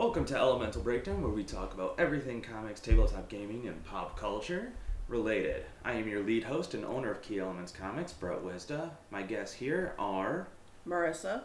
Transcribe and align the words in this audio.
Welcome 0.00 0.24
to 0.24 0.34
Elemental 0.34 0.80
Breakdown, 0.80 1.20
where 1.20 1.30
we 1.30 1.44
talk 1.44 1.74
about 1.74 1.96
everything 1.98 2.40
comics, 2.40 2.80
tabletop 2.80 3.28
gaming, 3.28 3.68
and 3.68 3.84
pop 3.84 4.18
culture 4.18 4.72
related. 5.08 5.66
I 5.84 5.92
am 5.92 6.08
your 6.08 6.22
lead 6.22 6.42
host 6.42 6.72
and 6.72 6.86
owner 6.86 7.10
of 7.10 7.20
Key 7.20 7.38
Elements 7.38 7.70
Comics, 7.70 8.10
Brett 8.10 8.42
Wisda. 8.42 8.92
My 9.10 9.20
guests 9.20 9.54
here 9.54 9.92
are. 9.98 10.48
Marissa. 10.88 11.42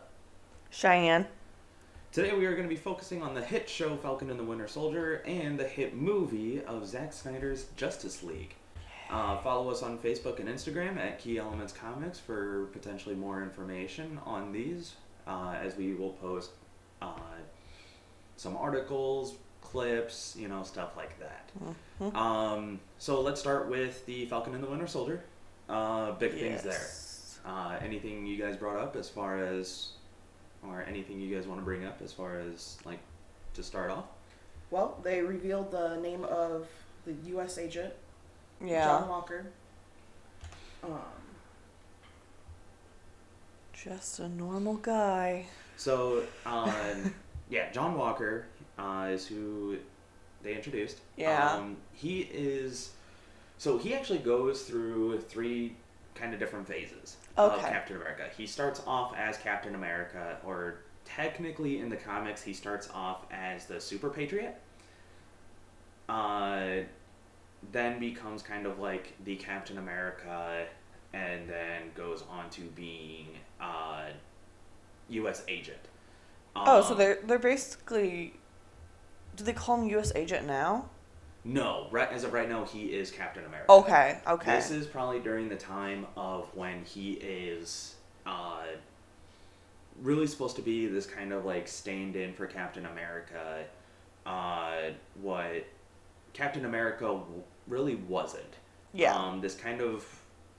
Cheyenne. 0.70 1.28
Today 2.14 2.34
we 2.34 2.46
are 2.46 2.56
going 2.56 2.64
to 2.64 2.74
be 2.74 2.80
focusing 2.80 3.22
on 3.22 3.34
the 3.34 3.42
hit 3.44 3.68
show 3.68 3.98
Falcon 3.98 4.30
and 4.30 4.40
the 4.40 4.46
Winter 4.46 4.70
Soldier 4.70 5.22
and 5.26 5.60
the 5.60 5.68
hit 5.68 5.94
movie 5.94 6.64
of 6.64 6.88
Zack 6.88 7.12
Snyder's 7.12 7.66
Justice 7.76 8.24
League. 8.24 8.56
Uh, 9.10 9.38
follow 9.40 9.70
us 9.70 9.84
on 9.84 9.98
Facebook 9.98 10.40
and 10.40 10.48
Instagram 10.48 10.96
at 10.96 11.20
Key 11.20 11.40
Elements 11.40 11.74
Comics 11.74 12.20
for 12.20 12.68
potentially 12.68 13.16
more 13.16 13.44
information 13.44 14.18
on 14.26 14.54
these, 14.54 14.94
uh, 15.28 15.56
as 15.62 15.76
we 15.76 15.94
will 15.94 16.14
post 16.14 16.52
uh, 17.02 17.20
some 18.38 18.56
articles, 18.58 19.36
clips, 19.62 20.36
you 20.38 20.48
know, 20.48 20.64
stuff 20.64 20.96
like 20.98 21.16
that. 21.20 22.16
Um, 22.16 22.80
so 22.98 23.22
let's 23.22 23.40
start 23.40 23.70
with 23.70 24.06
the 24.06 24.26
Falcon 24.26 24.54
and 24.56 24.64
the 24.64 24.68
Winter 24.70 24.88
Soldier. 24.88 25.24
Uh, 25.70 26.12
big 26.14 26.34
things 26.34 26.62
there. 26.64 26.88
Uh, 27.46 27.78
anything 27.84 28.26
you 28.26 28.38
guys 28.38 28.58
brought 28.58 28.78
up 28.78 28.96
as 28.96 29.08
far 29.10 29.44
as, 29.44 29.90
or 30.68 30.84
anything 30.88 31.20
you 31.20 31.34
guys 31.36 31.48
want 31.48 31.60
to 31.62 31.66
bring 31.66 31.86
up 31.86 32.02
as 32.04 32.12
far 32.12 32.40
as 32.40 32.78
like 32.86 33.00
to 33.54 33.64
start 33.64 33.90
off? 33.92 34.06
Well, 34.72 35.00
they 35.04 35.22
revealed 35.22 35.72
the 35.72 35.96
name 35.98 36.24
of 36.26 36.68
the 37.06 37.14
U.S. 37.30 37.58
agent, 37.58 37.94
Yeah. 38.64 38.86
John 38.86 39.10
Walker. 39.10 39.46
Um, 40.84 40.92
Just 43.74 44.20
a 44.20 44.28
normal 44.28 44.76
guy. 44.76 45.46
So, 45.78 46.24
um, 46.46 47.14
yeah, 47.50 47.72
John 47.72 47.98
Walker 47.98 48.46
uh, 48.78 49.10
is 49.12 49.28
who 49.28 49.78
they 50.44 50.56
introduced. 50.56 51.00
Yeah. 51.18 51.52
Um, 51.52 51.78
he 51.94 52.22
is. 52.22 52.92
So 53.58 53.78
he 53.78 53.94
actually 53.94 54.20
goes 54.20 54.64
through 54.64 55.20
three 55.22 55.76
kind 56.14 56.34
of 56.34 56.40
different 56.40 56.68
phases 56.68 57.18
of 57.38 57.60
Captain 57.60 57.96
America. 57.96 58.30
He 58.36 58.48
starts 58.48 58.82
off 58.88 59.14
as 59.16 59.38
Captain 59.38 59.76
America, 59.76 60.38
or 60.46 60.80
technically 61.04 61.80
in 61.80 61.90
the 61.90 61.96
comics, 61.96 62.42
he 62.42 62.54
starts 62.54 62.90
off 62.94 63.26
as 63.32 63.66
the 63.66 63.80
Super 63.80 64.10
Patriot. 64.10 64.60
Uh, 66.08 66.82
then 67.72 68.00
becomes 68.00 68.42
kind 68.42 68.66
of 68.66 68.80
like 68.80 69.14
the 69.24 69.36
Captain 69.36 69.78
America, 69.78 70.66
and 71.14 71.50
then 71.50 71.84
goes 71.96 72.24
on 72.30 72.50
to 72.52 72.62
being 72.76 73.28
uh, 73.60 74.06
U.S. 75.10 75.44
agent. 75.48 75.80
Oh, 76.56 76.82
so 76.82 76.92
Um, 76.92 76.98
they're 76.98 77.20
they're 77.24 77.40
basically. 77.40 78.34
Do 79.36 79.44
they 79.44 79.54
call 79.54 79.82
him 79.82 79.90
U.S. 79.90 80.12
agent 80.16 80.48
now? 80.48 80.90
No, 81.44 81.88
right 81.92 82.10
as 82.10 82.24
of 82.24 82.34
right 82.34 82.50
now, 82.50 82.66
he 82.66 82.86
is 82.86 83.12
Captain 83.12 83.46
America. 83.46 83.72
Okay. 83.72 84.20
Okay. 84.28 84.56
This 84.56 84.72
is 84.72 84.88
probably 84.88 85.20
during 85.20 85.50
the 85.50 85.56
time 85.58 86.08
of 86.18 86.50
when 86.56 86.84
he 86.84 87.14
is 87.14 87.96
uh, 88.26 88.64
really 90.02 90.28
supposed 90.28 90.56
to 90.56 90.62
be 90.62 90.88
this 90.88 91.06
kind 91.06 91.32
of 91.32 91.46
like 91.46 91.68
stand 91.68 92.16
in 92.16 92.34
for 92.34 92.48
Captain 92.48 92.86
America. 92.86 93.66
Uh, 94.26 94.92
what 95.22 95.66
Captain 96.34 96.66
America 96.66 97.06
w- 97.06 97.44
really 97.68 97.96
wasn't. 97.96 98.56
Yeah. 98.94 99.14
Um, 99.16 99.42
this 99.42 99.56
kind 99.56 99.82
of 99.82 100.06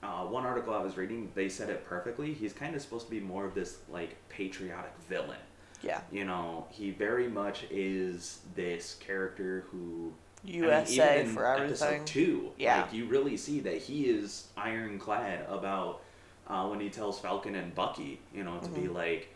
uh, 0.03 0.23
one 0.25 0.45
article 0.45 0.73
I 0.73 0.79
was 0.81 0.95
reading, 0.95 1.31
they 1.35 1.49
said 1.49 1.69
it 1.69 1.85
perfectly. 1.85 2.33
He's 2.33 2.53
kind 2.53 2.75
of 2.75 2.81
supposed 2.81 3.05
to 3.07 3.11
be 3.11 3.19
more 3.19 3.45
of 3.45 3.53
this 3.55 3.79
like 3.89 4.15
patriotic 4.29 4.93
villain. 5.09 5.39
Yeah. 5.83 6.01
You 6.11 6.25
know, 6.25 6.65
he 6.71 6.91
very 6.91 7.27
much 7.27 7.65
is 7.69 8.39
this 8.55 8.95
character 8.99 9.65
who 9.71 10.13
I 10.43 10.47
mean, 10.47 10.63
USA 10.63 11.15
even 11.19 11.29
in 11.29 11.35
for 11.35 11.45
everything. 11.45 12.05
Two, 12.05 12.51
Yeah. 12.57 12.81
like 12.81 12.93
you 12.93 13.05
really 13.05 13.37
see 13.37 13.59
that 13.61 13.77
he 13.77 14.05
is 14.05 14.47
ironclad 14.57 15.45
about 15.49 16.01
uh, 16.47 16.65
when 16.67 16.79
he 16.79 16.89
tells 16.89 17.19
Falcon 17.19 17.55
and 17.55 17.73
Bucky, 17.75 18.19
you 18.33 18.43
know, 18.43 18.57
to 18.59 18.67
Mm-hmm. 18.69 18.81
be 18.81 18.87
like, 18.87 19.33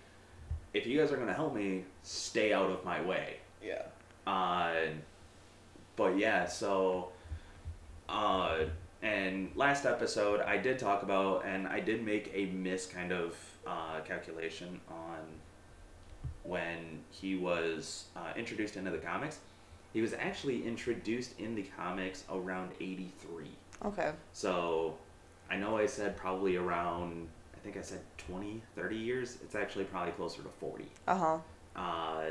if 0.74 0.88
you 0.88 0.98
guys 1.00 1.12
are 1.12 1.18
gonna 1.18 1.34
help 1.34 1.54
me, 1.54 1.84
stay 2.04 2.54
out 2.54 2.70
of 2.72 2.84
my 2.86 3.02
way. 3.02 3.38
yeah. 3.62 3.84
Uh, 4.26 4.74
but 5.98 6.18
yeah, 6.18 6.46
so, 6.48 7.10
uh, 8.08 8.60
and 9.02 9.52
last 9.56 9.86
episode 9.86 10.40
I 10.42 10.58
did 10.58 10.80
talk 10.80 11.04
about, 11.04 11.44
and 11.46 11.68
I 11.68 11.80
did 11.80 12.06
make 12.06 12.32
a 12.34 12.46
miss 12.48 12.86
kind 12.86 13.12
of 13.12 13.36
uh, 13.68 14.00
calculation 14.06 14.80
on 14.90 15.20
when 16.44 17.04
he 17.10 17.36
was 17.36 18.06
uh, 18.16 18.34
introduced 18.36 18.78
into 18.78 18.92
the 18.92 18.98
comics. 18.98 19.40
He 19.94 20.02
was 20.02 20.14
actually 20.14 20.66
introduced 20.66 21.40
in 21.40 21.56
the 21.56 21.64
comics 21.78 22.24
around 22.32 22.72
83. 22.80 23.46
Okay. 23.86 24.12
So 24.32 24.96
I 25.50 25.58
know 25.58 25.78
I 25.78 25.86
said 25.86 26.16
probably 26.16 26.56
around, 26.56 27.28
I 27.54 27.60
think 27.60 27.78
I 27.78 27.82
said 27.82 28.00
20, 28.18 28.62
30 28.76 28.96
years. 28.96 29.38
It's 29.44 29.56
actually 29.56 29.86
probably 29.86 30.14
closer 30.14 30.42
to 30.44 30.50
40. 30.60 30.86
Uh 31.08 31.16
huh. 31.16 31.38
Uh, 31.76 32.26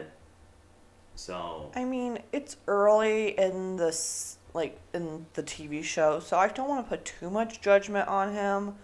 so 1.14 1.70
I 1.74 1.84
mean, 1.84 2.20
it's 2.32 2.56
early 2.66 3.38
in 3.38 3.76
this 3.76 4.38
like 4.54 4.78
in 4.94 5.26
the 5.34 5.42
TV 5.42 5.84
show, 5.84 6.18
so 6.18 6.36
I 6.38 6.48
don't 6.48 6.68
want 6.68 6.84
to 6.84 6.88
put 6.88 7.04
too 7.04 7.30
much 7.30 7.60
judgment 7.60 8.08
on 8.08 8.32
him. 8.32 8.76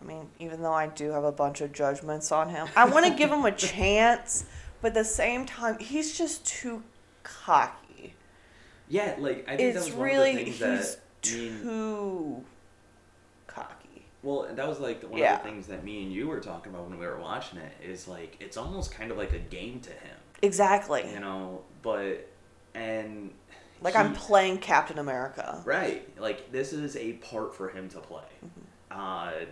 I 0.00 0.04
mean, 0.04 0.28
even 0.38 0.62
though 0.62 0.72
I 0.72 0.86
do 0.86 1.10
have 1.10 1.24
a 1.24 1.32
bunch 1.32 1.60
of 1.60 1.72
judgments 1.72 2.30
on 2.32 2.48
him, 2.50 2.68
I 2.76 2.84
want 2.86 3.06
to 3.06 3.12
give 3.14 3.30
him 3.30 3.44
a 3.44 3.52
chance, 3.68 4.44
but 4.80 4.88
at 4.88 4.94
the 4.94 5.04
same 5.04 5.44
time, 5.46 5.78
he's 5.78 6.16
just 6.16 6.46
too 6.46 6.82
cocky. 7.22 8.14
Yeah, 8.88 9.16
like 9.18 9.44
I 9.48 9.56
think 9.56 9.74
that 9.74 9.78
It's 9.80 9.86
was 9.86 9.94
one 9.94 10.04
really 10.06 10.30
of 10.30 10.36
the 10.38 10.44
things 10.52 10.58
that 10.94 11.00
too 11.22 12.44
cocky. 13.46 14.06
well, 14.22 14.46
that 14.54 14.66
was 14.68 14.78
like 14.80 15.02
one 15.02 15.18
Yeah. 15.20 15.36
of 15.36 15.42
the 15.42 15.48
things 15.50 15.66
that 15.66 15.84
me 15.84 16.02
and 16.04 16.12
you 16.12 16.28
were 16.28 16.40
talking 16.40 16.72
about 16.72 16.88
when 16.88 16.98
we 16.98 17.06
were 17.06 17.18
watching 17.18 17.58
it. 17.58 17.72
Is 17.82 18.08
like 18.08 18.36
it's 18.40 18.56
almost 18.56 18.92
kind 18.92 19.10
of 19.10 19.18
like 19.18 19.32
a 19.32 19.38
game 19.38 19.80
to 19.80 19.90
him, 19.90 20.16
Exactly. 20.42 21.10
you 21.12 21.20
know. 21.20 21.62
But 21.82 22.28
and 22.74 23.30
Like 23.82 23.94
he- 23.94 24.00
I'm 24.00 24.14
playing 24.14 24.58
Captain 24.58 24.98
America. 24.98 25.60
right. 25.66 26.08
Like 26.18 26.50
this 26.52 26.72
is 26.72 26.96
a 26.96 27.14
part 27.14 27.54
for 27.54 27.68
him 27.68 27.88
to 27.90 27.98
play. 27.98 28.22
Mm-hmm. 28.44 28.60
Uh, 28.90 29.44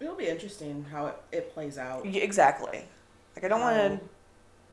It'll 0.00 0.14
be 0.14 0.26
interesting 0.28 0.84
how 0.90 1.06
it, 1.06 1.16
it 1.32 1.54
plays 1.54 1.78
out. 1.78 2.04
Y- 2.04 2.12
Exactly. 2.12 2.84
Like 3.36 3.44
I 3.44 3.48
don't 3.48 3.60
want 3.60 3.76
to 3.76 4.00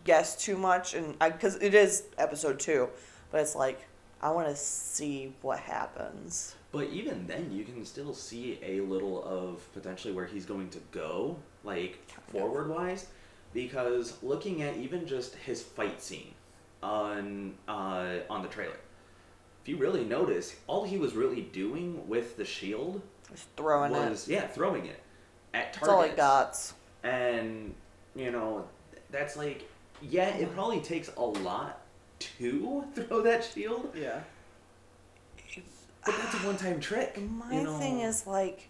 guess 0.05 0.35
too 0.43 0.57
much, 0.57 0.93
and 0.95 1.17
because 1.19 1.55
it 1.57 1.73
is 1.73 2.03
episode 2.17 2.59
two, 2.59 2.89
but 3.31 3.41
it's 3.41 3.55
like 3.55 3.79
I 4.21 4.31
want 4.31 4.47
to 4.47 4.55
see 4.55 5.33
what 5.41 5.59
happens. 5.59 6.55
But 6.71 6.89
even 6.89 7.25
then, 7.27 7.51
you 7.53 7.63
can 7.63 7.85
still 7.85 8.13
see 8.13 8.59
a 8.63 8.81
little 8.81 9.23
of 9.23 9.71
potentially 9.73 10.13
where 10.13 10.25
he's 10.25 10.45
going 10.45 10.69
to 10.69 10.79
go, 10.91 11.37
like 11.63 11.99
forward 12.31 12.69
wise, 12.69 13.07
because 13.53 14.17
looking 14.23 14.61
at 14.63 14.75
even 14.77 15.05
just 15.07 15.35
his 15.35 15.61
fight 15.61 16.01
scene 16.01 16.33
on 16.83 17.53
uh, 17.67 18.15
on 18.29 18.41
the 18.41 18.47
trailer, 18.49 18.77
if 19.61 19.69
you 19.69 19.77
really 19.77 20.03
notice, 20.03 20.55
all 20.67 20.83
he 20.85 20.97
was 20.97 21.13
really 21.13 21.41
doing 21.41 22.07
with 22.07 22.35
the 22.37 22.45
shield 22.45 23.01
Just 23.31 23.47
throwing 23.55 23.93
it. 23.93 24.27
yeah, 24.27 24.47
throwing 24.47 24.85
it 24.87 24.99
at 25.55 25.73
targets. 25.73 25.79
That's 25.79 25.89
all 25.89 26.01
it 26.03 26.15
got. 26.17 26.73
And 27.03 27.73
you 28.15 28.31
know, 28.31 28.67
that's 29.11 29.35
like 29.37 29.67
yeah, 30.01 30.29
it 30.35 30.53
probably 30.53 30.81
takes 30.81 31.09
a 31.17 31.21
lot 31.23 31.81
to 32.19 32.83
throw 32.95 33.21
that 33.21 33.43
shield, 33.43 33.91
Yeah. 33.95 34.19
but 36.05 36.15
that's 36.17 36.33
a 36.35 36.37
one-time 36.45 36.79
trick. 36.79 37.19
My 37.21 37.51
you 37.53 37.63
know? 37.63 37.77
thing 37.79 38.01
is 38.01 38.27
like, 38.27 38.69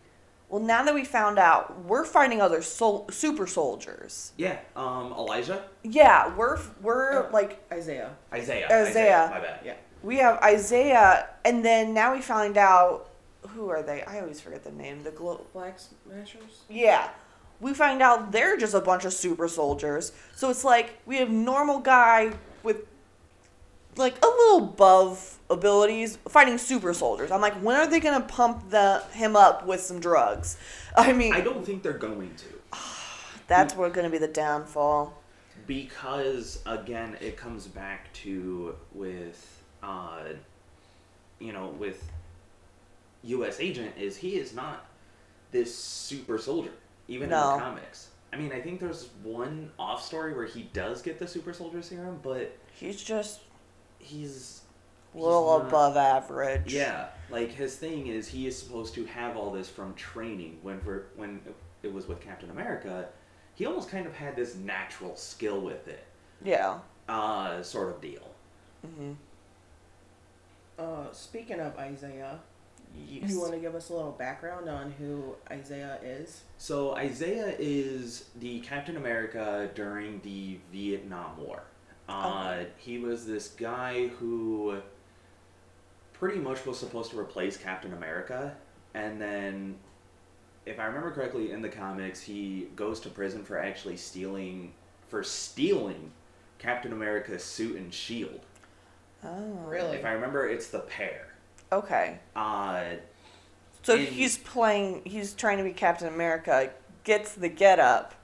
well, 0.49 0.61
now 0.61 0.83
that 0.83 0.93
we 0.93 1.03
found 1.03 1.39
out, 1.39 1.83
we're 1.83 2.05
fighting 2.05 2.41
other 2.41 2.61
sol- 2.61 3.07
super 3.11 3.47
soldiers. 3.47 4.31
Yeah, 4.37 4.59
um, 4.75 5.13
Elijah, 5.17 5.63
Yeah, 5.83 6.33
we're 6.35 6.59
we're 6.81 7.25
Uh, 7.27 7.31
like 7.31 7.59
Isaiah. 7.71 8.11
Isaiah, 8.31 8.67
Isaiah. 8.71 9.27
My 9.31 9.39
bad. 9.39 9.59
Yeah. 9.65 9.73
we 10.03 10.17
have 10.17 10.37
Isaiah, 10.43 11.29
and 11.43 11.65
then 11.65 11.93
now 11.93 12.13
we 12.13 12.21
find 12.21 12.57
out 12.57 13.09
who 13.47 13.69
are 13.69 13.81
they? 13.83 14.03
I 14.03 14.19
always 14.19 14.39
forget 14.41 14.63
the 14.63 14.71
name. 14.71 15.03
The 15.03 15.11
glo- 15.11 15.45
Black 15.53 15.79
Smashers. 15.79 16.63
Yeah. 16.69 17.09
We 17.59 17.73
find 17.73 18.01
out 18.01 18.31
they're 18.31 18.57
just 18.57 18.73
a 18.73 18.81
bunch 18.81 19.05
of 19.05 19.13
super 19.13 19.47
soldiers. 19.47 20.11
So 20.35 20.49
it's 20.49 20.63
like 20.63 20.99
we 21.05 21.17
have 21.17 21.29
normal 21.29 21.79
guy 21.79 22.33
with 22.63 22.85
like 23.97 24.17
a 24.23 24.27
little 24.27 24.57
above 24.69 25.37
abilities 25.49 26.17
fighting 26.27 26.57
super 26.57 26.93
soldiers. 26.93 27.31
I'm 27.31 27.39
like, 27.41 27.53
when 27.55 27.77
are 27.77 27.87
they 27.87 27.99
gonna 28.01 28.25
pump 28.25 28.69
the 28.69 29.03
him 29.13 29.35
up 29.37 29.65
with 29.65 29.79
some 29.81 29.99
drugs? 30.01 30.57
I 30.97 31.13
mean, 31.13 31.33
I 31.33 31.41
don't 31.41 31.65
think 31.65 31.81
they're 31.83 31.93
going 31.93 32.33
to 32.35 32.77
that's 33.47 33.73
what's 33.75 33.95
gonna 33.95 34.09
be 34.09 34.17
the 34.17 34.27
downfall. 34.27 35.21
because 35.65 36.59
again, 36.65 37.15
it 37.21 37.37
comes 37.37 37.67
back 37.67 38.11
to 38.13 38.75
with 38.93 39.63
uh, 39.81 40.23
you 41.39 41.53
know, 41.53 41.67
with 41.79 42.03
U.S. 43.25 43.59
Agent 43.59 43.93
is 43.97 44.17
he 44.17 44.35
is 44.37 44.53
not 44.53 44.85
this 45.51 45.73
super 45.75 46.37
soldier 46.37 46.71
even 47.07 47.25
in 47.25 47.29
the 47.29 47.35
comics, 47.37 48.09
I 48.33 48.37
mean, 48.37 48.51
I 48.51 48.59
think 48.59 48.79
there's 48.79 49.09
one 49.23 49.71
off 49.79 50.03
story 50.03 50.33
where 50.33 50.45
he 50.47 50.63
does 50.73 51.01
get 51.03 51.19
the 51.19 51.27
super 51.27 51.53
soldier 51.53 51.81
serum, 51.81 52.19
but 52.23 52.57
He's 52.73 53.01
just 53.01 53.41
he's 53.99 54.61
a 55.13 55.17
little 55.19 55.59
not- 55.59 55.67
above 55.67 55.95
average. 55.97 56.73
yeah, 56.73 57.07
like 57.29 57.51
his 57.51 57.75
thing 57.77 58.07
is 58.07 58.27
he 58.27 58.47
is 58.47 58.57
supposed 58.57 58.93
to 58.95 59.05
have 59.05 59.37
all 59.37 59.51
this 59.51 59.69
from 59.69 59.93
training. 59.93 60.57
When 60.63 60.81
for 60.81 61.05
when 61.15 61.39
it 61.83 61.93
was 61.93 62.07
with 62.07 62.19
Captain 62.19 62.49
America, 62.49 63.07
he 63.53 63.65
almost 63.65 63.89
kind 63.89 64.05
of 64.07 64.13
had 64.15 64.35
this 64.35 64.55
natural 64.55 65.15
skill 65.15 65.61
with 65.61 65.87
it, 65.87 66.03
Yeah. 66.43 66.79
uh, 67.07 67.61
sort 67.63 67.89
of 67.89 68.01
deal. 68.01 68.27
hmm 68.83 69.13
Uh, 70.77 71.11
speaking 71.13 71.59
of 71.61 71.77
Isaiah, 71.77 72.39
You 72.97 73.39
want 73.39 73.53
to 73.53 73.59
give 73.59 73.75
us 73.75 73.89
a 73.89 73.93
little 73.93 74.11
background 74.11 74.69
on 74.69 74.91
who 74.91 75.35
Isaiah 75.49 75.97
is? 76.03 76.41
So 76.57 76.95
Isaiah 76.95 77.55
is 77.57 78.25
the 78.39 78.59
Captain 78.59 78.97
America 78.97 79.69
during 79.73 80.21
the 80.21 80.59
Vietnam 80.71 81.37
War. 81.37 81.63
Uh, 82.07 82.65
He 82.77 82.99
was 82.99 83.25
this 83.25 83.49
guy 83.49 84.07
who 84.07 84.79
pretty 86.13 86.39
much 86.39 86.65
was 86.65 86.77
supposed 86.79 87.11
to 87.11 87.19
replace 87.19 87.57
Captain 87.57 87.93
America, 87.93 88.55
and 88.93 89.19
then, 89.19 89.75
if 90.65 90.79
I 90.79 90.85
remember 90.85 91.11
correctly, 91.11 91.51
in 91.51 91.61
the 91.61 91.69
comics, 91.69 92.21
he 92.21 92.67
goes 92.75 92.99
to 93.01 93.09
prison 93.09 93.43
for 93.43 93.57
actually 93.57 93.97
stealing 93.97 94.73
for 95.07 95.23
stealing 95.23 96.11
Captain 96.57 96.93
America's 96.93 97.43
suit 97.43 97.75
and 97.77 97.93
shield. 97.93 98.39
Oh. 99.23 99.43
Really? 99.65 99.97
If 99.97 100.05
I 100.05 100.11
remember, 100.11 100.47
it's 100.47 100.67
the 100.67 100.79
pair. 100.79 101.34
Okay. 101.71 102.19
Uh, 102.35 102.83
So 103.83 103.95
In- 103.95 104.05
he's 104.07 104.37
playing. 104.37 105.03
He's 105.05 105.33
trying 105.33 105.57
to 105.59 105.63
be 105.63 105.71
Captain 105.71 106.07
America. 106.07 106.71
Gets 107.03 107.33
the 107.33 107.49
get 107.49 107.79
up, 107.79 108.15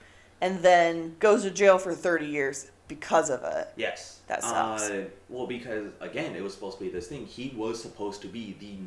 and 0.41 0.63
then 0.63 1.15
goes 1.19 1.43
to 1.43 1.51
jail 1.51 1.77
for 1.77 1.93
thirty 1.93 2.25
years 2.25 2.71
because 2.87 3.29
of 3.29 3.43
it. 3.43 3.69
Yes. 3.75 4.21
That 4.27 4.43
sucks. 4.43 4.89
Uh, 4.89 5.05
well, 5.29 5.45
because 5.45 5.91
again, 5.99 6.35
it 6.35 6.41
was 6.41 6.53
supposed 6.53 6.77
to 6.79 6.83
be 6.83 6.89
this 6.89 7.07
thing. 7.07 7.25
He 7.27 7.53
was 7.55 7.81
supposed 7.81 8.21
to 8.23 8.27
be 8.27 8.55
the 8.59 8.77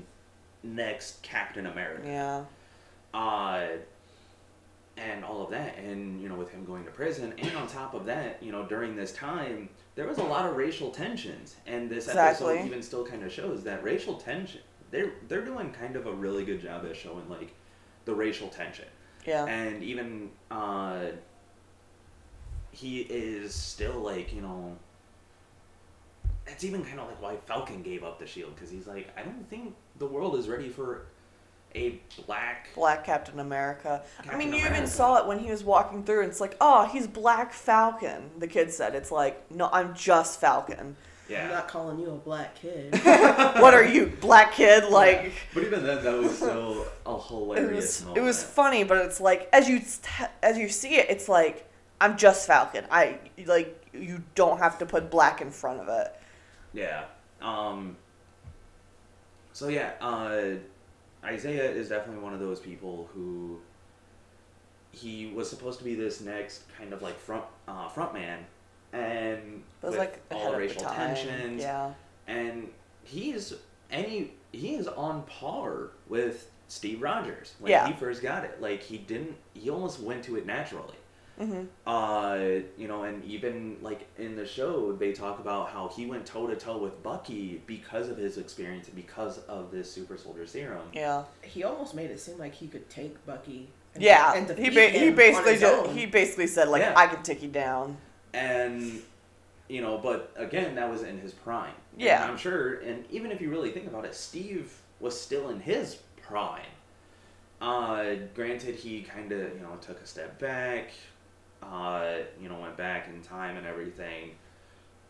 next 0.66 1.22
Captain 1.22 1.66
America. 1.66 2.02
Yeah. 2.06 2.44
Uh, 3.12 3.66
and 4.96 5.24
all 5.24 5.42
of 5.42 5.50
that, 5.50 5.76
and 5.78 6.20
you 6.20 6.28
know, 6.28 6.34
with 6.34 6.50
him 6.50 6.64
going 6.64 6.84
to 6.84 6.90
prison, 6.90 7.34
and 7.38 7.56
on 7.56 7.66
top 7.68 7.94
of 7.94 8.06
that, 8.06 8.42
you 8.42 8.50
know, 8.52 8.64
during 8.64 8.96
this 8.96 9.12
time, 9.12 9.68
there 9.94 10.06
was 10.06 10.18
a 10.18 10.24
lot 10.24 10.48
of 10.48 10.56
racial 10.56 10.90
tensions, 10.90 11.56
and 11.66 11.88
this 11.88 12.06
Exactly. 12.08 12.54
episode 12.54 12.66
even 12.66 12.82
still 12.82 13.04
kind 13.06 13.22
of 13.22 13.32
shows 13.32 13.62
that 13.64 13.82
racial 13.84 14.14
tension. 14.16 14.60
They're 14.90 15.12
they're 15.28 15.44
doing 15.44 15.72
kind 15.72 15.96
of 15.96 16.06
a 16.06 16.12
really 16.12 16.44
good 16.44 16.60
job 16.60 16.84
at 16.88 16.96
showing 16.96 17.28
like 17.28 17.52
the 18.04 18.14
racial 18.14 18.48
tension 18.48 18.84
Yeah. 19.26 19.44
and 19.46 19.82
even 19.82 20.30
uh, 20.50 21.06
he 22.70 23.00
is 23.00 23.54
still 23.54 23.94
like 24.00 24.32
you 24.34 24.42
know 24.42 24.76
it's 26.46 26.64
even 26.64 26.84
kind 26.84 27.00
of 27.00 27.08
like 27.08 27.22
why 27.22 27.36
falcon 27.46 27.82
gave 27.82 28.04
up 28.04 28.18
the 28.18 28.26
shield 28.26 28.54
because 28.54 28.70
he's 28.70 28.86
like 28.86 29.08
i 29.16 29.22
don't 29.22 29.48
think 29.48 29.74
the 29.98 30.06
world 30.06 30.36
is 30.36 30.48
ready 30.48 30.68
for 30.68 31.06
a 31.74 32.00
black 32.26 32.68
Black 32.74 33.04
Captain 33.04 33.40
America. 33.40 34.02
I 34.18 34.22
Captain 34.22 34.38
mean, 34.38 34.52
you 34.52 34.64
even 34.66 34.86
saw 34.86 35.18
it 35.18 35.26
when 35.26 35.38
he 35.38 35.50
was 35.50 35.64
walking 35.64 36.04
through, 36.04 36.22
and 36.22 36.30
it's 36.30 36.40
like, 36.40 36.56
oh, 36.60 36.86
he's 36.86 37.06
Black 37.06 37.52
Falcon. 37.52 38.30
The 38.38 38.46
kid 38.46 38.72
said, 38.72 38.94
it's 38.94 39.10
like, 39.10 39.50
no, 39.50 39.68
I'm 39.72 39.94
just 39.94 40.40
Falcon. 40.40 40.96
I'm 41.30 41.50
not 41.50 41.68
calling 41.68 41.98
you 41.98 42.10
a 42.10 42.16
black 42.16 42.54
kid. 42.54 42.94
what 43.04 43.72
are 43.72 43.84
you, 43.84 44.12
Black 44.20 44.52
Kid? 44.52 44.84
Like, 44.84 45.32
but 45.54 45.64
even 45.64 45.82
then 45.82 46.04
that 46.04 46.18
was 46.18 46.36
still 46.36 46.86
a 47.06 47.16
it 47.16 47.22
hilarious 47.22 48.04
was 48.04 48.16
it 48.16 48.20
was 48.20 48.44
funny, 48.44 48.84
but 48.84 48.98
it's 48.98 49.20
like 49.20 49.48
as 49.52 49.68
you 49.68 49.80
as 50.42 50.58
you 50.58 50.68
see 50.68 50.96
it, 50.96 51.08
it's 51.08 51.28
like 51.28 51.66
I'm 52.00 52.18
just 52.18 52.46
Falcon. 52.46 52.84
I 52.90 53.18
like 53.46 53.88
you 53.94 54.22
don't 54.34 54.58
have 54.58 54.78
to 54.78 54.86
put 54.86 55.10
black 55.10 55.40
in 55.40 55.50
front 55.50 55.80
of 55.80 55.88
it. 55.88 56.14
Yeah. 56.74 57.04
Um. 57.40 57.96
So 59.54 59.68
yeah, 59.68 59.92
uh, 60.00 60.56
Isaiah 61.24 61.70
is 61.70 61.88
definitely 61.88 62.22
one 62.22 62.34
of 62.34 62.40
those 62.40 62.60
people 62.60 63.08
who 63.14 63.58
he 64.92 65.32
was 65.34 65.48
supposed 65.50 65.78
to 65.78 65.84
be 65.84 65.94
this 65.94 66.20
next 66.20 66.62
kind 66.78 66.92
of 66.92 67.02
like 67.02 67.18
front 67.18 67.44
uh, 67.66 67.88
front 67.88 68.12
man, 68.14 68.44
and 68.92 69.62
was 69.82 69.90
with 69.92 69.98
like 69.98 70.20
all 70.30 70.52
the 70.52 70.58
racial 70.58 70.82
the 70.82 70.88
tensions, 70.90 71.62
Yeah. 71.62 71.92
and 72.26 72.68
he's 73.02 73.54
any 73.90 74.32
he 74.52 74.74
is 74.76 74.86
on 74.86 75.22
par 75.24 75.90
with 76.08 76.50
Steve 76.68 77.02
Rogers 77.02 77.54
when 77.58 77.70
Yeah. 77.72 77.86
he 77.88 77.92
first 77.94 78.22
got 78.22 78.44
it. 78.44 78.60
Like 78.60 78.82
he 78.82 78.98
didn't, 78.98 79.34
he 79.54 79.68
almost 79.70 80.00
went 80.00 80.22
to 80.24 80.36
it 80.36 80.46
naturally. 80.46 80.94
Hmm 81.38 81.64
Uh, 81.86 82.38
you 82.78 82.86
know, 82.88 83.02
and 83.04 83.24
even 83.24 83.76
like 83.82 84.06
in 84.18 84.36
the 84.36 84.46
show, 84.46 84.92
they 84.92 85.12
talk 85.12 85.38
about 85.40 85.70
how 85.70 85.88
he 85.88 86.06
went 86.06 86.24
toe 86.26 86.46
to 86.46 86.54
toe 86.56 86.78
with 86.78 87.02
Bucky 87.02 87.60
because 87.66 88.08
of 88.08 88.16
his 88.16 88.38
experience 88.38 88.86
and 88.86 88.96
because 88.96 89.38
of 89.48 89.70
this 89.72 89.90
super 89.90 90.16
soldier 90.16 90.46
serum. 90.46 90.88
Yeah. 90.92 91.24
he 91.42 91.64
almost 91.64 91.94
made 91.94 92.10
it 92.10 92.20
seem 92.20 92.38
like 92.38 92.54
he 92.54 92.68
could 92.68 92.88
take 92.88 93.24
Bucky. 93.26 93.68
And, 93.94 94.02
Yeah. 94.02 94.34
and 94.34 94.48
he 94.48 94.54
defeat 94.70 94.74
ba- 94.74 94.88
he 94.90 94.98
him 95.06 95.08
on 95.10 95.16
basically 95.16 95.52
his 95.52 95.60
did, 95.60 95.72
own. 95.88 95.96
he 95.96 96.06
basically 96.06 96.46
said 96.46 96.68
like 96.68 96.82
Yeah. 96.82 96.94
I 96.96 97.06
can 97.08 97.22
take 97.22 97.42
you 97.42 97.48
down. 97.48 97.96
And 98.32 99.02
you 99.68 99.80
know, 99.80 99.98
but 99.98 100.32
again, 100.36 100.74
that 100.76 100.90
was 100.90 101.02
in 101.02 101.18
his 101.18 101.32
prime. 101.32 101.74
And 101.94 102.02
Yeah. 102.02 102.28
I'm 102.28 102.36
sure. 102.36 102.74
And 102.80 103.04
even 103.10 103.30
if 103.32 103.40
you 103.40 103.50
really 103.50 103.70
think 103.72 103.86
about 103.86 104.04
it, 104.04 104.14
Steve 104.14 104.72
was 105.00 105.18
still 105.20 105.48
in 105.48 105.58
his 105.60 105.96
prime. 106.22 106.66
Uh, 107.60 108.14
granted, 108.34 108.74
he 108.74 109.02
kind 109.02 109.32
of 109.32 109.40
you 109.54 109.60
know 109.62 109.76
took 109.80 110.00
a 110.00 110.06
step 110.06 110.38
back. 110.38 110.90
Uh, 111.72 112.18
you 112.40 112.48
know, 112.48 112.58
went 112.60 112.76
back 112.76 113.08
in 113.08 113.20
time 113.22 113.56
and 113.56 113.66
everything. 113.66 114.32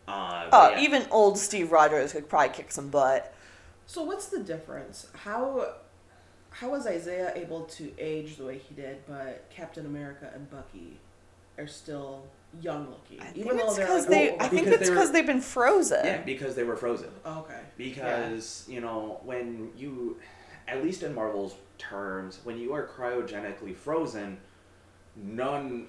Uh, 0.07 0.49
Oh, 0.53 0.71
yeah. 0.71 0.81
even 0.81 1.07
old 1.11 1.39
Steve 1.39 1.73
Rogers 1.73 2.13
could 2.13 2.29
probably 2.29 2.51
kick 2.55 2.71
some 2.71 2.89
butt. 2.89 3.35
So 3.87 4.03
what's 4.03 4.27
the 4.27 4.41
difference? 4.41 5.09
How 5.15 5.75
how 6.51 6.71
was 6.71 6.87
Isaiah 6.87 7.33
able 7.35 7.63
to 7.65 7.93
age 7.99 8.37
the 8.37 8.45
way 8.45 8.59
he 8.59 8.75
did, 8.75 8.99
but 9.07 9.51
Captain 9.51 9.87
America 9.87 10.31
and 10.35 10.49
Bucky 10.51 10.99
are 11.59 11.67
still 11.67 12.25
young 12.61 12.89
looking, 12.89 13.21
I 13.21 13.25
think 13.25 13.39
even 13.39 13.57
though 13.57 13.67
it's 13.67 13.77
they're 13.77 13.87
because 13.87 14.03
like, 14.03 14.11
they. 14.11 14.31
oh, 14.31 14.37
I 14.39 14.49
think 14.49 14.67
it's 14.69 14.89
because 14.89 15.11
they've 15.11 15.27
been 15.27 15.41
frozen. 15.41 16.05
yeah, 16.05 16.19
because 16.23 16.55
they 16.55 16.63
were 16.63 16.77
frozen. 16.77 17.09
oh, 17.25 17.41
okay. 17.41 17.61
because 17.77 18.65
you 18.69 18.81
know 18.81 19.21
when 19.25 19.71
you 19.77 20.17
at 20.69 20.83
least 20.83 21.03
in 21.03 21.15
marvel's 21.15 21.57
terms 21.79 22.39
when 22.45 22.57
you 22.57 22.73
are 22.73 22.87
cryogenically 22.87 23.75
frozen 23.75 24.39
none 25.17 25.89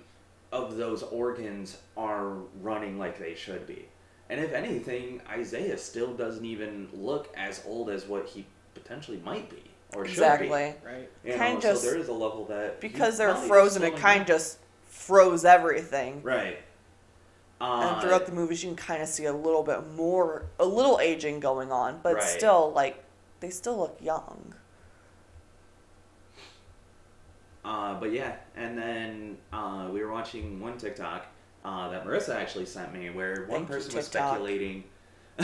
of 0.64 0.78
those 0.78 1.04
organs 1.04 1.78
are 1.98 2.34
running 2.62 2.98
like 2.98 3.18
they 3.20 3.36
should 3.36 3.66
be 3.68 3.86
and 4.30 4.40
if 4.40 4.54
anything 4.54 5.22
isaiah 5.30 5.78
still 5.78 6.14
doesn't 6.14 6.46
even 6.46 6.88
look 6.94 7.34
as 7.38 7.62
old 7.66 7.90
as 7.90 8.06
what 8.06 8.26
he 8.26 8.46
potentially 8.74 9.20
might 9.24 9.50
be 9.50 9.64
or 9.96 10.04
should 10.06 10.12
Exactly. 10.14 10.50
Right. 10.50 11.24
be 11.24 11.32
you 11.32 11.38
Kind 11.38 11.64
know, 11.64 11.72
of 11.72 11.78
so 11.78 11.90
there 11.90 11.98
is 12.00 12.08
a 12.08 12.14
level 12.14 12.46
that 12.46 12.82
Because 12.82 13.18
they're 13.18 13.36
frozen, 13.36 13.84
it 13.84 13.96
kind 13.98 14.22
of 14.22 14.28
just 14.28 14.60
froze 14.88 15.46
everything. 15.46 16.22
right 16.24 16.58
and 17.60 17.96
uh, 17.96 18.00
throughout 18.00 18.26
the 18.26 18.32
movies, 18.34 18.64
you 18.64 18.70
can 18.70 18.76
kind 18.76 19.02
of 19.02 19.08
see 19.08 19.26
a 19.26 19.34
little 19.34 19.64
bit 19.64 19.88
more, 19.96 20.46
a 20.60 20.66
little 20.66 21.00
aging 21.00 21.40
going 21.40 21.72
on, 21.72 22.00
but 22.04 22.16
Right. 22.16 22.24
still, 22.24 22.72
like, 22.76 23.04
they 23.40 23.50
still 23.50 23.78
look 23.78 23.98
young. 24.02 24.54
Uh, 27.66 28.00
but 28.00 28.12
yeah, 28.12 28.36
and 28.56 28.78
then 28.78 29.38
uh, 29.52 29.90
we 29.92 30.00
were 30.04 30.12
watching 30.12 30.60
one 30.60 30.78
TikTok 30.78 31.26
uh, 31.64 31.90
that 31.90 32.06
Marissa 32.06 32.36
actually 32.36 32.68
sent 32.68 32.94
me, 32.94 33.10
where 33.10 33.46
one 33.48 33.66
Thank 33.66 33.70
you, 33.70 33.76
person 33.76 33.96
was 33.96 34.06
speculating. 34.06 34.84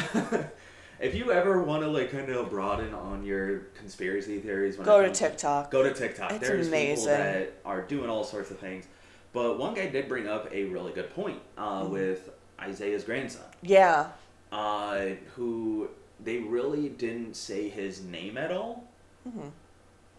if 1.00 1.16
you 1.16 1.32
ever 1.32 1.64
want 1.64 1.82
to 1.82 1.90
like 1.90 2.12
kind 2.12 2.30
of 2.30 2.50
broaden 2.52 2.94
on 2.94 3.24
your 3.26 3.60
conspiracy 3.76 4.40
theories, 4.40 4.76
Go 4.78 5.02
to 5.02 5.12
TikTok. 5.12 5.72
Go 5.72 5.82
to 5.82 5.94
TikTok. 5.94 6.34
It's 6.34 6.48
There's 6.48 6.68
amazing. 6.68 7.08
people 7.08 7.08
that 7.24 7.54
are 7.66 7.82
doing 7.82 8.08
all 8.10 8.24
sorts 8.24 8.52
of 8.52 8.60
things. 8.60 8.86
But 9.34 9.58
one 9.58 9.74
guy 9.74 9.88
did 9.88 10.08
bring 10.08 10.28
up 10.28 10.48
a 10.54 10.66
really 10.66 10.92
good 10.94 11.10
point 11.16 11.40
uh, 11.58 11.82
Mm-hmm. 11.82 11.92
with 11.94 12.30
Isaiah's 12.60 13.04
grandson, 13.04 13.46
Yeah. 13.64 14.10
uh, 14.52 15.06
who 15.36 15.90
they 16.24 16.38
really 16.38 16.90
didn't 16.90 17.36
say 17.36 17.68
his 17.68 18.04
name 18.04 18.38
at 18.38 18.52
all. 18.52 18.84
hmm 19.28 19.48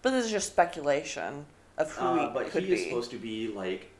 But 0.00 0.10
this 0.10 0.24
is 0.24 0.32
just 0.32 0.48
speculation 0.48 1.46
of 1.78 1.90
who 1.96 2.04
Uh, 2.06 2.28
he 2.28 2.34
but 2.34 2.50
could 2.50 2.64
he 2.64 2.72
is 2.72 2.80
be. 2.80 2.84
supposed 2.88 3.10
to 3.10 3.18
be 3.18 3.48
like 3.48 3.90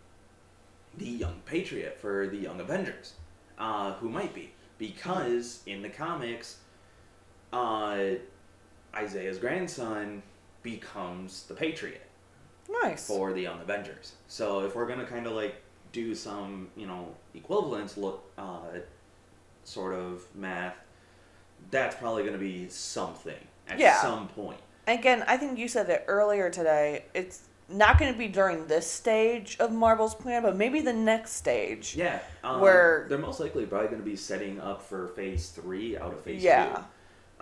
the 0.96 1.06
young 1.06 1.40
patriot 1.46 1.98
for 1.98 2.26
the 2.26 2.36
young 2.36 2.60
Avengers, 2.60 3.14
uh, 3.58 3.94
who 3.94 4.08
might 4.08 4.34
be 4.34 4.52
because 4.78 5.62
in 5.66 5.82
the 5.82 5.88
comics, 5.88 6.58
uh, 7.52 7.98
Isaiah's 8.94 9.38
grandson 9.38 10.22
becomes 10.62 11.44
the 11.44 11.54
patriot 11.54 12.02
nice. 12.82 13.06
for 13.06 13.32
the 13.32 13.40
young 13.42 13.60
Avengers. 13.60 14.12
So 14.28 14.60
if 14.64 14.74
we're 14.74 14.86
gonna 14.86 15.06
kind 15.06 15.26
of 15.26 15.32
like 15.32 15.56
do 15.92 16.14
some 16.14 16.68
you 16.76 16.86
know 16.86 17.14
equivalence 17.34 17.96
look 17.96 18.24
uh, 18.38 18.78
sort 19.64 19.94
of 19.94 20.22
math, 20.34 20.76
that's 21.70 21.96
probably 21.96 22.24
gonna 22.24 22.38
be 22.38 22.68
something 22.68 23.36
at 23.68 23.78
Yeah. 23.78 24.00
some 24.00 24.28
point. 24.28 24.60
Again, 24.86 25.24
I 25.26 25.36
think 25.36 25.58
you 25.58 25.68
said 25.68 25.88
it 25.90 26.04
earlier 26.08 26.50
today. 26.50 27.04
It's 27.14 27.48
not 27.72 27.98
going 27.98 28.12
to 28.12 28.18
be 28.18 28.28
during 28.28 28.66
this 28.66 28.86
stage 28.90 29.56
of 29.60 29.72
Marvel's 29.72 30.14
plan, 30.14 30.42
but 30.42 30.56
maybe 30.56 30.80
the 30.80 30.92
next 30.92 31.32
stage. 31.32 31.94
Yeah, 31.96 32.18
um, 32.44 32.60
Where- 32.60 33.06
they're 33.08 33.18
most 33.18 33.40
likely 33.40 33.66
probably 33.66 33.88
going 33.88 34.00
to 34.00 34.04
be 34.08 34.16
setting 34.16 34.60
up 34.60 34.82
for 34.82 35.08
Phase 35.08 35.48
Three 35.50 35.96
out 35.96 36.12
of 36.12 36.20
Phase 36.22 36.42
Yeah. 36.42 36.74
Two, 36.76 36.82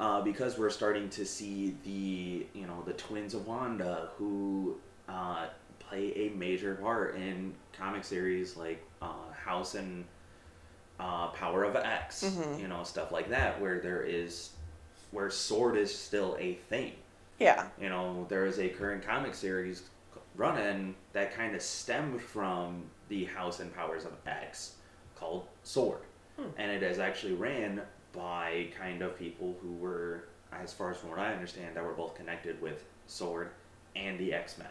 uh, 0.02 0.20
because 0.22 0.58
we're 0.58 0.70
starting 0.70 1.08
to 1.10 1.25
see 1.26 1.76
the 1.84 2.46
you 2.58 2.66
know 2.66 2.82
the 2.87 2.92
twins 2.94 3.34
of 3.34 3.46
Wanda 3.46 4.08
who 4.16 4.76
uh, 5.08 5.46
play 5.78 6.12
a 6.16 6.28
major 6.37 6.76
part 6.76 7.16
in 7.16 7.52
comic 7.72 8.04
series 8.04 8.56
like 8.56 8.82
uh, 9.02 9.12
House 9.44 9.75
and 9.75 10.04
uh, 10.99 11.28
Power 11.28 11.64
of 11.64 11.76
X, 11.76 12.25
Mhm. 12.25 12.60
you 12.60 12.68
know 12.68 12.82
stuff 12.84 13.10
like 13.12 13.28
that, 13.30 13.60
where 13.60 13.80
there 13.80 14.02
is 14.02 14.50
where 15.12 15.28
Sword 15.30 15.76
is 15.76 15.92
still 15.96 16.37
a 16.38 16.54
thing. 16.68 16.92
Yeah. 17.40 17.66
You 17.80 17.88
know, 17.88 18.26
there 18.28 18.44
is 18.46 18.58
a 18.60 18.68
current 18.68 19.04
comic 19.04 19.34
series 19.34 19.82
running 20.40 20.94
that 21.12 21.35
kind 21.35 21.54
of 21.54 21.61
stemmed 21.61 22.20
from 22.20 22.82
the 23.11 23.26
House 23.26 23.61
and 23.61 23.73
Powers 23.75 24.06
of 24.06 24.12
X 24.26 24.76
called 25.14 25.47
Sword. 25.62 26.00
Hmm. 26.37 26.49
And 26.56 26.70
it 26.70 26.82
is 26.82 26.99
actually 26.99 27.35
ran 27.35 27.82
by 28.12 28.68
kind 28.76 29.02
of 29.02 29.18
people 29.18 29.54
who 29.61 29.75
were, 29.75 30.25
as 30.50 30.73
far 30.73 30.90
as 30.90 30.97
from 30.97 31.11
what 31.11 31.18
I 31.18 31.35
understand, 31.35 31.76
that 31.76 31.85
were 31.85 31.92
both 31.92 32.14
connected 32.14 32.61
with 32.62 32.85
Sword 33.06 33.50
and 33.94 34.18
the 34.18 34.32
X 34.32 34.56
Men. 34.56 34.68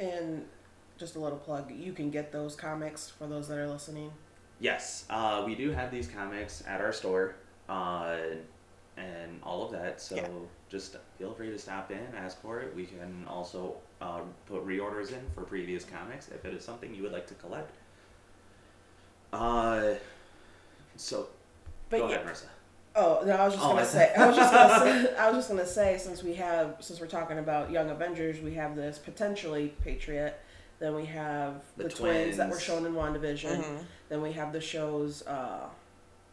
And 0.00 0.44
just 0.98 1.14
a 1.14 1.20
little 1.20 1.38
plug, 1.38 1.70
you 1.70 1.92
can 1.92 2.10
get 2.10 2.32
those 2.32 2.56
comics 2.56 3.08
for 3.08 3.28
those 3.28 3.46
that 3.48 3.58
are 3.58 3.68
listening. 3.68 4.10
Yes, 4.58 5.04
uh, 5.08 5.44
we 5.46 5.54
do 5.54 5.70
have 5.70 5.92
these 5.92 6.08
comics 6.08 6.64
at 6.66 6.80
our 6.80 6.92
store 6.92 7.36
uh, 7.68 8.16
and 8.96 9.40
all 9.42 9.64
of 9.64 9.72
that. 9.72 10.00
So 10.00 10.16
Yeah. 10.16 10.28
just 10.68 10.96
feel 11.18 11.32
free 11.34 11.50
to 11.50 11.58
stop 11.58 11.90
in, 11.90 12.06
ask 12.16 12.40
for 12.40 12.60
it. 12.60 12.74
We 12.74 12.86
can 12.86 13.24
also 13.28 13.76
uh, 14.00 14.20
put 14.46 14.66
reorders 14.66 15.12
in 15.12 15.20
for 15.34 15.42
previous 15.42 15.84
comics 15.84 16.28
if 16.28 16.44
it 16.44 16.54
is 16.54 16.64
something 16.64 16.94
you 16.94 17.02
would 17.02 17.12
like 17.12 17.26
to 17.28 17.34
collect. 17.34 17.70
Uh, 19.32 19.94
so 20.96 21.28
But 21.90 21.98
go 22.00 22.08
yeah, 22.08 22.16
ahead, 22.16 22.26
Marissa. 22.26 22.46
Oh 22.96 23.22
no, 23.26 23.32
I 23.32 23.44
was 23.46 23.54
just 23.54 23.66
Oh, 23.66 23.70
gonna 23.72 23.84
say. 23.84 24.14
I 24.16 24.26
was 24.28 24.36
just 24.36 24.52
gonna 24.52 24.78
say. 25.08 25.16
I 25.16 25.26
was 25.28 25.36
just 25.38 25.48
gonna 25.48 25.66
say 25.66 25.98
since 25.98 26.22
we 26.22 26.34
have 26.34 26.76
since 26.80 27.00
we're 27.00 27.08
talking 27.08 27.38
about 27.38 27.70
Young 27.72 27.90
Avengers, 27.90 28.40
we 28.40 28.54
have 28.54 28.76
this 28.76 28.98
potentially 28.98 29.74
Patriot. 29.82 30.38
Then 30.78 30.94
we 30.94 31.06
have 31.06 31.62
The 31.76 31.84
the, 31.84 31.88
twins. 31.90 32.36
that 32.36 32.50
were 32.50 32.60
shown 32.60 32.86
in 32.86 32.94
WandaVision. 32.94 33.62
Mhm. 33.64 33.84
Then 34.08 34.22
we 34.22 34.32
have 34.32 34.52
the 34.52 34.60
shows 34.60 35.26
uh, 35.26 35.66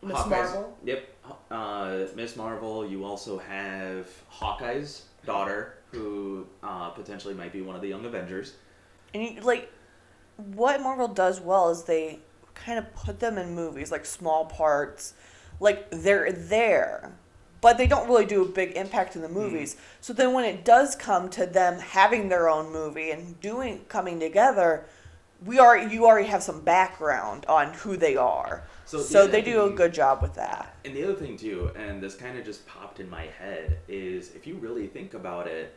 Miss 0.02 0.18
Hawkeye's- 0.18 0.30
Marvel. 0.30 0.78
Yep. 0.84 1.10
Uh, 1.50 2.06
Miss 2.16 2.36
Marvel. 2.36 2.86
You 2.88 3.06
also 3.06 3.38
have 3.38 4.08
Hawkeye's 4.28 5.06
daughter, 5.26 5.76
who 5.92 6.48
uh, 6.64 6.90
potentially 6.90 7.34
might 7.34 7.54
be 7.54 7.62
one 7.62 7.76
of 7.76 7.82
the 7.82 7.88
Young 7.90 8.06
Avengers. 8.06 8.54
And 9.14 9.24
you, 9.24 9.42
like, 9.42 9.72
what 10.38 10.82
Marvel 10.82 11.08
does 11.08 11.40
well 11.40 11.70
is 11.70 11.84
they 11.84 12.20
kind 12.56 12.80
of 12.80 12.94
put 12.96 13.20
them 13.20 13.38
in 13.38 13.54
movies, 13.54 13.92
like 13.92 14.06
small 14.06 14.46
parts. 14.46 15.14
Like 15.60 15.92
they're 15.92 16.32
there, 16.32 17.12
but 17.62 17.78
they 17.78 17.86
don't 17.86 18.08
really 18.08 18.26
do 18.26 18.42
a 18.42 18.48
big 18.48 18.72
impact 18.72 19.16
in 19.16 19.22
the 19.22 19.30
movies. 19.30 19.76
So 20.00 20.12
then 20.12 20.34
when 20.34 20.44
it 20.44 20.66
does 20.66 20.96
come 20.96 21.30
to 21.32 21.46
them 21.46 21.80
having 21.80 22.30
their 22.30 22.50
own 22.50 22.74
movie 22.74 23.12
and 23.12 23.40
doing 23.40 23.86
coming 23.88 24.20
together, 24.20 24.86
we 25.46 25.60
are 25.60 25.78
you 25.78 26.06
already 26.08 26.28
have 26.30 26.42
some 26.42 26.62
background 26.62 27.46
on 27.46 27.74
who 27.74 27.96
they 27.96 28.16
are. 28.16 28.64
So 28.92 29.00
So, 29.00 29.26
the 29.26 29.32
they 29.32 29.42
other 29.42 29.52
do 29.52 29.64
a 29.64 29.70
good 29.78 29.94
job 29.94 30.22
with 30.22 30.34
that. 30.34 30.76
And 30.84 30.94
the 30.94 31.04
other 31.06 31.14
thing 31.14 31.38
too, 31.38 31.72
and 31.78 32.04
this 32.04 32.14
kind 32.16 32.38
of 32.38 32.44
just 32.44 32.68
popped 32.68 33.00
in 33.00 33.10
my 33.10 33.26
head, 33.40 33.78
is 33.88 34.36
if 34.36 34.46
you 34.46 34.56
really 34.56 34.88
think 34.88 35.14
about 35.14 35.48
it, 35.48 35.74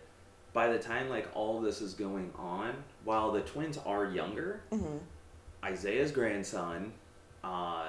by 0.52 0.66
the 0.66 0.78
time 0.80 1.08
like 1.08 1.28
all 1.32 1.60
this 1.60 1.80
is 1.80 1.94
going 1.94 2.32
on, 2.36 2.74
while 3.04 3.30
the 3.30 3.42
twins 3.42 3.78
are 3.86 4.06
younger, 4.06 4.62
hmm 4.70 4.96
Isaiah's 5.64 6.10
grandson, 6.10 6.92
uh, 7.44 7.86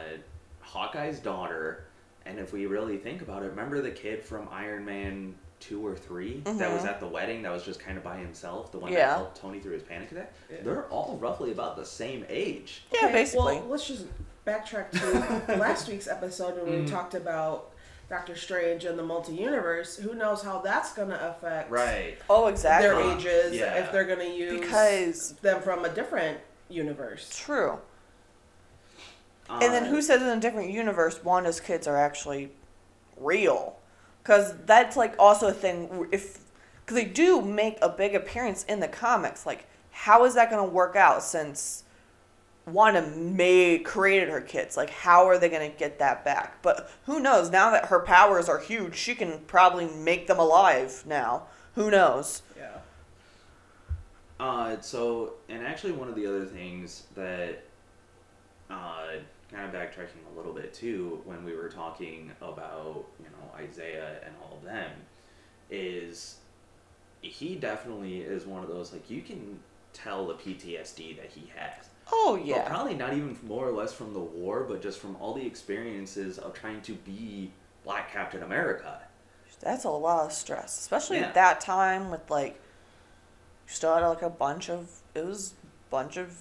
Hawkeye's 0.61 1.19
daughter, 1.19 1.85
and 2.25 2.39
if 2.39 2.53
we 2.53 2.67
really 2.67 2.97
think 2.97 3.21
about 3.23 3.41
it, 3.43 3.47
remember 3.47 3.81
the 3.81 3.91
kid 3.91 4.23
from 4.23 4.47
Iron 4.51 4.85
Man 4.85 5.33
two 5.59 5.85
or 5.85 5.95
3 5.95 6.41
that 6.45 6.71
was 6.71 6.83
Mhm. 6.83 6.87
at 6.87 6.99
the 6.99 7.07
wedding 7.07 7.41
that 7.41 7.51
was 7.51 7.63
just 7.63 7.79
kind 7.79 7.97
of 7.97 8.03
by 8.03 8.17
himself, 8.17 8.71
the 8.71 8.77
one 8.77 8.91
Yeah. 8.91 9.07
that 9.07 9.15
helped 9.17 9.41
Tony 9.41 9.59
through 9.59 9.73
his 9.73 9.83
panic 9.83 10.11
attack. 10.11 10.33
Yeah. 10.51 10.57
They're 10.63 10.85
all 10.89 11.17
roughly 11.19 11.51
about 11.51 11.75
the 11.77 11.85
same 11.85 12.25
age. 12.29 12.83
Yeah, 12.93 13.11
basically. 13.11 13.55
Well, 13.55 13.65
let's 13.69 13.87
just 13.87 14.05
backtrack 14.45 14.91
to 14.91 15.55
last 15.57 15.87
week's 15.87 16.07
episode 16.07 16.55
when 16.55 16.65
Mhm. 16.67 16.85
we 16.85 16.89
talked 16.91 17.13
about 17.15 17.71
Doctor 18.09 18.35
Strange 18.35 18.85
and 18.85 18.99
the 18.99 19.03
multi-universe. 19.03 19.97
Who 19.97 20.13
knows 20.13 20.43
how 20.43 20.59
that's 20.59 20.93
gonna 20.93 21.19
affect 21.37 21.71
Right. 21.71 22.17
Oh, 22.29 22.47
exactly. 22.47 22.87
their 22.87 22.99
ages 23.17 23.55
Yeah. 23.55 23.73
if 23.75 23.91
they're 23.91 24.03
gonna 24.05 24.23
use 24.25 24.59
Because 24.59 25.31
them 25.41 25.61
from 25.61 25.83
a 25.85 25.89
different 25.89 26.39
universe. 26.69 27.29
true. 27.35 27.79
And 29.49 29.73
then 29.73 29.83
Uh, 29.85 29.87
who 29.87 30.01
says 30.01 30.21
in 30.21 30.27
a 30.27 30.39
different 30.39 30.69
universe 30.69 31.23
Wanda's 31.23 31.59
kids 31.59 31.87
are 31.87 31.97
actually 31.97 32.51
real? 33.17 33.77
Because 34.21 34.53
that's 34.65 34.95
like 34.97 35.13
also 35.19 35.47
a 35.47 35.53
thing. 35.53 36.07
If 36.11 36.39
because 36.83 36.95
they 36.97 37.05
do 37.05 37.41
make 37.41 37.79
a 37.81 37.89
big 37.89 38.13
appearance 38.13 38.63
in 38.65 38.79
the 38.79 38.87
comics, 38.87 39.45
like 39.47 39.65
how 39.91 40.23
is 40.25 40.35
that 40.35 40.51
going 40.51 40.63
to 40.67 40.71
work 40.71 40.95
out 40.95 41.23
since 41.23 41.83
Wanda 42.65 43.07
may 43.07 43.79
created 43.79 44.29
her 44.29 44.41
kids? 44.41 44.75
Like 44.75 44.89
how 44.89 45.27
are 45.27 45.37
they 45.37 45.49
going 45.49 45.71
to 45.71 45.77
get 45.77 45.99
that 45.99 46.25
back? 46.25 46.61
But 46.61 46.89
who 47.05 47.19
knows? 47.19 47.49
Now 47.51 47.69
that 47.71 47.85
her 47.85 47.99
powers 47.99 48.49
are 48.49 48.59
huge, 48.59 48.95
she 48.95 49.15
can 49.15 49.39
probably 49.47 49.87
make 49.87 50.27
them 50.27 50.39
alive. 50.39 51.03
Now 51.05 51.43
who 51.75 51.91
knows? 51.91 52.41
Yeah. 52.57 52.77
Uh, 54.39 54.79
so, 54.81 55.33
and 55.47 55.65
actually, 55.65 55.93
one 55.93 56.09
of 56.09 56.15
the 56.15 56.25
other 56.25 56.45
things 56.45 57.03
that, 57.15 57.63
uh, 58.69 59.07
kind 59.51 59.63
of 59.63 59.73
backtracking 59.73 60.33
a 60.33 60.37
little 60.37 60.53
bit 60.53 60.73
too, 60.73 61.21
when 61.25 61.45
we 61.45 61.55
were 61.55 61.69
talking 61.69 62.31
about, 62.41 63.05
you 63.19 63.25
know, 63.25 63.55
Isaiah 63.57 64.17
and 64.25 64.33
all 64.41 64.57
of 64.57 64.63
them, 64.63 64.91
is 65.69 66.37
he 67.21 67.55
definitely 67.55 68.19
is 68.19 68.45
one 68.45 68.61
of 68.61 68.69
those, 68.69 68.91
like, 68.91 69.09
you 69.09 69.21
can 69.21 69.59
tell 69.93 70.27
the 70.27 70.33
PTSD 70.33 71.15
that 71.17 71.29
he 71.29 71.51
has. 71.55 71.89
Oh 72.11 72.37
But 72.37 72.45
yeah, 72.45 72.67
probably 72.67 72.93
not 72.95 73.13
even 73.13 73.37
more 73.47 73.67
or 73.67 73.71
less 73.71 73.93
from 73.93 74.13
the 74.13 74.19
war, 74.19 74.63
but 74.63 74.81
just 74.81 74.99
from 74.99 75.15
all 75.17 75.33
the 75.33 75.45
experiences 75.45 76.37
of 76.37 76.53
trying 76.53 76.81
to 76.81 76.93
be 76.93 77.51
Black 77.83 78.11
Captain 78.11 78.43
America. 78.43 78.99
that's 79.61 79.85
a 79.85 79.89
lot 79.89 80.25
of 80.25 80.31
stress, 80.33 80.77
especially 80.79 81.17
Yeah. 81.17 81.27
at 81.27 81.33
that 81.33 81.61
time 81.61 82.11
with 82.11 82.29
like 82.29 82.53
you 83.67 83.73
still 83.73 83.95
had 83.95 84.05
like 84.05 84.21
a 84.21 84.29
bunch 84.29 84.69
of 84.69 84.89
it 85.15 85.25
was 85.25 85.53
a 85.63 85.89
bunch 85.89 86.17
of 86.17 86.37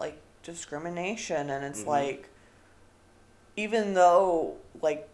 like 0.00 0.20
discrimination 0.42 1.50
and 1.50 1.64
it's 1.64 1.82
Mhm. 1.82 1.86
like 1.86 2.28
even 3.56 3.94
though 3.94 4.56
like 4.80 5.08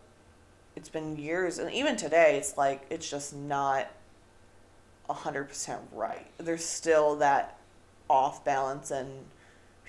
it's 0.77 0.89
been 0.89 1.17
years 1.17 1.59
and 1.59 1.71
even 1.73 1.97
today 1.97 2.37
it's 2.39 2.57
like 2.57 2.87
it's 2.91 3.09
just 3.11 3.35
not 3.35 3.89
a 5.09 5.13
hundred 5.15 5.45
percent 5.49 5.81
right 5.93 6.27
there's 6.39 6.65
still 6.65 7.17
that 7.17 7.59
off 8.09 8.45
balance 8.45 8.91
and 8.91 9.27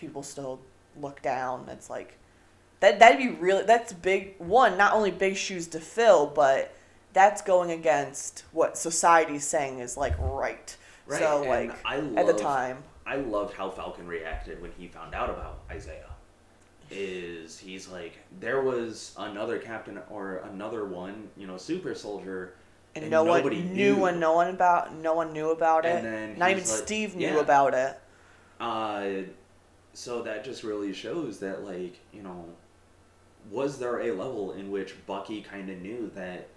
people 0.01 0.24
still 0.24 0.60
look 1.00 1.22
down 1.22 1.65
it's 1.72 1.89
like 1.89 2.17
that 2.81 3.00
that'd 3.00 3.17
be 3.20 3.29
really 3.29 3.63
that's 3.63 3.93
big 3.93 4.36
one 4.39 4.75
not 4.77 4.93
only 4.93 5.12
big 5.12 5.36
shoes 5.38 5.67
to 5.67 5.79
fill 5.79 6.25
but 6.27 6.74
that's 7.13 7.41
going 7.41 7.72
against 7.72 8.43
what 8.51 8.77
society's 8.77 9.46
saying 9.46 9.79
is 9.79 9.96
like 9.96 10.13
right, 10.20 10.75
Right. 11.05 11.20
so 11.20 11.41
and 11.43 11.50
like 11.70 11.86
I 11.86 11.98
at 12.20 12.25
the 12.27 12.34
time 12.34 12.84
I 13.05 13.15
loved 13.17 13.53
how 13.55 13.70
Falcon 13.70 14.08
reacted 14.08 14.62
when 14.62 14.72
he 14.77 14.88
found 14.88 15.13
out 15.15 15.29
about 15.29 15.60
Isaiah. 15.70 16.05
Is 16.89 17.58
he's 17.58 17.88
like 17.88 18.20
there 18.39 18.62
was 18.62 19.15
another 19.17 19.58
captain 19.60 20.00
or 20.10 20.38
another 20.53 20.86
one, 20.86 21.29
you 21.38 21.48
know, 21.48 21.58
super 21.58 21.96
soldier, 21.96 22.53
and, 22.96 23.03
and 23.03 23.12
no 23.12 23.24
one 23.24 23.38
nobody 23.39 23.62
knew 23.62 23.96
knew. 23.96 24.01
one 24.01 24.20
no 24.20 24.34
one 24.34 24.48
about 24.50 24.93
no 24.96 25.13
one 25.13 25.31
knew 25.34 25.51
about 25.51 25.86
And 25.86 26.00
it 26.00 26.01
then 26.10 26.38
not 26.38 26.51
even 26.51 26.63
like- 26.63 26.67
steve 26.67 27.15
knew 27.15 27.27
yeah. 27.36 27.39
about 27.39 27.74
it 27.74 28.00
uh, 28.60 29.05
so 29.94 30.22
that 30.24 30.44
just 30.44 30.64
really 30.64 30.94
shows 30.94 31.40
that 31.40 31.64
like 31.64 32.00
you 32.14 32.22
know, 32.24 32.46
was 33.50 33.80
there 33.80 34.02
a 34.02 34.12
level 34.12 34.54
in 34.54 34.72
which 34.72 34.94
Bucky 35.06 35.42
kind 35.42 35.70
of 35.70 35.80
knew 35.82 36.12
that 36.16 36.48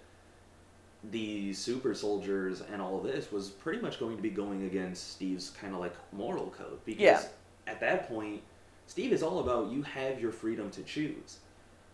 the 1.11 1.53
super 1.53 1.93
soldiers 1.93 2.61
and 2.71 2.81
all 2.81 2.97
of 2.97 3.03
this 3.03 3.31
was 3.31 3.49
pretty 3.49 3.79
much 3.79 3.99
going 3.99 4.15
to 4.17 4.23
be 4.23 4.29
going 4.31 4.65
against 4.65 5.11
Steve's 5.13 5.51
kind 5.51 5.73
of 5.73 5.79
like 5.79 5.93
moral 6.11 6.49
code 6.57 6.79
because 6.83 7.01
Yeah. 7.01 7.23
at 7.67 7.79
that 7.81 8.07
point 8.07 8.41
Steve 8.87 9.13
is 9.13 9.21
all 9.21 9.39
about 9.39 9.71
you 9.71 9.83
have 9.83 10.19
your 10.19 10.31
freedom 10.31 10.69
to 10.71 10.81
choose. 10.83 11.39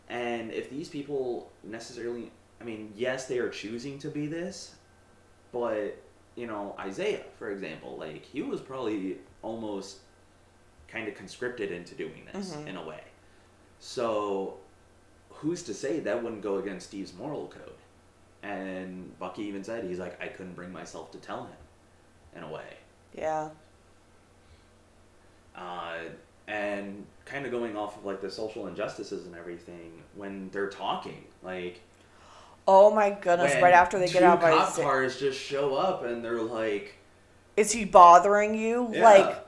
And 0.09 0.51
if 0.51 0.69
these 0.69 0.87
people 0.89 1.51
necessarily 1.63 2.31
I 2.59 2.63
mean, 2.63 2.93
yes, 2.95 3.25
they 3.27 3.39
are 3.39 3.49
choosing 3.49 3.97
to 3.99 4.09
be 4.09 4.27
this, 4.27 4.75
but 5.51 5.97
you 6.35 6.47
know, 6.47 6.75
Isaiah, 6.79 7.23
for 7.37 7.49
example, 7.51 7.97
like 7.97 8.23
he 8.23 8.41
was 8.43 8.61
probably 8.61 9.17
almost 9.41 9.97
kind 10.91 11.07
of 11.07 11.15
conscripted 11.15 11.71
into 11.71 11.95
doing 11.95 12.27
this 12.33 12.53
Mhm. 12.53 12.67
in 12.67 12.75
a 12.77 12.85
way. 12.85 13.01
So, 13.79 14.57
who's 15.29 15.63
to 15.63 15.73
say 15.73 15.99
that 16.01 16.21
wouldn't 16.21 16.41
go 16.41 16.57
against 16.57 16.87
Steve's 16.87 17.13
moral 17.13 17.47
code? 17.47 17.73
And 18.43 19.17
Bucky 19.19 19.43
even 19.43 19.63
said 19.63 19.83
he's 19.85 19.99
like, 19.99 20.19
I 20.21 20.27
couldn't 20.27 20.53
bring 20.55 20.71
myself 20.73 21.11
to 21.11 21.17
tell 21.19 21.43
him, 21.45 21.57
in 22.35 22.43
a 22.43 22.49
way. 22.51 22.77
yeah 23.13 23.49
uh, 25.55 25.97
and 26.47 27.05
kind 27.25 27.45
of 27.45 27.51
going 27.51 27.75
off 27.75 27.97
of 27.97 28.05
like 28.05 28.21
the 28.21 28.29
social 28.31 28.67
injustices 28.67 29.25
and 29.25 29.35
everything 29.35 30.01
when 30.15 30.49
they're 30.51 30.69
talking, 30.69 31.25
like 31.43 31.81
Oh 32.67 32.91
my 32.93 33.09
goodness! 33.09 33.55
Right 33.61 33.73
after 33.73 33.97
they 33.99 34.07
get 34.07 34.23
out 34.23 34.39
by 34.39 34.51
cop 34.51 34.69
Isaiah. 34.69 34.85
cars 34.85 35.19
just 35.19 35.37
show 35.39 35.73
up 35.75 36.05
and 36.05 36.23
they're 36.23 36.41
like, 36.41 36.95
Is 37.57 37.71
he 37.71 37.83
bothering 37.85 38.55
you? 38.55 38.89
yeah. 38.93 39.03
Like, 39.03 39.45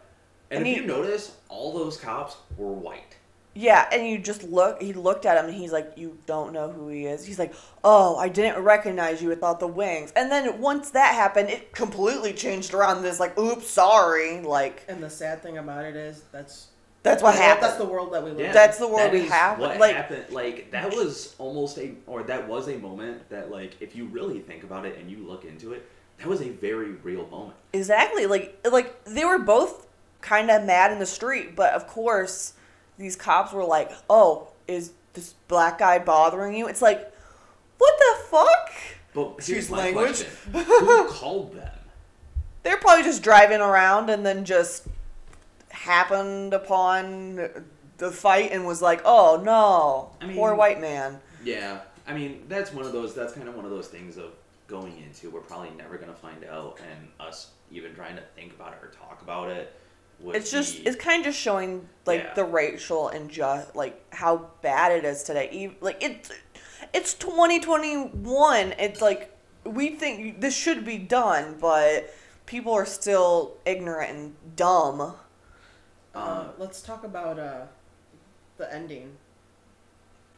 and 0.55 0.59
and 0.59 0.67
if 0.67 0.75
he- 0.75 0.81
you 0.81 0.87
notice, 0.87 1.35
all 1.49 1.73
those 1.73 1.97
cops 1.97 2.37
were 2.57 2.71
white. 2.71 3.17
yeah, 3.55 3.87
and 3.91 4.07
you 4.07 4.17
just 4.17 4.43
look. 4.43 4.81
He 4.81 4.93
looked 4.93 5.25
at 5.27 5.37
him, 5.37 5.45
and 5.45 5.53
he's 5.53 5.71
like, 5.71 5.91
"You 5.95 6.17
don't 6.25 6.53
know 6.53 6.71
who 6.71 6.87
he 6.89 7.05
is." 7.05 7.23
He's 7.25 7.37
like, 7.37 7.53
"Oh, 7.83 8.15
I 8.17 8.27
didn't 8.29 8.63
recognize 8.63 9.21
you 9.21 9.29
without 9.29 9.59
the 9.59 9.67
wings." 9.67 10.11
And 10.15 10.31
then 10.31 10.59
once 10.59 10.89
that 10.91 11.13
happened, 11.13 11.49
it 11.49 11.71
completely 11.73 12.33
changed 12.33 12.73
around. 12.73 13.03
This 13.03 13.19
like, 13.19 13.37
"Oops, 13.37 13.67
sorry." 13.67 14.41
Like 14.41 14.83
And 14.87 15.03
the 15.03 15.09
sad 15.09 15.43
thing 15.43 15.57
about 15.59 15.85
it 15.85 15.95
is 15.95 16.23
that's 16.31 16.67
that's 17.03 17.21
what 17.21 17.33
that- 17.35 17.41
happened. 17.43 17.63
That's 17.65 17.77
the 17.77 17.85
world 17.85 18.13
that 18.13 18.23
we 18.23 18.31
live. 18.31 18.39
Yeah, 18.39 18.47
in. 18.47 18.53
That's 18.53 18.77
the 18.79 18.87
world 18.87 19.01
that 19.01 19.11
we 19.13 19.27
have, 19.27 19.59
What 19.59 19.77
like- 19.79 19.95
happened? 19.95 20.25
Like 20.31 20.71
that 20.71 20.89
was 20.95 21.35
almost 21.37 21.77
a, 21.77 21.91
or 22.07 22.23
that 22.23 22.47
was 22.47 22.69
a 22.69 22.77
moment 22.77 23.29
that, 23.29 23.51
like, 23.51 23.75
if 23.81 23.95
you 23.95 24.05
really 24.05 24.39
think 24.39 24.63
about 24.63 24.85
it 24.85 24.97
and 24.97 25.11
you 25.11 25.17
look 25.17 25.43
into 25.45 25.73
it, 25.73 25.85
that 26.17 26.27
was 26.27 26.41
a 26.41 26.49
very 26.49 26.91
real 27.03 27.27
moment. 27.27 27.55
Exactly. 27.73 28.25
Like 28.25 28.57
like 28.71 29.03
they 29.03 29.25
were 29.25 29.37
both 29.39 29.85
kind 30.23 30.49
of 30.49 30.63
mad 30.63 30.91
in 30.91 30.97
the 30.99 31.05
street, 31.05 31.55
but 31.55 31.73
of 31.73 31.85
course 31.85 32.53
these 32.97 33.15
cops 33.15 33.53
were 33.53 33.65
like, 33.65 33.91
"Oh, 34.09 34.47
is 34.67 34.91
this 35.13 35.33
black 35.47 35.77
guy 35.77 35.99
bothering 35.99 36.55
you?" 36.55 36.67
It's 36.67 36.81
like, 36.81 37.11
"What 37.77 37.93
the 37.99 38.23
fuck?" 38.29 38.71
But 39.13 39.23
here's 39.45 39.69
Excuse 39.69 39.69
my 39.69 39.77
language. 39.77 40.25
question: 40.51 40.63
Who 40.79 41.07
called 41.09 41.53
them? 41.53 41.69
They're 42.63 42.77
probably 42.77 43.03
just 43.03 43.21
driving 43.21 43.59
around 43.61 44.09
and 44.09 44.25
then 44.25 44.45
just 44.45 44.87
happened 45.69 46.53
upon 46.53 47.63
the 47.97 48.11
fight 48.11 48.51
and 48.51 48.65
was 48.65 48.81
like, 48.81 49.01
"Oh 49.05 49.41
no, 49.43 50.15
I 50.21 50.27
mean- 50.27 50.37
poor 50.37 50.55
white 50.55 50.79
man." 50.81 51.19
Yeah, 51.43 51.81
I 52.07 52.13
mean 52.13 52.45
that's 52.47 52.73
one 52.73 52.85
of 52.85 52.93
those. 52.93 53.13
That's 53.13 53.33
kind 53.33 53.47
of 53.49 53.55
one 53.55 53.65
of 53.65 53.71
those 53.71 53.87
things 53.89 54.17
of 54.17 54.31
going 54.67 54.97
into. 54.99 55.29
We're 55.29 55.41
probably 55.41 55.71
never 55.77 55.97
gonna 55.97 56.13
find 56.13 56.43
out, 56.45 56.79
and 56.89 57.09
us 57.19 57.49
even 57.71 57.93
trying 57.95 58.15
to 58.15 58.21
think 58.35 58.53
about 58.53 58.73
it 58.73 58.79
or 58.83 58.89
talk 58.89 59.21
about 59.21 59.49
it. 59.49 59.73
It's 60.27 60.51
just 60.51 60.77
be- 60.77 60.87
it's 60.87 60.95
kind 60.95 61.19
of 61.21 61.25
just 61.25 61.39
showing 61.39 61.87
like 62.05 62.21
Yeah. 62.23 62.33
the 62.35 62.43
racial 62.45 63.09
and 63.09 63.29
just 63.29 63.75
like 63.75 64.01
how 64.13 64.49
bad 64.61 64.91
it 64.91 65.05
is 65.05 65.23
today. 65.23 65.75
Like 65.81 66.01
it's 66.01 66.31
it's 66.93 67.13
2021. 67.15 68.73
It's 68.79 69.01
like 69.01 69.35
we 69.65 69.89
think 69.95 70.41
this 70.41 70.55
should 70.55 70.85
be 70.85 70.97
done, 70.97 71.57
but 71.59 72.13
people 72.45 72.73
are 72.73 72.85
still 72.85 73.57
ignorant 73.65 74.11
and 74.11 74.55
dumb. 74.55 75.01
uh, 75.01 75.13
Um, 76.15 76.49
let's 76.57 76.81
talk 76.81 77.03
about 77.03 77.39
uh, 77.39 77.65
the 78.57 78.71
ending. 78.73 79.17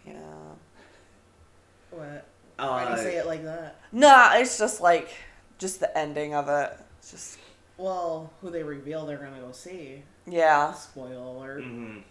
Yeah. 0.06 0.14
What? 1.92 2.26
Why 2.58 2.84
do 2.86 2.90
you 2.92 2.96
uh, 2.96 2.98
say 2.98 3.16
it 3.18 3.26
like 3.26 3.44
that? 3.44 3.76
Nah, 3.92 4.36
it's 4.36 4.58
just 4.58 4.80
like 4.82 5.10
just 5.58 5.80
the 5.80 5.96
ending 5.98 6.34
of 6.34 6.48
it. 6.48 6.78
It's 7.00 7.12
just 7.12 7.40
Well, 7.78 8.32
who 8.42 8.50
they 8.50 8.64
reveal 8.64 9.06
they're 9.06 9.18
gonna 9.18 9.40
go 9.42 9.52
see. 9.52 10.04
yeah. 10.26 10.72
Spoiler 10.74 11.16
alert. 11.16 11.64
mhm. 11.64 12.04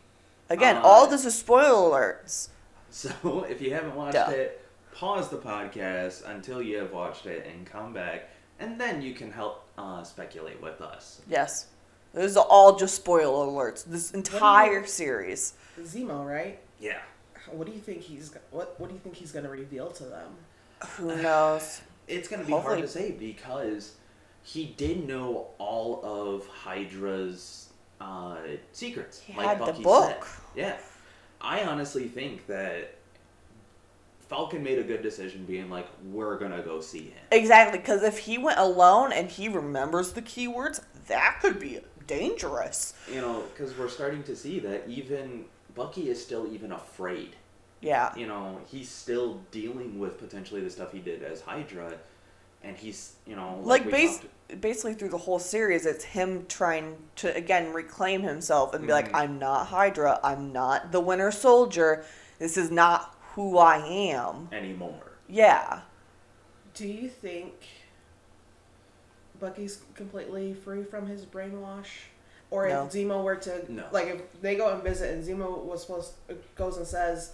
Again, 0.50 0.76
Uh, 0.76 0.82
all 0.82 1.06
this 1.06 1.24
is 1.24 1.34
spoiler 1.38 1.90
alerts. 2.22 2.48
So 2.90 3.44
if 3.48 3.60
you 3.62 3.72
haven't 3.72 3.94
watched 3.96 4.14
Duh. 4.14 4.30
it, 4.30 4.64
pause 4.94 5.28
the 5.30 5.38
podcast 5.38 6.28
until 6.28 6.60
you 6.62 6.76
have 6.78 6.92
watched 6.92 7.26
it 7.26 7.46
and 7.46 7.66
come 7.66 7.92
back, 7.92 8.28
and 8.60 8.78
then 8.80 9.00
you 9.02 9.14
can 9.14 9.32
help 9.32 9.64
uh, 9.78 10.02
speculate 10.04 10.60
with 10.62 10.80
us. 10.80 11.22
Yes. 11.28 11.66
This 12.12 12.30
is 12.30 12.36
all 12.36 12.76
just 12.76 12.94
spoiler 12.94 13.46
alerts. 13.46 13.84
This 13.84 14.12
entire 14.12 14.86
series. 14.86 15.54
Zemo, 15.80 16.24
right? 16.24 16.60
Yeah. 16.78 17.00
What 17.50 17.66
do 17.66 17.72
you 17.72 17.80
think 17.80 18.02
he's 18.02 18.32
what 18.52 18.78
What 18.78 18.88
do 18.88 18.94
you 18.94 19.00
think 19.00 19.16
he's 19.16 19.32
gonna 19.32 19.50
reveal 19.50 19.90
to 19.92 20.04
them? 20.04 20.36
Who 20.98 21.16
knows? 21.20 21.80
It's 22.06 22.28
gonna 22.28 22.44
be 22.44 22.52
Hopefully- 22.52 22.76
hard 22.76 22.86
to 22.86 22.92
say 22.92 23.10
because 23.12 23.94
he 24.44 24.66
did 24.76 25.08
know 25.08 25.48
all 25.58 26.00
of 26.04 26.46
Hydra's 26.46 27.70
uh, 28.00 28.36
secrets. 28.72 29.18
He 29.18 29.34
like 29.34 29.46
had 29.46 29.58
the 29.58 29.64
Bucky 29.64 29.82
book. 29.82 30.26
Said. 30.54 30.62
Yeah. 30.62 30.76
I 31.40 31.64
honestly 31.64 32.08
think 32.08 32.46
that 32.46 32.94
Falcon 34.28 34.62
made 34.62 34.78
a 34.78 34.82
good 34.82 35.02
decision 35.02 35.44
being 35.44 35.70
like, 35.70 35.86
we're 36.10 36.38
gonna 36.38 36.62
go 36.62 36.80
see 36.80 37.08
him. 37.08 37.22
Exactly, 37.32 37.78
because 37.78 38.02
if 38.02 38.18
he 38.18 38.38
went 38.38 38.58
alone 38.58 39.12
and 39.12 39.30
he 39.30 39.48
remembers 39.48 40.12
the 40.12 40.22
keywords, 40.22 40.82
that 41.08 41.38
could 41.40 41.58
be 41.58 41.80
dangerous. 42.06 42.94
You 43.12 43.22
know, 43.22 43.42
because 43.52 43.76
we're 43.76 43.88
starting 43.88 44.22
to 44.24 44.36
see 44.36 44.58
that 44.60 44.88
even 44.88 45.46
Bucky 45.74 46.10
is 46.10 46.22
still 46.22 46.52
even 46.52 46.72
afraid. 46.72 47.36
Yeah. 47.80 48.14
You 48.16 48.26
know, 48.26 48.60
he's 48.66 48.90
still 48.90 49.40
dealing 49.50 49.98
with 49.98 50.18
potentially 50.18 50.60
the 50.62 50.70
stuff 50.70 50.92
he 50.92 51.00
did 51.00 51.22
as 51.22 51.40
Hydra, 51.40 51.94
and 52.64 52.76
he's, 52.76 53.14
you 53.26 53.36
know, 53.36 53.60
Like, 53.62 53.84
we 53.84 53.90
base, 53.92 54.18
talked- 54.20 54.60
basically 54.60 54.94
through 54.94 55.10
the 55.10 55.18
whole 55.18 55.38
series, 55.38 55.86
it's 55.86 56.04
him 56.04 56.46
trying 56.46 56.96
to, 57.16 57.34
again, 57.36 57.72
reclaim 57.72 58.22
himself 58.22 58.74
and 58.74 58.86
be 58.86 58.92
like, 58.92 59.10
Mhm. 59.10 59.14
I'm 59.20 59.38
not 59.38 59.66
Hydra. 59.68 60.20
I'm 60.24 60.52
not 60.52 60.92
the 60.92 61.00
Winter 61.00 61.30
Soldier. 61.30 62.04
This 62.38 62.56
is 62.56 62.70
not 62.70 63.14
who 63.34 63.58
I 63.58 63.78
am. 63.78 64.48
anymore. 64.52 65.12
Yeah. 65.28 65.82
Do 66.74 66.86
you 66.88 67.08
think 67.08 67.54
Bucky's 69.40 69.82
completely 69.94 70.54
free 70.54 70.84
from 70.84 71.06
his 71.06 71.24
brainwash? 71.26 71.86
Or 72.50 72.68
No. 72.68 72.84
if 72.86 72.92
Zemo 72.92 73.22
were 73.24 73.36
to 73.36 73.72
No. 73.72 73.84
like 73.90 74.06
if 74.06 74.40
they 74.40 74.54
go 74.54 74.72
and 74.72 74.82
visit 74.82 75.10
and 75.12 75.24
Zemo 75.24 75.62
was 75.64 75.82
supposed 75.82 76.12
goes 76.54 76.76
and 76.76 76.86
says 76.86 77.32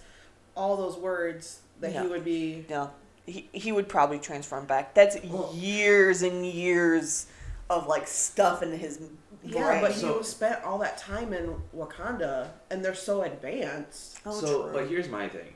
all 0.55 0.75
those 0.77 0.97
words 0.97 1.59
that 1.79 1.93
No. 1.93 2.03
he 2.03 2.07
would 2.07 2.23
be 2.23 2.65
No. 2.69 2.89
He, 3.25 3.49
he 3.51 3.71
would 3.71 3.87
probably 3.87 4.19
transform 4.19 4.65
back. 4.65 4.93
That's 4.93 5.17
Well- 5.23 5.53
years 5.55 6.21
and 6.21 6.45
years 6.45 7.27
of, 7.69 7.87
like, 7.87 8.07
stuff 8.07 8.63
in 8.63 8.71
his 8.71 8.99
Yeah, 9.43 9.63
brain. 9.67 9.81
but 9.81 9.93
So- 9.93 10.17
he 10.19 10.23
spent 10.23 10.63
all 10.63 10.77
that 10.79 10.97
time 10.97 11.33
in 11.33 11.55
Wakanda 11.75 12.49
and 12.69 12.83
they're 12.83 12.95
so 12.95 13.21
advanced. 13.21 14.19
Oh, 14.25 14.39
so, 14.39 14.63
true. 14.63 14.73
but 14.73 14.87
here's 14.87 15.07
my 15.07 15.29
thing. 15.29 15.53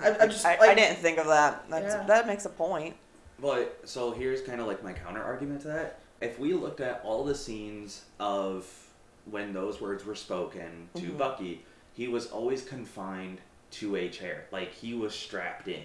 I, 0.00 0.10
I'm 0.20 0.30
just 0.30 0.44
I, 0.46 0.58
like 0.58 0.70
I 0.70 0.74
didn't 0.74 0.98
think 0.98 1.18
of 1.18 1.26
that. 1.26 1.64
That's, 1.68 1.94
Yeah. 1.94 2.04
That 2.06 2.26
makes 2.26 2.46
a 2.46 2.48
point. 2.48 2.96
But 3.38 3.80
so 3.84 4.10
here's 4.12 4.40
kind 4.40 4.60
of 4.60 4.66
like 4.66 4.82
my 4.82 4.92
counter 4.94 5.22
argument 5.22 5.60
to 5.62 5.68
that. 5.68 5.98
If 6.22 6.38
we 6.38 6.54
looked 6.54 6.80
at 6.80 7.00
all 7.04 7.24
the 7.24 7.34
scenes 7.34 8.02
of 8.18 8.66
when 9.26 9.52
those 9.52 9.80
words 9.80 10.04
were 10.06 10.14
spoken 10.14 10.88
to 10.94 11.02
Mhm. 11.02 11.18
Bucky, 11.18 11.64
he 11.92 12.08
was 12.08 12.28
always 12.28 12.62
confined 12.64 13.40
to 13.72 13.96
a 13.96 14.08
chair. 14.08 14.46
Like 14.50 14.72
he 14.72 14.94
was 14.94 15.14
strapped 15.14 15.68
in. 15.68 15.82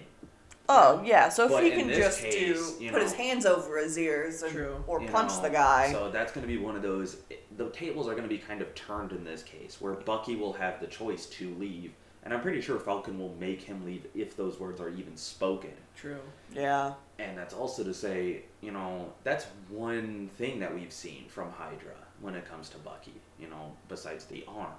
Oh 0.70 1.02
yeah, 1.04 1.28
so 1.30 1.44
if 1.46 1.50
But 1.50 1.64
he 1.64 1.70
can 1.70 1.88
just 1.88 2.20
case, 2.20 2.76
do 2.76 2.84
you 2.84 2.90
put 2.90 3.00
his 3.00 3.14
hands 3.14 3.46
over 3.46 3.78
his 3.78 3.96
ears 3.98 4.42
and, 4.42 4.52
True. 4.52 4.84
or 4.86 5.00
punch 5.00 5.32
know? 5.32 5.42
the 5.42 5.50
guy. 5.50 5.90
So 5.92 6.10
that's 6.10 6.30
going 6.30 6.46
to 6.46 6.52
be 6.52 6.58
one 6.58 6.76
of 6.76 6.82
those. 6.82 7.18
The 7.56 7.70
tables 7.70 8.06
are 8.06 8.12
going 8.12 8.24
to 8.24 8.28
be 8.28 8.38
kind 8.38 8.60
of 8.60 8.74
turned 8.74 9.12
in 9.12 9.24
this 9.24 9.42
case, 9.42 9.80
where 9.80 9.94
Bucky 9.94 10.36
will 10.36 10.52
have 10.52 10.78
the 10.80 10.86
choice 10.86 11.24
to 11.26 11.54
leave, 11.54 11.92
and 12.22 12.34
I'm 12.34 12.42
pretty 12.42 12.60
sure 12.60 12.78
Falcon 12.78 13.18
will 13.18 13.34
make 13.40 13.62
him 13.62 13.84
leave 13.86 14.06
if 14.14 14.36
those 14.36 14.60
words 14.60 14.78
are 14.80 14.90
even 14.90 15.16
spoken. 15.16 15.72
true. 15.96 16.20
yeah, 16.52 16.92
And 17.18 17.36
that's 17.38 17.54
also 17.54 17.82
to 17.82 17.94
say, 17.94 18.42
you 18.60 18.70
know, 18.72 19.12
that's 19.24 19.46
one 19.70 20.28
thing 20.36 20.60
that 20.60 20.74
we've 20.74 20.92
seen 20.92 21.24
from 21.28 21.50
Hydra 21.50 21.94
when 22.20 22.34
it 22.34 22.44
comes 22.44 22.68
to 22.70 22.78
Bucky, 22.78 23.14
you 23.40 23.48
know, 23.48 23.72
besides 23.88 24.26
the 24.26 24.44
arm. 24.46 24.72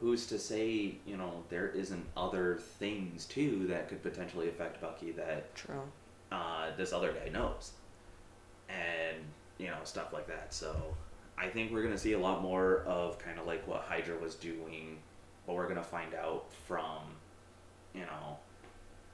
Who's 0.00 0.26
to 0.26 0.38
say, 0.38 0.96
you 1.06 1.16
know, 1.16 1.42
there 1.48 1.68
isn't 1.68 2.04
other 2.16 2.56
things 2.56 3.24
too 3.24 3.66
that 3.68 3.88
could 3.88 4.02
potentially 4.02 4.48
affect 4.48 4.80
Bucky 4.80 5.10
that 5.12 5.54
true. 5.54 5.80
uh, 6.30 6.66
this 6.76 6.92
other 6.92 7.12
guy 7.12 7.30
knows? 7.30 7.72
And, 8.68 9.16
you 9.58 9.68
know, 9.68 9.78
stuff 9.84 10.12
like 10.12 10.26
that. 10.26 10.52
So 10.52 10.94
I 11.38 11.48
think 11.48 11.72
we're 11.72 11.82
going 11.82 11.94
to 11.94 11.98
see 12.00 12.12
a 12.12 12.18
lot 12.18 12.42
more 12.42 12.82
of 12.86 13.18
kind 13.18 13.38
of 13.38 13.46
like 13.46 13.66
what 13.66 13.82
Hydra 13.82 14.18
was 14.18 14.34
doing, 14.34 14.98
but 15.46 15.54
we're 15.54 15.64
going 15.64 15.76
to 15.76 15.82
find 15.82 16.12
out 16.14 16.44
from, 16.66 16.98
you 17.94 18.02
know, 18.02 18.36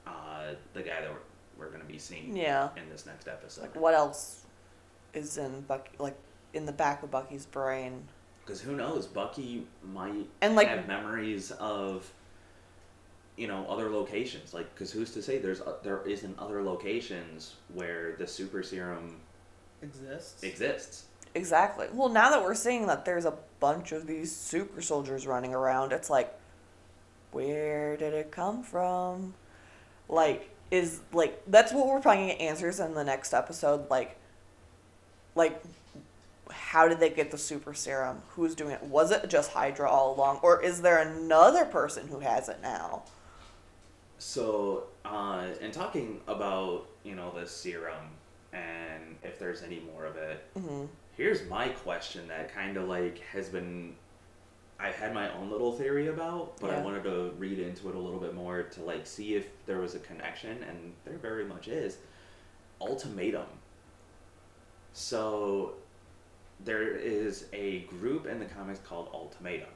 uh, 0.05 0.55
the 0.73 0.81
guy 0.81 0.99
that 1.01 1.09
we're, 1.11 1.19
we're 1.65 1.69
going 1.69 1.81
to 1.81 1.87
be 1.87 1.99
seeing 1.99 2.35
Yeah. 2.35 2.69
in 2.75 2.89
this 2.89 3.05
next 3.05 3.27
episode. 3.29 3.61
Like 3.61 3.75
what 3.75 3.93
else 3.93 4.43
is 5.13 5.37
in 5.37 5.61
Bucky? 5.61 5.91
Like 5.99 6.17
in 6.53 6.65
the 6.65 6.71
back 6.73 7.03
of 7.03 7.11
Bucky's 7.11 7.45
brain? 7.45 8.03
Because 8.45 8.61
who 8.61 8.75
knows, 8.75 9.05
Bucky 9.05 9.65
might 9.93 10.27
And, 10.41 10.55
like- 10.55 10.67
have 10.67 10.87
memories 10.87 11.51
of, 11.51 12.11
you 13.37 13.47
know, 13.47 13.65
other 13.67 13.89
locations. 13.89 14.53
Like, 14.53 14.73
because 14.73 14.91
who's 14.91 15.11
to 15.13 15.21
say 15.21 15.37
there's 15.37 15.61
uh, 15.61 15.75
there 15.83 16.01
isn't 16.05 16.37
other 16.37 16.61
locations 16.63 17.55
where 17.73 18.15
the 18.17 18.27
super 18.27 18.61
serum 18.63 19.21
Exists. 19.81 20.43
exists? 20.43 21.05
Exactly. 21.35 21.87
Well, 21.93 22.09
now 22.09 22.29
that 22.29 22.43
we're 22.43 22.53
seeing 22.53 22.85
that 22.87 23.05
there's 23.05 23.25
a 23.25 23.33
bunch 23.59 23.91
of 23.91 24.05
these 24.07 24.33
super 24.35 24.81
soldiers 24.81 25.25
running 25.25 25.53
around, 25.53 25.91
it's 25.93 26.09
like, 26.09 26.31
where 27.31 27.97
did 27.97 28.13
it 28.13 28.29
come 28.31 28.61
from? 28.61 29.33
Like, 30.09 30.49
is 30.69 30.99
like 31.11 31.41
that's 31.47 31.71
what 31.71 31.87
we're 31.87 31.99
probably 32.01 32.23
gonna 32.27 32.33
answers 32.33 32.79
in 32.79 32.93
the 32.93 33.03
next 33.03 33.33
episode. 33.33 33.89
Like, 33.89 34.17
like, 35.33 35.61
how 36.53 36.87
did 36.87 36.99
they 36.99 37.09
get 37.09 37.31
the 37.31 37.37
super 37.37 37.73
serum? 37.73 38.21
Who's 38.29 38.55
doing 38.55 38.71
it? 38.71 38.83
Was 38.83 39.11
it 39.11 39.29
just 39.29 39.51
Hydra 39.51 39.89
all 39.89 40.15
along, 40.15 40.39
or 40.41 40.61
is 40.63 40.81
there 40.81 40.99
another 40.99 41.65
person 41.65 42.07
who 42.07 42.19
has 42.19 42.49
it 42.49 42.59
now? 42.61 43.03
So, 44.19 44.85
uh, 45.05 45.47
in 45.59 45.71
talking 45.71 46.21
about 46.27 46.87
you 47.03 47.15
know 47.15 47.31
the 47.37 47.47
serum 47.47 48.11
and 48.53 49.17
if 49.23 49.39
there's 49.39 49.63
any 49.63 49.79
more 49.79 50.05
of 50.05 50.15
it, 50.15 50.45
hmm 50.57 50.85
here's 51.15 51.47
my 51.47 51.69
question 51.69 52.27
that 52.27 52.53
kind 52.53 52.75
of 52.77 52.87
like 52.87 53.19
has 53.19 53.47
been 53.47 53.95
I've 54.79 54.95
had 54.95 55.13
my 55.13 55.31
own 55.33 55.49
little 55.49 55.71
theory 55.71 56.07
about, 56.07 56.59
but 56.59 56.71
I 56.71 56.81
wanted 56.81 57.03
to 57.03 57.31
read 57.37 57.59
into 57.59 57.87
it 57.89 57.95
a 57.95 57.99
little 57.99 58.19
bit 58.19 58.33
more 58.33 58.63
to 58.63 58.81
like 58.83 59.07
see 59.07 59.35
if 59.35 59.47
there 59.65 59.79
was 59.79 59.95
a 59.95 59.99
connection, 59.99 60.61
and 60.63 60.93
there 61.05 61.17
very 61.17 61.45
much 61.45 61.67
is. 61.69 61.97
Ultimatum. 62.81 63.45
So 64.91 65.73
there 66.63 66.95
is 66.95 67.45
a 67.53 67.79
group 67.81 68.25
in 68.25 68.39
the 68.39 68.45
comics 68.45 68.79
called 68.79 69.09
Ultimatum. 69.13 69.69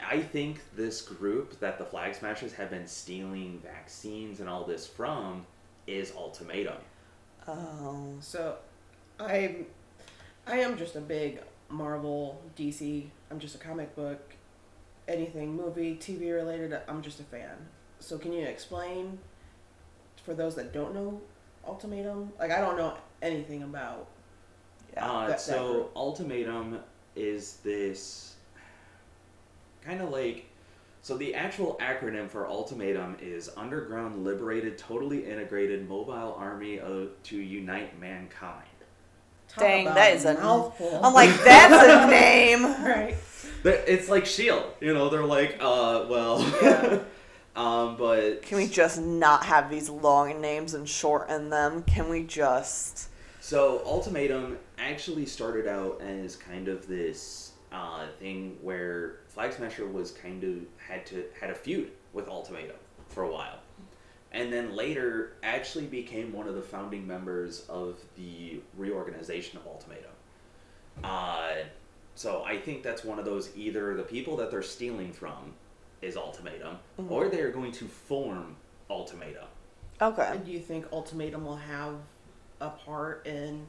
I 0.00 0.20
think 0.20 0.60
this 0.76 1.00
group 1.02 1.58
that 1.60 1.78
the 1.78 1.84
Flag 1.84 2.14
Smashers 2.14 2.52
have 2.54 2.70
been 2.70 2.86
stealing 2.86 3.60
vaccines 3.62 4.40
and 4.40 4.48
all 4.48 4.64
this 4.64 4.86
from 4.86 5.46
is 5.86 6.12
Ultimatum. 6.16 6.76
Oh, 7.46 8.14
So, 8.20 8.56
I, 9.20 9.56
I 10.46 10.58
am 10.58 10.76
just 10.76 10.96
a 10.96 11.00
big 11.00 11.40
Marvel, 11.68 12.40
DC. 12.56 13.06
I'm 13.30 13.38
just 13.38 13.54
a 13.54 13.58
comic 13.58 13.94
book, 13.94 14.34
anything 15.06 15.54
movie, 15.54 15.96
TV 15.96 16.34
related. 16.34 16.76
I'm 16.88 17.02
just 17.02 17.20
a 17.20 17.24
fan. 17.24 17.56
So, 18.00 18.18
can 18.18 18.32
you 18.32 18.46
explain 18.46 19.18
for 20.24 20.34
those 20.34 20.54
that 20.56 20.72
don't 20.72 20.94
know 20.94 21.20
Ultimatum? 21.66 22.32
Like, 22.38 22.50
I 22.50 22.60
don't 22.60 22.76
know 22.76 22.96
anything 23.22 23.62
about. 23.62 24.08
Yeah. 24.94 25.10
Uh, 25.10 25.20
that- 25.22 25.28
that 25.30 25.40
so 25.40 25.72
group. 25.72 25.90
ultimatum 25.96 26.78
is 27.16 27.58
this 27.64 28.34
kind 29.84 30.00
of 30.00 30.10
like 30.10 30.46
so 31.02 31.16
the 31.18 31.34
actual 31.34 31.76
acronym 31.82 32.28
for 32.30 32.46
ultimatum 32.48 33.16
is 33.20 33.50
underground 33.56 34.24
liberated 34.24 34.78
totally 34.78 35.26
integrated 35.26 35.86
mobile 35.88 36.34
army 36.38 36.78
of, 36.80 37.10
to 37.24 37.36
unite 37.36 37.98
mankind 38.00 38.64
Talk 39.48 39.60
Dang, 39.62 39.84
that 39.84 40.14
is 40.16 40.24
a 40.24 40.34
mouthful. 40.34 40.98
I'm 41.04 41.12
like, 41.12 41.28
that's 41.44 41.72
a 41.72 42.06
name. 42.10 42.64
right. 42.64 43.14
It's 43.62 44.08
like 44.08 44.26
shield 44.26 44.64
you 44.80 44.92
know 44.94 45.08
they're 45.10 45.24
like 45.24 45.58
uh 45.60 46.06
well 46.08 46.40
Yeah. 46.62 46.98
um 47.56 47.96
but 47.96 48.42
Can 48.42 48.56
we 48.58 48.66
just 48.66 49.00
not 49.00 49.44
have 49.44 49.70
these 49.70 49.88
long 49.88 50.40
names 50.40 50.74
and 50.74 50.88
shorten 50.88 51.50
them? 51.50 51.82
Can 51.82 52.08
we 52.08 52.22
just? 52.24 53.08
So 53.44 53.82
Ultimatum 53.84 54.56
actually 54.78 55.26
started 55.26 55.66
out 55.66 56.00
as 56.00 56.34
kind 56.34 56.66
of 56.66 56.88
this 56.88 57.52
uh, 57.72 58.06
thing 58.18 58.56
where 58.62 59.16
Flag 59.28 59.52
Smasher 59.52 59.86
was 59.86 60.12
kind 60.12 60.42
of 60.42 60.60
had 60.78 61.04
to 61.08 61.24
had 61.38 61.50
a 61.50 61.54
feud 61.54 61.90
with 62.14 62.26
Ultimatum 62.26 62.76
for 63.10 63.24
a 63.24 63.30
while, 63.30 63.58
and 64.32 64.50
then 64.50 64.74
later 64.74 65.34
actually 65.42 65.84
became 65.84 66.32
one 66.32 66.48
of 66.48 66.54
the 66.54 66.62
founding 66.62 67.06
members 67.06 67.66
of 67.68 67.98
the 68.16 68.62
reorganization 68.78 69.58
of 69.58 69.66
Ultimatum. 69.66 70.12
Uh, 71.04 71.50
so 72.14 72.44
I 72.44 72.56
think 72.56 72.82
that's 72.82 73.04
one 73.04 73.18
of 73.18 73.26
those 73.26 73.54
either 73.54 73.94
the 73.94 74.04
people 74.04 74.38
that 74.38 74.50
they're 74.50 74.62
stealing 74.62 75.12
from 75.12 75.52
is 76.00 76.16
Ultimatum, 76.16 76.78
or 77.10 77.28
they 77.28 77.42
are 77.42 77.52
going 77.52 77.72
to 77.72 77.84
form 77.88 78.56
Ultimatum. 78.88 79.44
Okay. 80.00 80.28
And 80.30 80.46
do 80.46 80.50
you 80.50 80.60
think 80.60 80.86
Ultimatum 80.92 81.44
will 81.44 81.56
have 81.56 81.96
a 82.64 82.70
part 82.70 83.26
in 83.26 83.66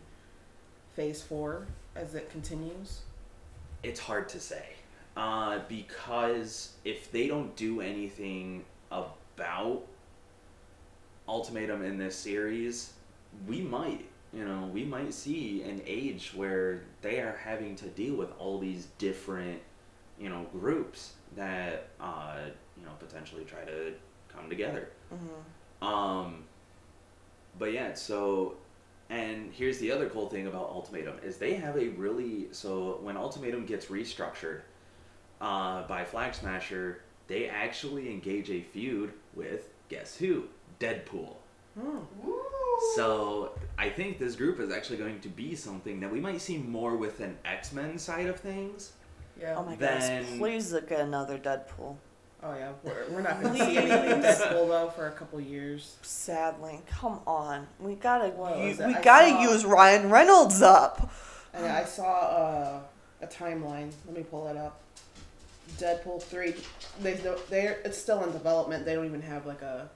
Phase 0.95 1.21
4 1.21 1.67
as 1.95 2.15
it 2.15 2.29
continues? 2.29 3.01
It's 3.83 3.99
hard 3.99 4.29
to 4.29 4.39
say. 4.39 4.65
Uh, 5.17 5.59
because 5.69 6.73
if 6.83 7.11
they 7.11 7.27
don't 7.27 7.55
do 7.55 7.81
anything 7.81 8.65
about 8.91 9.83
Ultimatum 11.27 11.83
in 11.83 11.97
this 11.97 12.15
series, 12.15 12.93
we 13.47 13.61
might, 13.61 14.05
you 14.33 14.45
know, 14.45 14.69
we 14.73 14.83
might 14.83 15.13
see 15.13 15.63
an 15.63 15.81
age 15.85 16.31
where 16.35 16.81
they 17.01 17.19
are 17.19 17.37
having 17.43 17.75
to 17.77 17.85
deal 17.87 18.15
with 18.15 18.29
all 18.39 18.59
these 18.59 18.87
different, 18.97 19.61
you 20.19 20.29
know, 20.29 20.45
groups 20.51 21.13
that, 21.35 21.89
uh, 21.99 22.37
you 22.77 22.85
know, 22.85 22.91
potentially 22.99 23.43
try 23.45 23.63
to 23.65 23.93
come 24.33 24.49
together. 24.49 24.89
hmm 25.09 25.85
Um, 25.85 26.43
but 27.57 27.71
yeah, 27.71 27.93
so 27.93 28.55
and 29.09 29.51
here's 29.53 29.77
the 29.79 29.91
other 29.91 30.09
cool 30.09 30.29
thing 30.29 30.47
about 30.47 30.69
Ultimatum 30.69 31.19
is 31.23 31.37
they 31.37 31.53
have 31.53 31.77
a 31.77 31.89
really 31.89 32.47
so 32.51 32.99
when 33.01 33.17
Ultimatum 33.17 33.65
gets 33.65 33.87
restructured 33.87 34.61
uh, 35.41 35.83
by 35.87 36.03
Flag 36.03 36.33
Smasher, 36.33 37.01
they 37.27 37.47
actually 37.47 38.09
engage 38.09 38.49
a 38.49 38.61
feud 38.61 39.13
with 39.33 39.69
guess 39.89 40.15
who? 40.17 40.45
Deadpool. 40.79 41.35
Hmm. 41.79 41.99
So 42.95 43.51
I 43.77 43.89
think 43.89 44.19
this 44.19 44.35
group 44.35 44.59
is 44.59 44.71
actually 44.71 44.97
going 44.97 45.19
to 45.21 45.29
be 45.29 45.55
something 45.55 45.99
that 45.99 46.11
we 46.11 46.19
might 46.19 46.41
see 46.41 46.57
more 46.57 46.95
with 46.95 47.19
an 47.19 47.37
X 47.45 47.73
Men 47.73 47.97
side 47.97 48.27
of 48.27 48.39
things. 48.39 48.93
Yeah. 49.39 49.55
Oh 49.57 49.63
my 49.63 49.75
Then- 49.75 50.23
goodness! 50.23 50.39
Please 50.39 50.71
look 50.71 50.91
at 50.91 50.99
another 51.01 51.37
Deadpool. 51.37 51.97
Oh 52.47 52.53
yeah, 52.55 52.73
we're, 52.83 53.05
we're 53.09 53.21
not 53.21 53.41
going 53.41 53.55
to 53.55 53.65
see 53.65 53.77
anything 53.77 54.21
Deadpool 54.21 54.67
though 54.67 54.91
for 54.95 55.07
a 55.07 55.11
couple 55.11 55.41
years. 55.41 55.95
Sadly, 56.03 56.79
come 56.87 57.19
on. 57.25 57.65
We 57.79 57.95
gotta 57.95 58.27
What 58.29 58.59
u- 58.59 58.67
was 58.69 58.79
it? 58.79 58.87
we 58.87 58.93
I 58.95 59.01
gotta 59.01 59.29
saw- 59.29 59.41
use 59.51 59.65
Ryan 59.65 60.09
Reynolds 60.11 60.61
up. 60.61 61.11
And 61.53 61.65
I 61.65 61.83
saw 61.85 62.03
uh, 62.11 62.79
a 63.21 63.27
timeline. 63.27 63.91
Let 64.05 64.15
me 64.15 64.23
pull 64.23 64.47
it 64.47 64.57
up. 64.57 64.79
Deadpool 65.79 66.21
three. 66.21 66.53
They 67.01 67.13
they 67.49 67.75
it's 67.83 67.97
still 67.97 68.23
in 68.23 68.31
development. 68.31 68.85
They 68.85 68.93
don't 68.93 69.05
even 69.05 69.21
have 69.23 69.45
like 69.47 69.63
a 69.63 69.89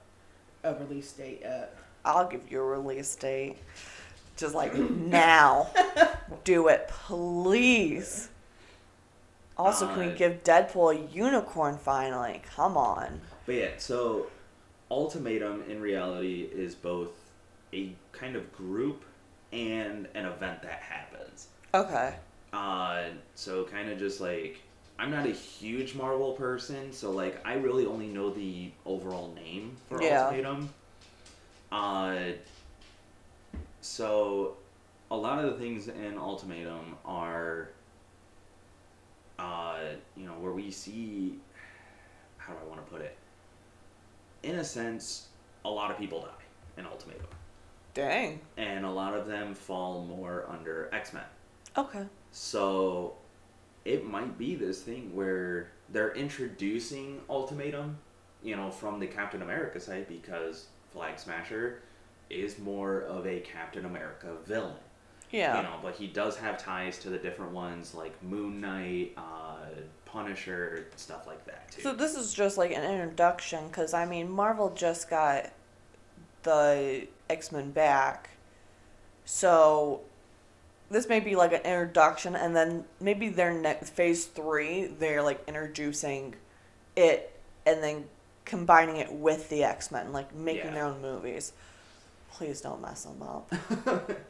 a 0.64 0.74
release 0.74 1.12
date 1.12 1.40
yet. 1.42 1.76
I'll 2.04 2.26
give 2.26 2.50
you 2.50 2.58
a 2.60 2.64
release 2.64 3.14
date. 3.14 3.58
Just 4.36 4.54
like 4.56 4.74
now. 4.78 5.68
Do 6.44 6.66
it, 6.68 6.88
please. 6.88 8.28
Also, 9.60 9.86
can 9.88 10.08
we 10.08 10.12
give 10.14 10.42
Deadpool 10.44 10.96
a 10.96 11.12
unicorn 11.14 11.78
finally? 11.78 12.42
Come 12.56 12.76
on. 12.76 13.20
But 13.46 13.54
yeah, 13.54 13.70
so 13.78 14.26
Ultimatum 14.90 15.64
in 15.68 15.80
reality 15.80 16.48
is 16.52 16.74
both 16.74 17.10
a 17.72 17.92
kind 18.12 18.36
of 18.36 18.52
group 18.52 19.04
and 19.52 20.08
an 20.14 20.26
event 20.26 20.62
that 20.62 20.80
happens. 20.80 21.48
Okay. 21.74 22.14
Uh, 22.52 23.04
so 23.34 23.64
kind 23.64 23.90
of 23.90 23.98
just 23.98 24.20
like 24.20 24.60
I'm 24.98 25.10
not 25.10 25.24
a 25.26 25.30
huge 25.32 25.94
Marvel 25.94 26.32
person, 26.32 26.92
so 26.92 27.10
like 27.10 27.40
I 27.46 27.54
really 27.54 27.86
only 27.86 28.06
know 28.06 28.30
the 28.30 28.70
overall 28.84 29.32
name 29.34 29.76
for 29.88 30.02
Yeah. 30.02 30.24
Ultimatum. 30.26 30.68
Uh, 31.72 32.16
so 33.80 34.56
a 35.10 35.16
lot 35.16 35.42
of 35.44 35.52
the 35.52 35.58
things 35.58 35.88
in 35.88 36.18
Ultimatum 36.18 36.96
are, 37.04 37.70
uh, 39.40 39.78
you 40.16 40.26
know, 40.26 40.32
where 40.32 40.52
we 40.52 40.70
see, 40.70 41.38
how 42.36 42.52
do 42.52 42.58
I 42.62 42.68
want 42.68 42.84
to 42.84 42.92
put 42.92 43.00
it? 43.00 43.16
In 44.42 44.56
a 44.56 44.64
sense, 44.64 45.28
a 45.64 45.70
lot 45.70 45.90
of 45.90 45.98
people 45.98 46.20
die 46.20 46.80
in 46.80 46.86
Ultimatum, 46.86 47.26
Dang. 47.94 48.40
and 48.56 48.84
a 48.84 48.90
lot 48.90 49.14
of 49.14 49.26
them 49.26 49.54
fall 49.54 50.04
more 50.04 50.46
under 50.48 50.88
X 50.92 51.12
Men. 51.12 51.24
Okay. 51.76 52.04
So 52.32 53.14
it 53.84 54.06
might 54.06 54.36
be 54.38 54.54
this 54.54 54.82
thing 54.82 55.14
where 55.14 55.72
they're 55.90 56.12
introducing 56.12 57.20
Ultimatum, 57.28 57.98
you 58.42 58.56
know, 58.56 58.70
from 58.70 59.00
the 59.00 59.06
Captain 59.06 59.42
America 59.42 59.80
side 59.80 60.06
because 60.08 60.66
Flag 60.92 61.18
Smasher 61.18 61.82
is 62.28 62.58
more 62.58 63.02
of 63.02 63.26
a 63.26 63.40
Captain 63.40 63.84
America 63.84 64.34
villain. 64.46 64.76
Yeah. 65.30 65.56
You 65.58 65.62
know, 65.62 65.74
but 65.82 65.94
he 65.94 66.06
does 66.08 66.36
have 66.38 66.58
ties 66.58 66.98
to 66.98 67.10
the 67.10 67.18
different 67.18 67.52
ones 67.52 67.94
like 67.94 68.20
Moon 68.22 68.60
Knight, 68.60 69.12
uh, 69.16 69.56
Punisher, 70.04 70.86
stuff 70.96 71.26
like 71.26 71.44
that 71.46 71.70
too. 71.70 71.82
So 71.82 71.94
this 71.94 72.16
is 72.16 72.34
just 72.34 72.58
like 72.58 72.72
an 72.72 72.82
introduction, 72.82 73.68
because 73.68 73.94
I 73.94 74.06
mean, 74.06 74.28
Marvel 74.30 74.70
just 74.74 75.08
got 75.08 75.50
the 76.42 77.06
X 77.28 77.52
Men 77.52 77.70
back, 77.70 78.30
so 79.24 80.00
this 80.90 81.08
may 81.08 81.20
be 81.20 81.36
like 81.36 81.52
an 81.52 81.60
introduction, 81.60 82.34
and 82.34 82.56
then 82.56 82.84
maybe 83.00 83.28
their 83.28 83.52
next 83.52 83.90
phase 83.90 84.24
three, 84.24 84.86
they're 84.86 85.22
like 85.22 85.40
introducing 85.46 86.34
it, 86.96 87.32
and 87.64 87.80
then 87.82 88.04
combining 88.44 88.96
it 88.96 89.12
with 89.12 89.48
the 89.48 89.62
X 89.62 89.92
Men, 89.92 90.12
like 90.12 90.34
making 90.34 90.66
Yeah. 90.66 90.74
their 90.74 90.84
own 90.86 91.00
movies. 91.00 91.52
Please 92.32 92.60
don't 92.60 92.80
mess 92.82 93.04
them 93.04 93.22
up. 93.22 93.52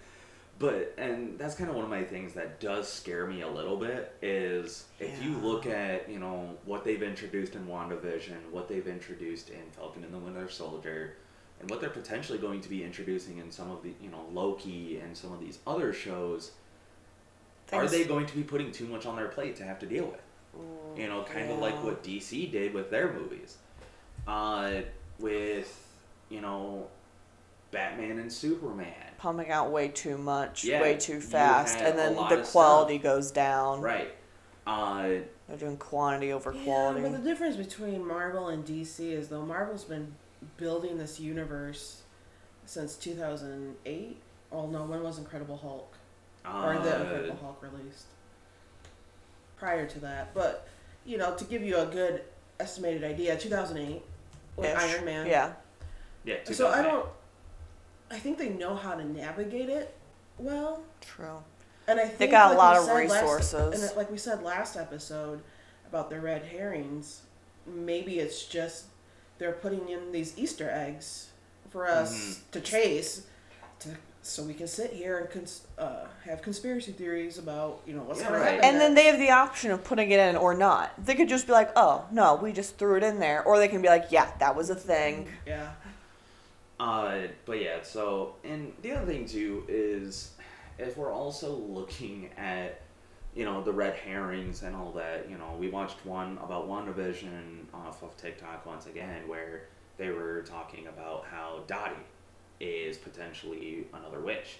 But 0.61 0.94
and 0.99 1.38
that's 1.38 1.55
kind 1.55 1.70
of 1.70 1.75
one 1.75 1.85
of 1.85 1.90
my 1.90 2.05
things 2.05 2.35
that 2.35 2.61
does 2.61 2.87
scare 2.87 3.27
me 3.27 3.40
a 3.40 3.49
little 3.49 3.79
bit 3.79 4.14
is 4.20 4.85
if 5.01 5.25
you 5.25 5.38
look 5.38 5.64
at 5.64 6.07
you 6.09 6.18
know 6.18 6.51
what 6.66 6.85
they've 6.85 7.03
introduced 7.03 7.55
in 7.55 7.66
WandaVision, 7.66 8.51
what 8.51 8.68
they've 8.68 8.87
introduced 8.87 9.49
in 9.49 9.62
Falcon 9.73 10.05
and 10.05 10.12
the 10.12 10.18
Winter 10.18 10.51
Soldier, 10.51 11.16
and 11.59 11.70
what 11.70 11.81
they're 11.81 11.88
potentially 11.88 12.37
going 12.37 12.61
to 12.61 12.68
be 12.68 12.85
introducing 12.85 13.38
in 13.38 13.51
some 13.51 13.70
of 13.70 13.83
the 13.83 13.94
you 14.03 14.11
know 14.11 14.27
Loki 14.35 14.99
and 14.99 15.16
some 15.16 15.33
of 15.33 15.40
these 15.40 15.61
other 15.66 15.94
shows, 15.94 16.51
are 17.73 17.88
they 17.88 18.05
going 18.05 18.27
to 18.27 18.37
be 18.37 18.42
putting 18.42 18.70
too 18.70 18.87
much 18.87 19.07
on 19.07 19.16
their 19.16 19.29
plate 19.29 19.57
to 19.57 19.64
have 19.64 19.79
to 19.79 19.87
deal 19.87 20.05
with? 20.05 20.20
You 20.99 21.09
know, 21.09 21.23
kind 21.23 21.51
of 21.51 21.59
like 21.59 21.83
what 21.83 22.05
DC 22.05 22.53
did 22.53 22.75
with 22.75 22.90
their 22.90 23.14
movies. 23.14 23.57
Uh, 24.29 24.83
with, 25.18 25.87
you 26.29 26.42
know, 26.42 26.88
Batman 27.70 28.18
and 28.18 28.33
Superman. 28.33 28.92
pumping 29.18 29.50
out 29.50 29.70
way 29.70 29.88
too 29.88 30.16
much, 30.18 30.64
Yeah, 30.64 30.80
way 30.80 30.96
too 30.96 31.20
fast, 31.20 31.78
and 31.78 31.98
then 31.98 32.14
the 32.14 32.40
of 32.40 32.46
quality 32.46 32.98
goes 32.98 33.30
down. 33.30 33.80
Right. 33.80 34.14
Uh, 34.66 35.02
They're 35.48 35.56
doing 35.59 35.76
quantity 35.76 36.33
over 36.33 36.52
Yeah, 36.52 36.64
quality. 36.64 37.00
but 37.02 37.12
the 37.12 37.18
difference 37.18 37.56
between 37.56 38.06
Marvel 38.06 38.48
and 38.48 38.64
DC 38.64 39.12
is 39.12 39.28
though 39.28 39.42
Marvel's 39.42 39.85
been 39.85 40.14
building 40.56 40.96
this 40.98 41.18
universe 41.20 42.02
since 42.66 42.94
2008. 42.96 44.16
Oh 44.52 44.66
no, 44.66 44.85
when 44.85 45.02
was 45.02 45.18
Incredible 45.18 45.56
Hulk? 45.56 45.94
or 46.46 46.74
the 46.78 46.96
uh, 46.98 47.02
Incredible 47.02 47.38
Hulk 47.42 47.62
released? 47.62 48.06
Prior 49.59 49.87
to 49.87 49.98
that, 50.00 50.33
but 50.35 50.66
you 51.04 51.18
know, 51.18 51.35
to 51.35 51.44
give 51.44 51.62
you 51.62 51.76
a 51.78 51.87
good 51.87 52.22
estimated 52.59 53.04
idea, 53.04 53.37
2008 53.37 54.02
with 54.56 54.76
Iron 54.76 55.04
Man. 55.04 55.26
Yeah. 55.26 55.52
yeah, 56.24 56.37
So 56.44 56.68
I 56.68 56.80
don't. 56.83 57.06
I 58.11 58.18
think 58.18 58.38
they 58.38 58.49
know 58.49 58.75
how 58.75 58.94
to 58.94 59.05
navigate 59.05 59.68
it 59.68 59.94
well, 60.38 60.83
True. 61.01 61.42
and 61.87 62.01
I 62.01 62.07
think 62.07 62.18
they 62.18 62.27
got 62.29 62.46
a 62.46 62.57
like 62.57 62.59
lot 62.59 62.73
we 62.75 62.79
of 62.79 62.85
said 62.85 63.11
last- 63.11 63.23
resources. 63.23 63.83
and 63.88 63.96
like 63.96 64.11
we 64.11 64.18
said 64.18 64.42
last 64.42 64.77
episode 64.77 65.42
about 65.88 66.11
the 66.11 66.20
red 66.20 66.42
herrings, 66.44 67.23
maybe 67.66 68.18
it's 68.18 68.44
just 68.46 68.85
they're 69.38 69.53
putting 69.53 69.88
in 69.88 70.12
these 70.12 70.37
Easter 70.38 70.70
eggs 70.70 71.29
for 71.70 71.87
us 71.87 72.12
Mhm. 72.14 72.51
to 72.53 72.61
chase, 72.61 73.23
to 73.81 73.90
so 74.23 74.42
we 74.42 74.53
can 74.53 74.66
sit 74.66 74.92
here 74.92 75.16
and 75.18 75.31
cons- 75.31 75.62
uh, 75.79 76.05
have 76.27 76.42
conspiracy 76.42 76.92
theories 76.92 77.38
about 77.38 77.81
you 77.87 77.94
know 77.94 78.03
what's 78.03 78.20
Yeah, 78.20 78.29
going 78.29 78.40
to 78.40 78.44
right. 78.46 78.55
happen. 78.57 78.68
And 78.70 78.81
then 78.81 78.94
they 78.94 79.07
have 79.07 79.18
the 79.18 79.31
option 79.31 79.70
of 79.70 79.83
putting 79.83 80.11
it 80.11 80.18
in 80.20 80.37
or 80.37 80.53
not. 80.53 80.92
They 81.03 81.14
could 81.14 81.29
just 81.29 81.46
be 81.46 81.53
like, 81.53 81.70
"Oh 81.77 82.05
no, 82.11 82.35
we 82.35 82.53
just 82.53 82.77
threw 82.77 82.96
it 82.96 83.03
in 83.03 83.18
there," 83.20 83.42
or 83.42 83.59
they 83.59 83.68
can 83.68 83.81
be 83.81 83.88
like, 83.88 84.07
"Yeah, 84.11 84.31
that 84.38 84.55
was 84.57 84.68
a 84.68 84.75
thing." 84.75 85.29
yeah. 85.46 85.70
Uh, 86.81 87.27
but 87.45 87.61
yeah, 87.61 87.83
so 87.83 88.35
and 88.43 88.73
the 88.81 88.90
other 88.93 89.05
thing 89.05 89.27
too 89.27 89.64
is 89.69 90.33
if 90.79 90.97
we're 90.97 91.12
also 91.12 91.53
looking 91.55 92.31
at 92.38 92.81
you 93.35 93.45
know 93.45 93.62
the 93.62 93.73
red 93.73 93.95
herrings 93.97 94.62
and 94.62 94.75
all 94.75 94.90
that, 94.93 95.29
you 95.31 95.37
know, 95.37 95.55
we 95.59 95.69
watched 95.69 96.05
one 96.07 96.38
about 96.43 96.66
WandaVision 96.66 97.66
off 97.75 98.03
of 98.03 98.16
TikTok 98.16 98.64
once 98.64 98.87
again 98.87 99.29
where 99.29 99.64
they 99.99 100.09
were 100.09 100.40
talking 100.49 100.87
about 100.87 101.27
how 101.31 101.61
Dottie 101.66 101.93
is 102.61 102.97
potentially 102.97 103.87
another 103.93 104.21
witch, 104.21 104.57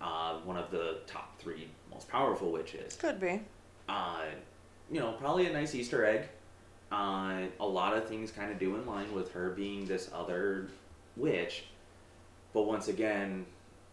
uh, 0.00 0.38
one 0.38 0.56
of 0.56 0.72
the 0.72 0.98
top 1.06 1.38
three 1.38 1.68
most 1.88 2.08
powerful 2.08 2.50
witches 2.50 2.96
Could 2.96 3.20
be. 3.20 3.40
uh, 3.88 4.24
you 4.90 4.98
know, 4.98 5.12
probably 5.12 5.46
a 5.46 5.52
nice 5.52 5.72
Easter 5.74 6.04
egg. 6.04 6.28
Uh, 6.90 7.42
a 7.60 7.66
lot 7.66 7.96
of 7.96 8.08
things 8.08 8.32
kind 8.32 8.50
of 8.50 8.58
do 8.58 8.74
in 8.74 8.84
line 8.86 9.12
with 9.14 9.32
her 9.32 9.50
being 9.50 9.86
this 9.86 10.10
other 10.12 10.68
witch, 11.16 11.64
but 12.52 12.62
once 12.62 12.88
again, 12.88 13.46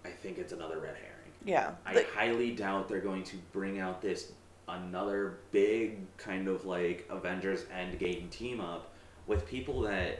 I 0.05 0.09
think 0.09 0.37
it's 0.37 0.53
another 0.53 0.79
red 0.79 0.95
herring. 0.95 1.31
Yeah. 1.45 1.71
I 1.85 1.93
The- 1.93 2.05
highly 2.13 2.51
doubt 2.51 2.87
they're 2.89 2.99
going 2.99 3.23
to 3.25 3.37
bring 3.51 3.79
out 3.79 4.01
this 4.01 4.31
another 4.67 5.37
big 5.51 5.97
kind 6.17 6.47
of 6.47 6.65
like 6.65 7.05
Avengers 7.09 7.63
Endgame 7.65 8.29
team 8.29 8.61
up 8.61 8.91
with 9.27 9.45
people 9.47 9.81
that 9.81 10.19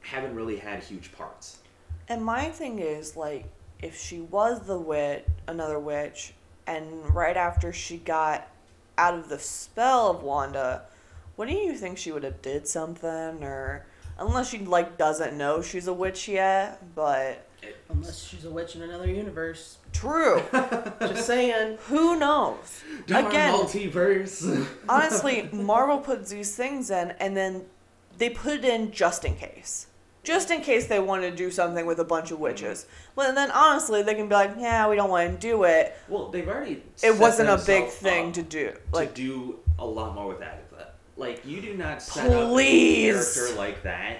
haven't 0.00 0.34
really 0.34 0.56
had 0.56 0.82
huge 0.82 1.12
parts. 1.12 1.58
And 2.08 2.24
my 2.24 2.50
thing 2.50 2.78
is 2.78 3.16
like, 3.16 3.46
if 3.80 3.98
she 3.98 4.20
was 4.20 4.60
the 4.66 4.78
witch, 4.78 5.24
another 5.46 5.78
witch, 5.78 6.34
and 6.66 7.14
right 7.14 7.36
after 7.36 7.72
she 7.72 7.98
got 7.98 8.48
out 8.96 9.14
of 9.14 9.28
the 9.28 9.38
spell 9.38 10.10
of 10.10 10.22
Wanda, 10.22 10.82
wouldn't 11.36 11.62
you 11.62 11.74
think 11.74 11.98
she 11.98 12.12
would 12.12 12.22
have 12.24 12.40
did 12.42 12.68
something 12.68 13.42
or? 13.42 13.86
Unless 14.18 14.50
she 14.50 14.58
like 14.58 14.96
doesn't 14.96 15.36
know 15.36 15.60
she's 15.62 15.86
a 15.86 15.92
witch 15.92 16.28
yet, 16.28 16.80
but 16.94 17.46
Unless 17.88 18.24
she's 18.26 18.44
a 18.44 18.50
witch 18.50 18.76
in 18.76 18.82
another 18.82 19.10
universe. 19.10 19.78
true. 19.92 20.42
Just 21.00 21.26
saying. 21.26 21.78
Who 21.88 22.18
knows? 22.18 22.82
Darn 23.06 23.26
Again, 23.26 23.54
multiverse. 23.54 24.66
honestly, 24.88 25.48
Marvel 25.52 25.98
puts 25.98 26.30
these 26.30 26.54
things 26.54 26.90
in 26.90 27.12
and 27.12 27.36
then 27.36 27.64
they 28.18 28.30
put 28.30 28.52
it 28.52 28.64
in 28.64 28.92
just 28.92 29.24
in 29.24 29.34
case. 29.36 29.86
Just 30.22 30.50
in 30.50 30.62
case 30.62 30.86
they 30.86 31.00
want 31.00 31.22
to 31.22 31.30
do 31.30 31.50
something 31.50 31.84
with 31.84 31.98
a 31.98 32.04
bunch 32.04 32.30
of 32.30 32.38
witches. 32.38 32.86
Well, 33.14 33.28
and 33.28 33.36
then 33.36 33.50
honestly, 33.50 34.02
they 34.02 34.14
can 34.14 34.28
be 34.28 34.34
like, 34.34 34.54
yeah, 34.58 34.88
we 34.88 34.96
don't 34.96 35.10
want 35.10 35.32
to 35.32 35.36
do 35.38 35.64
it. 35.64 35.94
well, 36.08 36.28
they've 36.30 36.48
already. 36.48 36.74
It 36.74 36.82
set 36.96 37.18
wasn't 37.18 37.48
a 37.50 37.56
big 37.56 37.66
themselves 37.66 37.94
thing 37.96 38.28
up 38.28 38.34
to 38.34 38.42
do. 38.42 38.72
to 38.94 39.06
do 39.06 39.58
a 39.78 39.84
lot 39.86 40.14
more 40.14 40.28
with 40.28 40.40
Agatha. 40.42 40.63
Like 41.16 41.46
you 41.46 41.60
do 41.60 41.74
not 41.74 42.02
set 42.02 42.26
up 42.26 42.50
a 42.50 42.62
character 42.62 43.54
like 43.56 43.82
that 43.84 44.18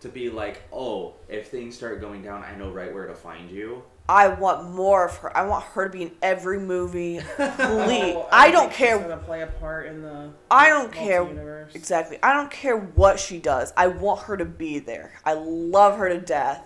to 0.00 0.08
be 0.08 0.30
like, 0.30 0.62
oh, 0.72 1.14
if 1.28 1.48
things 1.48 1.76
start 1.76 2.00
going 2.00 2.22
down, 2.22 2.42
I 2.42 2.54
know 2.56 2.70
right 2.70 2.92
where 2.92 3.06
to 3.06 3.14
find 3.14 3.50
you. 3.50 3.82
I 4.08 4.28
want 4.28 4.70
more 4.70 5.06
of 5.06 5.16
her. 5.18 5.36
I 5.36 5.44
want 5.44 5.64
her 5.64 5.84
to 5.84 5.90
be 5.90 6.02
in 6.04 6.12
every 6.22 6.58
movie. 6.58 7.20
Please. 7.36 8.14
Oh, 8.16 8.26
I 8.32 8.50
don't 8.50 8.72
care. 8.72 8.98
gonna 8.98 9.18
play 9.18 9.42
a 9.42 9.46
part 9.46 9.86
in 9.86 10.00
the. 10.00 10.30
I 10.50 10.70
don't 10.70 10.90
care. 10.90 11.68
Exactly. 11.74 12.18
I 12.22 12.32
don't 12.32 12.50
care 12.50 12.78
what 12.78 13.20
she 13.20 13.38
does. 13.38 13.72
I 13.76 13.88
want 13.88 14.22
her 14.22 14.36
to 14.38 14.46
be 14.46 14.78
there. 14.78 15.20
I 15.26 15.34
love 15.34 15.98
her 15.98 16.08
to 16.08 16.20
death. 16.20 16.62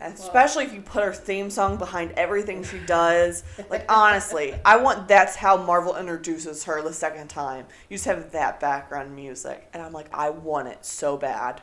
Especially 0.00 0.64
if 0.64 0.72
you 0.72 0.80
put 0.80 1.04
her 1.04 1.12
theme 1.12 1.50
song 1.50 1.76
behind 1.76 2.12
everything 2.12 2.64
she 2.64 2.78
does. 2.78 3.42
Like 3.68 3.84
honestly, 3.92 4.54
I 4.64 4.78
want 4.78 5.08
that's 5.08 5.36
how 5.36 5.56
Marvel 5.58 5.96
introduces 5.96 6.64
her 6.64 6.82
the 6.82 6.92
second 6.92 7.28
time. 7.28 7.66
You 7.88 7.96
just 7.96 8.06
have 8.06 8.32
that 8.32 8.60
background 8.60 9.14
music, 9.14 9.68
and 9.74 9.82
I'm 9.82 9.92
like, 9.92 10.08
I 10.14 10.30
want 10.30 10.68
it 10.68 10.84
so 10.86 11.16
bad. 11.16 11.60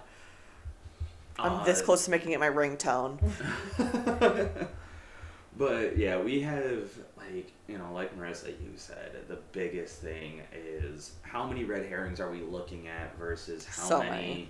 I'm 1.39 1.63
this 1.65 1.81
Uh, 1.81 1.85
close 1.85 2.05
to 2.05 2.11
making 2.11 2.31
it 2.31 2.39
my 2.39 2.49
ringtone. 2.49 3.19
But 5.57 5.97
yeah, 5.97 6.19
we 6.19 6.41
have 6.41 6.89
like 7.17 7.51
you 7.67 7.77
know, 7.77 7.91
like 7.93 8.17
Marissa, 8.17 8.47
you 8.49 8.73
said, 8.75 9.11
the 9.27 9.39
biggest 9.51 10.01
thing 10.01 10.41
is 10.53 11.13
how 11.23 11.45
many 11.47 11.63
red 11.63 11.85
herrings 11.85 12.19
are 12.19 12.29
we 12.31 12.41
looking 12.41 12.87
at 12.87 13.17
versus 13.17 13.65
how 13.65 13.83
So 13.83 13.99
many, 13.99 14.09
many. 14.11 14.49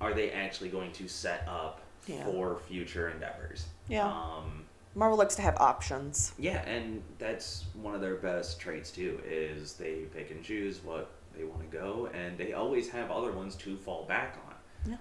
are 0.00 0.14
they 0.14 0.30
actually 0.30 0.68
going 0.68 0.92
to 0.92 1.08
set 1.08 1.46
up 1.48 1.80
Yeah. 2.06 2.24
for 2.24 2.58
future 2.58 3.10
endeavors? 3.10 3.66
Yeah. 3.88 4.06
Um, 4.06 4.64
Marvel 4.94 5.16
likes 5.16 5.34
to 5.36 5.42
have 5.42 5.56
options. 5.56 6.32
Yeah, 6.38 6.62
and 6.68 7.02
that's 7.18 7.64
one 7.80 7.94
of 7.94 8.00
their 8.00 8.16
best 8.16 8.60
traits 8.60 8.90
too. 8.90 9.20
Is 9.26 9.74
they 9.74 10.02
pick 10.14 10.30
and 10.30 10.42
choose 10.42 10.84
what 10.84 11.10
they 11.36 11.44
want 11.44 11.70
to 11.70 11.76
go, 11.76 12.10
and 12.12 12.36
they 12.36 12.52
always 12.52 12.90
have 12.90 13.10
other 13.10 13.32
ones 13.32 13.54
to 13.56 13.76
fall 13.76 14.04
back 14.04 14.38
on. 14.46 14.90
Yeah. 14.90 14.96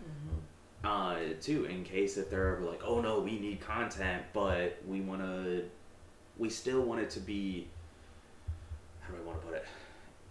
Uh, 0.83 1.17
too, 1.39 1.65
in 1.65 1.83
case 1.83 2.17
if 2.17 2.29
they're 2.29 2.55
ever 2.55 2.65
like, 2.65 2.81
oh 2.83 3.01
no, 3.01 3.19
we 3.19 3.37
need 3.39 3.61
content, 3.61 4.23
but 4.33 4.81
we 4.87 5.01
want 5.01 5.21
to, 5.21 5.65
we 6.37 6.49
still 6.49 6.81
want 6.81 7.01
it 7.01 7.09
to 7.11 7.19
be. 7.19 7.67
How 9.01 9.13
do 9.13 9.19
I 9.21 9.25
want 9.25 9.41
to 9.41 9.45
put 9.45 9.55
it? 9.55 9.65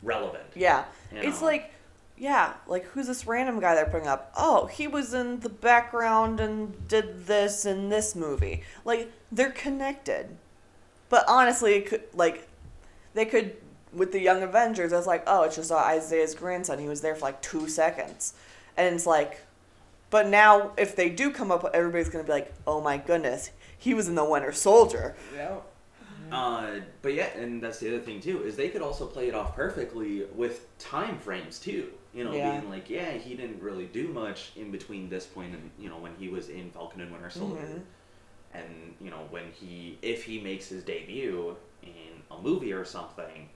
Relevant. 0.02 0.44
Yeah. 0.54 0.84
you 1.12 1.18
It's 1.18 1.42
like, 1.42 1.72
yeah, 2.20 2.52
like 2.66 2.84
who's 2.84 3.06
this 3.06 3.26
random 3.26 3.60
guy 3.60 3.74
they're 3.74 3.86
putting 3.86 4.06
up? 4.06 4.30
Oh, 4.36 4.66
he 4.66 4.86
was 4.86 5.14
in 5.14 5.40
the 5.40 5.48
background 5.48 6.38
and 6.38 6.86
did 6.86 7.26
this 7.26 7.64
in 7.64 7.88
this 7.88 8.14
movie. 8.14 8.62
Like 8.84 9.10
they're 9.32 9.50
connected, 9.50 10.36
but 11.08 11.24
honestly, 11.26 11.76
it 11.76 11.86
could 11.86 12.02
like 12.12 12.46
they 13.14 13.24
could 13.24 13.56
with 13.94 14.12
the 14.12 14.20
Young 14.20 14.42
Avengers. 14.42 14.92
It's 14.92 15.06
like, 15.06 15.24
oh, 15.26 15.44
it's 15.44 15.56
just 15.56 15.72
uh, 15.72 15.76
Isaiah's 15.76 16.34
grandson. 16.34 16.78
He 16.78 16.88
was 16.88 17.00
there 17.00 17.14
for 17.14 17.22
like 17.22 17.40
two 17.40 17.66
seconds, 17.68 18.34
and 18.76 18.94
it's 18.94 19.06
like, 19.06 19.40
but 20.10 20.26
now 20.26 20.72
if 20.76 20.94
they 20.94 21.08
do 21.08 21.30
come 21.30 21.50
up, 21.50 21.70
everybody's 21.72 22.10
gonna 22.10 22.24
be 22.24 22.32
like, 22.32 22.52
oh 22.66 22.82
my 22.82 22.98
goodness, 22.98 23.50
he 23.78 23.94
was 23.94 24.08
in 24.08 24.14
the 24.14 24.26
Winter 24.26 24.52
Soldier. 24.52 25.16
Yeah. 25.34 25.56
Uh, 26.30 26.80
but 27.00 27.14
yeah, 27.14 27.28
and 27.34 27.62
that's 27.62 27.78
the 27.78 27.88
other 27.88 27.98
thing 27.98 28.20
too 28.20 28.42
is 28.44 28.56
they 28.56 28.68
could 28.68 28.82
also 28.82 29.06
play 29.06 29.28
it 29.28 29.34
off 29.34 29.56
perfectly 29.56 30.26
with 30.34 30.66
time 30.78 31.18
frames 31.18 31.58
too. 31.58 31.88
You 32.12 32.24
know, 32.24 32.32
Yeah. 32.34 32.58
being 32.58 32.70
like, 32.70 32.90
yeah, 32.90 33.12
he 33.12 33.34
didn't 33.36 33.62
really 33.62 33.86
do 33.86 34.08
much 34.08 34.50
in 34.56 34.70
between 34.72 35.08
this 35.08 35.26
point 35.26 35.54
and 35.54 35.70
you 35.78 35.88
know 35.88 35.98
when 35.98 36.14
he 36.16 36.28
was 36.28 36.48
in 36.48 36.70
Falcon 36.70 37.00
and 37.02 37.12
Winter 37.12 37.30
Soldier, 37.30 37.60
Mhm. 37.62 37.82
and 38.54 38.94
you 39.00 39.10
know 39.10 39.26
when 39.30 39.52
he 39.52 39.98
if 40.02 40.24
he 40.24 40.40
makes 40.40 40.68
his 40.68 40.82
debut 40.82 41.56
in 41.82 42.22
a 42.30 42.40
movie 42.40 42.72
or 42.72 42.84
something, 42.84 43.48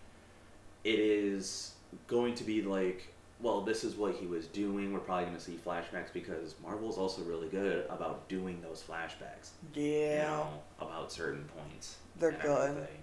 it 0.85 0.99
is 1.01 1.75
going 2.07 2.35
to 2.37 2.45
be 2.45 2.62
like, 2.62 3.09
well, 3.40 3.61
this 3.61 3.83
is 3.85 3.97
what 3.97 4.14
he 4.14 4.27
was 4.27 4.47
doing. 4.47 4.93
We're 4.93 5.01
probably 5.01 5.25
going 5.27 5.37
to 5.37 5.43
see 5.43 5.59
flashbacks 5.67 6.12
because 6.12 6.55
Marvel's 6.62 6.97
also 6.97 7.23
really 7.23 7.49
good 7.49 7.87
about 7.90 8.29
doing 8.29 8.61
those 8.62 8.83
flashbacks. 8.83 9.51
You 9.75 9.83
Yeah, 9.83 10.29
know, 10.29 10.62
about 10.81 11.11
certain 11.12 11.45
points. 11.57 11.97
They're 12.19 12.31
and 12.31 12.40
good. 12.43 12.71
everything. 12.71 12.99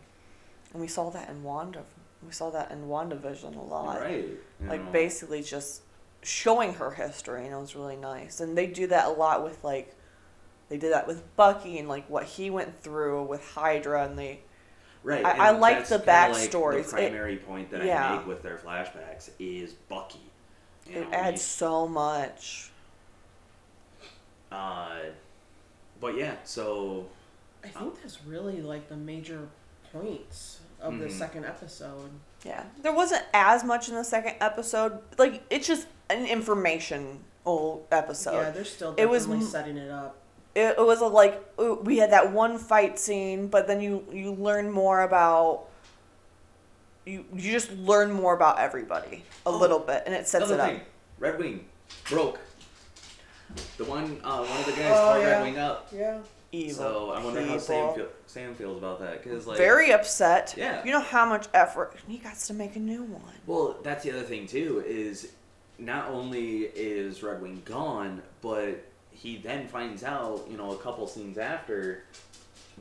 and 0.73 0.81
we 0.81 0.87
saw 0.87 1.09
that 1.09 1.29
in 1.29 1.43
Wanda. 1.43 1.83
We 2.25 2.31
saw 2.31 2.49
that 2.51 2.71
in 2.71 2.87
WandaVision 2.87 3.55
a 3.55 3.59
lot. 3.61 3.99
Right. 4.01 4.29
like 4.67 4.83
know. 4.85 4.91
basically 4.91 5.41
just 5.43 5.81
showing 6.23 6.75
her 6.75 6.91
history 6.91 7.45
and 7.45 7.53
it 7.53 7.57
was 7.57 7.75
really 7.75 7.95
nice 7.95 8.41
and 8.41 8.55
they 8.55 8.67
do 8.67 8.85
that 8.87 9.07
a 9.07 9.09
lot 9.09 9.43
with 9.43 9.63
like 9.63 9.95
they 10.69 10.77
did 10.77 10.93
that 10.93 11.07
with 11.07 11.23
bucky 11.35 11.79
and 11.79 11.89
like 11.89 12.07
what 12.11 12.23
he 12.25 12.51
went 12.51 12.79
through 12.83 13.23
with 13.23 13.43
hydra 13.43 14.05
and 14.05 14.19
they 14.19 14.39
Right. 15.03 15.25
I- 15.25 15.31
and 15.31 15.41
I 15.41 15.49
like 15.49 15.77
that's 15.77 15.89
the 15.89 15.97
kinda 15.97 16.11
like 16.33 16.51
backstories. 16.51 16.91
the 16.91 16.97
It- 16.97 17.09
primary 17.09 17.37
point 17.37 17.71
that 17.71 17.83
yeah. 17.83 18.11
I 18.13 18.17
make 18.17 18.27
with 18.27 18.43
their 18.43 18.57
flashbacks 18.57 19.31
is 19.39 19.73
Bucky. 19.73 20.19
You 20.87 20.97
It 21.01 21.09
know, 21.09 21.17
adds 21.17 21.41
he's- 21.41 21.41
so 21.41 21.87
much. 21.87 22.69
Uh, 24.51 24.99
but 25.99 26.15
yeah, 26.17 26.35
so 26.43 27.07
I 27.63 27.69
think 27.69 27.99
that's 28.01 28.23
really 28.25 28.61
like 28.61 28.89
the 28.89 28.95
major 28.97 29.47
points 29.91 30.59
of 30.81 30.99
the 30.99 31.05
Mhm. 31.05 31.11
second 31.17 31.45
episode. 31.45 32.09
Yeah, 32.43 32.63
there 32.81 32.91
wasn't 32.93 33.23
as 33.33 33.63
much 33.63 33.87
in 33.89 33.95
the 33.95 34.03
second 34.03 34.35
episode. 34.41 34.99
Like 35.17 35.43
it's 35.49 35.67
just 35.67 35.87
an 36.09 36.25
informational 36.25 37.85
episode. 37.91 38.33
yeah, 38.33 38.49
they're 38.51 38.65
still 38.65 38.93
it 38.97 39.05
was 39.07 39.23
definitely 39.23 39.45
m- 39.45 39.51
setting 39.51 39.77
it 39.77 39.91
up. 39.91 40.15
it, 40.55 40.75
it 40.77 40.85
was 40.85 41.01
a, 41.01 41.05
like 41.05 41.41
we 41.83 41.97
had 41.97 42.11
that 42.11 42.31
one 42.31 42.57
fight 42.57 42.97
scene, 42.99 43.47
but 43.47 43.67
then 43.67 43.79
you 43.81 44.05
you 44.11 44.33
learn 44.33 44.71
more 44.71 45.01
about 45.03 45.65
you 47.05 47.25
you 47.33 47.51
just 47.51 47.71
learn 47.71 48.11
more 48.11 48.33
about 48.33 48.59
everybody 48.59 49.23
a 49.45 49.49
Oh, 49.49 49.57
little 49.57 49.79
bit, 49.79 50.03
and 50.05 50.13
it 50.15 50.27
sets 50.27 50.45
another 50.49 50.55
it 50.55 50.59
up. 50.59 50.69
thing, 50.69 50.81
Red 51.19 51.39
Wing 51.39 51.65
broke. 52.09 52.39
The 53.77 53.83
one, 53.85 54.21
uh, 54.23 54.43
one 54.45 54.59
of 54.59 54.65
the 54.65 54.71
guys 54.71 54.91
Oh, 54.95 55.13
tore 55.13 55.19
yeah. 55.23 55.31
Red 55.31 55.43
Wing 55.43 55.57
up. 55.59 55.87
Yeah. 55.91 56.19
Evil. 56.53 56.75
So 56.75 57.11
I 57.11 57.23
wonder 57.23 57.41
how 57.45 57.57
Sam, 57.57 57.95
feel, 57.95 58.07
Sam 58.25 58.53
feels 58.55 58.77
about 58.77 58.99
that 58.99 59.23
because 59.23 59.47
like 59.47 59.57
Very 59.57 59.93
upset. 59.93 60.53
Yeah. 60.57 60.83
You 60.83 60.91
know 60.91 60.99
how 60.99 61.25
much 61.25 61.47
effort 61.53 61.95
he 62.07 62.17
got 62.17 62.35
to 62.37 62.53
make 62.53 62.75
a 62.75 62.79
new 62.79 63.03
one. 63.03 63.21
Well, 63.47 63.77
that's 63.83 64.03
the 64.03 64.11
other 64.11 64.23
thing 64.23 64.47
too 64.47 64.83
is 64.85 65.31
not 65.79 66.09
only 66.09 66.63
is 66.75 67.23
Red 67.23 67.41
Wing 67.41 67.61
gone, 67.63 68.21
but 68.41 68.83
he 69.11 69.37
then 69.37 69.67
finds 69.67 70.03
out, 70.03 70.45
you 70.49 70.57
know, 70.57 70.71
a 70.71 70.77
couple 70.77 71.07
scenes 71.07 71.37
after 71.37 72.03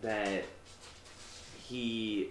that 0.03 0.45
he 1.63 2.31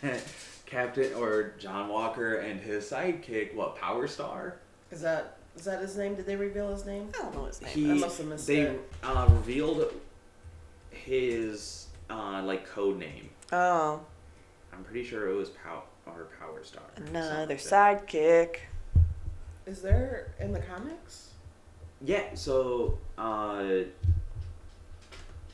that 0.00 0.22
Captain 0.66 1.12
or 1.14 1.54
John 1.58 1.88
Walker 1.88 2.36
and 2.36 2.60
his 2.60 2.88
sidekick, 2.90 3.54
what 3.54 3.76
Power 3.76 4.06
Star, 4.06 4.58
Is 4.92 5.00
that 5.02 5.38
is 5.56 5.64
that 5.64 5.80
his 5.80 5.96
name? 5.96 6.14
Did 6.14 6.26
they 6.26 6.36
reveal 6.36 6.70
his 6.70 6.84
name? 6.84 7.08
I 7.18 7.22
don't 7.22 7.34
know 7.34 7.44
his 7.46 7.60
name. 7.62 7.70
he 7.72 7.90
I 7.90 7.94
must 7.94 8.18
have 8.18 8.26
missed 8.26 8.46
they 8.46 8.60
it. 8.60 8.92
uh, 9.02 9.26
revealed 9.30 9.92
his 11.06 11.86
uh, 12.10 12.42
like 12.44 12.66
code 12.68 12.98
name. 12.98 13.30
oh, 13.52 14.00
I'm 14.72 14.82
pretty 14.84 15.04
sure 15.04 15.28
it 15.30 15.34
was 15.34 15.50
Pow 15.50 15.84
or 16.04 16.26
Power 16.38 16.62
Star. 16.64 16.82
or 16.82 16.96
something 16.96 17.16
another 17.16 17.54
sidekick. 17.56 18.56
Is 19.66 19.82
there 19.82 20.32
in 20.40 20.52
the 20.52 20.58
comics? 20.60 21.30
Yeah, 22.04 22.34
so 22.34 22.98
uh 23.16 23.62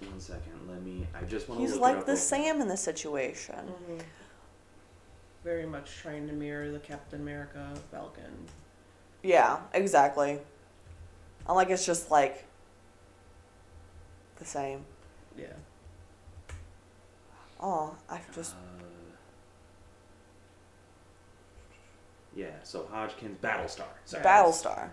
one 0.00 0.18
second, 0.18 0.52
let 0.68 0.82
me 0.82 1.06
I 1.14 1.22
just 1.24 1.48
want 1.48 1.60
to 1.60 1.66
He's 1.66 1.74
look 1.74 1.80
it 1.80 1.82
like 1.82 1.96
up 1.98 2.06
the 2.06 2.12
real. 2.12 2.20
Sam 2.20 2.60
in 2.60 2.68
the 2.68 2.76
situation. 2.76 3.54
Mm-hmm. 3.54 3.98
Very 5.44 5.66
much 5.66 5.96
trying 5.96 6.26
to 6.28 6.32
mirror 6.32 6.70
the 6.70 6.78
Captain 6.80 7.20
America 7.20 7.74
Falcon. 7.90 8.32
Yeah, 9.22 9.58
exactly. 9.74 10.38
I'm 11.46 11.54
like 11.56 11.70
it's 11.70 11.84
just 11.86 12.10
like 12.10 12.44
the 14.38 14.44
same. 14.44 14.84
Yeah. 15.38 15.46
Oh, 17.60 17.94
I've 18.08 18.34
just 18.34 18.54
Uh, 18.54 18.82
yeah, 22.34 22.46
so 22.62 22.86
Hoskins 22.90 23.38
Battlestar. 23.42 23.84
Sorry. 24.04 24.24
Battlestar. 24.24 24.88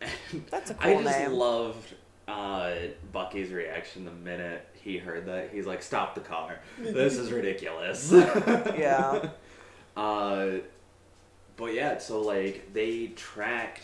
And 0.00 0.10
That's 0.50 0.70
a 0.70 0.74
cool 0.74 0.98
I 0.98 1.02
just 1.02 1.18
name. 1.18 1.32
loved 1.32 1.94
uh, 2.26 2.72
Bucky's 3.12 3.50
reaction 3.50 4.04
the 4.04 4.10
minute 4.10 4.66
he 4.74 4.98
heard 4.98 5.26
that. 5.26 5.50
He's 5.52 5.66
like, 5.66 5.82
"Stop 5.82 6.14
the 6.14 6.20
car! 6.20 6.58
This 6.78 7.16
is 7.18 7.30
ridiculous." 7.32 8.12
Yeah. 8.76 9.30
Uh, 9.94 10.52
but 11.58 11.74
yeah, 11.74 11.98
so 11.98 12.22
like 12.22 12.72
they 12.72 13.08
tracked 13.08 13.82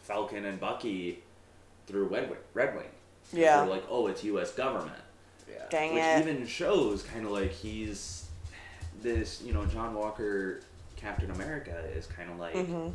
Falcon 0.00 0.44
and 0.44 0.60
Bucky 0.60 1.22
through 1.86 2.04
Red 2.08 2.28
Wing. 2.28 2.38
Red 2.52 2.74
Wing. 2.76 2.84
Yeah. 3.32 3.60
They're 3.60 3.70
like, 3.70 3.84
oh, 3.88 4.08
it's 4.08 4.22
U.S. 4.24 4.52
government, 4.52 4.92
Yeah. 5.50 5.64
Dang 5.70 5.94
which 5.94 6.02
it. 6.04 6.28
even 6.28 6.46
shows 6.46 7.02
kind 7.02 7.24
of 7.24 7.32
like 7.32 7.50
he's 7.52 8.26
this. 9.02 9.42
You 9.42 9.52
know, 9.52 9.64
John 9.66 9.94
Walker, 9.94 10.60
Captain 10.96 11.30
America, 11.30 11.76
is 11.94 12.06
kind 12.06 12.30
of 12.30 12.38
like 12.38 12.54
hmm 12.54 12.88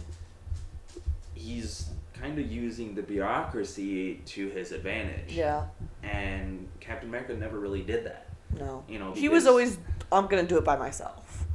he's 1.36 1.90
kind 2.14 2.38
of 2.40 2.50
using 2.50 2.96
the 2.96 3.02
bureaucracy 3.02 4.22
to 4.26 4.50
his 4.50 4.72
advantage. 4.72 5.34
Yeah. 5.34 5.66
And 6.04 6.68
Captain 6.80 7.10
America 7.10 7.34
never 7.34 7.60
really 7.60 7.82
did 7.82 8.06
that. 8.06 8.28
No. 8.58 8.84
You 8.88 9.00
know, 9.00 9.14
He 9.14 9.30
was 9.30 9.48
always 9.48 9.78
I'm 10.12 10.28
gonna 10.28 10.44
do 10.44 10.58
it 10.58 10.64
by 10.64 10.76
myself 10.78 11.46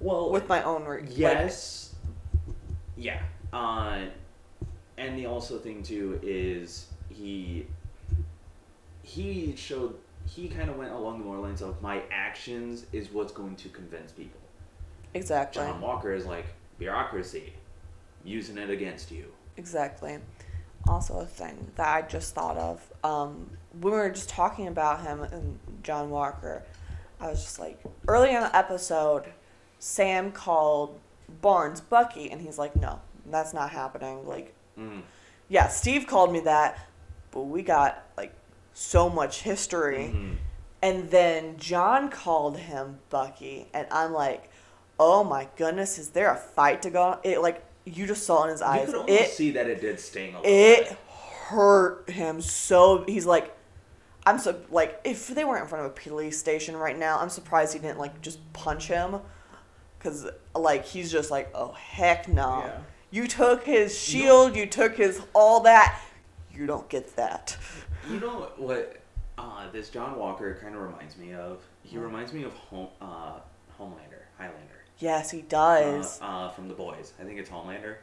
well 0.00 0.30
with 0.30 0.48
my 0.48 0.62
own. 0.62 0.84
Like- 0.84 1.04
Yes. 1.10 1.94
yeah. 2.96 3.20
Uh, 3.52 4.06
and 4.98 5.18
the 5.18 5.26
also 5.26 5.58
thing 5.58 5.82
too 5.82 6.18
is 6.22 6.86
he 7.10 7.66
he 9.02 9.54
showed 9.56 9.94
he 10.26 10.48
kind 10.48 10.68
of 10.70 10.76
went 10.76 10.92
along 10.92 11.18
the 11.18 11.24
more 11.24 11.38
lines 11.38 11.62
of 11.62 11.80
my 11.80 12.02
actions 12.10 12.86
is 12.92 13.10
what's 13.10 13.32
going 13.32 13.56
to 13.56 13.68
convince 13.68 14.12
people. 14.12 14.40
exactly. 15.14 15.62
John 15.62 15.80
Walker 15.80 16.12
is 16.12 16.26
like 16.26 16.46
bureaucracy, 16.78 17.52
using 18.24 18.58
it 18.58 18.68
against 18.70 19.10
you. 19.10 19.26
Exactly. 19.56 20.18
Also, 20.88 21.18
a 21.18 21.24
thing 21.26 21.70
that 21.76 21.88
I 21.88 22.02
just 22.02 22.34
thought 22.34 22.56
of. 22.56 22.92
Um, 23.02 23.50
when 23.80 23.92
we 23.92 23.98
were 23.98 24.10
just 24.10 24.28
talking 24.28 24.68
about 24.68 25.02
him 25.02 25.20
and 25.22 25.58
John 25.82 26.10
Walker, 26.10 26.62
I 27.20 27.28
was 27.28 27.42
just 27.42 27.58
like, 27.58 27.80
early 28.06 28.34
in 28.34 28.40
the 28.40 28.54
episode, 28.54 29.24
Sam 29.78 30.30
called 30.32 30.98
Barnes 31.40 31.80
Bucky, 31.80 32.30
and 32.30 32.40
he's 32.40 32.58
like, 32.58 32.76
no, 32.76 33.00
that's 33.30 33.52
not 33.54 33.70
happening. 33.70 34.26
Like, 34.26 34.52
Mm. 34.78 35.00
yeah, 35.48 35.68
Steve 35.68 36.06
called 36.06 36.30
me 36.32 36.40
that, 36.40 36.78
but 37.30 37.42
we 37.42 37.62
got 37.62 38.02
like 38.18 38.34
so 38.78 39.08
much 39.08 39.40
history. 39.42 40.12
Mhm. 40.14 40.36
And 40.82 41.10
then 41.10 41.56
John 41.56 42.10
called 42.10 42.58
him 42.58 42.98
Bucky, 43.08 43.68
and 43.72 43.86
I'm 43.90 44.12
like, 44.12 44.50
oh 45.00 45.24
my 45.24 45.48
goodness, 45.56 45.98
is 45.98 46.10
there 46.10 46.30
a 46.30 46.36
fight 46.36 46.82
to 46.82 46.90
go 46.90 47.02
on? 47.02 47.18
It 47.24 47.40
like 47.40 47.64
you 47.86 48.06
just 48.06 48.24
saw 48.26 48.44
in 48.44 48.50
his 48.50 48.60
eyes. 48.60 48.80
You 48.80 48.86
could 48.86 48.94
almost 48.96 49.20
It 49.20 49.30
see 49.30 49.50
that 49.52 49.66
it 49.66 49.80
did 49.80 49.98
sting 49.98 50.34
a 50.34 50.40
little 50.42 50.52
it 50.54 50.88
bit. 50.90 50.98
hurt 51.48 52.10
him 52.10 52.40
so. 52.42 53.04
He's 53.06 53.24
like, 53.24 53.56
I'm 54.26 54.38
so 54.38 54.60
like 54.70 55.00
if 55.04 55.28
they 55.28 55.44
weren't 55.44 55.62
in 55.62 55.68
front 55.68 55.86
of 55.86 55.90
a 55.90 55.94
police 55.94 56.38
station 56.38 56.76
right 56.76 56.98
now, 56.98 57.18
I'm 57.18 57.30
surprised 57.30 57.72
he 57.72 57.78
didn't 57.78 57.98
like 57.98 58.20
just 58.20 58.40
punch 58.52 58.88
him, 58.88 59.20
cause 60.00 60.26
like 60.54 60.84
he's 60.84 61.10
just 61.10 61.30
like, 61.30 61.50
oh 61.54 61.72
heck 61.72 62.28
no. 62.28 62.62
Yeah. 62.66 62.78
You 63.10 63.26
took 63.26 63.64
his 63.64 63.98
shield, 63.98 64.54
you 64.54 64.66
took 64.66 64.96
his 64.96 65.22
all 65.32 65.60
that. 65.60 65.98
You 66.52 66.66
don't 66.66 66.88
get 66.88 67.16
that. 67.16 67.56
You 68.10 68.20
know 68.20 68.50
what? 68.56 68.96
Uh, 69.38 69.70
this 69.70 69.90
John 69.90 70.16
Walker 70.18 70.58
kind 70.62 70.74
of 70.74 70.80
reminds 70.82 71.16
me 71.16 71.34
of. 71.34 71.60
He 71.82 71.98
reminds 71.98 72.32
me 72.32 72.44
of 72.44 72.52
Home, 72.54 72.88
uh, 73.00 73.38
Homelander, 73.78 74.22
Highlander. 74.38 74.60
Yes, 74.98 75.30
he 75.30 75.40
Uh, 75.40 75.44
does. 75.48 76.18
uh, 76.22 76.48
from 76.50 76.68
the 76.68 76.74
boys. 76.74 77.12
I 77.20 77.24
think 77.24 77.38
it's 77.38 77.50
Homelander. 77.50 77.96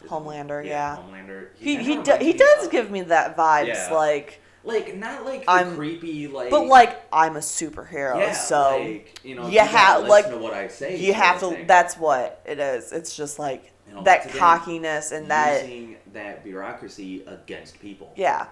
Is 0.00 0.04
it 0.06 0.08
Homelander, 0.08 0.64
yeah. 0.66 0.96
Homelander. 0.96 1.48
he 1.54 1.76
kinda 1.76 1.84
he, 1.84 2.18
do, 2.18 2.24
he 2.24 2.32
does 2.32 2.64
of- 2.66 2.70
give 2.72 2.90
me 2.90 3.02
that 3.02 3.36
vibes, 3.36 3.66
Yeah. 3.68 3.90
like, 3.92 4.40
like 4.64 4.96
not 4.96 5.24
like 5.24 5.44
I'm- 5.46 5.76
creepy 5.76 6.26
like, 6.26 6.50
but 6.50 6.66
like 6.66 7.00
I'm 7.12 7.36
a 7.36 7.40
superhero, 7.40 8.18
yeah, 8.18 8.32
so 8.32 8.78
like, 8.80 9.20
you 9.22 9.34
know 9.36 9.46
you 9.46 9.52
you 9.52 9.60
have- 9.60 10.08
like, 10.08 10.28
to 10.28 10.36
what 10.38 10.52
I 10.54 10.66
say. 10.68 10.96
you 10.96 11.12
have 11.14 11.38
to. 11.40 11.50
thing. 11.50 11.66
That's 11.68 11.96
what 11.96 12.40
it 12.44 12.58
is. 12.58 12.92
It's 12.92 13.14
just 13.16 13.38
like 13.38 13.72
You 13.88 13.94
know, 13.94 14.02
that 14.02 14.24
again, 14.26 14.36
cockiness 14.38 15.12
and 15.12 15.30
that. 15.30 15.62
using 15.62 15.96
that 16.12 16.42
bureaucracy 16.42 17.22
against 17.26 17.78
people. 17.80 18.12
Yeah. 18.16 18.46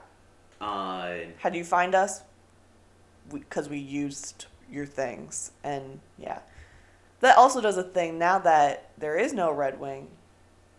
Uh, 0.63 1.15
How 1.39 1.51
do 1.51 1.59
you 1.59 1.65
find 1.65 1.95
us? 1.95 2.23
Because 3.31 3.69
we, 3.69 3.79
used 3.79 4.47
your 4.71 4.87
things, 4.87 5.53
and 5.63 6.01
yeah, 6.19 6.39
that 7.21 7.37
also 7.37 7.61
does 7.61 7.77
a 7.77 7.83
thing. 7.83 8.19
Now 8.19 8.39
that 8.39 8.91
there 8.97 9.19
is 9.19 9.33
no 9.33 9.53
Red 9.53 9.79
Wing, 9.81 10.09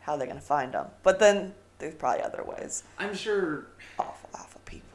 how 0.01 0.13
are 0.13 0.17
they 0.17 0.25
gonna 0.25 0.41
find 0.41 0.73
them? 0.73 0.87
But 1.03 1.19
then 1.19 1.53
there's 1.79 1.95
probably 1.95 2.23
other 2.23 2.43
ways. 2.43 2.83
I'm 2.97 3.13
sure 3.13 3.67
Awful, 3.99 4.29
awful 4.33 4.61
people. 4.65 4.87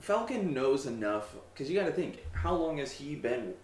Falcon 0.00 0.52
knows 0.52 0.86
enough 0.86 1.34
because 1.52 1.70
you 1.70 1.78
got 1.78 1.86
to 1.86 1.92
think 1.92 2.24
how 2.32 2.54
long 2.54 2.78
has 2.78 2.90
he 2.90 3.14
been, 3.14 3.54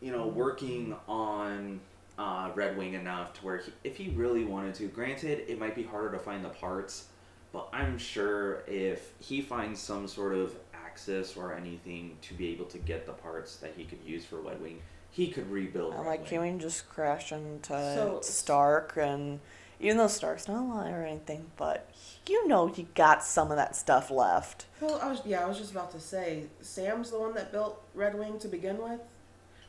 you 0.00 0.12
know, 0.12 0.26
working 0.26 0.94
on 1.08 1.80
uh, 2.18 2.50
Red 2.54 2.76
Wing 2.76 2.94
enough 2.94 3.32
to 3.34 3.44
where 3.44 3.58
he, 3.58 3.72
if 3.84 3.96
he 3.96 4.10
really 4.10 4.44
wanted 4.44 4.74
to, 4.74 4.86
granted 4.86 5.44
it 5.48 5.58
might 5.58 5.74
be 5.74 5.82
harder 5.82 6.12
to 6.12 6.18
find 6.18 6.44
the 6.44 6.50
parts, 6.50 7.06
but 7.52 7.68
I'm 7.72 7.98
sure 7.98 8.62
if 8.66 9.12
he 9.20 9.40
finds 9.42 9.80
some 9.80 10.06
sort 10.08 10.34
of 10.34 10.54
access 10.74 11.36
or 11.36 11.54
anything 11.54 12.16
to 12.22 12.34
be 12.34 12.48
able 12.52 12.66
to 12.66 12.78
get 12.78 13.06
the 13.06 13.12
parts 13.12 13.56
that 13.56 13.72
he 13.76 13.84
could 13.84 14.00
use 14.04 14.24
for 14.24 14.36
Red 14.36 14.60
Wing, 14.60 14.80
he 15.10 15.28
could 15.28 15.50
rebuild. 15.50 15.92
I'm 15.94 16.00
Red 16.00 16.06
like, 16.06 16.20
Wing. 16.20 16.28
can 16.28 16.54
we 16.56 16.58
just 16.60 16.88
crash 16.88 17.32
into 17.32 17.68
So- 17.72 18.20
Stark 18.22 18.96
and 18.96 19.40
even 19.82 19.96
though 19.96 20.08
Stark's 20.08 20.46
not 20.46 20.62
alive 20.62 20.92
or 20.94 21.04
anything, 21.04 21.50
but 21.56 21.88
you 22.28 22.46
know 22.46 22.66
he 22.66 22.82
got 22.94 23.24
some 23.24 23.50
of 23.50 23.56
that 23.56 23.74
stuff 23.74 24.10
left. 24.10 24.66
Well, 24.80 25.00
I 25.02 25.08
was 25.08 25.22
yeah, 25.24 25.42
I 25.44 25.48
was 25.48 25.56
just 25.58 25.70
about 25.70 25.90
to 25.92 26.00
say, 26.00 26.44
Sam's 26.60 27.10
the 27.10 27.18
one 27.18 27.32
that 27.34 27.50
built 27.50 27.82
Red 27.94 28.18
Wing 28.18 28.38
to 28.40 28.48
begin 28.48 28.76
with. 28.78 29.00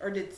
or 0.02 0.10
did 0.10 0.34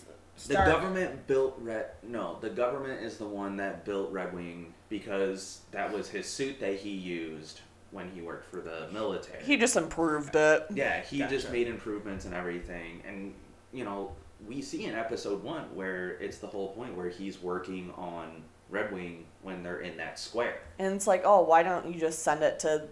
The 0.48 0.54
government 0.56 1.26
built 1.28 1.56
Red. 1.60 1.88
No, 2.04 2.38
the 2.42 2.50
government 2.52 3.02
is 3.04 3.18
the 3.18 3.26
one 3.26 3.58
that 3.58 3.84
built 3.84 4.12
Red 4.12 4.34
Wing 4.34 4.74
because 4.94 5.62
that 5.72 5.92
was 5.92 6.08
his 6.08 6.28
suit 6.28 6.60
that 6.60 6.76
he 6.76 6.92
used 6.92 7.62
when 7.90 8.12
he 8.12 8.22
worked 8.22 8.46
for 8.52 8.62
the 8.62 8.88
military. 8.94 9.44
He 9.44 9.58
just 9.58 9.76
improved 9.76 10.36
it. 10.36 10.68
yeah, 10.72 11.02
he 11.02 11.18
just 11.24 11.52
made 11.52 11.68
improvements 11.68 12.26
and 12.26 12.34
everything, 12.36 13.02
and 13.08 13.34
you 13.72 13.84
know 13.84 14.12
we 14.48 14.62
see 14.62 14.86
in 14.86 14.94
episode 14.94 15.42
one 15.42 15.64
where 15.74 16.12
it's 16.20 16.38
the 16.38 16.46
whole 16.46 16.74
point 16.74 16.96
where 16.96 17.10
he's 17.10 17.42
working 17.42 17.92
on 17.98 18.44
Red 18.70 18.94
Wing 18.94 19.26
when 19.42 19.64
they're 19.64 19.80
in 19.80 19.98
that 19.98 20.20
square. 20.20 20.60
And 20.78 20.94
it's 20.94 21.08
like, 21.08 21.24
oh, 21.26 21.42
why 21.42 21.64
don't 21.64 21.92
you 21.92 22.00
just 22.00 22.20
send 22.20 22.44
it 22.44 22.60
to, 22.60 22.84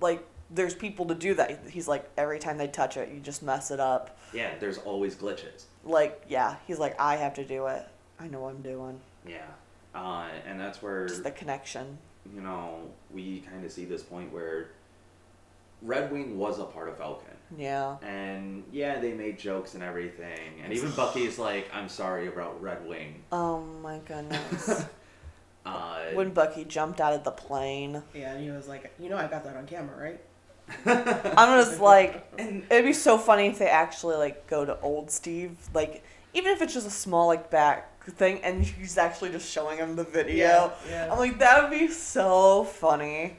like, 0.00 0.26
there's 0.50 0.74
people 0.74 1.04
to 1.06 1.14
do 1.14 1.34
that. 1.34 1.60
He's 1.68 1.86
like, 1.86 2.10
every 2.16 2.38
time 2.38 2.56
they 2.56 2.66
touch 2.68 2.96
it, 2.96 3.10
you 3.12 3.20
just 3.20 3.42
mess 3.42 3.70
it 3.70 3.78
up. 3.78 4.18
Yeah, 4.32 4.52
there's 4.58 4.78
always 4.78 5.14
glitches. 5.14 5.64
Like, 5.84 6.24
yeah, 6.28 6.56
he's 6.66 6.78
like, 6.78 6.98
I 6.98 7.16
have 7.16 7.34
to 7.34 7.44
do 7.44 7.66
it. 7.66 7.86
I 8.18 8.26
know 8.28 8.40
what 8.40 8.54
I'm 8.54 8.62
doing. 8.62 9.00
Yeah, 9.26 9.42
uh, 9.94 10.26
and 10.46 10.58
that's 10.60 10.82
where 10.82 11.06
Just 11.06 11.22
the 11.24 11.30
connection. 11.30 11.98
you 12.34 12.40
know, 12.40 12.78
we 13.12 13.40
kind 13.40 13.64
of 13.64 13.70
see 13.72 13.84
this 13.84 14.02
point 14.02 14.32
where 14.32 14.68
Red 15.82 16.10
Wing 16.10 16.38
was 16.38 16.58
a 16.58 16.64
part 16.64 16.88
of 16.88 16.96
Falcon. 16.96 17.28
Yeah. 17.56 17.96
And 18.02 18.64
yeah, 18.72 18.98
they 19.00 19.12
made 19.12 19.38
jokes 19.38 19.74
and 19.74 19.82
everything. 19.82 20.60
And 20.62 20.72
even 20.72 20.90
Bucky's 20.92 21.38
like, 21.38 21.68
I'm 21.74 21.88
sorry 21.88 22.26
about 22.28 22.60
Red 22.62 22.86
Wing. 22.88 23.22
Oh 23.30 23.60
my 23.60 23.98
goodness. 24.06 24.84
Uh, 25.66 25.98
when 26.12 26.28
Bucky 26.34 26.62
jumped 26.66 27.00
out 27.00 27.14
of 27.14 27.24
the 27.24 27.30
plane, 27.30 28.02
Yeah, 28.12 28.34
and 28.34 28.44
he 28.44 28.50
was 28.50 28.68
like, 28.68 28.92
you 29.00 29.08
know, 29.08 29.16
I 29.16 29.26
got 29.26 29.44
that 29.44 29.56
on 29.56 29.64
camera, 29.66 29.96
right? 29.98 30.20
I'm 30.86 31.58
just 31.64 31.80
like, 31.80 32.30
and 32.38 32.64
it'd 32.70 32.84
be 32.84 32.92
so 32.92 33.16
funny 33.16 33.46
if 33.46 33.58
they 33.58 33.68
actually 33.68 34.16
like 34.16 34.46
go 34.46 34.66
to 34.66 34.78
old 34.80 35.10
Steve, 35.10 35.56
like 35.72 36.04
even 36.34 36.52
if 36.52 36.60
it's 36.62 36.74
just 36.74 36.86
a 36.86 36.90
small 36.90 37.26
like 37.28 37.50
back 37.50 38.04
thing, 38.04 38.40
and 38.42 38.62
he's 38.64 38.98
actually 38.98 39.30
just 39.30 39.50
showing 39.50 39.78
him 39.78 39.96
the 39.96 40.04
video. 40.04 40.72
Yeah. 40.88 41.08
I'm 41.10 41.18
like, 41.18 41.38
that 41.38 41.62
would 41.62 41.78
be 41.78 41.88
so 41.88 42.64
funny. 42.64 43.36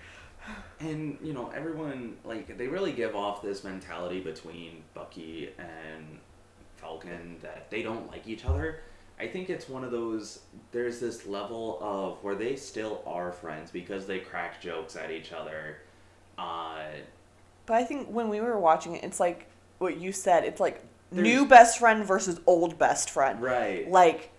and 0.80 1.18
you 1.22 1.34
know, 1.34 1.52
everyone 1.56 2.18
like 2.24 2.58
they 2.58 2.68
really 2.68 2.92
give 2.92 3.16
off 3.16 3.42
this 3.42 3.64
mentality 3.64 4.20
between 4.22 4.84
Bucky 4.94 5.50
and 5.58 6.20
Falcon 6.78 7.38
that 7.42 7.70
they 7.70 7.82
don't 7.84 8.08
like 8.08 8.28
each 8.28 8.46
other. 8.46 8.82
I 9.18 9.28
think 9.28 9.50
it's 9.50 9.70
one 9.70 9.84
of 9.86 9.92
those 9.92 10.40
there's 10.72 11.00
this 11.00 11.26
level 11.26 11.80
of 11.82 12.22
where 12.24 12.36
they 12.36 12.56
still 12.58 13.02
are 13.06 13.32
friends 13.32 13.72
because 13.72 14.06
they 14.06 14.20
crack 14.20 14.62
jokes 14.62 14.96
at 14.96 15.10
each 15.12 15.32
other. 15.32 15.78
Uh 16.38 16.88
But 17.66 17.76
I 17.76 17.84
think 17.86 18.10
when 18.10 18.30
we 18.30 18.42
were 18.42 18.60
watching 18.60 18.96
it, 18.96 19.04
it's 19.04 19.20
like 19.20 19.48
what 19.78 19.98
you 19.98 20.12
said. 20.12 20.44
It's 20.44 20.60
like 20.60 20.84
There's- 21.12 21.24
new 21.28 21.46
best 21.46 21.80
friend 21.80 22.06
versus 22.06 22.40
old 22.48 22.78
best 22.78 23.10
friend. 23.10 23.42
right. 23.42 23.90
Like, 23.90 24.32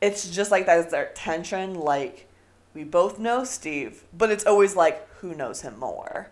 it's 0.00 0.28
just 0.30 0.50
like 0.50 0.66
that. 0.66 0.78
It's 0.80 0.90
their 0.92 1.10
tension. 1.14 1.74
Like, 1.74 2.26
we 2.74 2.84
both 2.84 3.18
know 3.18 3.44
Steve, 3.44 4.04
but 4.16 4.30
it's 4.30 4.44
always 4.46 4.76
like, 4.76 5.08
who 5.16 5.34
knows 5.34 5.62
him 5.62 5.78
more? 5.78 6.30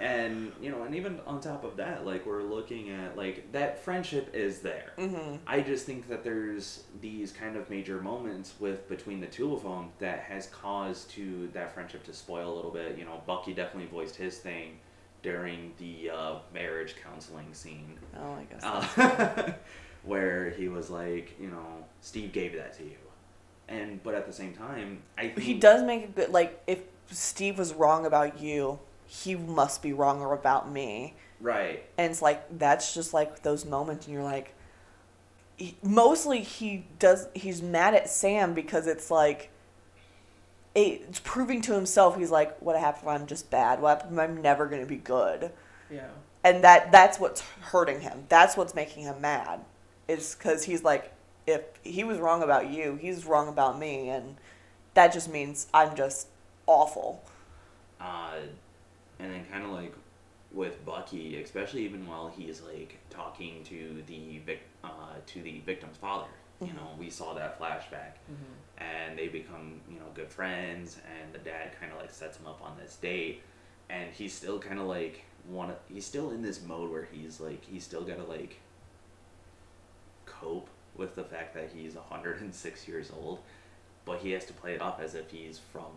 and 0.00 0.50
you 0.60 0.68
know 0.70 0.82
and 0.82 0.94
even 0.96 1.20
on 1.28 1.40
top 1.40 1.62
of 1.62 1.76
that 1.76 2.04
like 2.04 2.26
we're 2.26 2.42
looking 2.42 2.90
at 2.90 3.16
like 3.16 3.52
that 3.52 3.78
friendship 3.84 4.34
is 4.34 4.58
there 4.60 4.90
Mm-hmm. 4.98 5.36
i 5.46 5.60
just 5.60 5.86
think 5.86 6.08
that 6.08 6.24
there's 6.24 6.82
these 7.00 7.30
kind 7.30 7.56
of 7.56 7.68
major 7.70 8.00
moments 8.00 8.54
with 8.58 8.88
between 8.88 9.20
the 9.20 9.26
two 9.28 9.54
of 9.54 9.62
them 9.62 9.90
that 10.00 10.20
has 10.20 10.46
caused 10.46 11.10
to 11.10 11.48
that 11.52 11.72
friendship 11.72 12.02
to 12.04 12.12
spoil 12.12 12.52
a 12.52 12.56
little 12.56 12.70
bit 12.72 12.98
you 12.98 13.04
know 13.04 13.20
bucky 13.26 13.52
definitely 13.52 13.88
voiced 13.90 14.16
his 14.16 14.38
thing 14.38 14.78
during 15.22 15.72
the 15.78 16.10
uh, 16.10 16.34
marriage 16.52 16.94
counseling 17.02 17.52
scene 17.52 17.98
Oh, 18.18 18.32
I 18.34 18.44
guess. 18.44 18.62
uh, 18.64 19.52
where 20.04 20.50
he 20.50 20.68
was 20.68 20.90
like 20.90 21.36
you 21.40 21.48
know 21.48 21.84
steve 22.00 22.32
gave 22.32 22.54
that 22.56 22.76
to 22.78 22.82
you 22.84 22.96
and 23.68 24.02
but 24.02 24.14
at 24.14 24.26
the 24.26 24.32
same 24.32 24.52
time 24.52 25.02
i 25.16 25.28
think 25.28 25.38
he 25.40 25.54
does 25.54 25.82
make 25.84 26.04
a 26.04 26.08
good 26.08 26.30
like 26.30 26.60
if 26.66 26.80
Steve 27.10 27.58
was 27.58 27.74
wrong 27.74 28.06
about 28.06 28.40
you, 28.40 28.78
he 29.06 29.34
must 29.34 29.82
be 29.82 29.92
wrong 29.92 30.22
about 30.32 30.70
me. 30.72 31.14
right 31.40 31.84
And 31.98 32.10
it's 32.10 32.22
like 32.22 32.58
that's 32.58 32.94
just 32.94 33.12
like 33.12 33.42
those 33.42 33.66
moments, 33.66 34.06
and 34.06 34.14
you're 34.14 34.22
like, 34.24 34.54
he, 35.56 35.76
mostly 35.82 36.40
he 36.40 36.86
does. 36.98 37.28
He's 37.34 37.60
mad 37.60 37.94
at 37.94 38.08
Sam 38.08 38.54
because 38.54 38.86
it's 38.86 39.10
like. 39.10 39.50
It's 40.74 41.20
proving 41.20 41.60
to 41.62 41.74
himself 41.74 42.16
he's 42.16 42.30
like, 42.30 42.56
what 42.60 42.78
happened 42.78 43.02
if 43.02 43.08
I'm 43.20 43.26
just 43.26 43.50
bad? 43.50 43.80
What 43.82 43.98
happened 43.98 44.18
if 44.18 44.20
I'm 44.24 44.40
never 44.40 44.66
gonna 44.66 44.86
be 44.86 44.96
good? 44.96 45.50
Yeah. 45.90 46.08
And 46.44 46.64
that 46.64 46.90
that's 46.90 47.20
what's 47.20 47.42
hurting 47.60 48.00
him. 48.00 48.24
That's 48.28 48.56
what's 48.56 48.74
making 48.74 49.04
him 49.04 49.20
mad. 49.20 49.60
Is 50.08 50.34
because 50.34 50.64
he's 50.64 50.82
like, 50.82 51.12
if 51.46 51.62
he 51.82 52.04
was 52.04 52.18
wrong 52.18 52.42
about 52.42 52.70
you, 52.70 52.96
he's 53.00 53.24
wrong 53.26 53.48
about 53.48 53.78
me, 53.78 54.08
and 54.08 54.36
that 54.94 55.12
just 55.12 55.28
means 55.30 55.66
I'm 55.74 55.94
just 55.96 56.28
awful. 56.66 57.22
uh, 58.00 58.38
and 59.18 59.32
then 59.32 59.44
kind 59.52 59.64
of 59.64 59.70
like 59.70 59.94
with 60.52 60.84
Bucky, 60.84 61.40
especially 61.40 61.84
even 61.84 62.06
while 62.06 62.32
he's 62.36 62.60
like 62.62 62.98
talking 63.10 63.62
to 63.64 64.02
the 64.08 64.38
vic- 64.44 64.66
uh, 64.82 64.88
to 65.26 65.42
the 65.42 65.60
victim's 65.60 65.96
father. 65.98 66.26
You 66.60 66.68
Mhm. 66.68 66.74
know, 66.76 66.88
we 66.98 67.08
saw 67.10 67.34
that 67.34 67.58
flashback, 67.60 68.14
and 68.82 69.18
they 69.18 69.28
become 69.28 69.80
you 69.90 69.98
know 69.98 70.06
good 70.14 70.28
friends, 70.28 70.98
and 71.20 71.32
the 71.32 71.38
dad 71.38 71.70
kind 71.78 71.92
of 71.92 71.98
like 71.98 72.10
sets 72.10 72.38
him 72.38 72.46
up 72.46 72.60
on 72.62 72.76
this 72.82 72.96
date, 72.96 73.42
and 73.90 74.10
he's 74.12 74.32
still 74.32 74.58
kind 74.58 74.78
of 74.78 74.86
like 74.86 75.24
one. 75.48 75.72
He's 75.88 76.06
still 76.06 76.30
in 76.30 76.42
this 76.42 76.62
mode 76.62 76.90
where 76.90 77.08
he's 77.10 77.40
like 77.40 77.64
he's 77.64 77.84
still 77.84 78.02
gotta 78.02 78.24
like 78.24 78.60
cope 80.26 80.68
with 80.96 81.14
the 81.14 81.24
fact 81.24 81.54
that 81.54 81.70
he's 81.74 81.94
106 81.94 82.88
years 82.88 83.10
old, 83.22 83.38
but 84.04 84.18
he 84.18 84.32
has 84.32 84.44
to 84.46 84.52
play 84.52 84.74
it 84.74 84.82
off 84.82 85.00
as 85.00 85.14
if 85.14 85.30
he's 85.30 85.58
from 85.58 85.92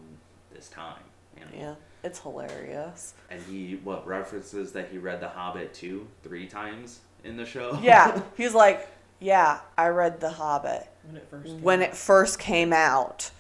this 0.54 0.70
time. 0.70 1.04
You 1.38 1.42
know? 1.42 1.52
Yeah, 1.68 1.76
it's 2.04 2.20
hilarious. 2.20 3.14
And 3.30 3.42
he 3.44 3.80
what 3.84 4.08
references 4.08 4.72
that 4.72 4.90
he 4.90 4.98
read 4.98 5.20
The 5.20 5.30
Hobbit 5.30 5.74
two, 5.74 6.08
three 6.24 6.48
times 6.48 7.00
in 7.24 7.38
the 7.38 7.46
show. 7.46 7.78
Yeah, 7.82 8.22
he's 8.38 8.54
like, 8.54 8.90
yeah, 9.20 9.60
I 9.78 9.88
read 9.88 10.20
The 10.20 10.32
Hobbit 10.32 10.88
When 11.04 11.18
it 11.18 11.28
first. 11.30 11.46
Came 11.46 11.62
when 11.62 11.82
out. 11.82 11.88
it 11.90 11.96
first 11.96 12.40
came 12.40 12.74
out. 12.74 13.32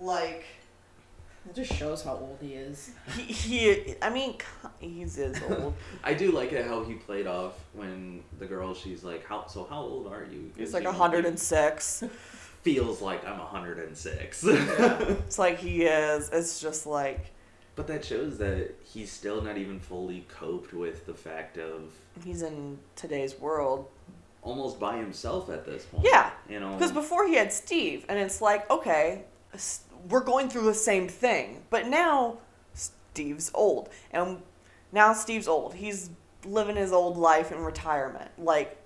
Like 0.00 0.44
It 1.48 1.54
just 1.54 1.72
shows 1.74 2.02
how 2.02 2.12
old 2.14 2.38
he 2.40 2.54
is. 2.54 2.90
he, 3.16 3.22
he 3.32 3.94
I 4.02 4.10
mean, 4.10 4.36
he's 4.80 5.18
is 5.18 5.40
old. 5.48 5.74
I 6.02 6.14
do 6.14 6.32
like 6.32 6.52
it 6.52 6.66
how 6.66 6.82
he 6.84 6.94
played 6.94 7.26
off 7.26 7.54
when 7.72 8.22
the 8.38 8.46
girl 8.46 8.74
she's 8.74 9.04
like, 9.04 9.24
"How 9.26 9.46
so? 9.46 9.64
How 9.68 9.80
old 9.82 10.06
are 10.08 10.24
you?" 10.30 10.50
He's 10.56 10.72
like 10.72 10.82
you 10.84 10.90
know, 10.90 10.96
hundred 10.96 11.24
he 11.24 11.28
and 11.30 11.38
six. 11.38 12.02
Feels 12.62 13.02
like 13.02 13.26
I'm 13.26 13.38
106. 13.38 14.44
It's 14.44 15.36
like 15.38 15.58
he 15.58 15.82
is. 15.82 16.30
It's 16.32 16.60
just 16.60 16.86
like 16.86 17.32
but 17.76 17.86
that 17.86 18.04
shows 18.04 18.38
that 18.38 18.74
he's 18.84 19.10
still 19.10 19.40
not 19.42 19.56
even 19.56 19.80
fully 19.80 20.24
coped 20.28 20.72
with 20.72 21.06
the 21.06 21.14
fact 21.14 21.56
of 21.58 21.92
he's 22.24 22.42
in 22.42 22.78
today's 22.96 23.38
world. 23.38 23.88
almost 24.42 24.78
by 24.80 24.96
himself 24.96 25.48
at 25.50 25.64
this 25.64 25.84
point. 25.84 26.04
Yeah, 26.04 26.30
You 26.48 26.60
know. 26.60 26.72
Because 26.74 26.92
before 26.92 27.26
he 27.26 27.34
had 27.34 27.52
Steve, 27.52 28.04
and 28.08 28.18
it's 28.18 28.40
like, 28.40 28.68
okay, 28.70 29.24
we're 30.08 30.20
going 30.24 30.48
through 30.48 30.64
the 30.64 30.74
same 30.74 31.08
thing. 31.08 31.62
But 31.70 31.86
now 31.86 32.38
Steve's 32.74 33.50
old. 33.54 33.88
And 34.10 34.42
now 34.90 35.12
Steve's 35.12 35.46
old. 35.48 35.74
He's 35.74 36.10
living 36.44 36.76
his 36.76 36.92
old 36.92 37.16
life 37.16 37.52
in 37.52 37.58
retirement. 37.58 38.30
Like, 38.36 38.76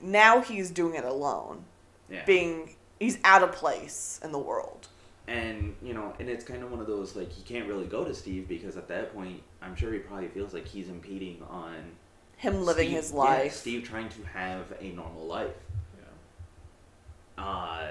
now 0.00 0.40
he's 0.42 0.70
doing 0.70 0.94
it 0.94 1.04
alone. 1.04 1.64
yeah. 2.10 2.24
Being, 2.26 2.76
he's 3.00 3.18
out 3.24 3.42
of 3.42 3.52
place 3.52 4.20
in 4.22 4.30
the 4.32 4.38
world. 4.38 4.88
And 5.28 5.76
you 5.82 5.92
know 5.94 6.12
and 6.18 6.28
it's 6.28 6.42
kind 6.44 6.62
of 6.62 6.70
one 6.70 6.80
of 6.80 6.86
those 6.86 7.14
like 7.14 7.30
he 7.30 7.42
can't 7.42 7.68
really 7.68 7.84
go 7.86 8.02
to 8.04 8.14
steve 8.14 8.48
because 8.48 8.76
at 8.76 8.88
that 8.88 9.12
point 9.14 9.40
i'm 9.62 9.76
sure 9.76 9.92
he 9.92 9.98
probably 9.98 10.26
feels 10.28 10.54
like 10.54 10.66
he's 10.66 10.88
impeding 10.88 11.40
on 11.50 11.74
Him 12.38 12.64
living 12.64 12.88
Steve- 12.88 12.96
his 12.96 13.10
yeah, 13.12 13.16
life. 13.18 13.52
steve 13.54 13.84
trying 13.84 14.08
to 14.08 14.22
have 14.32 14.72
a 14.80 14.88
normal 14.92 15.26
life 15.26 15.54
Yeah. 17.36 17.44
uh 17.44 17.88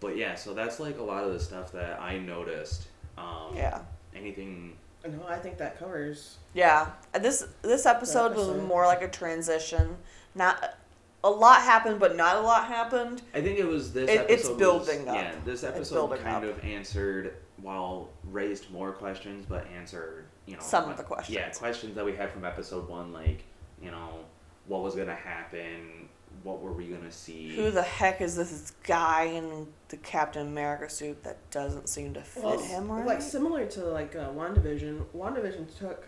but 0.00 0.16
yeah 0.16 0.34
so 0.34 0.54
that's 0.54 0.78
like 0.78 0.98
a 0.98 1.02
lot 1.02 1.24
of 1.24 1.32
the 1.32 1.40
stuff 1.40 1.72
that 1.72 2.00
i 2.00 2.18
noticed 2.18 2.88
um 3.18 3.54
Yeah. 3.54 3.80
anything 4.14 4.76
No, 5.04 5.26
I 5.26 5.38
think 5.38 5.56
that 5.58 5.78
covers. 5.78 6.36
Yeah. 6.52 6.90
This 7.18 7.46
this 7.62 7.86
episode 7.86 8.34
was 8.36 8.48
more 8.68 8.84
like 8.84 9.00
a 9.00 9.08
transition. 9.08 9.96
Not 10.34 10.74
a 11.22 11.30
lot 11.30 11.60
happened, 11.62 12.00
but 12.00 12.16
not 12.16 12.36
a 12.36 12.40
lot 12.40 12.66
happened. 12.66 13.22
i 13.34 13.40
think 13.40 13.58
it 13.58 13.66
was 13.66 13.92
this 13.92 14.08
It- 14.08 14.20
episode 14.20 14.32
it's 14.34 14.48
was- 14.48 14.58
building 14.58 15.08
up. 15.08 15.14
yeah 15.14 15.32
this 15.44 15.64
episode 15.64 16.08
kind 16.20 16.44
up. 16.44 16.56
of 16.58 16.64
answered 16.64 17.34
while 17.62 18.08
raised 18.24 18.70
more 18.70 18.92
questions 18.92 19.44
but 19.48 19.66
answered 19.76 20.24
you 20.46 20.54
know 20.54 20.62
Some 20.62 20.88
of 20.90 20.96
the 20.96 21.02
questions. 21.02 21.36
yeah 21.36 21.50
questions 21.50 21.94
that 21.96 22.04
we 22.04 22.14
had 22.16 22.30
from 22.30 22.44
episode 22.44 22.88
one 22.88 23.12
like 23.12 23.44
you 23.82 23.90
know 23.90 24.20
what 24.66 24.82
was 24.82 24.94
gonna 24.94 25.14
happen 25.14 26.08
what 26.42 26.60
were 26.62 26.72
we 26.72 26.86
gonna 26.86 27.12
see 27.12 27.54
Who 27.56 27.70
the 27.70 27.82
heck 27.82 28.20
is 28.22 28.34
this 28.36 28.72
guy 28.84 29.24
in 29.24 29.66
the 29.88 29.98
Captain 29.98 30.46
America 30.46 30.88
suit 30.88 31.22
that 31.24 31.36
doesn't 31.50 31.88
seem 31.88 32.14
to 32.14 32.22
fit 32.22 32.42
Well, 32.44 32.58
him 32.58 32.90
right? 32.90 33.04
Like 33.04 33.20
similar 33.20 33.66
to 33.66 33.84
like 33.86 34.14
uh, 34.16 34.30
WandaVision. 34.30 35.04
WandaVision 35.14 35.76
took 35.78 36.06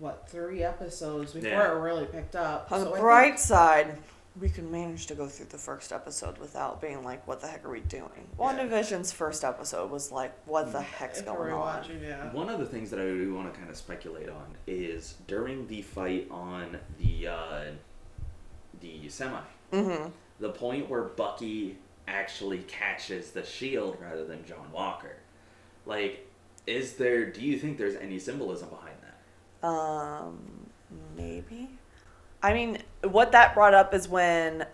what 0.00 0.28
three 0.28 0.62
episodes 0.64 1.32
before 1.32 1.48
Yeah. 1.48 1.70
it 1.72 1.76
really 1.80 2.04
picked 2.06 2.34
up. 2.36 2.70
On 2.72 2.80
So 2.80 2.84
the 2.86 2.90
I 2.90 2.92
think- 2.94 3.02
bright 3.02 3.38
side, 3.40 3.98
we 4.40 4.48
can 4.48 4.70
manage 4.70 5.06
to 5.08 5.14
go 5.14 5.26
through 5.28 5.46
the 5.46 5.58
first 5.58 5.92
episode 5.92 6.38
without 6.38 6.80
being 6.80 7.04
like, 7.04 7.26
"What 7.28 7.40
the 7.40 7.46
heck 7.48 7.64
are 7.64 7.70
we 7.70 7.80
doing?" 7.80 8.28
WandaVision's 8.38 9.12
first 9.12 9.44
episode 9.44 9.90
was 9.90 10.10
like, 10.10 10.32
"What 10.46 10.72
the 10.72 10.80
heck's 10.80 11.20
if 11.20 11.26
we're 11.26 11.34
going 11.36 11.52
on?" 11.52 11.58
watching, 11.60 12.02
yeah. 12.02 12.32
One 12.32 12.48
of 12.48 12.58
the 12.58 12.66
things 12.66 12.90
that 12.90 12.98
I 12.98 13.04
do 13.04 13.34
want 13.34 13.52
to 13.52 13.58
kind 13.58 13.70
of 13.70 13.76
speculate 13.76 14.28
on 14.28 14.56
is 14.66 15.16
during 15.26 15.66
the 15.66 15.82
fight 15.82 16.28
on 16.30 16.78
the 16.98 17.28
uh, 17.28 17.64
the 18.80 19.08
semi, 19.08 19.38
Mm-hmm. 19.72 20.08
the 20.40 20.50
point 20.50 20.88
where 20.88 21.02
Bucky 21.04 21.78
actually 22.08 22.58
catches 22.60 23.30
the 23.30 23.44
shield 23.44 23.96
rather 24.00 24.24
than 24.24 24.44
John 24.44 24.70
Walker. 24.72 25.16
Like, 25.86 26.28
is 26.66 26.94
there? 26.94 27.26
Do 27.30 27.42
you 27.42 27.58
think 27.58 27.76
there's 27.78 27.96
any 27.96 28.18
symbolism 28.18 28.68
behind 28.70 28.96
that? 29.02 29.66
Um, 29.66 30.66
maybe. 31.16 31.68
I 32.42 32.52
mean, 32.54 32.78
what 33.02 33.32
that 33.32 33.54
brought 33.54 33.74
up 33.74 33.92
is 33.94 34.08
when 34.08 34.66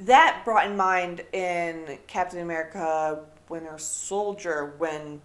that 0.00 0.42
brought 0.44 0.66
in 0.66 0.76
mind 0.76 1.22
in 1.32 1.98
Captain 2.06 2.40
America 2.40 3.20
Winter 3.48 3.78
Soldier 3.78 4.74
when 4.78 5.20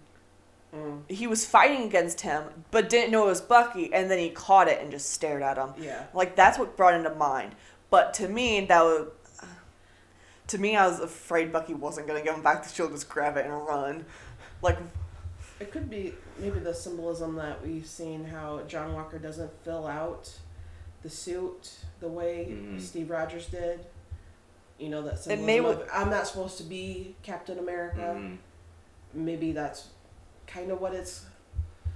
Mm, 0.74 1.08
he 1.08 1.28
was 1.28 1.46
fighting 1.46 1.84
against 1.86 2.22
him 2.22 2.42
but 2.72 2.88
didn't 2.88 3.12
know 3.12 3.24
it 3.26 3.28
was 3.28 3.40
Bucky 3.40 3.94
and 3.94 4.10
then 4.10 4.18
he 4.18 4.30
caught 4.30 4.66
it 4.66 4.82
and 4.82 4.90
just 4.90 5.10
stared 5.10 5.40
at 5.40 5.56
him. 5.56 5.70
yeah. 5.78 6.02
Like 6.12 6.34
that's 6.34 6.58
what 6.58 6.76
brought 6.76 6.94
into 6.94 7.14
mind. 7.14 7.54
But 7.88 8.12
to 8.14 8.28
me, 8.28 8.66
that 8.66 8.82
was. 8.82 9.06
To 10.48 10.58
me, 10.58 10.76
I 10.76 10.86
was 10.88 10.98
afraid 11.00 11.52
Bucky 11.52 11.72
wasn't 11.72 12.08
gonna 12.08 12.20
give 12.22 12.34
him 12.34 12.42
back 12.42 12.64
the 12.64 12.68
shield, 12.68 12.90
just 12.90 13.08
grab 13.08 13.36
it 13.36 13.46
and 13.46 13.54
run. 13.66 14.04
Like, 14.60 14.76
It 15.60 15.70
could 15.70 15.88
be 15.88 16.14
maybe 16.38 16.58
the 16.58 16.74
symbolism 16.74 17.36
that 17.36 17.64
we've 17.64 17.86
seen 17.86 18.24
how 18.24 18.60
John 18.66 18.92
Walker 18.92 19.18
doesn't 19.20 19.52
fill 19.64 19.86
out 19.86 20.30
the 21.06 21.10
suit 21.14 21.70
the 22.00 22.08
way 22.08 22.48
Mhm. 22.50 22.80
Steve 22.80 23.10
Rogers 23.10 23.46
did. 23.46 23.86
You 24.78 24.88
know 24.88 25.02
that 25.02 25.14
It 25.14 25.18
symbolism 25.18 25.46
may 25.46 25.58
of 25.60 25.88
I'm 25.92 26.10
not 26.10 26.26
supposed 26.26 26.58
to 26.58 26.64
be 26.64 27.14
Captain 27.22 27.58
America. 27.60 28.14
Mhm. 28.18 28.38
Maybe 29.14 29.52
that's 29.52 29.88
kind 30.48 30.70
of 30.72 30.80
what 30.80 30.94
it's. 30.94 31.24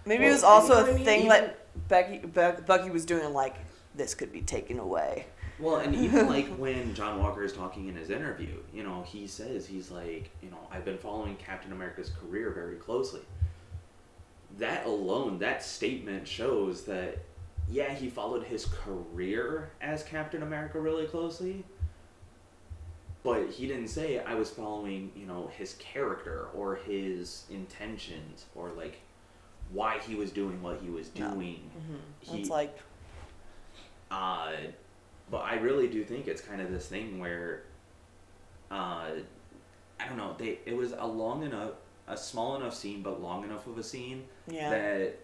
maybe 0.06 0.22
Well, 0.22 0.30
it 0.30 0.34
was 0.34 0.44
also 0.44 0.74
you 0.78 0.80
know 0.84 0.86
a 0.86 0.90
I 0.90 0.94
mean? 0.94 1.04
thing 1.04 1.18
Even- 1.26 1.28
that 1.28 1.88
Becky, 1.88 2.18
Be- 2.18 2.62
Bucky 2.66 2.90
was 2.90 3.04
doing, 3.04 3.32
like, 3.34 3.54
this 3.94 4.14
could 4.14 4.32
be 4.32 4.40
taken 4.42 4.78
away. 4.78 5.26
Well, 5.58 5.76
and 5.76 5.94
even 5.94 6.26
like 6.36 6.48
when 6.56 6.94
John 6.94 7.20
Walker 7.22 7.42
is 7.42 7.52
talking 7.52 7.88
in 7.88 7.94
his 7.96 8.10
interview, 8.10 8.62
you 8.72 8.82
know, 8.82 9.02
he 9.02 9.26
says 9.26 9.66
he's 9.66 9.90
like, 9.90 10.30
you 10.42 10.50
know, 10.50 10.58
I've 10.70 10.84
been 10.84 10.98
following 10.98 11.36
Captain 11.36 11.72
America's 11.72 12.10
career 12.10 12.50
very 12.50 12.76
closely. 12.76 13.20
That 14.58 14.86
alone, 14.86 15.38
that 15.40 15.62
statement 15.62 16.26
shows 16.26 16.84
that, 16.84 17.18
yeah, 17.70 17.94
he 17.94 18.08
followed 18.08 18.44
his 18.44 18.66
career 18.66 19.70
as 19.80 20.02
Captain 20.02 20.42
America 20.42 20.80
really 20.80 21.06
closely, 21.06 21.64
but 23.22 23.48
he 23.50 23.66
didn't 23.66 23.88
say 23.88 24.18
I 24.18 24.34
was 24.34 24.50
following, 24.50 25.12
you 25.14 25.26
know, 25.26 25.50
his 25.56 25.74
character 25.74 26.48
or 26.54 26.76
his 26.76 27.44
intentions 27.50 28.46
or 28.54 28.70
like 28.70 28.98
why 29.72 29.98
he 29.98 30.14
was 30.14 30.30
doing 30.32 30.60
what 30.62 30.80
he 30.82 30.90
was 30.90 31.10
No. 31.16 31.30
doing. 31.32 31.70
He, 32.20 32.40
it's 32.40 32.50
like, 32.50 32.76
uh, 34.10 34.52
but 35.30 35.38
I 35.38 35.54
really 35.56 35.86
do 35.86 36.02
think 36.04 36.26
it's 36.26 36.40
kind 36.40 36.60
of 36.60 36.72
this 36.72 36.86
thing 36.88 37.20
where, 37.20 37.62
uh, 38.70 39.10
I 40.00 40.08
don't 40.08 40.16
know. 40.16 40.34
They 40.38 40.58
it 40.66 40.76
was 40.76 40.92
a 40.98 41.06
long 41.06 41.44
enough, 41.44 41.72
a 42.08 42.16
small 42.16 42.56
enough 42.56 42.74
scene, 42.74 43.02
but 43.02 43.22
long 43.22 43.44
enough 43.44 43.66
of 43.68 43.78
a 43.78 43.82
scene 43.82 44.24
yeah, 44.50 44.70
that 44.70 45.18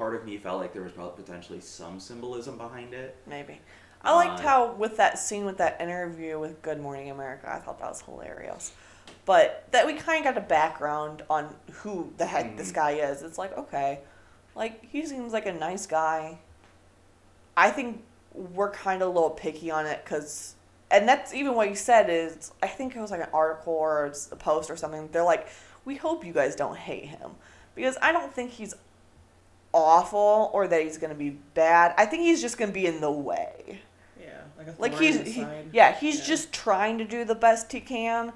part 0.00 0.14
of 0.14 0.24
me 0.24 0.38
felt 0.38 0.58
like 0.62 0.72
there 0.72 0.80
was 0.82 0.92
probably 0.92 1.22
potentially 1.22 1.60
some 1.60 2.00
symbolism 2.00 2.56
behind 2.56 2.94
it. 2.94 3.16
maybe. 3.26 3.60
I 4.02 4.14
liked 4.14 4.40
Uh, 4.40 4.48
how, 4.48 4.72
with 4.72 4.96
that 4.96 5.18
scene 5.18 5.44
with 5.44 5.58
that 5.58 5.78
interview 5.78 6.38
with 6.38 6.62
Good 6.62 6.80
Morning 6.80 7.10
America, 7.10 7.52
I 7.52 7.58
thought 7.58 7.78
that 7.80 7.90
was 7.90 8.00
hilarious. 8.00 8.72
But 9.26 9.66
that 9.72 9.86
we 9.86 9.92
kind 9.92 10.26
of 10.26 10.34
got 10.34 10.42
a 10.42 10.46
background 10.46 11.22
on 11.28 11.54
who 11.82 12.10
the 12.16 12.24
heck 12.24 12.56
this 12.56 12.70
Mhm. 12.72 12.74
guy 12.76 12.90
is. 12.92 13.20
It's 13.22 13.36
like, 13.36 13.54
okay, 13.58 14.00
like, 14.54 14.86
he 14.86 15.04
seems 15.04 15.34
like 15.34 15.44
a 15.44 15.52
nice 15.52 15.84
guy. 15.86 16.38
I 17.54 17.70
think 17.70 18.02
we're 18.32 18.70
kind 18.70 19.02
of 19.02 19.08
a 19.08 19.10
little 19.12 19.28
picky 19.28 19.70
on 19.70 19.84
it 19.84 20.02
because, 20.02 20.54
and 20.90 21.06
that's 21.06 21.34
even 21.34 21.54
what 21.54 21.68
you 21.68 21.74
said 21.74 22.08
is, 22.08 22.52
I 22.62 22.68
think 22.68 22.96
it 22.96 23.00
was 23.00 23.10
like 23.10 23.20
an 23.20 23.28
article 23.34 23.74
or 23.74 24.10
a 24.32 24.36
post 24.36 24.70
or 24.70 24.76
something. 24.78 25.10
They're 25.12 25.22
like, 25.24 25.46
we 25.84 25.96
hope 25.96 26.24
you 26.24 26.32
guys 26.32 26.56
don't 26.56 26.78
hate 26.78 27.04
him 27.04 27.32
because 27.74 27.98
I 28.00 28.12
don't 28.12 28.32
think 28.32 28.52
he's 28.52 28.74
awful 29.72 30.50
or 30.52 30.66
that 30.68 30.82
he's 30.82 30.98
gonna 30.98 31.14
be 31.14 31.30
bad. 31.54 31.94
I 31.96 32.06
think 32.06 32.22
he's 32.22 32.40
just 32.40 32.58
gonna 32.58 32.72
be 32.72 32.86
in 32.86 33.00
the 33.00 33.10
way. 33.10 33.80
Yeah, 34.20 34.40
like 34.58 34.66
a 34.68 34.74
Like 34.78 34.98
he's 34.98 35.20
he, 35.34 35.46
yeah, 35.72 35.92
he's 35.98 36.18
Yeah. 36.20 36.24
just 36.26 36.52
trying 36.52 36.98
to 36.98 37.04
do 37.04 37.24
the 37.24 37.34
best 37.34 37.70
he 37.72 37.80
can, 37.80 38.32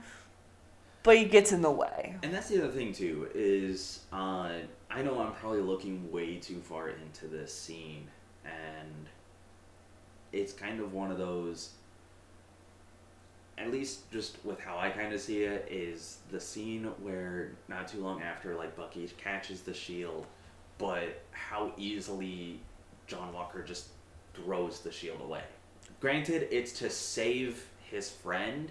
but 1.02 1.16
he 1.16 1.24
gets 1.24 1.52
in 1.52 1.62
the 1.62 1.70
way. 1.70 2.16
And 2.22 2.32
that's 2.32 2.48
the 2.48 2.62
other 2.62 2.72
thing 2.72 2.92
too 2.92 3.28
is 3.34 4.00
uh, 4.12 4.50
I 4.90 5.02
know 5.02 5.20
I'm 5.20 5.32
probably 5.32 5.60
looking 5.60 6.10
way 6.12 6.36
too 6.36 6.60
far 6.60 6.90
into 6.90 7.26
this 7.26 7.52
scene, 7.52 8.06
and 8.44 9.08
it's 10.32 10.52
kind 10.52 10.80
of 10.80 10.92
one 10.92 11.10
of 11.10 11.18
those. 11.18 11.70
At 13.56 13.70
least 13.70 14.10
just 14.10 14.44
with 14.44 14.58
how 14.58 14.78
I 14.78 14.90
kind 14.90 15.12
of 15.12 15.20
see 15.20 15.44
it 15.44 15.68
is 15.70 16.18
the 16.32 16.40
scene 16.40 16.90
where 17.00 17.52
not 17.68 17.86
too 17.86 17.98
long 18.02 18.20
after 18.20 18.56
like 18.56 18.74
Bucky 18.74 19.06
catches 19.16 19.60
the 19.62 19.72
shield, 19.72 20.26
but 20.78 21.22
how 21.32 21.72
easily 21.76 22.60
John 23.06 23.32
Walker 23.32 23.62
just 23.62 23.88
throws 24.34 24.80
the 24.80 24.90
shield 24.92 25.20
away. 25.20 25.42
Granted, 26.00 26.48
it's 26.50 26.72
to 26.80 26.90
save 26.90 27.68
his 27.90 28.10
friend, 28.10 28.70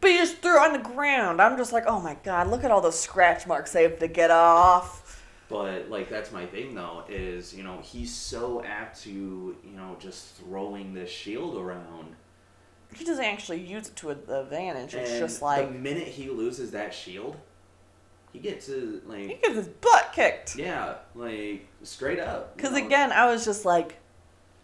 But 0.00 0.10
he 0.10 0.18
just 0.18 0.38
threw 0.38 0.56
it 0.56 0.62
on 0.62 0.72
the 0.72 0.88
ground. 0.88 1.40
I'm 1.40 1.56
just 1.56 1.72
like, 1.72 1.84
oh 1.86 2.00
my 2.00 2.16
god, 2.22 2.48
look 2.48 2.64
at 2.64 2.70
all 2.70 2.80
those 2.80 2.98
scratch 2.98 3.46
marks 3.46 3.72
they 3.72 3.82
have 3.82 3.98
to 3.98 4.08
get 4.08 4.30
off. 4.30 5.24
But 5.48 5.90
like 5.90 6.08
that's 6.08 6.30
my 6.30 6.46
thing 6.46 6.76
though 6.76 7.02
is 7.08 7.52
you 7.52 7.64
know 7.64 7.80
he's 7.82 8.14
so 8.14 8.62
apt 8.62 9.02
to 9.02 9.10
you 9.10 9.76
know 9.76 9.96
just 9.98 10.36
throwing 10.36 10.94
this 10.94 11.10
shield 11.10 11.56
around. 11.56 12.14
He 12.94 13.04
doesn't 13.04 13.24
actually 13.24 13.60
use 13.60 13.88
it 13.88 13.96
to 13.96 14.14
the 14.14 14.42
advantage. 14.42 14.94
It's 14.94 15.10
and 15.10 15.18
just 15.18 15.42
like 15.42 15.72
the 15.72 15.78
minute 15.78 16.06
he 16.06 16.28
loses 16.28 16.70
that 16.70 16.94
shield, 16.94 17.36
he 18.32 18.38
gets 18.38 18.68
a 18.68 18.98
he 19.08 19.34
gets 19.42 19.54
his 19.54 19.68
butt 19.68 20.12
kicked. 20.14 20.56
yeah 20.56 20.96
like 21.14 21.66
straight 21.82 22.18
up. 22.20 22.52
you 22.56 22.62
Because 22.62 22.78
know. 22.78 22.86
again, 22.86 23.12
I 23.12 23.26
was 23.30 23.44
just 23.44 23.64
like, 23.64 23.96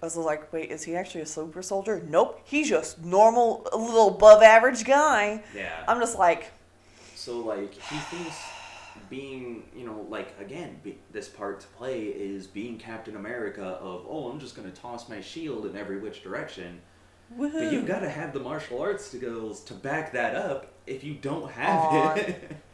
I 0.02 0.06
was 0.06 0.16
like, 0.16 0.52
wait, 0.52 0.70
is 0.70 0.82
he 0.84 0.94
actually 0.94 1.22
a 1.22 1.26
super 1.26 1.62
soldier? 1.62 2.02
Nope, 2.08 2.40
he's 2.44 2.68
just 2.68 3.02
normal, 3.04 3.66
a 3.72 3.76
little 3.76 4.08
above 4.08 4.42
average 4.42 4.84
guy. 4.84 5.42
yeah. 5.54 5.84
I'm 5.88 5.98
just 6.00 6.18
like, 6.18 6.52
So 7.14 7.38
like 7.40 7.74
he 7.74 7.96
thinks 7.98 8.36
being 9.10 9.62
you 9.76 9.86
know 9.86 10.04
like 10.08 10.34
again 10.40 10.80
be, 10.82 10.98
this 11.12 11.28
part 11.28 11.60
to 11.60 11.66
play 11.68 12.04
is 12.04 12.46
being 12.46 12.76
Captain 12.78 13.14
America 13.16 13.62
of 13.62 14.04
oh 14.08 14.28
I'm 14.30 14.40
just 14.40 14.56
gonna 14.56 14.70
toss 14.70 15.08
my 15.08 15.20
shield 15.20 15.66
in 15.66 15.76
every 15.76 15.98
which 15.98 16.22
direction. 16.22 16.80
But 17.30 17.52
woohoo. 17.52 17.72
you 17.72 17.82
gotta 17.82 18.08
have 18.08 18.32
the 18.32 18.40
martial 18.40 18.80
arts 18.80 19.04
skills 19.06 19.60
to 19.64 19.74
back 19.74 20.12
that 20.12 20.34
up. 20.36 20.72
If 20.86 21.02
you 21.04 21.14
don't 21.14 21.50
have 21.50 22.16
it, 22.16 22.56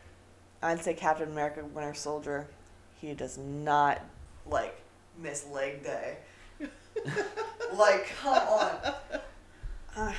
I'd 0.62 0.82
say 0.82 0.94
Captain 0.94 1.30
America 1.30 1.64
Winter 1.64 1.94
Soldier, 1.94 2.46
he 3.00 3.14
does 3.14 3.38
not 3.38 4.00
like 4.46 4.80
miss 5.18 5.46
leg 5.48 5.82
day. 5.82 6.16
like, 7.74 8.08
come 8.20 8.36
on. 8.36 8.94
Uh, 9.96 10.12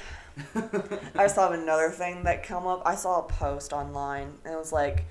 I 1.16 1.28
saw 1.28 1.52
another 1.52 1.90
thing 1.90 2.24
that 2.24 2.44
come 2.44 2.68
up. 2.68 2.82
I 2.86 2.96
saw 2.96 3.20
a 3.20 3.24
post 3.24 3.74
online 3.74 4.34
and 4.44 4.54
it 4.54 4.58
was 4.58 4.72
like 4.72 5.06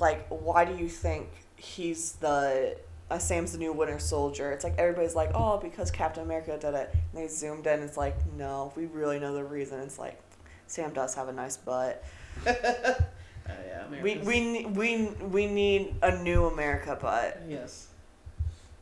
like 0.00 0.26
why 0.28 0.64
do 0.64 0.76
you 0.76 0.88
think 0.88 1.28
he's 1.56 2.12
the 2.12 2.76
uh, 3.10 3.18
Sam's 3.18 3.52
the 3.52 3.58
new 3.58 3.72
Winter 3.72 3.98
Soldier? 3.98 4.50
It's 4.52 4.64
like 4.64 4.74
everybody's 4.78 5.14
like, 5.14 5.30
"Oh, 5.34 5.58
because 5.58 5.90
Captain 5.90 6.24
America 6.24 6.58
did 6.58 6.74
it." 6.74 6.90
And 6.92 7.22
they 7.22 7.28
zoomed 7.28 7.66
in. 7.66 7.82
It's 7.82 7.96
like, 7.96 8.16
"No, 8.36 8.72
we 8.76 8.86
really 8.86 9.18
know 9.18 9.34
the 9.34 9.44
reason." 9.44 9.80
It's 9.80 9.98
like 9.98 10.20
Sam 10.66 10.92
does 10.92 11.14
have 11.14 11.28
a 11.28 11.32
nice 11.32 11.56
butt. 11.56 12.02
Uh, 13.46 13.52
yeah, 13.66 13.84
We 13.90 13.98
America's- 14.12 14.26
we 14.26 14.40
ne- 14.40 14.66
we 14.66 15.06
we 15.26 15.46
need 15.46 15.94
a 16.02 16.22
new 16.22 16.46
America 16.46 16.96
butt. 17.00 17.42
yes. 17.48 17.88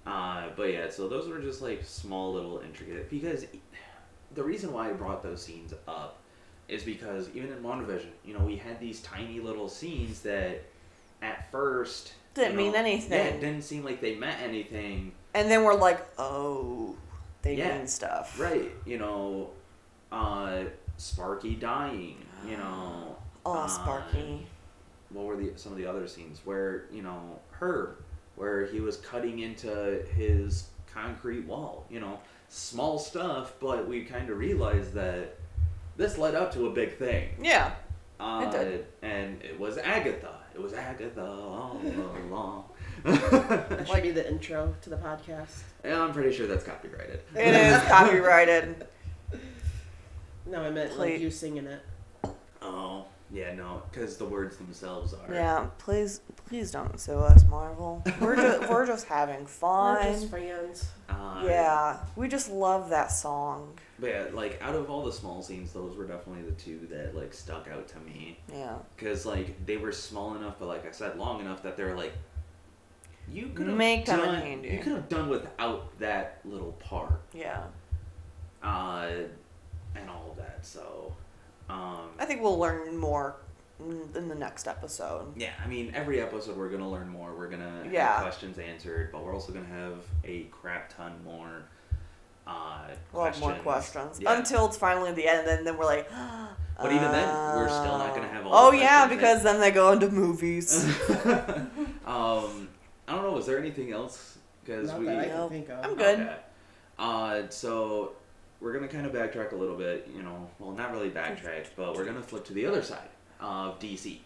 Uh, 0.06 0.48
but 0.56 0.64
yeah, 0.64 0.90
so 0.90 1.08
those 1.08 1.28
were 1.28 1.38
just 1.38 1.62
like 1.62 1.84
small 1.84 2.32
little 2.32 2.58
intricate 2.60 3.08
because 3.08 3.46
the 4.34 4.42
reason 4.42 4.72
why 4.72 4.88
I 4.90 4.92
brought 4.92 5.22
those 5.22 5.42
scenes 5.42 5.72
up 5.86 6.18
is 6.68 6.82
because 6.82 7.28
even 7.34 7.52
in 7.52 7.58
WandaVision, 7.62 8.06
you 8.24 8.34
know, 8.36 8.44
we 8.44 8.56
had 8.56 8.80
these 8.80 9.00
tiny 9.02 9.38
little 9.40 9.68
scenes 9.68 10.20
that 10.22 10.62
at 11.22 11.50
first 11.52 12.14
Didn't 12.34 12.52
you 12.52 12.56
mean 12.58 12.74
anything. 12.74 13.12
Yeah, 13.12 13.24
it 13.34 13.40
didn't 13.40 13.62
seem 13.62 13.84
like 13.84 14.00
they 14.00 14.14
meant 14.16 14.40
anything. 14.42 15.12
And 15.34 15.50
then 15.50 15.64
we're 15.64 15.74
like, 15.74 16.00
"Oh, 16.18 16.96
they 17.42 17.54
Yeah, 17.56 17.76
mean 17.78 17.86
stuff." 17.86 18.38
Right, 18.40 18.70
you 18.86 18.98
know, 18.98 19.50
uh, 20.10 20.64
Sparky 20.96 21.54
dying, 21.54 22.24
you 22.46 22.56
know. 22.56 23.16
Oh, 23.46 23.52
uh, 23.54 23.66
Sparky. 23.68 24.46
What 25.12 25.24
were 25.26 25.36
the 25.36 25.52
some 25.56 25.72
of 25.72 25.78
the 25.78 25.86
other 25.86 26.06
scenes 26.08 26.40
where 26.44 26.84
you 26.92 27.02
know 27.02 27.38
her 27.52 27.96
where 28.36 28.66
he 28.66 28.80
was 28.80 28.96
cutting 28.96 29.40
into 29.40 30.02
his 30.14 30.68
concrete 30.92 31.46
wall. 31.46 31.86
You 31.90 32.00
know, 32.00 32.18
small 32.48 32.98
stuff, 32.98 33.54
but 33.60 33.86
we 33.88 34.04
kind 34.04 34.30
of 34.30 34.38
realized 34.38 34.92
that 34.94 35.36
this 35.96 36.16
led 36.18 36.34
up 36.34 36.52
to 36.54 36.66
a 36.66 36.70
big 36.70 36.96
thing. 36.96 37.28
Yeah. 37.40 37.72
Uh, 38.18 38.50
did. 38.50 38.86
And 39.02 39.42
it 39.42 39.58
was 39.58 39.78
Agatha. 39.78 40.38
It 40.54 40.60
was 40.62 40.72
Agatha 40.74 41.24
all 41.24 41.80
along. 42.28 42.64
That 43.04 43.86
should 43.88 44.02
be 44.02 44.10
the 44.12 44.28
intro 44.30 44.74
to 44.82 44.90
the 44.90 44.96
podcast. 44.96 45.62
and 45.82 45.94
I'm 45.94 46.12
pretty 46.12 46.32
sure 46.34 46.46
that's 46.46 46.62
copyrighted. 46.64 47.20
It 47.34 47.54
is 47.54 47.82
copyrighted. 47.88 48.86
No, 50.46 50.62
I 50.62 50.70
meant 50.70 50.92
Play- 50.92 51.12
like 51.14 51.20
you 51.20 51.30
singing 51.30 51.66
it. 51.66 51.80
Oh, 52.60 53.06
yeah, 53.32 53.54
no, 53.54 53.82
because 53.90 54.16
the 54.18 54.24
words 54.26 54.56
themselves 54.58 55.14
are. 55.14 55.32
Yeah, 55.32 55.66
please, 55.78 56.20
please 56.46 56.70
don't 56.70 57.00
sue 57.00 57.18
us, 57.18 57.44
Marvel. 57.46 58.02
We're 58.20 58.36
just, 58.36 58.70
we're 58.70 58.86
just 58.86 59.06
having 59.06 59.46
fun. 59.46 59.94
We're 59.96 60.02
fun. 60.02 60.12
just 60.12 60.30
friends. 60.30 60.90
Uh, 61.08 61.42
Yeah, 61.46 61.98
we 62.16 62.28
just 62.28 62.50
love 62.50 62.90
that 62.90 63.08
song. 63.12 63.78
But 63.98 64.10
yeah, 64.10 64.24
like 64.32 64.60
out 64.62 64.74
of 64.74 64.90
all 64.90 65.04
the 65.04 65.12
small 65.12 65.42
scenes, 65.42 65.72
those 65.72 65.96
were 65.96 66.04
definitely 66.06 66.42
the 66.42 66.52
two 66.56 66.86
that 66.90 67.14
like 67.16 67.32
stuck 67.32 67.68
out 67.72 67.88
to 67.88 67.98
me. 68.00 68.38
Yeah. 68.52 68.74
Because 68.96 69.24
like 69.24 69.64
they 69.64 69.76
were 69.76 69.92
small 69.92 70.34
enough, 70.34 70.56
but 70.58 70.66
like 70.68 70.86
I 70.86 70.90
said, 70.90 71.16
long 71.18 71.40
enough 71.40 71.62
that 71.62 71.76
they're 71.76 71.96
like. 71.96 72.12
You 73.30 73.46
could 73.54 73.68
have 73.68 73.76
Make 73.76 74.04
them 74.06 74.18
done. 74.18 74.34
handy. 74.42 74.68
You 74.70 74.78
could 74.80 74.92
have 74.92 75.08
done 75.08 75.28
without 75.28 75.96
that 76.00 76.40
little 76.44 76.72
part, 76.72 77.20
Yeah. 77.32 77.62
uh, 78.62 79.08
and 79.94 80.10
all 80.10 80.30
of 80.32 80.36
that. 80.38 80.58
So, 80.66 81.14
um, 81.70 82.08
I 82.18 82.24
think 82.24 82.42
we'll 82.42 82.58
learn 82.58 82.96
more 82.96 83.36
in 83.80 84.08
in 84.16 84.28
the 84.28 84.34
next 84.34 84.68
episode. 84.68 85.32
yeah, 85.36 85.50
I 85.64 85.66
mean, 85.66 85.92
every 85.94 86.20
episode 86.20 86.56
we're 86.56 86.68
gonna 86.68 86.88
learn 86.90 87.08
more. 87.08 87.34
We're 87.34 87.48
gonna 87.48 87.84
Yeah. 87.90 88.12
have 88.14 88.22
questions 88.22 88.58
answered, 88.58 89.10
but 89.12 89.24
we're 89.24 89.34
also 89.34 89.52
gonna 89.52 89.66
have 89.66 89.98
a 90.24 90.44
crap 90.44 90.94
ton 90.96 91.12
more. 91.24 91.62
Uh, 92.46 92.88
We'll 93.12 93.24
have 93.24 93.34
questions. 93.34 93.40
more 93.40 93.54
questions 93.62 94.20
Yeah. 94.20 94.36
until 94.36 94.66
it's 94.66 94.76
finally 94.76 95.12
the 95.12 95.26
end, 95.28 95.46
and 95.48 95.66
then 95.66 95.76
we're 95.76 95.84
like. 95.86 96.10
But 96.74 96.90
even 96.90 97.12
then, 97.12 97.28
we're 97.56 97.68
still 97.68 97.98
not 97.98 98.12
gonna 98.14 98.26
have 98.28 98.44
all 98.46 98.68
Oh 98.68 98.70
the 98.72 98.78
yeah, 98.78 99.06
questions 99.06 99.20
because 99.20 99.42
then 99.44 99.60
they 99.60 99.70
go 99.70 99.92
into 99.92 100.08
movies. 100.10 100.84
um, 102.06 102.68
I 103.06 103.14
don't 103.14 103.22
know. 103.22 103.36
Is 103.38 103.46
there 103.46 103.58
anything 103.58 103.92
else? 103.92 104.38
Because 104.64 104.88
Not 104.88 104.98
we. 105.00 105.06
that 105.06 105.18
I 105.18 105.26
Nope. 105.26 105.50
can 105.50 105.62
think 105.64 105.68
of. 105.68 105.84
I'm 105.84 105.94
good. 105.96 106.20
Okay. 106.20 106.36
Uh, 106.98 107.42
so 107.50 108.12
we're 108.62 108.72
gonna 108.72 108.88
kind 108.88 109.04
of 109.06 109.12
backtrack 109.12 109.52
a 109.52 109.56
little 109.56 109.76
bit. 109.76 110.08
You 110.14 110.22
know, 110.22 110.48
well, 110.58 110.72
not 110.72 110.92
really 110.92 111.10
backtrack, 111.10 111.66
but 111.76 111.94
we're 111.94 112.04
gonna 112.04 112.22
flip 112.22 112.44
to 112.46 112.52
the 112.54 112.64
other 112.66 112.82
side 112.82 113.08
of 113.40 113.78
DC. 113.80 114.18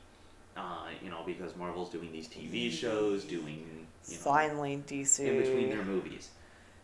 Uh, 0.57 0.87
you 1.03 1.11
know, 1.11 1.23
because 1.27 1.55
Marvel's 1.57 1.91
doing 1.91 2.11
these 2.13 2.29
TV 2.29 2.71
shows, 2.71 3.25
doing 3.25 3.67
you 4.07 4.15
know, 4.15 4.21
Finally, 4.21 4.83
DC. 4.87 5.21
in 5.27 5.39
between 5.43 5.69
their 5.71 5.85
movies. 5.85 6.31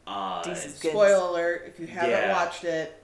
Uh, 0.06 0.42
Spoiler 0.54 1.14
alert: 1.14 1.64
If 1.68 1.78
you 1.80 1.86
haven't 1.86 2.10
Yeah. 2.10 2.32
watched 2.32 2.64
it, 2.64 3.02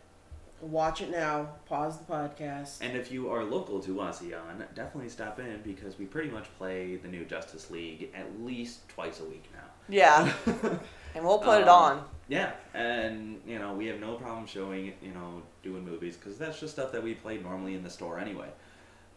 watch 0.61 1.01
it 1.01 1.11
now. 1.11 1.49
Pause 1.67 1.99
the 1.99 2.05
podcast. 2.13 2.79
And 2.83 2.97
if 2.97 3.11
you 3.13 3.31
are 3.31 3.45
local 3.45 3.81
to 3.81 3.95
Wasion, 3.95 4.33
definitely 4.75 5.09
stop 5.09 5.39
in 5.39 5.63
because 5.63 5.99
we 5.99 6.05
pretty 6.07 6.29
much 6.31 6.47
play 6.59 6.97
the 6.97 7.09
new 7.09 7.25
Justice 7.25 7.71
League 7.71 8.11
at 8.15 8.27
least 8.43 8.87
twice 8.89 9.21
a 9.21 9.25
week 9.25 9.45
now. 9.55 9.61
Yeah, 9.89 10.33
and 11.15 11.25
we'll 11.25 11.39
put 11.39 11.61
it 11.63 11.69
Um, 11.69 11.99
on. 11.99 12.05
Yeah, 12.29 12.53
and 12.75 13.41
you 13.47 13.59
know 13.59 13.73
we 13.73 13.87
have 13.87 14.01
no 14.01 14.15
problem 14.17 14.47
showing 14.47 14.93
you 15.03 15.13
know 15.15 15.43
doing 15.63 15.85
movies 15.85 16.17
because 16.17 16.37
that's 16.39 16.61
just 16.61 16.75
stuff 16.75 16.93
that 16.93 17.03
we 17.03 17.15
play 17.15 17.39
normally 17.39 17.75
in 17.75 17.83
the 17.83 17.91
store 17.91 18.19
anyway. 18.19 18.49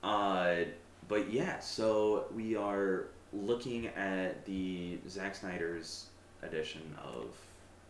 Uh, 0.02 0.56
but 1.08 1.30
yeah, 1.32 1.60
so 1.60 2.26
we 2.34 2.56
are 2.56 3.08
looking 3.34 3.88
at 3.88 4.46
the 4.46 4.98
Zack 5.10 5.36
Snyder's 5.36 6.08
edition 6.42 6.82
of 7.04 7.36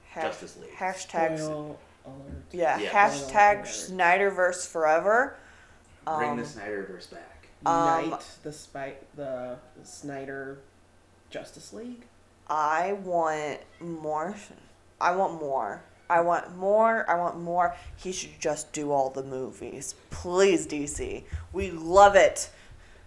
Hash- 0.10 0.24
Justice 0.24 0.58
League. 0.58 0.72
Hashtags. 0.76 1.38
Spoil 1.40 1.80
alert. 2.06 2.44
Yeah, 2.52 2.80
Yeah. 2.80 2.90
hashtag 2.90 3.68
Spoiler 3.68 4.00
Snyderverse 4.32 4.68
forever. 4.68 5.36
Bring 6.06 6.32
Um, 6.32 6.38
the 6.38 6.44
Snyderverse 6.44 7.12
back. 7.12 7.48
Um, 7.64 8.06
Unite 8.06 8.26
the 8.42 8.52
spite 8.52 9.16
the 9.16 9.58
Snyder 9.84 10.58
Justice 11.30 11.74
League. 11.74 12.06
I 12.48 12.94
want 12.94 13.60
more. 13.80 14.36
I 15.02 15.16
want 15.16 15.39
more. 15.41 15.84
I 16.10 16.22
want 16.22 16.56
more. 16.58 17.10
I 17.10 17.16
want 17.16 17.39
more. 17.39 17.76
He 17.95 18.12
should 18.12 18.39
just 18.39 18.74
do 18.74 18.91
all 18.91 19.10
the 19.10 19.24
movies. 19.24 19.95
Please, 20.10 20.68
DC. 20.68 21.24
We 21.54 21.72
love 21.72 22.16
it. 22.16 22.49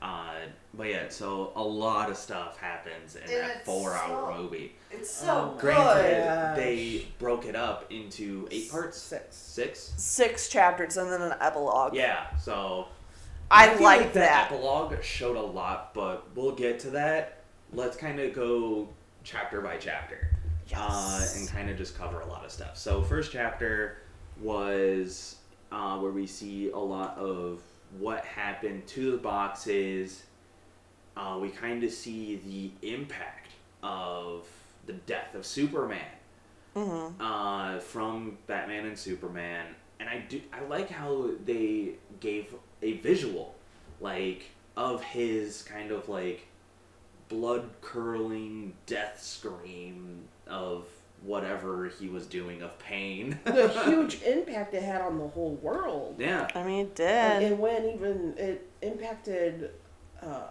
Uh, 0.01 0.35
but 0.75 0.89
yeah, 0.89 1.09
so 1.09 1.53
a 1.57 1.63
lot 1.63 2.11
of 2.11 2.17
stuff 2.17 2.59
happens 2.59 3.17
in 3.17 3.27
that 3.27 3.57
It's 3.57 3.65
four-hour 3.65 4.35
so 4.35 4.43
movie. 4.43 4.75
It's 4.91 5.11
so 5.11 5.27
so 5.27 5.53
good. 5.53 5.61
Granted, 5.61 6.25
gosh. 6.25 6.57
they 6.57 7.07
broke 7.19 7.47
it 7.47 7.57
up 7.57 7.91
into 7.91 8.49
eight 8.51 8.71
parts. 8.71 8.99
Six. 8.99 9.37
Six. 9.37 9.93
Six 9.97 10.49
chapters 10.49 10.97
and 10.97 11.11
then 11.11 11.23
an 11.23 11.35
epilogue. 11.41 11.95
Yeah, 11.95 12.37
so 12.37 12.89
I, 13.51 13.75
feel 13.75 13.83
like 13.83 14.13
the 14.13 14.21
that. 14.21 14.51
epilogue 14.51 15.03
showed 15.03 15.37
a 15.37 15.41
lot, 15.41 15.95
but 15.95 16.27
we'll 16.35 16.55
get 16.55 16.81
to 16.81 16.91
that. 16.91 17.45
Let's 17.73 17.97
kind 17.97 18.21
of 18.21 18.35
go 18.35 18.89
chapter 19.23 19.61
by 19.61 19.77
chapter, 19.77 20.29
uh, 20.75 21.27
and 21.37 21.49
kind 21.49 21.69
of 21.71 21.77
just 21.77 21.97
cover 21.99 22.21
a 22.21 22.27
lot 22.27 22.45
of 22.45 22.51
stuff. 22.51 22.77
So 22.77 23.03
first 23.03 23.33
chapter 23.33 23.99
was 24.41 25.37
uh, 25.73 25.99
where 25.99 26.13
we 26.13 26.27
see 26.27 26.71
a 26.71 26.79
lot 26.79 27.17
of 27.19 27.61
what 27.99 28.25
happened 28.25 28.87
to 28.89 29.13
the 29.13 29.19
boxes. 29.19 30.23
Uh, 31.17 31.39
we 31.41 31.49
kind 31.51 31.85
of 31.85 31.93
see 31.93 32.37
the 32.37 32.89
impact 32.95 33.51
of 33.83 34.47
the 34.87 34.95
death 34.95 35.35
of 35.35 35.45
Superman 35.47 36.01
Mm-hmm. 36.75 37.23
uh, 37.23 37.79
from 37.79 38.37
Batman 38.49 38.87
and 38.87 38.99
Superman, 38.99 39.67
and 40.01 40.09
I 40.09 40.25
do 40.29 40.41
I 40.53 40.63
like 40.65 40.91
how 40.91 41.31
they 41.45 41.91
gave 42.19 42.53
a 42.83 42.95
visual, 42.95 43.55
like 44.01 44.51
of 44.77 45.01
his 45.05 45.63
kind 45.63 45.93
of 45.93 46.09
like 46.09 46.49
blood 47.29 47.71
curdling 47.81 48.75
death 48.87 49.23
scream 49.23 50.25
of 50.49 50.87
whatever 51.23 51.89
he 51.99 52.09
was 52.09 52.27
doing 52.27 52.63
of 52.63 52.79
pain. 52.79 53.39
the 53.45 53.69
huge 53.87 54.23
impact 54.23 54.75
it 54.75 54.83
had 54.83 55.01
on 55.01 55.19
the 55.19 55.27
whole 55.29 55.55
world. 55.63 56.17
yeah, 56.19 56.49
I 56.55 56.63
mean, 56.65 56.87
it 56.87 56.95
did. 56.95 57.43
and 57.43 57.59
when 57.59 57.87
even 57.87 58.35
it 58.37 58.69
impacted 58.83 59.71
uh, 60.23 60.49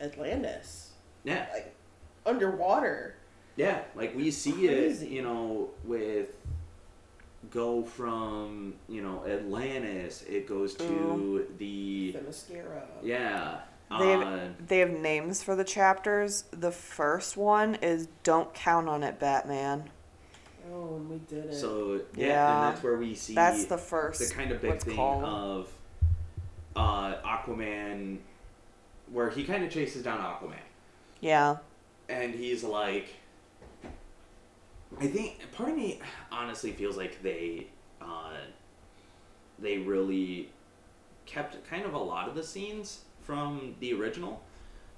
Atlantis, 0.00 0.90
yeah, 1.24 1.46
like 1.52 1.74
underwater. 2.24 3.14
yeah. 3.56 3.80
Like 3.94 4.14
we 4.16 4.30
see 4.30 4.66
it, 4.66 5.06
you 5.08 5.22
know, 5.22 5.70
with 5.84 6.28
go 7.50 7.84
from 7.84 8.74
you 8.88 9.02
know 9.02 9.24
Atlantis, 9.26 10.22
it 10.28 10.48
goes 10.48 10.74
to 10.74 11.46
the 11.58 12.12
Themyscira. 12.18 12.82
yeah. 13.02 13.58
They 13.88 14.14
uh, 14.14 14.20
have, 14.20 14.66
they 14.66 14.78
have 14.78 14.90
names 14.90 15.42
for 15.42 15.54
the 15.54 15.62
chapters. 15.64 16.44
The 16.50 16.72
first 16.72 17.36
one 17.36 17.76
is 17.76 18.08
"Don't 18.24 18.52
Count 18.52 18.88
on 18.88 19.02
It, 19.04 19.18
Batman." 19.20 19.90
Oh, 20.72 20.96
and 20.96 21.08
we 21.08 21.18
did 21.18 21.46
it. 21.46 21.54
So 21.54 22.00
yeah, 22.16 22.26
Yeah. 22.26 22.54
and 22.66 22.74
that's 22.74 22.82
where 22.82 22.96
we 22.96 23.14
see 23.14 23.34
That's 23.34 23.66
the 23.66 23.78
first 23.78 24.28
the 24.28 24.34
kind 24.34 24.50
of 24.50 24.60
big 24.60 24.80
thing 24.82 24.96
called. 24.96 25.22
of 25.24 25.68
uh, 26.74 27.14
Aquaman, 27.24 28.18
where 29.12 29.30
he 29.30 29.44
kind 29.44 29.62
of 29.64 29.70
chases 29.70 30.02
down 30.02 30.18
Aquaman, 30.18 30.58
Yeah. 31.20 31.58
and 32.08 32.34
he's 32.34 32.64
like, 32.64 33.14
I 35.00 35.06
think 35.06 35.40
part 35.52 35.70
of 35.70 35.76
me 35.76 36.00
honestly 36.32 36.72
feels 36.72 36.96
like 36.96 37.22
they, 37.22 37.68
uh, 38.02 38.32
they 39.58 39.78
really 39.78 40.50
kept 41.26 41.64
kind 41.68 41.84
of 41.84 41.94
a 41.94 41.98
lot 41.98 42.28
of 42.28 42.34
the 42.34 42.42
scenes 42.42 43.02
from 43.26 43.74
the 43.80 43.92
original 43.92 44.42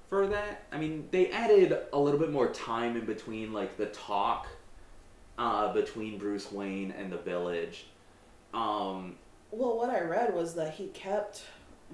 for 0.09 0.27
that. 0.27 0.65
I 0.71 0.77
mean, 0.77 1.07
they 1.11 1.29
added 1.31 1.77
a 1.91 1.99
little 1.99 2.19
bit 2.19 2.31
more 2.31 2.47
time 2.47 2.95
in 2.95 3.05
between, 3.05 3.51
like 3.53 3.77
the 3.77 3.87
talk 3.87 4.47
uh, 5.37 5.73
between 5.73 6.17
Bruce 6.17 6.51
Wayne 6.51 6.91
and 6.91 7.11
the 7.11 7.17
village. 7.17 7.87
Um, 8.53 9.15
well, 9.51 9.77
what 9.77 9.89
I 9.89 10.01
read 10.01 10.33
was 10.33 10.55
that 10.55 10.75
he 10.75 10.87
kept 10.87 11.43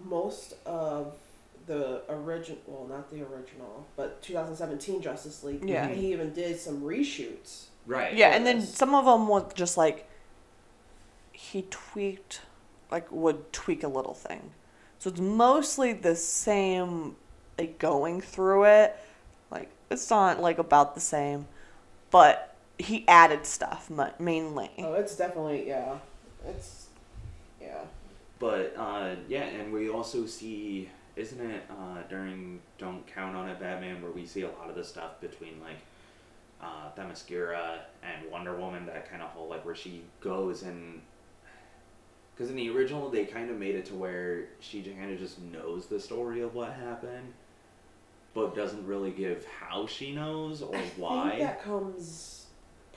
most 0.04 0.56
of 0.66 1.16
the 1.68 2.02
original, 2.10 2.60
well, 2.68 2.88
not 2.88 3.10
the 3.10 3.22
original, 3.22 3.86
but 3.96 4.22
2017 4.22 5.02
Justice 5.02 5.44
League. 5.44 5.68
Yeah. 5.68 5.88
And 5.88 5.98
he 5.98 6.12
even 6.12 6.34
did 6.34 6.60
some 6.60 6.82
reshoots. 6.82 7.66
right. 7.86 8.14
Yeah, 8.14 8.30
and 8.36 8.46
then 8.46 8.62
some 8.62 8.94
of 8.94 9.06
them 9.06 9.28
were 9.28 9.46
just 9.56 9.78
like 9.78 10.10
he 11.32 11.64
tweaked, 11.70 12.42
like 12.92 13.12
would 13.12 13.52
tweak 13.52 13.84
a 13.84 13.88
little 13.88 14.14
thing. 14.14 14.52
So 15.06 15.12
it's 15.12 15.22
mostly 15.22 15.94
the 15.94 16.16
same, 16.16 17.16
like 17.60 17.78
going 17.78 18.22
through 18.22 18.64
it. 18.64 18.96
Like 19.52 19.70
it's 19.92 20.10
not 20.10 20.42
like 20.42 20.58
about 20.58 20.96
the 20.96 21.00
same, 21.00 21.46
but 22.10 22.56
he 22.80 23.08
added 23.08 23.46
stuff 23.46 23.88
mainly. 24.18 24.72
Oh, 24.80 24.96
it's 24.96 25.16
definitely, 25.16 25.68
yeah. 25.68 26.00
It's, 26.48 26.88
yeah. 27.62 27.82
But 28.40 28.74
uh, 28.76 29.14
yeah, 29.28 29.44
and 29.44 29.72
we 29.72 29.90
also 29.90 30.26
see, 30.26 30.90
isn't 31.16 31.52
it 31.52 31.62
uh, 31.70 32.02
during 32.10 32.62
Don't 32.80 33.06
Count 33.06 33.36
on 33.36 33.48
It, 33.48 33.60
Batman, 33.60 34.02
where 34.02 34.10
we 34.10 34.26
see 34.26 34.42
a 34.42 34.50
lot 34.50 34.72
of 34.72 34.76
the 34.76 34.84
stuff 34.84 35.22
between 35.22 35.62
like 35.62 35.78
uh, 36.60 36.90
Themyscira 36.98 37.82
and 38.02 38.32
Wonder 38.32 38.56
Woman, 38.56 38.88
that 38.88 39.08
kind 39.08 39.22
of 39.22 39.30
whole 39.30 39.50
like 39.50 39.64
where 39.66 39.76
she 39.76 40.02
goes 40.20 40.64
and 40.64 41.00
because 42.36 42.50
in 42.50 42.58
the 42.58 42.70
original 42.70 43.10
they 43.10 43.26
kind 43.26 43.50
of 43.50 43.58
made 43.58 43.76
it 43.76 43.86
to 43.86 43.96
where 43.96 44.46
she 44.60 44.82
kind 44.82 45.12
of 45.12 45.20
just 45.20 45.42
knows 45.42 45.88
the 45.88 46.00
story 46.00 46.42
of 46.42 46.54
what 46.54 46.74
happened, 46.74 47.34
but 48.34 48.56
doesn't 48.56 48.86
really 48.86 49.12
give 49.12 49.46
how 49.46 49.88
she 49.88 50.14
knows 50.14 50.62
or 50.62 50.76
I 50.76 50.82
why. 50.98 51.30
think 51.30 51.42
that 51.42 51.64
comes 51.64 52.46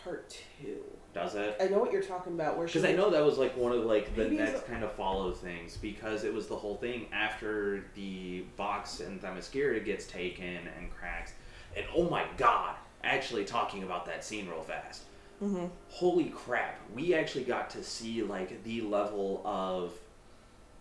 part 0.03 0.37
two. 0.61 0.83
Does 1.15 1.35
it? 1.35 1.57
I 1.61 1.67
know 1.69 1.79
what 1.79 1.93
you're 1.93 2.03
talking 2.03 2.35
about. 2.35 2.57
Where 2.57 2.67
Because 2.67 2.85
I 2.85 2.93
know 2.93 3.11
that 3.11 3.25
was 3.25 3.39
like 3.39 3.57
one 3.57 3.73
of 3.73 3.85
like 3.85 4.15
the 4.15 4.29
next 4.29 4.67
kind 4.67 4.85
of 4.85 4.93
follow 4.93 5.33
things 5.33 5.77
because 5.77 6.25
it 6.25 6.33
was 6.33 6.49
the 6.49 6.57
whole 6.57 6.77
thing 6.77 7.07
after 7.13 7.85
the 7.95 8.45
box 8.57 9.01
and 9.01 9.21
Themyscira 9.21 9.85
gets 9.85 10.07
taken 10.07 10.45
and 10.79 10.91
cracks, 10.91 11.33
and 11.77 11.87
oh 11.95 12.09
my 12.09 12.25
god! 12.37 12.77
Actually, 13.05 13.45
talking 13.45 13.85
about 13.85 14.05
that 14.07 14.25
scene 14.25 14.49
real 14.49 14.63
fast. 14.63 15.03
Mm-hmm. 15.43 15.67
Holy 15.91 16.31
crap! 16.31 16.79
We 16.95 17.15
actually 17.15 17.45
got 17.45 17.71
to 17.71 17.83
see 17.85 18.23
like 18.23 18.65
the 18.65 18.81
level 18.83 19.41
of 19.45 19.93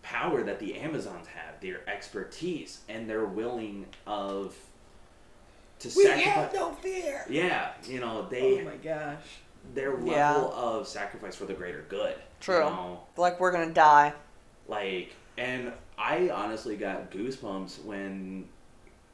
power 0.02 0.42
that 0.42 0.58
the 0.58 0.76
Amazons 0.76 1.26
have, 1.28 1.60
their 1.60 1.88
expertise, 1.88 2.80
and 2.88 3.08
their 3.08 3.24
willing 3.24 3.86
of 4.06 4.54
to 5.80 5.90
sacrifice. 5.90 6.16
we 6.16 6.22
sacrifice. 6.24 6.42
have 6.42 6.54
no 6.54 6.72
fear. 6.72 7.24
yeah, 7.30 7.72
you 7.84 8.00
know 8.00 8.26
they 8.28 8.60
oh 8.62 8.64
my 8.64 8.76
gosh. 8.76 9.22
their 9.74 9.92
level 9.92 10.08
Yeah. 10.08 10.34
of 10.34 10.88
sacrifice 10.88 11.36
for 11.36 11.44
the 11.44 11.54
greater 11.54 11.84
good. 11.88 12.16
True. 12.40 12.56
You 12.64 12.70
know? 12.70 13.00
Like 13.16 13.38
we're 13.38 13.52
gonna 13.52 13.72
die. 13.72 14.12
Like, 14.66 15.14
and 15.36 15.72
I 15.96 16.30
honestly 16.30 16.76
got 16.76 17.10
goosebumps 17.12 17.84
when, 17.84 18.46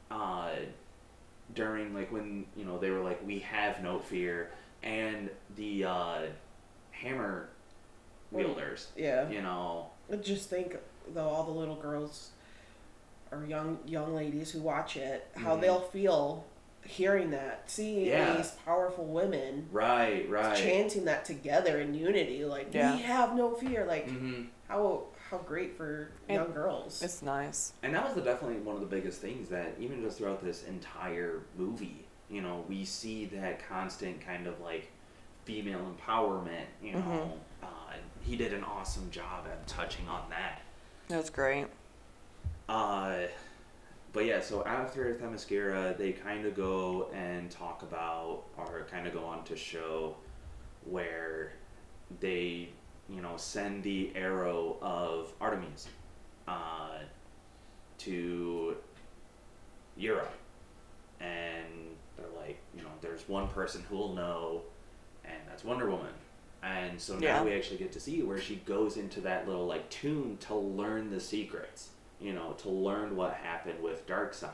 uh, 0.09 0.51
during 1.53 1.93
like 1.93 2.11
when 2.11 2.45
you 2.55 2.65
know 2.65 2.77
they 2.79 2.89
were 2.89 3.01
like, 3.01 3.25
"We 3.25 3.39
have 3.39 3.81
no 3.83 3.99
fear," 3.99 4.49
and 4.85 5.29
the 5.57 5.83
uh, 5.83 6.21
hammer 6.91 7.49
wielders, 8.31 8.87
Yeah. 8.95 9.27
you 9.29 9.41
know, 9.41 9.87
But 10.09 10.23
Just 10.23 10.49
think 10.49 10.77
though, 11.13 11.27
all 11.27 11.43
the 11.43 11.51
little 11.51 11.75
girls 11.75 12.29
or 13.31 13.43
young 13.45 13.79
young 13.85 14.15
ladies 14.15 14.51
who 14.51 14.59
watch 14.59 14.95
it, 14.97 15.27
how 15.35 15.55
Mhm. 15.57 15.61
they'll 15.61 15.81
feel 15.81 16.45
hearing 16.83 17.31
that, 17.31 17.63
seeing 17.69 18.05
Yeah. 18.05 18.37
these 18.37 18.51
powerful 18.63 19.05
women 19.05 19.67
right, 19.71 20.29
right, 20.29 20.55
chanting 20.55 21.05
that 21.05 21.25
together 21.25 21.79
in 21.81 21.95
unity, 21.95 22.45
like 22.45 22.67
Yeah. 22.71 22.95
we 22.95 23.01
have 23.01 23.35
no 23.35 23.55
fear. 23.55 23.85
Like 23.85 24.07
hmm 24.09 24.43
how 24.67 25.05
how 25.29 25.39
great 25.39 25.75
for 25.75 26.11
And 26.29 26.35
young 26.37 26.51
girls. 26.53 27.01
It's 27.01 27.23
nice. 27.23 27.73
And 27.81 27.95
that 27.95 28.05
was 28.05 28.13
the, 28.13 28.21
definitely 28.21 28.57
one 28.61 28.75
of 28.75 28.81
the 28.81 28.87
biggest 28.87 29.19
things 29.21 29.49
that 29.49 29.73
even 29.79 30.01
just 30.03 30.19
throughout 30.19 30.43
this 30.43 30.63
entire 30.65 31.41
movie, 31.57 32.04
you 32.35 32.41
know, 32.41 32.65
we 32.67 32.83
see 32.83 33.25
that 33.27 33.65
constant 33.69 34.19
kind 34.19 34.45
of 34.45 34.59
like 34.59 34.91
female 35.45 35.79
empowerment. 35.79 36.65
You 36.83 36.93
know, 36.93 36.99
Mhm. 36.99 37.65
uh, 37.65 37.93
he 38.21 38.35
did 38.35 38.53
an 38.53 38.65
awesome 38.65 39.09
job 39.09 39.47
at 39.47 39.65
touching 39.67 40.09
on 40.09 40.29
that. 40.31 40.61
That's 41.07 41.29
great. 41.29 41.67
Uh, 42.67 43.27
but 44.11 44.25
yeah, 44.25 44.41
so 44.41 44.65
after 44.65 45.15
Themyscira, 45.15 45.97
they 45.97 46.11
kind 46.11 46.45
of 46.45 46.55
go 46.55 47.09
and 47.13 47.49
talk 47.49 47.83
about, 47.83 48.43
or 48.57 48.85
kind 48.91 49.07
of 49.07 49.13
go 49.13 49.23
on 49.23 49.45
to 49.45 49.55
show 49.55 50.17
where 50.83 51.53
they, 52.19 52.67
you 53.07 53.21
know, 53.21 53.37
send 53.37 53.81
the 53.83 54.11
arrow 54.13 54.77
of 54.81 55.31
Artemis 55.39 55.87
uh, 56.49 56.99
to 57.99 58.75
Europe. 59.95 60.33
And 61.21 61.94
like, 62.45 62.59
you 62.75 62.81
know, 62.83 62.89
there's 63.01 63.27
one 63.27 63.47
person 63.47 63.83
who 63.89 63.97
will 63.97 64.13
know, 64.13 64.61
and 65.23 65.35
that's 65.47 65.63
Wonder 65.63 65.89
Woman. 65.89 66.13
And 66.63 66.99
so 66.99 67.13
now 67.15 67.19
Yeah. 67.19 67.43
we 67.43 67.53
actually 67.53 67.77
get 67.77 67.91
to 67.93 67.99
see 67.99 68.23
where 68.23 68.39
she 68.39 68.55
goes 68.57 68.97
into 68.97 69.21
that 69.21 69.47
little 69.47 69.65
like 69.67 69.89
tomb 69.89 70.37
to 70.41 70.55
learn 70.55 71.11
the 71.11 71.19
secrets, 71.19 71.89
you 72.19 72.33
know, 72.33 72.53
to 72.59 72.69
learn 72.69 73.15
what 73.15 73.33
happened 73.35 73.81
with 73.83 74.07
Darkseid. 74.07 74.49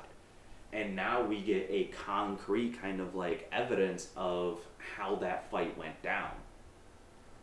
And 0.74 0.96
now 0.96 1.22
we 1.24 1.42
get 1.42 1.68
a 1.70 1.86
concrete 1.86 2.82
kind 2.82 3.00
of 3.02 3.16
like 3.16 3.48
evidence 3.52 4.10
of 4.16 4.60
how 4.96 5.16
that 5.18 5.50
fight 5.52 5.78
went 5.78 6.02
down. 6.02 6.32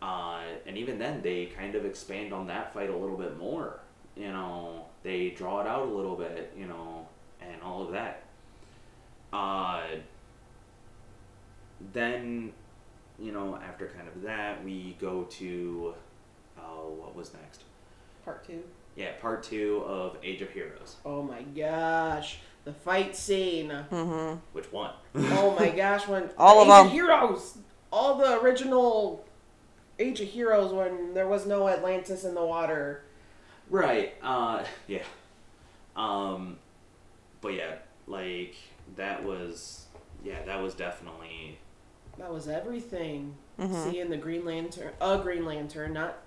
Uh, 0.01 0.43
and 0.67 0.79
even 0.79 0.99
then, 0.99 1.21
they 1.23 1.47
kind 1.47 1.75
of 1.75 1.85
expand 1.85 2.33
on 2.33 2.47
that 2.47 2.73
fight 2.73 2.89
a 2.89 2.97
little 2.97 3.17
bit 3.17 3.37
more. 3.37 3.81
You 4.17 4.29
know, 4.33 4.87
they 5.03 5.31
draw 5.31 5.61
it 5.61 5.67
out 5.67 5.89
a 5.89 5.91
little 5.91 6.17
bit, 6.17 6.53
you 6.57 6.67
know, 6.67 7.07
and 7.41 7.61
all 7.63 7.83
of 7.83 7.93
that. 7.93 8.23
Uh, 9.33 9.83
then, 11.93 12.53
you 13.19 13.33
know, 13.33 13.57
after 13.57 13.87
kind 13.89 14.09
of 14.09 14.23
that, 14.23 14.65
we 14.65 14.97
go 15.01 15.25
to, 15.25 15.95
oh, 16.59 16.95
what 16.99 17.15
was 17.15 17.33
next? 17.35 17.63
Part 18.25 18.47
two. 18.47 18.63
Yeah, 18.97 19.13
part 19.21 19.43
two 19.43 19.83
of 19.87 20.17
Age 20.23 20.43
of 20.43 20.51
Heroes. 20.51 20.97
Oh 21.05 21.23
my 21.23 21.43
gosh, 21.43 22.39
the 22.65 22.73
fight 22.73 23.15
scene. 23.15 23.69
Mm-hmm. 23.69 24.39
Which 24.53 24.73
one? 24.73 24.91
oh 25.15 25.57
my 25.59 25.71
gosh, 25.77 26.09
when 26.09 26.31
All 26.37 26.61
of 26.61 26.69
Age 26.69 26.91
them. 26.91 26.93
Heroes, 26.93 27.59
all 27.93 28.17
the 28.17 28.41
original 28.41 29.25
Age 29.99 30.21
of 30.21 30.29
Heroes 30.29 30.73
when 30.73 31.15
there 31.15 31.29
was 31.29 31.47
no 31.47 31.69
Atlantis 31.69 32.25
in 32.25 32.35
the 32.35 32.45
water. 32.45 33.03
Right. 33.71 34.15
Uh, 34.23 34.65
yeah. 34.87 35.03
Um, 35.97 36.59
but 37.41 37.55
yeah, 37.55 37.77
like 38.07 38.55
that 38.97 39.25
was, 39.25 39.87
yeah, 40.25 40.43
that 40.45 40.61
was 40.63 40.75
definitely. 40.75 41.59
That 42.19 42.33
was 42.33 42.49
everything. 42.49 43.35
Mhm. 43.59 43.91
Seeing 43.91 44.11
the 44.11 44.17
Green 44.17 44.45
Lantern, 44.45 44.93
a 45.01 45.19
Green 45.19 45.45
Lantern, 45.45 45.93
not 45.93 46.19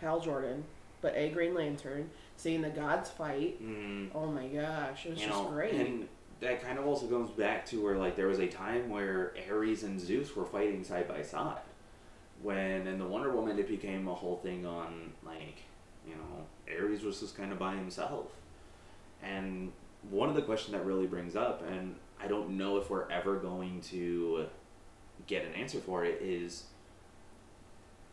Hal 0.00 0.20
Jordan, 0.20 0.64
but 1.00 1.14
a 1.16 1.30
Green 1.30 1.54
Lantern. 1.54 2.10
Seeing 2.36 2.62
the 2.62 2.70
gods 2.70 3.10
fight. 3.10 3.62
Mm, 3.62 4.10
Oh 4.14 4.26
my 4.26 4.46
gosh, 4.48 5.06
it 5.06 5.10
was 5.10 5.20
you 5.20 5.26
just 5.28 5.42
know, 5.42 5.50
great. 5.50 5.74
and 5.74 6.08
that 6.40 6.60
kind 6.62 6.78
of 6.78 6.86
also 6.86 7.06
goes 7.06 7.30
back 7.30 7.64
to 7.66 7.82
where 7.82 7.96
like 7.96 8.16
there 8.16 8.26
was 8.26 8.40
a 8.40 8.48
time 8.48 8.88
where 8.88 9.32
Ares 9.48 9.82
and 9.84 10.00
Zeus 10.00 10.34
were 10.34 10.44
fighting 10.44 10.82
side 10.82 11.06
by 11.06 11.22
side. 11.22 11.60
When 12.42 12.86
in 12.88 12.98
the 12.98 13.06
Wonder 13.06 13.30
Woman 13.30 13.58
it 13.58 13.68
became 13.68 14.08
a 14.08 14.14
whole 14.14 14.36
thing 14.38 14.66
on 14.66 15.12
like, 15.24 15.62
you 16.06 16.14
know, 16.16 16.46
Ares 16.76 17.02
was 17.04 17.20
just 17.20 17.36
kind 17.36 17.52
of 17.52 17.58
by 17.60 17.76
himself. 17.76 18.26
And 19.22 19.70
one 20.10 20.28
of 20.28 20.34
the 20.34 20.42
questions 20.42 20.72
that 20.72 20.84
really 20.84 21.06
brings 21.06 21.36
up, 21.36 21.62
and 21.68 21.94
I 22.20 22.26
don't 22.26 22.50
know 22.58 22.76
if 22.78 22.90
we're 22.90 23.08
ever 23.08 23.36
going 23.36 23.80
to 23.82 24.46
get 25.26 25.44
an 25.44 25.54
answer 25.54 25.78
for 25.80 26.04
it, 26.04 26.20
is, 26.22 26.64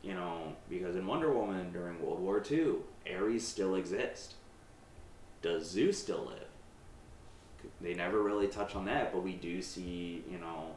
you 0.02 0.14
know, 0.14 0.54
because 0.70 0.96
in 0.96 1.06
Wonder 1.06 1.32
Woman 1.32 1.72
during 1.72 2.02
World 2.02 2.20
War 2.20 2.44
II, 2.50 2.76
Ares 3.14 3.46
still 3.48 3.76
exists. 3.76 4.36
Does 5.42 5.70
Zeus 5.70 5.98
still 5.98 6.26
live? 6.26 6.48
They 7.82 7.94
never 7.94 8.22
really 8.22 8.48
touch 8.48 8.76
on 8.76 8.86
that, 8.86 9.12
but 9.14 9.24
we 9.24 9.34
do 9.34 9.62
see, 9.62 10.24
you 10.30 10.38
know, 10.38 10.76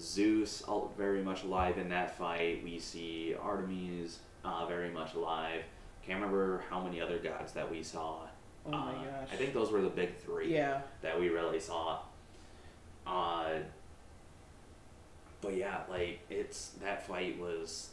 Zeus 0.00 0.62
very 0.96 1.22
much 1.22 1.44
alive 1.44 1.78
in 1.78 1.88
that 1.90 2.16
fight. 2.18 2.62
We 2.62 2.78
see 2.78 3.34
Artemis 3.40 4.18
uh, 4.44 4.66
very 4.66 4.90
much 4.90 5.14
alive. 5.14 5.62
Can't 6.04 6.20
remember 6.20 6.62
how 6.70 6.80
many 6.82 7.00
other 7.00 7.18
gods 7.18 7.52
that 7.52 7.70
we 7.70 7.82
saw. 7.82 8.20
oh 8.66 8.70
my 8.70 8.76
Uh, 8.92 8.92
gosh. 8.94 9.28
I 9.32 9.36
think 9.36 9.54
those 9.54 9.70
were 9.70 9.80
the 9.80 9.88
big 9.88 10.16
three 10.18 10.52
Yeah. 10.54 10.80
that 11.02 11.18
we 11.18 11.28
really 11.30 11.58
saw. 11.60 12.00
Uh, 13.06 13.54
but 15.46 15.56
yeah, 15.56 15.78
like 15.88 16.18
it's 16.28 16.70
that 16.82 17.06
fight 17.06 17.38
was 17.38 17.90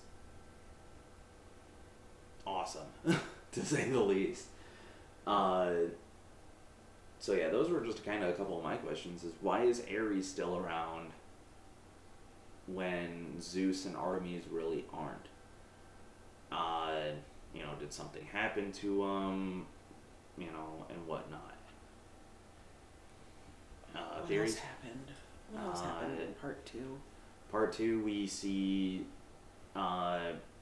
awesome, 2.48 2.88
to 3.52 3.64
say 3.64 3.90
the 3.90 4.00
least. 4.00 4.48
Uh, 5.28 5.72
so 7.20 7.34
yeah, 7.34 7.50
those 7.50 7.70
were 7.70 7.82
just 7.86 8.04
kind 8.04 8.24
of 8.24 8.30
a 8.32 8.34
couple 8.34 8.58
of 8.58 8.64
my 8.64 8.76
questions. 8.78 9.24
Is 9.24 9.34
why 9.42 9.64
is 9.66 9.84
Ares 9.96 10.28
still 10.28 10.58
around 10.58 11.12
when 12.66 13.40
Zeus 13.40 13.86
and 13.86 13.96
Artemis 13.96 14.46
really 14.52 14.86
aren't? 14.92 15.28
Uh, 16.52 17.12
you 17.54 17.62
know, 17.62 17.70
did 17.80 17.94
something 17.94 18.26
happen 18.34 18.72
to 18.72 18.98
them? 18.98 19.66
You 20.40 20.48
know, 20.48 20.86
and 20.90 21.06
whatnot. 21.08 21.54
Uh, 23.96 24.00
what 24.18 24.28
theories. 24.28 24.56
happened? 24.58 25.06
What 25.52 25.64
else 25.66 25.82
Uh, 25.82 25.84
happened 25.86 26.20
in 26.20 26.34
part 26.42 26.66
two? 26.66 26.98
Part 27.54 27.72
two, 27.72 28.02
we 28.04 28.26
see 28.26 29.06
uh, 29.76 30.20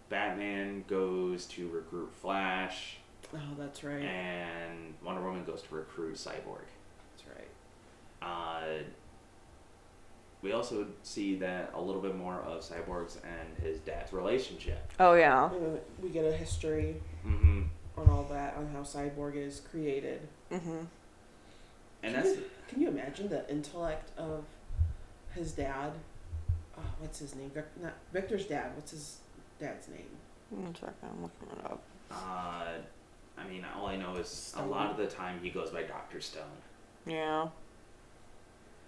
Batman 0.10 0.84
goes 0.90 1.46
to 1.46 1.70
recruit 1.70 2.12
Flash, 2.22 2.98
Oh, 3.34 3.40
that's 3.58 3.82
right. 3.86 4.02
and 4.02 4.94
Wonder 5.02 5.22
Woman 5.22 5.46
goes 5.46 5.62
to 5.62 5.76
recruit 5.76 6.16
Cyborg. 6.16 6.66
That's 7.16 7.24
right. 7.30 7.48
Uh, 8.22 8.84
we 10.42 10.52
also 10.52 10.86
see 11.02 11.36
that 11.38 11.72
a 11.74 11.80
little 11.82 12.02
bit 12.02 12.14
more 12.18 12.42
of 12.42 12.62
Cyborg's 12.62 13.18
and 13.24 13.64
his 13.66 13.80
dad's 13.80 14.12
relationship. 14.12 14.92
Oh 15.00 15.14
yeah. 15.14 15.50
And 15.50 15.80
we 16.04 16.10
get 16.10 16.26
a 16.26 16.34
history 16.36 16.98
Mm-hmm. 17.26 17.62
on 17.98 18.10
all 18.10 18.24
that, 18.32 18.56
on 18.58 18.68
how 18.74 18.80
Cyborg 18.82 19.38
is 19.38 19.62
created. 19.72 20.28
Mm-hmm. 20.52 20.70
And 20.72 20.88
Can 22.04 22.14
that's 22.14 22.30
you, 22.36 22.44
can 22.68 22.82
you 22.82 22.88
imagine 22.90 23.30
the 23.30 23.50
intellect 23.50 24.12
of 24.20 24.44
his 25.34 25.54
dad? 25.54 25.94
Oh, 26.82 26.86
what's 27.00 27.20
his 27.20 27.36
name? 27.36 27.52
Vic, 27.52 27.66
not 27.82 27.94
Victor's 28.12 28.46
dad. 28.46 28.72
What's 28.76 28.92
his 28.92 29.18
dad's 29.60 29.88
name? 29.88 30.08
One 30.50 30.74
second, 30.76 30.96
I'm 31.04 31.22
looking 31.22 31.48
it 31.58 31.66
up. 31.66 31.82
Uh, 32.12 32.80
I 33.38 33.48
mean, 33.50 33.66
all 33.76 33.88
I 33.88 33.96
know 33.96 34.16
is 34.16 34.54
a 34.58 34.66
lot 34.66 34.92
of 34.92 34.98
the 34.98 35.08
time 35.08 35.40
he 35.42 35.50
goes 35.50 35.70
by 35.70 35.84
Doctor 35.84 36.20
Stone. 36.22 36.44
Yeah. 37.06 37.48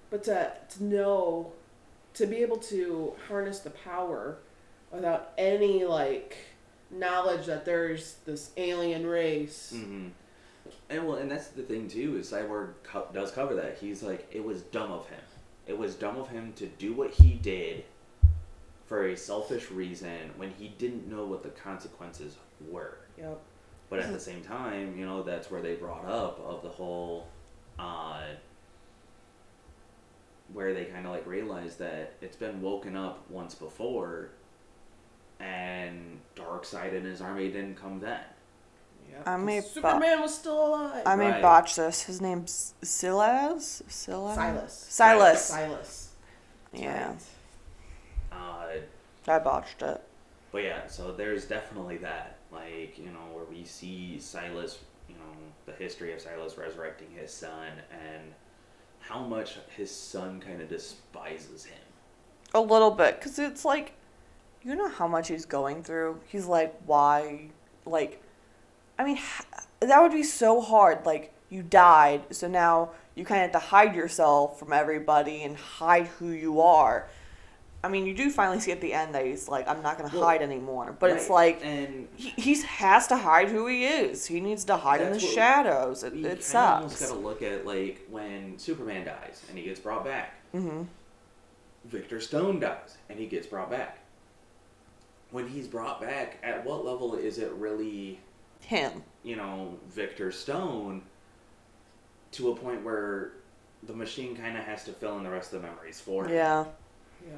But 0.09 0.23
to 0.25 0.51
to 0.69 0.83
know, 0.83 1.51
to 2.15 2.25
be 2.25 2.37
able 2.37 2.57
to 2.57 3.13
harness 3.27 3.59
the 3.59 3.71
power 3.71 4.37
without 4.91 5.31
any 5.37 5.85
like 5.85 6.37
knowledge 6.91 7.47
that 7.47 7.65
there's 7.65 8.17
this 8.25 8.51
alien 8.57 9.07
race. 9.07 9.73
Mm-hmm. 9.75 10.09
And 10.89 11.07
well, 11.07 11.17
and 11.17 11.31
that's 11.31 11.47
the 11.47 11.63
thing 11.63 11.87
too 11.87 12.17
is 12.17 12.31
Cyborg 12.31 12.73
co- 12.83 13.07
does 13.13 13.31
cover 13.31 13.55
that. 13.55 13.77
He's 13.79 14.03
like, 14.03 14.27
it 14.31 14.43
was 14.43 14.61
dumb 14.61 14.91
of 14.91 15.07
him. 15.09 15.19
It 15.65 15.77
was 15.77 15.95
dumb 15.95 16.17
of 16.17 16.29
him 16.29 16.53
to 16.57 16.67
do 16.67 16.93
what 16.93 17.11
he 17.11 17.33
did 17.33 17.85
for 18.85 19.07
a 19.07 19.17
selfish 19.17 19.71
reason 19.71 20.31
when 20.35 20.51
he 20.51 20.67
didn't 20.77 21.09
know 21.09 21.25
what 21.25 21.43
the 21.43 21.49
consequences 21.49 22.35
were. 22.69 22.97
Yep. 23.17 23.39
But 23.89 23.99
at 23.99 24.11
the 24.11 24.19
same 24.31 24.41
time, 24.41 24.97
you 24.97 25.05
know, 25.05 25.23
that's 25.23 25.49
where 25.49 25.61
they 25.61 25.75
brought 25.75 26.05
up 26.05 26.39
of 26.45 26.61
the 26.63 26.69
whole, 26.69 27.27
uh, 27.79 28.23
where 30.51 30.73
they 30.73 30.85
kind 30.85 31.05
of 31.05 31.11
like 31.11 31.25
realized 31.25 31.79
that 31.79 32.13
it's 32.21 32.35
been 32.35 32.61
woken 32.61 32.95
up 32.95 33.23
once 33.29 33.55
before, 33.55 34.29
and 35.39 36.19
Darkseid 36.35 36.95
and 36.95 37.05
his 37.05 37.21
army 37.21 37.49
didn't 37.49 37.75
come 37.75 37.99
then. 37.99 38.23
Yep. 39.13 39.27
I 39.27 39.37
may 39.37 39.61
'Cause 39.61 39.71
Superman 39.71 40.21
was 40.21 40.33
still 40.35 40.65
alive. 40.67 41.03
I 41.05 41.15
may 41.15 41.31
Right. 41.31 41.41
botch 41.41 41.75
this. 41.75 42.03
His 42.03 42.19
name's 42.21 42.73
Silas? 42.81 43.83
Silas? 43.87 44.35
Silas. 44.35 44.73
Silas. 44.89 45.45
Silas. 45.45 46.09
That's 46.71 46.83
Yeah. 46.83 47.07
right. 47.09 48.81
Uh, 49.27 49.31
I 49.31 49.39
botched 49.39 49.81
it. 49.83 50.01
but 50.51 50.63
yeah, 50.63 50.87
so 50.87 51.11
there's 51.11 51.45
definitely 51.45 51.97
that, 51.97 52.37
like 52.51 52.97
you 52.97 53.09
know, 53.11 53.27
where 53.33 53.45
we 53.45 53.63
see 53.65 54.19
Silas, 54.19 54.79
you 55.07 55.15
know, 55.15 55.33
the 55.65 55.73
history 55.73 56.11
of 56.13 56.21
Silas 56.21 56.57
resurrecting 56.57 57.11
his 57.11 57.31
son, 57.33 57.67
and 57.91 58.33
how 58.99 59.19
much 59.19 59.57
his 59.75 59.91
son 59.95 60.39
kind 60.39 60.61
of 60.61 60.69
despises 60.69 61.65
him. 61.65 61.77
A 62.55 62.61
little 62.61 62.91
bit, 62.91 63.19
because 63.19 63.37
it's 63.39 63.65
like, 63.65 63.93
you 64.63 64.75
know 64.75 64.87
how 64.89 65.07
much 65.07 65.27
he's 65.27 65.45
going 65.45 65.83
through? 65.83 66.21
He's 66.27 66.45
like, 66.45 66.75
why? 66.85 67.49
Like, 67.85 68.21
I 68.97 69.03
mean, 69.03 69.19
that 69.79 70.01
would 70.01 70.11
be 70.11 70.23
so 70.23 70.61
hard. 70.61 71.05
Like, 71.05 71.33
you 71.49 71.63
died, 71.63 72.23
so 72.31 72.47
now 72.47 72.91
you 73.15 73.25
kind 73.25 73.43
of 73.43 73.51
have 73.51 73.61
to 73.61 73.67
hide 73.67 73.95
yourself 73.95 74.57
from 74.59 74.73
everybody 74.73 75.43
and 75.43 75.55
hide 75.55 76.07
who 76.07 76.29
you 76.29 76.61
are. 76.61 77.07
I 77.85 77.89
mean, 77.89 78.05
you 78.05 78.13
do 78.13 78.29
finally 78.29 78.61
see 78.61 78.71
at 78.71 78.79
the 78.79 78.93
end 78.93 79.13
that 79.13 79.25
he's 79.25 79.49
like, 79.49 79.67
I'm 79.67 79.81
not 79.81 79.97
going 79.97 80.09
to 80.09 80.15
Well, 80.15 80.25
hide 80.25 80.41
anymore. 80.41 80.95
But 80.97 81.11
it's 81.11 81.29
like, 81.29 81.59
and 81.65 82.07
he, 82.15 82.29
he 82.29 82.61
has 82.61 83.07
to 83.07 83.17
hide 83.17 83.49
who 83.49 83.67
he 83.67 83.83
is. 83.85 84.25
He 84.25 84.39
needs 84.39 84.63
to 84.65 84.77
hide 84.77 85.01
in 85.01 85.11
the 85.11 85.19
shadows. 85.19 86.03
It, 86.03 86.13
it 86.13 86.41
kinda 86.41 86.59
almost 86.59 86.99
got 87.01 87.09
to 87.09 87.15
look 87.15 87.41
at 87.41 87.65
like 87.65 88.07
when 88.09 88.57
Superman 88.57 89.05
dies 89.05 89.43
and 89.49 89.57
he 89.57 89.65
gets 89.65 89.81
brought 89.81 90.05
back. 90.05 90.33
hmm 90.53 90.83
Victor 91.85 92.21
Stone 92.21 92.61
dies 92.61 92.95
and 93.09 93.19
he 93.19 93.25
gets 93.25 93.45
brought 93.47 93.69
back. 93.69 93.99
When 95.31 95.49
he's 95.49 95.67
brought 95.67 95.99
back, 95.99 96.37
at 96.41 96.63
what 96.63 96.85
level 96.85 97.15
is 97.15 97.37
it 97.37 97.51
really, 97.53 98.19
Him. 98.65 99.03
you 99.23 99.35
know, 99.35 99.77
Victor 99.89 100.31
Stone 100.31 101.01
to 102.31 102.51
a 102.51 102.55
point 102.55 102.83
where 102.83 103.31
the 103.83 103.93
machine 103.93 104.35
kind 104.35 104.57
of 104.57 104.63
has 104.63 104.83
to 104.85 104.91
fill 104.91 105.17
in 105.17 105.23
the 105.23 105.29
rest 105.29 105.53
of 105.53 105.61
the 105.61 105.67
memories 105.67 105.99
for 106.01 106.25
him? 106.25 106.31
Yeah. 106.33 106.65
Yeah. 107.25 107.33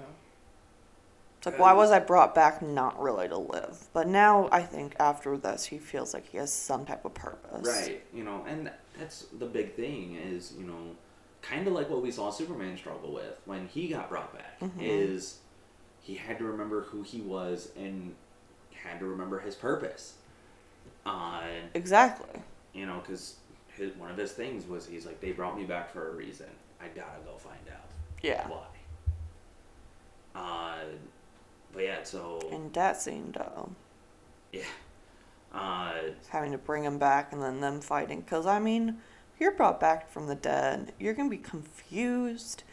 It's 1.38 1.46
like, 1.48 1.60
why 1.60 1.74
was 1.74 1.92
I 1.92 2.00
brought 2.00 2.34
back 2.34 2.62
not 2.62 3.00
really 3.00 3.28
to 3.28 3.38
live? 3.38 3.88
But 3.94 4.08
now 4.08 4.50
I 4.52 4.62
think 4.62 4.96
after 5.00 5.38
this, 5.38 5.66
he 5.66 5.78
feels 5.78 6.14
like 6.14 6.28
he 6.30 6.38
has 6.38 6.52
some 6.52 6.86
type 6.86 7.06
of 7.06 7.14
purpose. 7.14 7.68
Right, 7.68 8.04
you 8.14 8.24
know, 8.24 8.44
and 8.48 8.72
that's 8.98 9.26
the 9.38 9.46
big 9.46 9.76
thing 9.76 10.16
is, 10.16 10.54
you 10.58 10.66
know, 10.66 10.96
kind 11.42 11.68
of 11.68 11.74
like 11.74 11.90
what 11.90 12.02
we 12.02 12.10
saw 12.10 12.32
Superman 12.32 12.78
struggle 12.78 13.14
with 13.14 13.40
when 13.46 13.68
he 13.68 13.88
got 13.90 14.10
brought 14.10 14.34
back 14.34 14.60
Mhm. 14.60 14.72
is 14.80 15.40
he 16.02 16.16
had 16.16 16.40
to 16.40 16.46
remember 16.46 16.82
who 16.82 17.04
he 17.04 17.22
was 17.22 17.72
and 17.78 18.16
had 18.74 19.00
to 19.00 19.06
remember 19.06 19.40
his 19.40 19.54
purpose. 19.56 20.16
Uh, 21.06 21.42
Exactly. 21.74 22.42
you 22.74 22.86
know, 22.86 23.02
because 23.06 23.36
one 23.98 24.10
of 24.10 24.18
his 24.18 24.32
things 24.32 24.66
was 24.68 24.86
he's 24.88 25.06
like, 25.06 25.20
they 25.22 25.32
brought 25.32 25.58
me 25.58 25.66
back 25.66 25.92
for 25.92 26.10
a 26.12 26.16
reason. 26.16 26.48
I 26.82 26.88
gotta 26.88 27.20
go 27.26 27.38
find 27.38 27.60
out 27.72 27.90
Yeah. 28.22 28.48
why. 28.48 28.66
Uh, 30.36 30.86
but 31.74 31.84
yeah, 31.84 32.04
so 32.04 32.40
And 32.52 32.74
that 32.74 33.02
scene, 33.02 33.34
though, 33.38 33.70
yeah, 34.52 34.64
uh, 35.54 35.94
having 36.30 36.52
to 36.52 36.58
bring 36.58 36.84
him 36.84 36.98
back 36.98 37.32
and 37.34 37.42
then 37.42 37.62
them 37.62 37.82
fighting. 37.82 38.22
Because, 38.22 38.46
I 38.46 38.60
mean, 38.60 38.98
you're 39.40 39.52
brought 39.52 39.80
back 39.80 40.10
from 40.10 40.28
the 40.28 40.36
dead. 40.36 40.94
You're 41.00 41.14
going 41.14 41.30
to 41.30 41.36
be 41.36 41.42
confused 41.42 42.64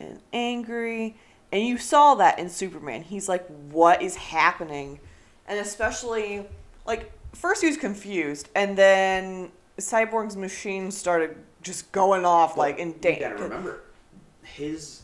and 0.00 0.20
angry. 0.32 1.16
And 1.52 1.62
you 1.66 1.78
saw 1.78 2.14
that 2.16 2.38
in 2.38 2.48
Superman. 2.50 3.02
He's 3.02 3.28
like, 3.28 3.46
what 3.70 4.02
is 4.02 4.16
happening? 4.16 5.00
And 5.46 5.58
especially, 5.58 6.46
like, 6.86 7.12
first 7.36 7.62
he 7.62 7.68
was 7.68 7.76
confused. 7.76 8.48
And 8.54 8.76
then 8.76 9.50
Cyborg's 9.78 10.36
machine 10.36 10.90
started 10.90 11.36
just 11.62 11.92
going 11.92 12.24
off, 12.24 12.56
like, 12.56 12.78
in 12.78 12.88
You 12.88 12.94
danger. 13.00 13.30
gotta 13.30 13.42
remember, 13.44 13.80
his 14.42 15.02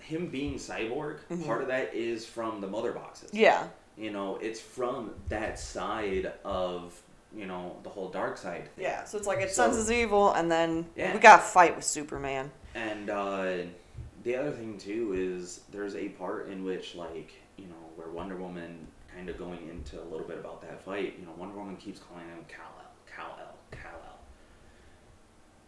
him 0.00 0.28
being 0.28 0.54
cyborg. 0.54 1.18
Mhm. 1.30 1.44
Part 1.46 1.60
of 1.62 1.68
that 1.68 1.92
is 1.94 2.24
from 2.24 2.60
the 2.62 2.66
mother 2.66 2.92
boxes. 2.92 3.28
Yeah. 3.32 3.66
You 3.96 4.10
know, 4.10 4.36
it's 4.40 4.58
from 4.60 5.14
that 5.28 5.58
side 5.58 6.32
of 6.44 6.98
you 7.36 7.44
know 7.44 7.76
the 7.82 7.90
whole 7.90 8.10
Darkseid 8.10 8.62
thing. 8.68 8.84
Yeah, 8.84 9.04
so 9.04 9.18
it's 9.18 9.26
like 9.26 9.40
it 9.40 9.50
So- 9.50 9.64
senses 9.64 9.90
evil, 9.92 10.32
and 10.32 10.50
then 10.50 10.86
Yeah. 10.96 11.12
we 11.12 11.18
got 11.20 11.36
to 11.38 11.42
fight 11.42 11.76
with 11.76 11.84
Superman. 11.84 12.50
And 12.74 13.10
uh, 13.10 13.56
the 14.22 14.34
other 14.36 14.50
thing 14.52 14.78
too 14.78 15.12
is 15.14 15.60
there's 15.70 15.94
a 15.94 16.08
part 16.10 16.48
in 16.48 16.64
which 16.64 16.94
like 16.94 17.32
you 17.58 17.66
know 17.66 17.74
where 17.96 18.08
Wonder 18.08 18.36
Woman 18.36 18.86
kind 19.18 19.28
of 19.28 19.36
going 19.36 19.68
into 19.68 20.00
a 20.00 20.06
little 20.10 20.26
bit 20.26 20.38
about 20.38 20.60
that 20.62 20.80
fight. 20.82 21.16
You 21.18 21.26
know, 21.26 21.32
Wonder 21.36 21.56
Woman 21.58 21.76
keeps 21.76 21.98
calling 21.98 22.24
him 22.28 22.38
Kal 22.46 22.70
El, 22.78 23.12
Kal 23.12 23.36
El, 23.40 23.76
Kal 23.78 24.00
El. 24.06 24.18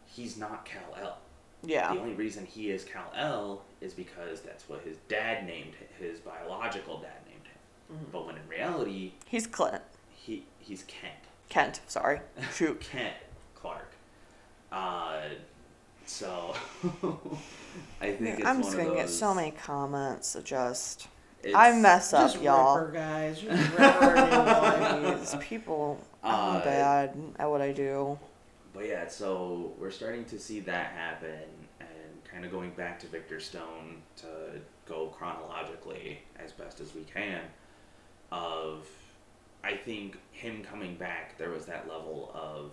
He's 0.07 0.37
not 0.37 0.65
Kal 0.65 0.97
El. 1.01 1.19
Yeah. 1.65 1.93
The 1.93 2.01
only 2.01 2.15
reason 2.15 2.47
he 2.47 2.71
is 2.71 2.85
Kal 2.85 3.13
El 3.17 3.63
is 3.81 3.93
because 3.93 4.41
that's 4.43 4.69
what 4.69 4.83
his 4.83 4.99
dad 5.09 5.47
named 5.47 5.73
hi- 5.79 6.05
his 6.05 6.21
biological 6.21 6.99
dad 7.01 7.19
named 7.27 7.47
him. 7.47 7.97
Mhm. 8.07 8.13
But 8.13 8.27
when 8.27 8.37
in 8.37 8.49
reality, 8.49 9.13
He's 9.27 9.47
Clint. 9.49 9.83
he 10.15 10.45
he's 10.61 10.85
Kent. 10.85 11.15
Kent, 11.49 11.81
sorry. 11.89 12.21
Shoot. 12.55 12.81
Kent 12.81 13.15
Clark. 13.57 13.91
Uh, 14.71 15.23
so 16.07 16.55
I 18.01 18.13
think 18.13 18.39
it's 18.39 18.47
I'm 18.47 18.63
just 18.63 18.77
gonna 18.77 18.95
get 18.95 19.07
those- 19.07 19.19
so 19.19 19.35
many 19.35 19.51
comments. 19.51 20.37
Just 20.45 21.09
it's- 21.43 21.55
I 21.57 21.73
mess 21.79 22.13
up, 22.13 22.33
Just 22.33 22.43
y'all. 22.43 22.79
Ripper, 22.79 22.93
guys. 22.93 23.41
Just 23.41 23.71
Ripper 23.73 24.17
and 24.17 25.41
people, 25.41 25.99
Uh, 26.23 26.27
I'm 26.59 26.65
bad 26.65 27.17
at 27.39 27.51
what 27.51 27.61
I 27.63 27.73
do. 27.73 28.19
But 28.75 28.87
yeah, 28.87 29.09
so 29.09 29.73
we're 29.79 29.91
starting 29.91 30.25
to 30.27 30.39
see 30.39 30.61
that 30.61 30.93
happen, 30.93 31.41
and 31.81 32.25
kind 32.31 32.45
of 32.45 32.51
going 32.53 32.71
back 32.71 33.01
to 33.01 33.07
Victor 33.09 33.41
Stone 33.41 34.03
to 34.17 34.27
go 34.87 35.07
chronologically 35.09 36.21
as 36.39 36.53
best 36.53 36.81
as 36.81 36.95
we 36.95 37.03
can. 37.03 37.41
Of, 38.33 38.87
I 39.65 39.75
think 39.77 40.19
him 40.31 40.63
coming 40.63 40.95
back, 40.95 41.37
there 41.37 41.51
was 41.51 41.67
that 41.67 41.89
level 41.89 42.31
of. 42.35 42.73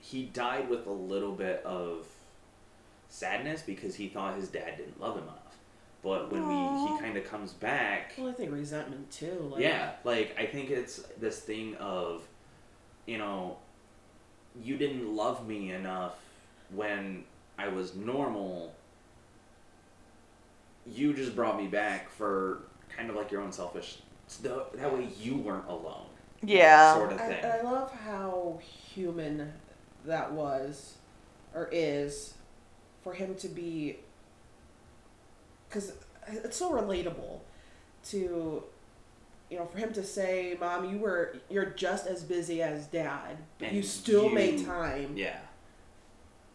He 0.00 0.24
died 0.24 0.70
with 0.70 0.86
a 0.86 0.92
little 0.92 1.32
bit 1.32 1.62
of 1.66 2.06
sadness 3.08 3.62
because 3.62 3.96
he 3.96 4.08
thought 4.08 4.36
his 4.36 4.48
dad 4.48 4.76
didn't 4.78 4.98
love 5.00 5.16
him 5.16 5.24
enough. 5.24 5.37
But 6.08 6.32
when 6.32 6.48
we 6.48 6.54
he 6.90 6.98
kind 7.00 7.16
of 7.16 7.24
comes 7.24 7.52
back, 7.52 8.14
Well, 8.16 8.28
I 8.28 8.32
think 8.32 8.50
resentment 8.52 9.10
too. 9.10 9.50
Like, 9.52 9.62
yeah, 9.62 9.92
like 10.04 10.34
I 10.38 10.46
think 10.46 10.70
it's 10.70 11.02
this 11.20 11.40
thing 11.40 11.74
of, 11.76 12.22
you 13.06 13.18
know, 13.18 13.58
you 14.62 14.76
didn't 14.76 15.14
love 15.14 15.46
me 15.46 15.72
enough 15.72 16.14
when 16.70 17.24
I 17.58 17.68
was 17.68 17.94
normal. 17.94 18.74
You 20.86 21.12
just 21.12 21.36
brought 21.36 21.58
me 21.58 21.66
back 21.66 22.10
for 22.10 22.62
kind 22.96 23.10
of 23.10 23.16
like 23.16 23.30
your 23.30 23.42
own 23.42 23.52
selfish. 23.52 23.98
so 24.26 24.66
That 24.74 24.92
way 24.92 25.08
you 25.20 25.36
weren't 25.36 25.68
alone. 25.68 26.06
Yeah. 26.42 26.94
Sort 26.94 27.12
of 27.12 27.20
I, 27.20 27.26
thing. 27.26 27.44
I 27.44 27.60
love 27.62 27.92
how 27.92 28.60
human 28.62 29.52
that 30.06 30.32
was, 30.32 30.94
or 31.54 31.68
is, 31.70 32.34
for 33.02 33.12
him 33.12 33.34
to 33.36 33.48
be. 33.48 33.98
Because 35.68 35.92
it's 36.28 36.56
so 36.56 36.72
relatable, 36.72 37.40
to, 38.06 38.62
you 39.50 39.58
know, 39.58 39.66
for 39.66 39.78
him 39.78 39.92
to 39.94 40.02
say, 40.04 40.56
"Mom, 40.60 40.88
you 40.90 40.98
were 40.98 41.36
you're 41.50 41.66
just 41.66 42.06
as 42.06 42.22
busy 42.24 42.62
as 42.62 42.86
Dad, 42.86 43.38
but 43.58 43.72
you 43.72 43.82
still 43.82 44.24
you- 44.28 44.34
made 44.34 44.64
time." 44.64 45.16
Yeah. 45.16 45.38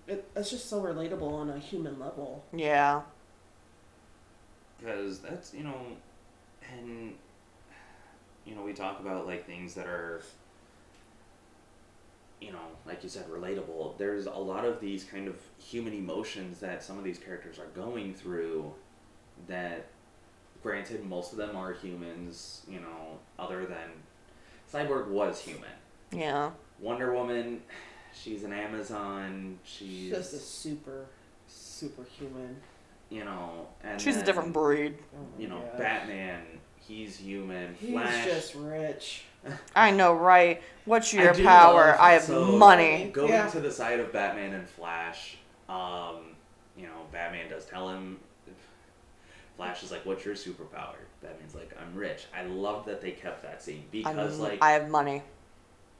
It, 0.07 0.29
it's 0.35 0.49
just 0.49 0.69
so 0.69 0.81
relatable 0.81 1.31
on 1.31 1.49
a 1.49 1.57
human 1.59 1.97
level. 1.99 2.43
Yeah. 2.53 3.03
because 4.79 5.19
that's 5.19 5.53
you 5.53 5.63
know, 5.63 5.77
and 6.77 7.13
you 8.45 8.53
know 8.55 8.61
we 8.63 8.73
talk 8.73 8.99
about 8.99 9.25
like 9.27 9.45
things 9.45 9.73
that 9.75 9.87
are 9.87 10.21
you 12.41 12.51
know, 12.51 12.59
like 12.85 13.01
you 13.03 13.09
said, 13.09 13.29
relatable. 13.29 13.97
There's 13.97 14.25
a 14.25 14.31
lot 14.31 14.65
of 14.65 14.81
these 14.81 15.05
kind 15.05 15.27
of 15.29 15.37
human 15.57 15.93
emotions 15.93 16.59
that 16.59 16.83
some 16.83 16.97
of 16.97 17.03
these 17.05 17.17
characters 17.17 17.57
are 17.57 17.67
going 17.67 18.13
through 18.13 18.73
that 19.47 19.87
granted 20.61 21.03
most 21.05 21.31
of 21.31 21.37
them 21.37 21.55
are 21.55 21.73
humans, 21.73 22.61
you 22.69 22.79
know, 22.79 23.19
other 23.37 23.65
than 23.65 23.89
Cyborg 24.71 25.07
was 25.07 25.39
human. 25.41 25.69
Yeah. 26.11 26.51
Wonder 26.79 27.13
Woman, 27.13 27.61
she's 28.13 28.43
an 28.43 28.53
Amazon, 28.53 29.59
she's 29.63 30.11
Just 30.11 30.33
a 30.33 30.37
super, 30.39 31.05
superhuman. 31.47 32.57
you 33.09 33.23
know, 33.25 33.67
and 33.83 33.99
She's 34.01 34.17
a 34.17 34.23
different 34.23 34.53
breed. 34.53 34.95
Oh 35.15 35.25
You 35.39 35.47
know, 35.49 35.59
gosh. 35.71 35.79
Batman, 35.79 36.41
he's 36.79 37.17
human. 37.17 37.75
He's 37.79 37.91
Flash, 37.91 38.25
just 38.25 38.55
rich. 38.55 39.25
I 39.75 39.91
know, 39.91 40.13
right? 40.13 40.61
What's 40.85 41.13
your 41.13 41.33
do 41.33 41.43
power? 41.43 41.87
love- 41.87 41.99
I 41.99 42.13
have 42.13 42.23
so- 42.23 42.57
money. 42.57 43.09
going 43.13 43.29
Yeah. 43.29 43.47
to 43.49 43.59
the 43.59 43.71
side 43.71 43.99
of 43.99 44.11
Batman 44.13 44.53
and 44.53 44.67
Flash, 44.67 45.37
um, 45.69 46.35
you 46.77 46.83
know, 46.87 47.05
Batman 47.11 47.49
does 47.49 47.65
tell 47.65 47.89
him. 47.89 48.19
Flash 49.57 49.83
is 49.83 49.91
like, 49.91 50.05
"What's 50.05 50.25
your 50.25 50.35
superpower?" 50.35 50.95
Batman's 51.21 51.53
like, 51.55 51.71
"I'm 51.79 51.93
rich." 51.95 52.25
I 52.35 52.43
love 52.43 52.85
that 52.85 53.01
they 53.01 53.11
kept 53.11 53.43
that 53.43 53.61
scene 53.61 53.83
I'm, 54.05 54.15
because, 54.15 54.39
like, 54.39 54.59
I 54.61 54.71
have 54.71 54.89
money. 54.89 55.21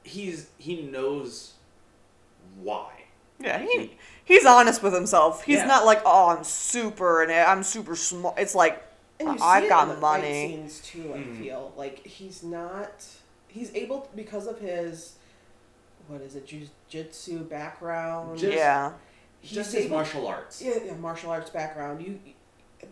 he's 0.02 0.48
he 0.58 0.82
knows 0.82 1.52
why. 2.60 2.90
Yeah, 3.40 3.58
he 3.58 3.96
he's 4.24 4.44
honest 4.46 4.82
with 4.82 4.94
himself. 4.94 5.44
He's 5.44 5.58
Yeah. 5.58 5.66
not 5.66 5.84
like, 5.86 6.02
oh, 6.04 6.28
I'm 6.30 6.44
super 6.44 7.22
and 7.22 7.32
I'm 7.32 7.62
super 7.62 7.96
smart. 7.96 8.38
It's 8.38 8.54
like, 8.54 8.82
And 9.20 9.28
you 9.32 9.38
see 9.38 9.44
I've 9.44 9.64
it 9.64 9.68
got 9.68 9.86
the 9.88 9.96
money. 10.00 10.48
Scenes 10.56 10.80
too. 10.80 11.12
I 11.14 11.18
Mhm. 11.18 11.38
feel 11.38 11.72
like 11.76 12.04
he's 12.06 12.42
not. 12.42 13.04
He's 13.48 13.72
able 13.74 14.08
because 14.16 14.46
of 14.46 14.58
his, 14.60 15.14
what 16.08 16.20
is 16.20 16.34
it, 16.36 16.46
jiu-jitsu 16.46 17.44
background. 17.44 18.38
Just- 18.38 18.56
yeah, 18.56 18.92
he's 19.40 19.52
Just 19.52 19.72
his 19.72 19.86
able- 19.86 19.96
martial 19.96 20.26
arts. 20.26 20.60
yeah, 20.62 20.74
yeah, 20.84 20.94
martial 20.94 21.30
arts 21.30 21.50
background. 21.50 22.02
You, 22.04 22.18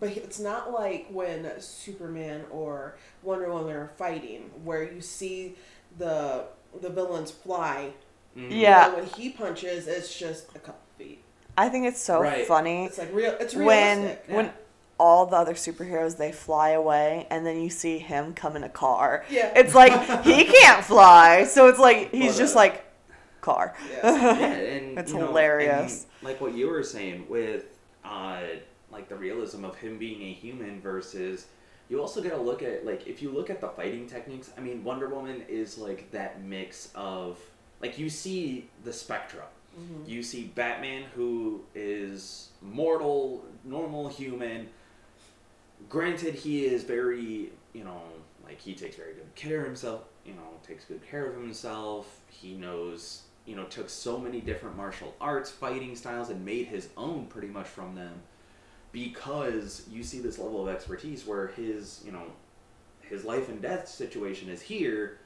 but 0.01 0.17
it's 0.17 0.41
not 0.41 0.73
like 0.73 1.07
when 1.11 1.51
Superman 1.61 2.45
or 2.51 2.97
Wonder 3.23 3.51
Woman 3.53 3.75
are 3.75 3.91
fighting, 3.97 4.51
where 4.65 4.83
you 4.83 5.01
see 5.01 5.57
the 5.99 6.45
the 6.81 6.89
villains 6.91 7.31
fly. 7.31 7.93
Mhm. 8.37 8.49
Yeah. 8.51 8.87
And 8.87 8.97
when 8.97 9.05
he 9.07 9.31
punches, 9.31 9.87
it's 9.87 10.17
just 10.19 10.47
a 10.55 10.59
couple 10.59 10.81
feet. 10.99 11.23
I 11.59 11.69
think 11.69 11.87
it's 11.87 12.01
so 12.01 12.21
Right. 12.23 12.47
funny 12.47 12.87
It's 12.87 12.99
like 12.99 13.13
real. 13.13 13.37
It's 13.41 13.55
when. 13.55 14.03
Yeah. 14.05 14.17
when 14.37 14.53
all 14.99 15.27
the 15.27 15.35
other 15.37 15.55
superheroes 15.55 16.17
they 16.17 16.31
fly 16.31 16.71
away 16.71 17.27
and 17.29 17.45
then 17.45 17.61
you 17.61 17.69
see 17.69 17.99
him 17.99 18.33
come 18.35 18.55
in 18.55 18.63
a 18.63 18.69
car. 18.69 19.25
yeah. 19.29 19.53
It's 19.57 19.75
like 19.75 19.93
he 20.25 20.45
can't 20.61 20.85
fly, 20.85 21.45
so 21.45 21.67
it's 21.69 21.79
like 21.79 22.11
he's 22.13 22.33
But, 22.35 22.39
just 22.39 22.55
like 22.55 22.85
car. 23.41 23.75
yeah. 23.91 23.99
yeah, 24.39 24.45
and 24.55 24.99
It's 24.99 25.13
you 25.13 25.19
know, 25.19 25.27
hilarious. 25.27 26.07
and 26.21 26.29
like 26.29 26.41
what 26.41 26.55
you 26.55 26.69
were 26.69 26.85
saying 26.85 27.27
with 27.29 27.65
uh, 28.05 28.43
like 28.93 29.09
the 29.09 29.17
realism 29.17 29.65
of 29.65 29.77
him 29.77 29.99
being 29.99 30.23
a 30.23 30.33
human 30.33 30.81
versus 30.81 31.47
you 31.89 32.01
also 32.01 32.23
got 32.23 32.31
to 32.31 32.41
look 32.41 32.63
at 32.63 32.87
like 32.87 33.07
if 33.07 33.21
you 33.21 33.31
look 33.31 33.51
at 33.51 33.61
the 33.61 33.69
fighting 33.69 34.07
techniques. 34.07 34.51
I 34.57 34.61
mean, 34.61 34.85
Wonder 34.85 35.09
Woman 35.09 35.43
is 35.49 35.77
like 35.79 36.11
that 36.13 36.43
mix 36.43 36.91
of 36.95 37.39
like 37.81 37.99
you 37.99 38.09
see 38.09 38.69
the 38.85 38.93
spectrum. 38.93 39.47
Mhm. 39.79 40.09
You 40.09 40.23
see 40.23 40.45
Batman 40.55 41.05
who 41.15 41.65
is 41.75 42.51
mortal, 42.61 43.45
normal 43.65 44.09
human. 44.09 44.69
Granted, 45.89 46.35
he 46.35 46.65
is 46.65 46.85
very, 46.85 47.53
you 47.73 47.85
know, 47.85 48.03
like 48.45 48.61
he 48.61 48.75
takes 48.75 48.97
very 48.97 49.15
good 49.15 49.35
care 49.35 49.61
of 49.61 49.67
himself, 49.67 50.05
you 50.25 50.35
know, 50.35 50.49
takes 50.67 50.85
good 50.85 51.01
care 51.09 51.27
of 51.27 51.35
himself. 51.35 52.21
He 52.31 52.55
knows, 52.55 53.23
you 53.47 53.57
know, 53.57 53.65
took 53.65 53.91
so 53.91 54.19
many 54.19 54.41
different 54.41 54.77
martial 54.77 55.15
arts, 55.21 55.51
fighting 55.51 55.97
styles, 55.97 56.29
and 56.31 56.45
made 56.45 56.67
his 56.69 56.89
own 56.97 57.27
pretty 57.27 57.49
much 57.49 57.67
from 57.67 57.95
them 57.95 58.23
because 58.93 59.87
you 59.91 60.03
see 60.05 60.21
this 60.21 60.39
level 60.39 60.69
of 60.69 60.75
expertise 60.75 61.27
where 61.27 61.49
his, 61.49 62.03
you 62.05 62.13
know, 62.13 62.25
his 63.01 63.25
life 63.25 63.49
and 63.49 63.61
death 63.61 63.89
situation 63.89 64.49
is 64.49 64.61
here, 64.61 65.19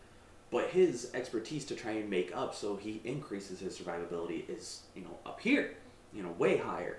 but 0.51 0.71
his 0.71 1.11
expertise 1.15 1.65
to 1.67 1.75
try 1.75 1.93
and 1.93 2.09
make 2.09 2.35
up 2.35 2.55
so 2.55 2.77
he 2.77 3.01
increases 3.05 3.61
his 3.61 3.77
survivability 3.79 4.49
is, 4.49 4.83
you 4.95 5.03
know, 5.03 5.19
up 5.27 5.41
here, 5.41 5.75
you 6.15 6.23
know, 6.23 6.31
way 6.39 6.57
higher. 6.57 6.99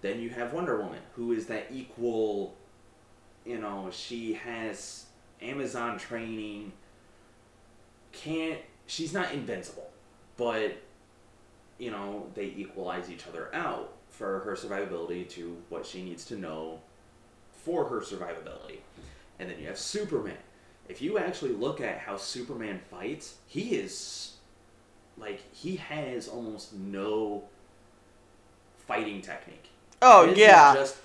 Then 0.00 0.20
you 0.20 0.30
have 0.30 0.52
Wonder 0.52 0.80
Woman, 0.80 1.00
who 1.14 1.32
is 1.32 1.46
that 1.46 1.66
equal, 1.70 2.56
you 3.44 3.58
know, 3.58 3.90
she 3.92 4.34
has 4.34 5.06
Amazon 5.42 5.98
training, 5.98 6.72
can't, 8.12 8.60
she's 8.86 9.12
not 9.12 9.32
invincible, 9.32 9.90
but, 10.38 10.76
you 11.78 11.90
know, 11.90 12.26
they 12.34 12.46
equalize 12.56 13.10
each 13.10 13.26
other 13.26 13.54
out 13.54 13.95
for 14.16 14.40
her 14.40 14.52
survivability 14.52 15.28
to 15.28 15.56
what 15.68 15.84
she 15.84 16.02
needs 16.02 16.24
to 16.24 16.36
know 16.36 16.80
for 17.52 17.84
her 17.84 18.00
survivability. 18.00 18.78
And 19.38 19.50
then 19.50 19.58
you 19.60 19.66
have 19.66 19.78
Superman. 19.78 20.38
If 20.88 21.02
you 21.02 21.18
actually 21.18 21.52
look 21.52 21.80
at 21.80 21.98
how 21.98 22.16
Superman 22.16 22.80
fights, 22.90 23.34
he 23.46 23.74
is 23.74 24.36
like 25.18 25.40
he 25.52 25.76
has 25.76 26.28
almost 26.28 26.72
no 26.72 27.44
fighting 28.86 29.20
technique. 29.20 29.70
Oh 30.00 30.32
yeah. 30.34 30.74
just 30.74 30.96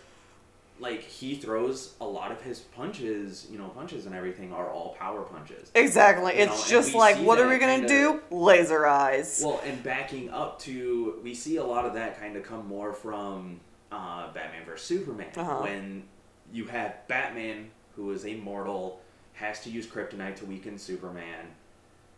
like 0.82 1.04
he 1.04 1.36
throws 1.36 1.94
a 2.02 2.06
lot 2.06 2.32
of 2.32 2.42
his 2.42 2.60
punches, 2.60 3.48
you 3.52 3.58
know, 3.60 3.68
punches 3.70 4.08
and 4.08 4.16
everything 4.16 4.52
are 4.52 4.72
all 4.72 4.96
power 5.00 5.22
punches. 5.22 5.70
Exactly. 5.76 6.36
You 6.36 6.46
It's 6.46 6.62
and 6.64 6.70
just 6.72 6.96
like, 6.96 7.18
what 7.18 7.38
are 7.40 7.48
we 7.48 7.60
gonna 7.60 7.86
kinda- 7.88 7.88
do? 7.88 8.22
Laser 8.36 8.88
eyes. 8.88 9.44
Well, 9.46 9.62
and 9.64 9.82
backing 9.84 10.32
up 10.32 10.58
to, 10.62 11.20
we 11.24 11.36
see 11.36 11.58
a 11.58 11.64
lot 11.64 11.86
of 11.86 11.94
that 11.94 12.20
kind 12.20 12.36
of 12.36 12.42
come 12.44 12.68
more 12.68 12.94
from 12.94 13.60
uh, 13.92 14.34
Batman 14.34 14.66
vs 14.66 14.82
Superman 14.88 15.28
Uh-huh. 15.38 15.62
when 15.62 16.04
you 16.52 16.66
have 16.66 17.08
Batman, 17.08 17.70
who 17.96 18.10
is 18.12 18.26
a 18.26 18.36
mortal, 18.36 19.02
has 19.34 19.62
to 19.64 19.70
use 19.70 19.86
kryptonite 19.86 20.36
to 20.38 20.46
weaken 20.46 20.80
Superman, 20.80 21.46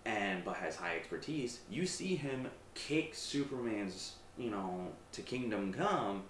and 0.05 0.45
but 0.45 0.55
has 0.55 0.77
high 0.77 0.95
expertise. 0.95 1.59
You 1.69 1.85
see 1.85 2.15
him 2.15 2.47
kick 2.75 3.13
Superman's, 3.13 4.13
you 4.37 4.49
know, 4.51 4.87
to 5.11 5.21
Kingdom 5.21 5.73
Come 5.73 6.23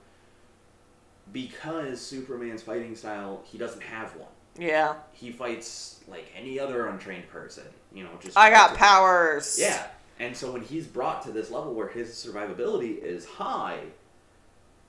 because 1.32 2.00
Superman's 2.02 2.62
fighting 2.62 2.96
style, 2.96 3.42
he 3.46 3.58
doesn't 3.58 3.82
have 3.82 4.16
one. 4.16 4.30
yeah. 4.58 4.96
He 5.14 5.32
fights 5.32 6.02
like 6.08 6.26
any 6.38 6.60
other 6.60 6.88
untrained 6.88 7.30
person, 7.30 7.64
you 7.94 8.04
know, 8.04 8.12
just 8.20 8.38
I 8.38 8.50
got 8.50 8.76
powers. 8.76 9.58
yeah. 9.60 9.88
And 10.20 10.36
so 10.36 10.52
when 10.52 10.62
he's 10.62 10.86
brought 10.86 11.24
to 11.24 11.32
this 11.32 11.50
level 11.50 11.74
where 11.74 11.88
his 11.88 12.10
survivability 12.12 13.02
is 13.02 13.26
high, 13.26 13.80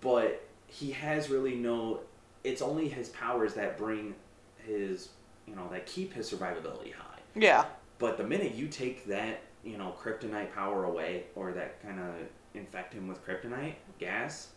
but 0.01 0.47
he 0.67 0.91
has 0.93 1.31
really 1.31 1.55
no 1.55 2.01
it's 2.43 2.61
only 2.61 2.89
his 2.89 3.09
powers 3.11 3.55
that 3.55 3.79
bring 3.79 4.15
his 4.67 5.09
you 5.47 5.55
know, 5.55 5.69
that 5.71 5.87
keep 5.87 6.13
his 6.13 6.31
survivability 6.31 6.93
high. 6.93 7.19
Yeah. 7.35 7.67
But 7.99 8.17
the 8.17 8.25
minute 8.25 8.55
you 8.55 8.69
take 8.69 9.07
that, 9.07 9.41
you 9.63 9.77
know, 9.79 9.95
kryptonite 10.03 10.55
power 10.55 10.85
away 10.85 11.25
or 11.35 11.53
that 11.53 11.83
kind 11.83 12.01
of 12.01 12.15
infect 12.55 12.95
him 12.95 13.09
with 13.09 13.25
kryptonite 13.27 13.75
gas, 13.99 14.49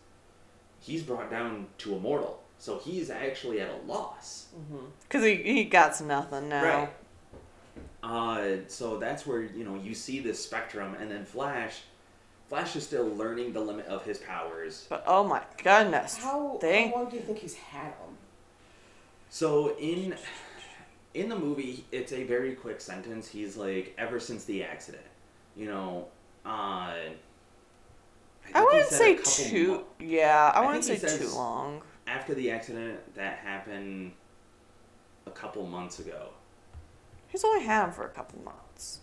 he's 0.80 1.02
brought 1.02 1.30
down 1.30 1.66
to 1.78 1.94
a 1.94 1.98
mortal. 1.98 2.42
So 2.58 2.78
he's 2.78 3.08
actually 3.08 3.60
at 3.60 3.70
a 3.70 3.76
loss. 3.86 4.48
Mm-hmm. 4.56 4.86
Cause 5.08 5.22
he 5.22 5.36
he 5.36 5.64
got 5.64 6.00
nothing 6.00 6.48
now. 6.48 6.64
Right. 6.64 6.90
Uh, 8.02 8.56
so 8.66 8.98
that's 8.98 9.26
where 9.26 9.42
you 9.42 9.64
know 9.64 9.76
you 9.76 9.94
see 9.94 10.20
this 10.20 10.42
spectrum, 10.42 10.96
and 11.00 11.10
then 11.10 11.24
Flash. 11.24 11.80
Flash 12.48 12.74
is 12.76 12.84
still 12.84 13.06
learning 13.14 13.52
the 13.52 13.60
limit 13.60 13.86
of 13.86 14.04
his 14.04 14.18
powers. 14.18 14.86
But 14.88 15.04
oh 15.06 15.22
my 15.22 15.42
goodness. 15.62 16.16
How, 16.16 16.56
Thank- 16.60 16.94
how 16.94 17.02
long 17.02 17.10
do 17.10 17.16
you 17.16 17.22
think 17.22 17.38
he's 17.38 17.54
had 17.54 17.92
them? 17.92 18.16
So 19.30 19.76
in 19.78 20.16
in 21.14 21.28
the 21.28 21.36
movie, 21.36 21.84
it's 21.92 22.12
a 22.12 22.24
very 22.24 22.54
quick 22.54 22.80
sentence. 22.80 23.28
He's 23.28 23.56
like, 23.56 23.94
ever 23.98 24.18
since 24.18 24.44
the 24.44 24.64
accident, 24.64 25.04
you 25.56 25.66
know. 25.66 26.08
Uh, 26.44 26.94
I, 28.54 28.60
I 28.60 28.64
wouldn't 28.64 28.86
say 28.88 29.16
too. 29.16 29.68
mo- 29.68 29.84
yeah, 30.00 30.52
I, 30.54 30.60
I 30.60 30.66
wouldn't 30.66 30.84
say 30.84 30.98
too 30.98 31.28
long. 31.34 31.82
after 32.06 32.34
the 32.34 32.50
accident 32.50 33.14
that 33.14 33.38
happened 33.38 34.12
a 35.26 35.30
couple 35.30 35.66
months 35.66 35.98
ago. 35.98 36.30
He's 37.28 37.44
only 37.44 37.64
had 37.64 37.84
him 37.84 37.92
for 37.92 38.04
a 38.04 38.08
couple 38.08 38.40
months. 38.42 39.00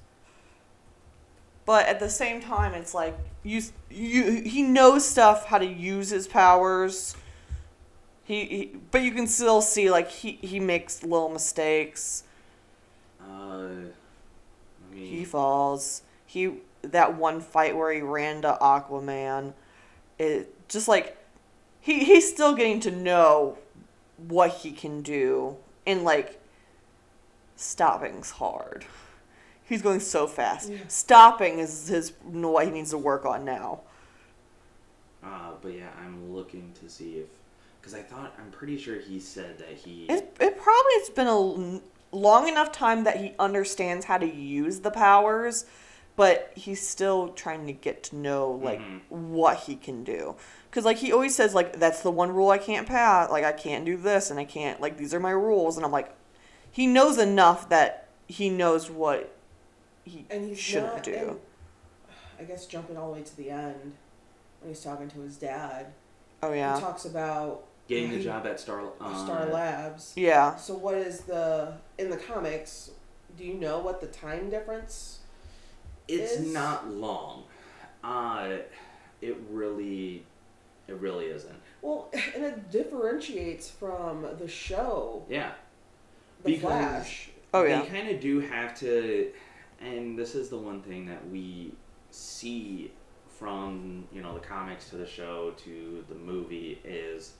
But 1.65 1.87
at 1.87 1.99
the 1.99 2.09
same 2.09 2.41
time, 2.41 2.73
it's 2.73 2.93
like 2.93 3.17
you 3.43 3.61
you 3.89 4.41
he 4.43 4.61
knows 4.63 5.05
stuff 5.07 5.45
how 5.45 5.57
to 5.57 5.65
use 5.65 6.09
his 6.09 6.27
powers. 6.27 7.15
He, 8.23 8.45
he 8.45 8.71
but 8.91 9.01
you 9.01 9.11
can 9.11 9.27
still 9.27 9.61
see 9.61 9.89
like 9.89 10.09
he 10.09 10.33
he 10.41 10.59
makes 10.59 11.03
little 11.03 11.29
mistakes. 11.29 12.23
Uh, 13.21 13.25
I 13.25 14.93
mean, 14.93 15.07
He 15.07 15.25
falls. 15.25 16.03
He 16.25 16.53
that 16.91 17.15
one 17.15 17.41
fight 17.41 17.75
where 17.75 17.91
he 17.91 18.01
ran 18.01 18.41
to 18.43 18.57
Aquaman, 18.61 19.53
it 20.17 20.67
just 20.67 20.88
like 20.88 21.17
he 21.79 22.03
he's 22.03 22.31
still 22.31 22.55
getting 22.55 22.79
to 22.81 22.91
know 22.91 23.57
what 24.27 24.51
he 24.51 24.71
can 24.71 25.01
do 25.01 25.57
and 25.86 26.03
like 26.03 26.41
stopping's 27.55 28.31
hard. 28.31 28.86
He's 29.63 29.81
going 29.81 29.99
so 29.99 30.27
fast. 30.27 30.69
Yeah. 30.69 30.77
Stopping 30.88 31.59
is 31.59 31.88
his 31.88 32.13
what 32.23 32.65
he 32.65 32.71
needs 32.71 32.91
to 32.91 32.97
work 32.97 33.25
on 33.25 33.45
now. 33.45 33.81
Uh, 35.23 35.51
but 35.61 35.73
yeah, 35.73 35.89
I'm 36.03 36.33
looking 36.33 36.71
to 36.81 36.89
see 36.89 37.13
if 37.15 37.27
because 37.81 37.93
I 37.97 38.01
thought 38.01 38.33
I'm 38.39 38.49
pretty 38.51 38.77
sure 38.77 38.99
he 38.99 39.19
said 39.19 39.59
that 39.59 39.69
he. 39.69 40.05
It, 40.05 40.36
it 40.39 40.57
probably 40.57 40.93
has 40.93 41.09
been 41.09 41.27
a 41.27 42.15
long 42.15 42.47
enough 42.47 42.71
time 42.71 43.03
that 43.03 43.17
he 43.17 43.33
understands 43.38 44.05
how 44.05 44.17
to 44.17 44.25
use 44.25 44.79
the 44.79 44.91
powers, 44.91 45.65
but 46.16 46.51
he's 46.55 46.86
still 46.88 47.30
trying 47.30 47.66
to 47.68 47.74
get 47.74 48.03
to 48.03 48.16
know 48.16 48.51
like 48.51 48.80
Mhm. 48.80 49.01
what 49.09 49.57
he 49.61 49.76
can 49.76 50.03
do. 50.03 50.36
Cause 50.72 50.84
like 50.86 50.97
he 50.97 51.11
always 51.13 51.34
says 51.36 51.53
like 51.53 51.78
that's 51.80 52.01
the 52.01 52.11
one 52.11 52.34
rule 52.34 52.49
I 52.49 52.57
can't 52.57 52.88
pass. 52.88 53.30
Like 53.32 53.43
I 53.45 53.51
can't 53.53 53.86
do 53.86 53.95
this 53.97 54.30
and 54.32 54.39
I 54.39 54.45
can't 54.45 54.80
like 54.82 54.97
these 54.97 55.13
are 55.13 55.20
my 55.20 55.32
rules. 55.32 55.78
And 55.78 55.86
I'm 55.86 55.91
like, 55.91 56.13
he 56.72 56.86
knows 56.88 57.18
enough 57.18 57.70
that 57.70 58.07
he 58.28 58.49
knows 58.49 58.89
what 58.89 59.34
he 60.03 60.26
And 60.30 60.45
he's 60.49 60.59
shouldn't 60.59 60.93
not, 60.95 61.03
do. 61.03 61.13
and 61.13 61.39
I 62.39 62.43
guess 62.43 62.66
jumping 62.66 62.97
all 62.97 63.07
the 63.11 63.20
way 63.20 63.24
to 63.24 63.38
the 63.38 63.49
end 63.49 63.93
when 64.61 64.70
he's 64.74 64.82
talking 64.84 65.07
to 65.09 65.20
his 65.22 65.38
dad, 65.38 65.93
oh 66.43 66.49
yeah 66.51 66.76
he 66.76 66.80
yeah, 66.82 66.86
talks 66.86 67.05
about 67.05 67.63
Getting 67.88 68.09
the 68.09 68.18
he- 68.18 68.24
job 68.24 68.45
at 68.47 68.59
Star. 68.59 68.82
Uh, 68.99 69.24
Star 69.26 69.45
Labs. 69.45 70.11
yeah. 70.16 70.55
So 70.57 70.74
what 70.76 70.95
is 70.95 71.22
the 71.22 71.74
in 71.97 72.09
the 72.09 72.18
comics? 72.18 72.91
Do 73.38 73.43
you 73.45 73.53
know 73.53 73.80
what 73.80 74.01
the 74.01 74.07
time 74.07 74.49
difference? 74.49 75.20
It's 76.07 76.33
is- 76.33 76.53
not 76.53 76.89
long. 76.91 77.43
Uh, 78.03 78.57
it 79.21 79.37
really, 79.49 80.23
it 80.87 80.95
really 80.95 81.25
isn't. 81.25 81.55
Well, 81.81 82.09
and 82.35 82.43
it 82.43 82.71
differentiates 82.71 83.69
from 83.69 84.25
the 84.39 84.47
show, 84.47 85.25
Yeah. 85.29 85.51
The 86.43 86.51
Because- 86.53 86.61
Flash. 86.61 87.29
Oh 87.53 87.63
yeah. 87.63 87.81
they 87.81 87.87
kind 87.87 88.09
of 88.09 88.19
do 88.19 88.41
have 88.41 88.77
to, 88.79 89.31
and 89.79 90.19
this 90.19 90.35
is 90.35 90.49
the 90.49 90.57
one 90.57 90.81
thing 90.81 91.05
that 91.05 91.25
we 91.29 91.71
see 92.11 92.91
from 93.39 94.05
you 94.13 94.21
know 94.21 94.33
the 94.33 94.39
comics 94.41 94.89
to 94.89 94.97
the 94.97 95.05
show 95.07 95.51
to 95.57 96.03
the 96.09 96.15
movie 96.15 96.79
is 96.83 97.33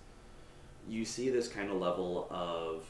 you 0.88 1.04
see 1.06 1.30
this 1.30 1.48
kind 1.48 1.70
of 1.70 1.78
level 1.78 2.28
of 2.30 2.84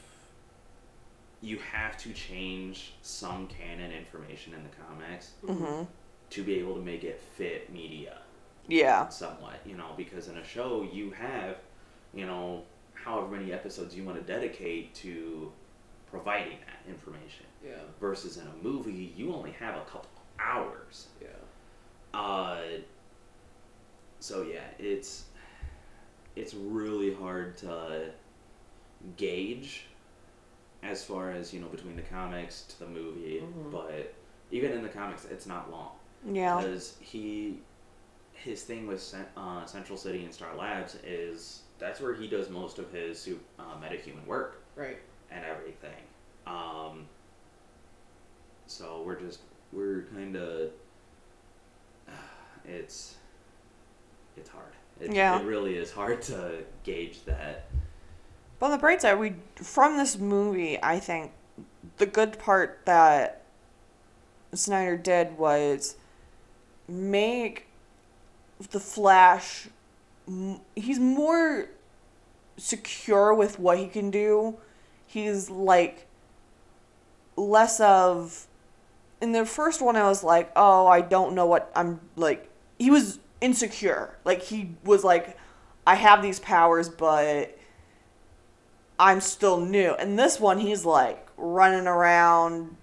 you 1.42 1.58
have 1.72 1.96
to 1.98 2.12
change 2.12 2.94
some 3.02 3.46
canon 3.48 3.92
information 3.92 4.54
in 4.54 4.62
the 4.62 4.70
comics 4.86 5.32
hmm 5.46 5.82
to 6.30 6.42
be 6.42 6.58
able 6.58 6.74
to 6.74 6.80
make 6.82 7.04
it 7.04 7.20
fit 7.36 7.72
media 7.72 8.18
Yeah. 8.66 9.08
somewhat, 9.08 9.60
you 9.64 9.76
know, 9.76 9.92
because 9.96 10.26
in 10.26 10.36
a 10.38 10.44
show 10.44 10.82
you 10.92 11.12
have, 11.12 11.58
you 12.12 12.26
know, 12.26 12.64
however 12.94 13.28
many 13.36 13.52
episodes 13.52 13.94
you 13.94 14.02
want 14.04 14.18
to 14.18 14.24
dedicate 14.24 14.92
to 14.96 15.52
providing 16.10 16.58
that 16.66 16.90
information. 16.90 17.46
Yeah, 17.64 17.74
Versus 18.00 18.38
in 18.38 18.46
a 18.46 18.64
movie, 18.64 19.12
you 19.16 19.32
only 19.34 19.52
have 19.52 19.76
a 19.76 19.84
couple 19.84 20.10
hours. 20.40 21.06
yeah. 21.22 21.28
Uh, 22.18 22.60
so 24.20 24.42
yeah, 24.42 24.64
it's 24.78 25.26
it's 26.34 26.54
really 26.54 27.14
hard 27.14 27.56
to 27.58 28.10
gauge 29.16 29.85
as 30.82 31.04
far 31.04 31.30
as 31.30 31.52
you 31.52 31.60
know 31.60 31.68
between 31.68 31.96
the 31.96 32.02
comics 32.02 32.62
to 32.62 32.78
the 32.80 32.86
movie, 32.86 33.40
Mhm. 33.42 33.70
but 33.72 34.14
even 34.50 34.72
in 34.72 34.82
the 34.82 34.88
comics, 34.88 35.24
it's 35.24 35.46
not 35.46 35.70
long 35.70 35.92
Yeah. 36.24 36.56
because 36.60 36.96
he 37.00 37.60
his 38.32 38.62
thing 38.64 38.86
with 38.86 39.14
uh, 39.36 39.64
Central 39.64 39.96
City 39.96 40.22
and 40.24 40.32
Star 40.32 40.54
Labs 40.54 40.94
is 41.04 41.62
that's 41.78 42.00
where 42.00 42.14
he 42.14 42.28
does 42.28 42.50
most 42.50 42.78
of 42.78 42.90
his 42.92 43.28
uh, 43.58 43.62
metahuman 43.80 44.24
work 44.26 44.62
Right. 44.76 44.98
and 45.30 45.44
everything. 45.44 46.02
Um, 46.46 47.08
so 48.66 49.02
we're 49.02 49.18
just 49.18 49.40
we're 49.72 50.02
kind 50.14 50.36
of 50.36 50.70
it's 52.64 53.16
it's 54.36 54.48
hard. 54.50 54.72
It, 55.00 55.12
Yeah. 55.14 55.40
it 55.40 55.44
really 55.44 55.76
is 55.76 55.90
hard 55.90 56.22
to 56.22 56.64
gauge 56.84 57.24
that. 57.24 57.66
But 58.58 58.66
on 58.66 58.72
the 58.72 58.78
bright 58.78 59.02
side, 59.02 59.18
we 59.18 59.34
from 59.56 59.96
this 59.96 60.18
movie, 60.18 60.78
I 60.82 60.98
think 60.98 61.32
the 61.98 62.06
good 62.06 62.38
part 62.38 62.80
that 62.86 63.42
Snyder 64.54 64.96
did 64.96 65.36
was 65.38 65.96
make 66.88 67.66
the 68.70 68.80
Flash. 68.80 69.68
He's 70.74 70.98
more 70.98 71.68
secure 72.56 73.34
with 73.34 73.58
what 73.58 73.78
he 73.78 73.86
can 73.86 74.10
do. 74.10 74.56
He's 75.06 75.50
like 75.50 76.06
less 77.36 77.80
of. 77.80 78.46
In 79.20 79.32
the 79.32 79.46
first 79.46 79.80
one, 79.80 79.96
I 79.96 80.04
was 80.04 80.22
like, 80.22 80.52
oh, 80.56 80.86
I 80.86 81.00
don't 81.00 81.34
know 81.34 81.46
what 81.46 81.72
I'm 81.74 82.00
like. 82.16 82.50
He 82.78 82.90
was 82.90 83.18
insecure. 83.40 84.16
Like 84.24 84.42
he 84.42 84.70
was 84.84 85.04
like, 85.04 85.38
I 85.86 85.94
have 85.94 86.22
these 86.22 86.40
powers, 86.40 86.88
but 86.88 87.58
I'm 88.98 89.20
still 89.20 89.60
new. 89.60 89.92
And 89.92 90.18
this 90.18 90.40
one, 90.40 90.58
he's 90.58 90.84
like 90.84 91.26
running 91.36 91.86
around 91.86 92.76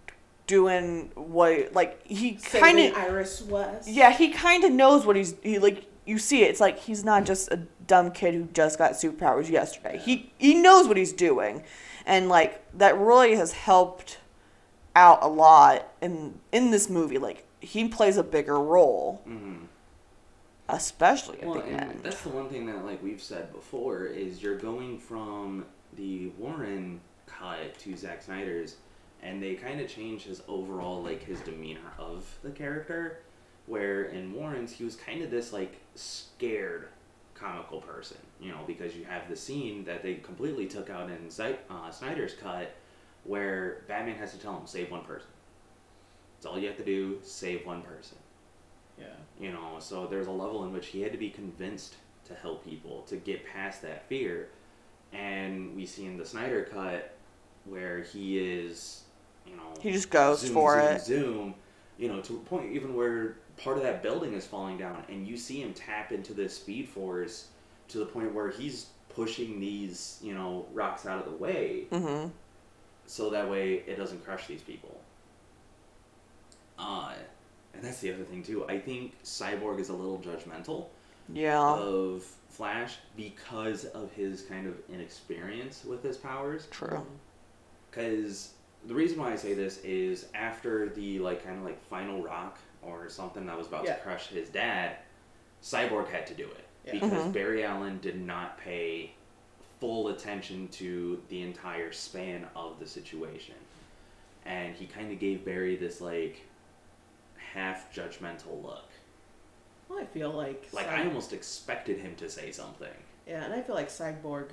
doing 0.46 1.10
what, 1.16 1.74
like, 1.74 2.06
he 2.06 2.34
kind 2.34 2.78
of, 2.80 2.96
Iris 2.96 3.42
was. 3.42 3.88
yeah, 3.88 4.12
he 4.12 4.30
kind 4.30 4.64
of 4.64 4.72
knows 4.72 5.06
what 5.06 5.16
he's, 5.16 5.36
he, 5.42 5.58
like, 5.58 5.86
you 6.06 6.18
see 6.20 6.44
it. 6.44 6.50
It's 6.50 6.60
like 6.60 6.78
he's 6.80 7.04
not 7.04 7.26
just 7.26 7.52
a 7.52 7.58
dumb 7.88 8.12
kid 8.12 8.34
who 8.34 8.44
just 8.54 8.78
got 8.78 8.92
superpowers 8.92 9.50
yesterday. 9.50 9.98
He, 9.98 10.32
he 10.38 10.54
knows 10.56 10.88
what 10.88 10.98
he's 10.98 11.14
doing. 11.14 11.64
And, 12.06 12.28
like, 12.30 12.62
that 12.78 12.98
really 12.98 13.36
has 13.36 13.54
helped 13.54 14.20
out 14.96 15.20
a 15.24 15.28
lot 15.28 15.88
in, 16.02 16.40
in 16.52 16.72
this 16.72 16.90
movie. 16.90 17.18
Like, 17.18 17.46
he 17.62 17.88
plays 17.88 18.18
a 18.18 18.24
bigger 18.24 18.60
role, 18.60 19.22
Mm-hmm. 19.28 19.64
especially 20.70 21.40
at 21.42 21.48
Well, 21.48 21.62
the 21.62 21.66
and 21.68 21.82
end. 21.92 22.00
that's 22.04 22.22
the 22.22 22.30
one 22.30 22.50
thing 22.50 22.66
that 22.68 22.86
like 22.86 23.02
we've 23.02 23.22
said 23.22 23.54
before 23.54 24.06
is 24.06 24.42
you're 24.44 24.58
going 24.58 25.00
from 25.00 25.66
the 25.96 26.28
Warren 26.38 27.00
cut 27.26 27.78
to 27.80 27.96
Zack 27.96 28.22
Snyder's, 28.22 28.76
and 29.22 29.42
they 29.42 29.56
kind 29.56 29.80
of 29.80 29.88
changed 29.88 30.26
his 30.26 30.42
overall 30.48 31.02
like 31.02 31.24
his 31.24 31.40
demeanor 31.42 31.94
of 31.98 32.26
the 32.44 32.52
character. 32.52 33.20
Where 33.66 34.04
in 34.06 34.34
Warren's 34.34 34.74
he 34.74 34.84
was 34.84 34.96
kind 34.96 35.22
of 35.24 35.32
this 35.32 35.54
like 35.54 35.78
scared 35.96 36.88
comical 37.34 37.80
person, 37.82 38.18
you 38.42 38.52
know, 38.52 38.60
because 38.68 38.96
you 38.96 39.06
have 39.06 39.30
the 39.30 39.36
scene 39.36 39.84
that 39.86 40.04
they 40.04 40.16
completely 40.16 40.66
took 40.68 40.90
out 40.90 41.10
in 41.10 41.30
Zy- 41.30 41.56
uh, 41.70 41.90
Snyder's 41.90 42.34
cut, 42.34 42.76
where 43.24 43.84
Batman 43.88 44.16
has 44.18 44.32
to 44.34 44.38
tell 44.38 44.58
him 44.58 44.68
save 44.68 44.92
one 44.92 45.04
person. 45.06 45.28
It's 46.38 46.46
all 46.46 46.60
you 46.60 46.68
have 46.68 46.78
to 46.78 46.84
do, 46.84 47.20
save 47.24 47.66
one 47.66 47.82
person 47.84 48.18
Yeah. 49.00 49.06
you 49.40 49.52
know 49.54 49.78
so 49.80 50.08
there's 50.08 50.28
a 50.28 50.32
level 50.32 50.66
in 50.66 50.74
which 50.74 50.88
he 50.88 51.02
had 51.02 51.14
to 51.14 51.18
be 51.18 51.30
convinced 51.30 51.96
to 52.26 52.34
help 52.36 52.66
people 52.66 53.04
to 53.08 53.16
get 53.16 53.46
past 53.46 53.82
that 53.84 54.08
fear 54.10 54.50
and 55.14 55.76
we 55.76 55.86
see 55.86 56.06
in 56.06 56.18
the 56.18 56.26
snyder 56.26 56.68
cut 56.72 57.16
where 57.66 58.02
he 58.02 58.40
is 58.40 59.04
you 59.48 59.56
know 59.56 59.64
He 59.80 59.92
just 59.92 60.10
goes 60.10 60.40
zoom, 60.42 60.54
for 60.54 60.80
zoom, 60.80 60.96
it. 60.96 61.02
zoom 61.02 61.56
you 61.98 62.08
know 62.08 62.22
to 62.22 62.34
a 62.36 62.40
point 62.40 62.72
even 62.74 62.96
where 62.96 63.38
part 63.58 63.78
of 63.78 63.84
that 63.84 64.02
building 64.02 64.34
is 64.34 64.46
falling 64.46 64.78
down 64.78 65.04
and 65.10 65.28
you 65.28 65.38
see 65.38 65.62
him 65.62 65.74
tap 65.74 66.12
into 66.12 66.34
this 66.34 66.56
speed 66.56 66.88
force 66.90 67.48
to 67.90 68.00
the 68.00 68.06
point 68.06 68.34
where 68.34 68.50
he's 68.50 68.88
pushing 69.10 69.60
these 69.60 70.20
you 70.24 70.34
know 70.34 70.66
rocks 70.74 71.06
out 71.06 71.20
of 71.20 71.26
the 71.32 71.38
way 71.38 71.84
Mm-hmm. 71.92 72.30
so 73.06 73.30
that 73.30 73.50
way 73.50 73.84
it 73.86 73.96
doesn't 73.98 74.24
crush 74.26 74.48
these 74.48 74.62
people. 74.62 75.00
Uh, 76.80 77.14
and 77.74 77.84
that's 77.84 78.00
the 78.00 78.12
other 78.14 78.24
thing 78.24 78.44
too. 78.44 78.66
I 78.68 78.80
think 78.80 79.14
Cyborg 79.24 79.80
is 79.80 79.90
a 79.90 79.94
little 79.94 80.18
judgmental 80.20 80.88
Yeah. 81.32 81.60
of 81.62 82.26
Flash 82.58 82.98
because 83.18 83.86
of 83.86 84.12
his 84.14 84.44
kind 84.44 84.68
of 84.68 84.76
inexperience 84.88 85.84
with 85.86 86.04
his 86.04 86.18
powers. 86.18 86.68
True. 86.70 87.04
Because 87.90 88.54
the 88.86 88.94
reason 88.94 89.20
why 89.20 89.32
I 89.32 89.36
say 89.36 89.56
this 89.56 89.80
is 89.80 90.28
after 90.36 90.90
the 90.90 91.18
like 91.20 91.44
kind 91.44 91.58
of 91.58 91.64
like 91.64 91.84
final 91.88 92.22
rock 92.22 92.60
or 92.84 93.10
something 93.10 93.46
that 93.48 93.58
was 93.58 93.66
about 93.68 93.86
Yeah. 93.86 93.96
to 93.96 94.02
crush 94.02 94.28
his 94.28 94.50
dad, 94.50 94.98
Cyborg 95.64 96.10
had 96.10 96.28
to 96.28 96.36
do 96.36 96.46
it 96.46 96.66
Yeah. 96.86 96.92
because 96.94 97.12
Mhm. 97.26 97.34
Barry 97.34 97.64
Allen 97.64 97.98
did 98.02 98.22
not 98.22 98.60
pay 98.60 99.14
full 99.80 100.10
attention 100.10 100.68
to 100.70 101.24
the 101.30 101.42
entire 101.42 101.92
span 101.92 102.48
of 102.56 102.80
the 102.80 102.86
situation, 102.86 103.56
and 104.46 104.76
he 104.76 104.86
kind 104.86 105.12
of 105.12 105.18
gave 105.20 105.44
Barry 105.44 105.76
this 105.76 106.00
like 106.02 106.44
half 107.54 107.92
judgmental 107.94 108.62
look. 108.62 108.90
Well, 109.94 110.02
I 110.02 110.06
feel 110.06 110.32
like 110.32 110.68
Like 110.74 110.86
Cy- 110.88 111.02
I 111.02 111.06
almost 111.06 111.34
expected 111.34 112.00
him 112.00 112.16
to 112.16 112.30
say 112.30 112.52
something. 112.52 112.88
yeah, 113.28 113.44
and 113.46 113.54
I 113.54 113.62
feel 113.62 113.76
like 113.76 113.90
Cyborg 113.90 114.50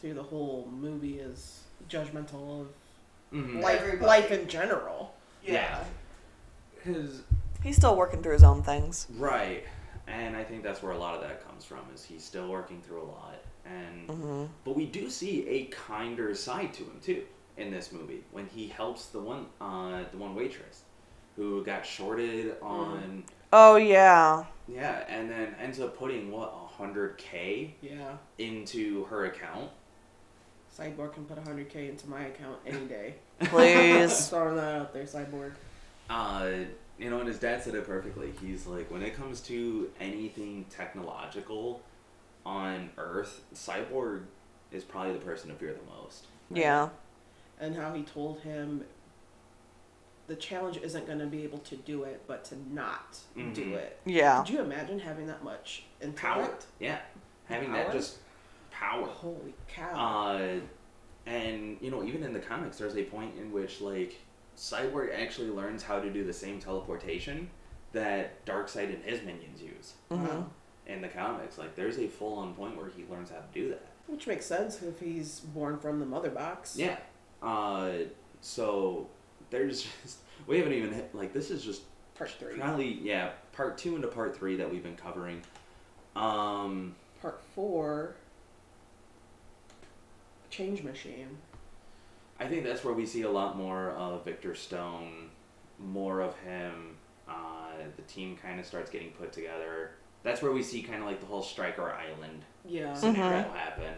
through 0.00 0.14
the 0.14 0.22
whole 0.22 0.68
movie 0.70 1.18
is 1.18 1.60
judgmental 1.88 2.60
of 2.62 2.66
Mm-hmm. 3.32 3.60
life, 3.60 4.00
life 4.02 4.30
in 4.30 4.46
general. 4.46 5.14
Yeah. 5.42 5.82
His 6.84 7.22
He's 7.62 7.76
still 7.76 7.96
working 7.96 8.22
through 8.22 8.34
his 8.34 8.42
own 8.44 8.62
things. 8.62 9.06
Right. 9.16 9.64
And 10.06 10.36
I 10.36 10.44
think 10.44 10.62
that's 10.62 10.82
where 10.82 10.92
a 10.92 10.98
lot 10.98 11.14
of 11.14 11.22
that 11.22 11.46
comes 11.46 11.64
from 11.64 11.78
is 11.94 12.04
he's 12.04 12.22
still 12.24 12.48
working 12.48 12.82
through 12.82 13.02
a 13.02 13.08
lot. 13.08 13.36
and 13.64 14.10
hmm 14.10 14.44
but 14.64 14.74
we 14.76 14.84
do 14.86 15.08
see 15.08 15.48
a 15.48 15.64
kinder 15.66 16.34
side 16.34 16.74
to 16.74 16.82
him 16.82 16.98
too 17.00 17.22
in 17.56 17.70
this 17.70 17.92
movie 17.92 18.24
when 18.32 18.46
he 18.48 18.66
helps 18.66 19.06
the 19.06 19.20
one 19.20 19.46
uh 19.60 20.02
the 20.10 20.16
one 20.18 20.34
waitress 20.34 20.82
who 21.36 21.62
got 21.64 21.86
shorted 21.86 22.56
on 22.60 23.22
Oh 23.52 23.76
yeah. 23.76 24.44
Yeah 24.68 25.04
and 25.08 25.30
then 25.30 25.54
ends 25.60 25.80
up 25.80 25.96
putting 25.98 26.30
what 26.30 26.52
a 26.54 26.66
hundred 26.66 27.18
k 27.18 27.74
Yeah. 27.80 28.16
into 28.38 29.04
her 29.04 29.24
account 29.26 29.70
Cyborg 30.78 31.12
can 31.12 31.24
put 31.26 31.36
100k 31.44 31.90
into 31.90 32.08
my 32.08 32.24
account 32.26 32.56
any 32.66 32.86
day. 32.86 33.16
Please. 33.40 34.08
Just 34.08 34.30
throwing 34.30 34.56
that 34.56 34.74
out 34.80 34.94
there, 34.94 35.04
Cyborg. 35.04 35.52
uh 36.08 36.48
you 36.98 37.10
know 37.10 37.18
and 37.18 37.28
his 37.28 37.38
dad 37.38 37.62
said 37.62 37.74
it 37.74 37.86
perfectly 37.86 38.32
he's 38.40 38.66
like 38.66 38.90
when 38.90 39.02
it 39.02 39.14
comes 39.16 39.40
to 39.40 39.90
anything 40.00 40.64
technological 40.70 41.82
on 42.44 42.90
earth 42.98 43.40
cyborg 43.54 44.22
is 44.70 44.84
probably 44.84 45.12
the 45.12 45.18
person 45.18 45.48
to 45.48 45.54
fear 45.56 45.72
the 45.72 46.02
most 46.02 46.26
yeah. 46.50 46.88
And 47.60 47.74
how 47.76 47.94
he 47.94 48.02
told 48.02 48.40
him 48.40 48.84
the 50.28 50.36
challenge 50.36 50.76
isn't 50.78 51.06
going 51.06 51.18
to 51.18 51.26
be 51.26 51.42
able 51.44 51.58
to 51.58 51.76
do 51.76 52.04
it, 52.04 52.22
but 52.26 52.44
to 52.46 52.56
not 52.72 53.18
Mhm. 53.36 53.54
do 53.54 53.74
it. 53.74 53.98
Yeah. 54.04 54.38
Could 54.42 54.50
you 54.54 54.60
imagine 54.60 54.98
having 55.00 55.26
that 55.26 55.42
much 55.44 55.84
power 56.16 56.42
intellect? 56.42 56.66
yeah 56.78 57.00
having 57.46 57.72
that 57.72 57.92
just 57.92 58.18
power 58.70 59.06
Holy 59.06 59.52
cow. 59.68 59.92
Uh, 59.94 60.60
and 61.26 61.76
you 61.80 61.90
know, 61.90 62.02
even 62.02 62.22
in 62.22 62.32
the 62.32 62.40
comics, 62.40 62.78
there's 62.78 62.96
a 62.96 63.04
point 63.04 63.36
in 63.38 63.52
which 63.52 63.80
like 63.80 64.16
Cyborg 64.56 65.14
actually 65.18 65.50
learns 65.50 65.82
how 65.82 65.98
to 66.00 66.10
do 66.10 66.24
the 66.24 66.32
same 66.32 66.60
teleportation 66.60 67.50
that 67.92 68.44
Darkseid 68.46 68.94
and 68.94 69.02
his 69.04 69.22
minions 69.22 69.60
use 69.62 69.94
hmm 70.10 70.24
Wow. 70.24 70.46
in 70.86 71.02
the 71.02 71.08
comics. 71.08 71.58
Like, 71.58 71.74
there's 71.74 71.98
a 71.98 72.08
full-on 72.08 72.54
point 72.54 72.76
where 72.76 72.88
he 72.88 73.04
learns 73.10 73.30
how 73.30 73.36
to 73.36 73.44
do 73.52 73.68
that. 73.70 73.86
Which 74.06 74.26
makes 74.26 74.46
sense 74.46 74.82
if 74.82 74.98
he's 75.00 75.40
born 75.40 75.78
from 75.78 76.00
the 76.00 76.06
mother 76.06 76.30
box. 76.30 76.76
Yeah. 76.76 76.96
Uh, 77.42 77.92
so 78.40 79.08
there's 79.50 79.86
just 80.02 80.18
we 80.46 80.58
haven't 80.58 80.72
even 80.72 80.92
hit, 80.92 81.14
like 81.14 81.32
this 81.32 81.50
is 81.50 81.64
just 81.64 81.82
Part 82.14 82.30
three. 82.30 82.58
probably 82.58 82.92
yeah 83.02 83.30
part 83.52 83.78
two 83.78 83.96
into 83.96 84.08
part 84.08 84.36
three 84.36 84.56
that 84.56 84.70
we've 84.70 84.82
been 84.82 84.96
covering. 84.96 85.42
Um, 86.14 86.94
Part 87.20 87.40
four. 87.54 88.14
Change 90.50 90.82
machine. 90.82 91.38
I 92.38 92.46
think 92.46 92.64
that's 92.64 92.84
where 92.84 92.92
we 92.94 93.06
see 93.06 93.22
a 93.22 93.30
lot 93.30 93.56
more 93.56 93.90
of 93.92 94.24
Victor 94.24 94.54
Stone, 94.54 95.30
more 95.78 96.20
of 96.20 96.36
him. 96.40 96.96
Uh, 97.28 97.70
the 97.96 98.02
team 98.02 98.36
kind 98.36 98.58
of 98.60 98.66
starts 98.66 98.90
getting 98.90 99.10
put 99.12 99.32
together. 99.32 99.92
That's 100.24 100.42
where 100.42 100.52
we 100.52 100.62
see 100.62 100.82
kind 100.82 101.00
of 101.00 101.06
like 101.08 101.20
the 101.20 101.26
whole 101.26 101.42
Stryker 101.42 101.90
Island 101.92 102.42
Yeah. 102.64 102.92
scenario 102.94 103.42
happen. 103.52 103.94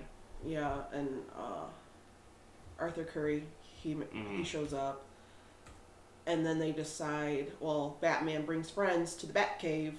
Yeah, 0.46 0.82
and 0.92 1.08
uh, 1.36 1.64
Arthur 2.78 3.04
Curry, 3.04 3.44
he 3.62 3.90
he 3.90 3.94
Mhm. 3.96 4.44
shows 4.46 4.72
up, 4.74 5.04
and 6.26 6.44
then 6.44 6.58
they 6.58 6.72
decide. 6.72 7.52
Well, 7.60 7.96
Batman 8.00 8.44
brings 8.44 8.70
friends 8.70 9.14
to 9.16 9.26
the 9.26 9.32
Batcave. 9.32 9.94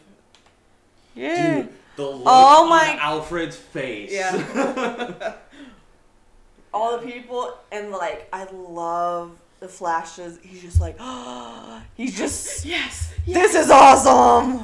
Yeah. 1.16 1.62
Dude, 1.62 1.70
the 1.96 2.04
look 2.08 2.24
Oh 2.26 2.64
on 2.64 2.70
my- 2.70 2.98
Alfred's 3.00 3.56
face. 3.56 4.12
Yeah. 4.12 5.36
All 6.74 6.98
the 7.00 7.06
people 7.10 7.54
and 7.72 7.92
like 7.92 8.28
I 8.34 8.44
love 8.52 9.32
the 9.62 9.68
flashes. 9.70 10.40
He's 10.44 10.62
just 10.62 10.82
like, 10.82 11.00
he's 11.96 12.18
just. 12.18 12.66
yes, 12.66 13.14
This 13.26 13.56
is 13.56 13.70
awesome. 13.70 14.60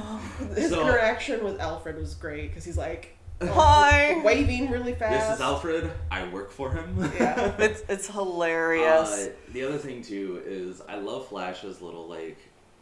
His 0.55 0.71
So- 0.71 0.81
interaction 0.81 1.43
with 1.43 1.59
Alfred 1.61 1.97
was 1.97 2.15
great 2.15 2.49
because 2.49 2.65
he's 2.65 2.77
like 2.77 3.15
Hi. 3.41 4.21
waving 4.25 4.69
really 4.69 4.93
fast. 4.93 5.29
this 5.29 5.35
is 5.37 5.41
Alfred. 5.41 5.91
I 6.09 6.27
work 6.29 6.51
for 6.51 6.71
him. 6.71 6.95
Yeah. 7.19 7.53
It's 7.59 7.81
it's 7.89 8.07
hilarious. 8.07 9.09
Uh, 9.11 9.29
the 9.53 9.63
other 9.63 9.77
thing 9.77 10.01
too 10.01 10.41
is 10.45 10.81
I 10.87 10.95
love 10.97 11.27
Flash's 11.27 11.81
little 11.81 12.07
like 12.07 12.37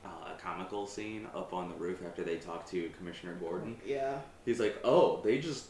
uh, 0.05 0.09
comical 0.41 0.87
scene 0.87 1.27
up 1.35 1.53
on 1.53 1.69
the 1.69 1.75
roof 1.75 1.99
after 2.05 2.23
they 2.23 2.37
talk 2.37 2.65
to 2.71 2.89
Commissioner 2.97 3.33
Gordon. 3.35 3.77
Yeah. 3.85 4.17
He's 4.45 4.59
like, 4.59 4.77
"Oh, 4.83 5.21
they 5.23 5.39
just 5.39 5.65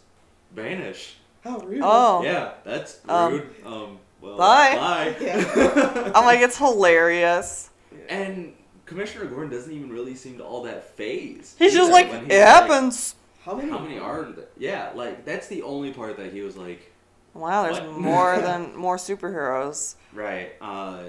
vanish." 0.53 1.15
How 1.43 1.57
rude. 1.59 1.81
oh. 1.83 2.21
Yeah, 2.23 2.51
that's 2.65 2.99
Um, 3.07 3.33
rude. 3.33 3.55
Um, 3.65 3.99
well, 4.21 4.37
bye. 4.37 4.75
Bye. 4.75 5.15
Yeah. 5.21 6.11
I'm 6.15 6.25
like 6.25 6.41
it's 6.41 6.57
hilarious. 6.57 7.69
and 8.09 8.53
Commissioner 8.85 9.25
Gordon 9.25 9.49
doesn't 9.51 9.71
even 9.71 9.89
really 9.89 10.15
seem 10.15 10.37
to 10.39 10.43
all 10.43 10.63
that 10.63 10.97
phased. 10.97 11.57
He's 11.59 11.73
just 11.73 11.91
like 11.91 12.09
when 12.11 12.25
it 12.25 12.31
he's 12.31 12.39
like, 12.41 12.47
happens. 12.47 13.15
How 13.49 13.55
many? 13.55 13.69
How 13.71 13.79
many 13.79 13.97
are? 13.97 14.23
there? 14.25 14.45
Yeah, 14.57 14.91
like 14.93 15.25
that's 15.25 15.47
the 15.47 15.63
only 15.63 15.91
part 15.91 16.17
that 16.17 16.31
he 16.31 16.41
was 16.41 16.55
like, 16.55 16.91
Wow, 17.33 17.63
there's 17.63 17.79
What? 17.79 17.97
more 17.99 18.37
than 18.41 18.75
more 18.75 18.97
superheroes. 18.97 19.95
right. 20.13 20.51
Uh, 20.61 21.03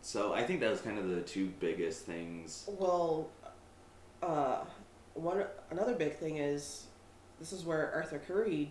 so 0.00 0.32
I 0.32 0.44
think 0.44 0.60
that 0.60 0.70
was 0.70 0.80
kind 0.80 0.96
of 0.98 1.08
the 1.08 1.22
two 1.22 1.46
biggest 1.58 2.02
things. 2.02 2.68
Well, 2.78 3.28
uh, 4.22 4.58
one 5.14 5.44
another 5.72 5.94
big 5.96 6.14
thing 6.16 6.36
is 6.36 6.84
this 7.40 7.52
is 7.52 7.64
where 7.64 7.92
Arthur 7.92 8.20
Curry 8.24 8.70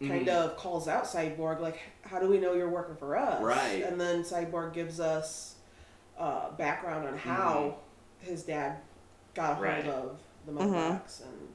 kind 0.00 0.26
Mhm. 0.26 0.28
of 0.28 0.56
calls 0.56 0.88
out 0.88 1.04
Cyborg, 1.04 1.60
like, 1.60 1.78
"How 2.02 2.18
do 2.18 2.28
we 2.28 2.38
know 2.38 2.54
you're 2.54 2.68
working 2.68 2.96
for 2.96 3.16
us?" 3.16 3.40
Right. 3.40 3.84
And 3.84 4.00
then 4.00 4.22
Cyborg 4.24 4.72
gives 4.72 4.98
us 4.98 5.54
uh, 6.18 6.50
background 6.56 7.06
on 7.06 7.16
how 7.16 7.76
his 8.18 8.42
dad 8.42 8.78
got 9.34 9.52
a 9.52 9.54
hold 9.54 9.66
Mm-hmm. 9.68 9.86
Right. 9.88 9.94
of 9.94 10.18
the 10.46 10.52
mother 10.52 10.66
Mhm. 10.66 11.22
and 11.22 11.48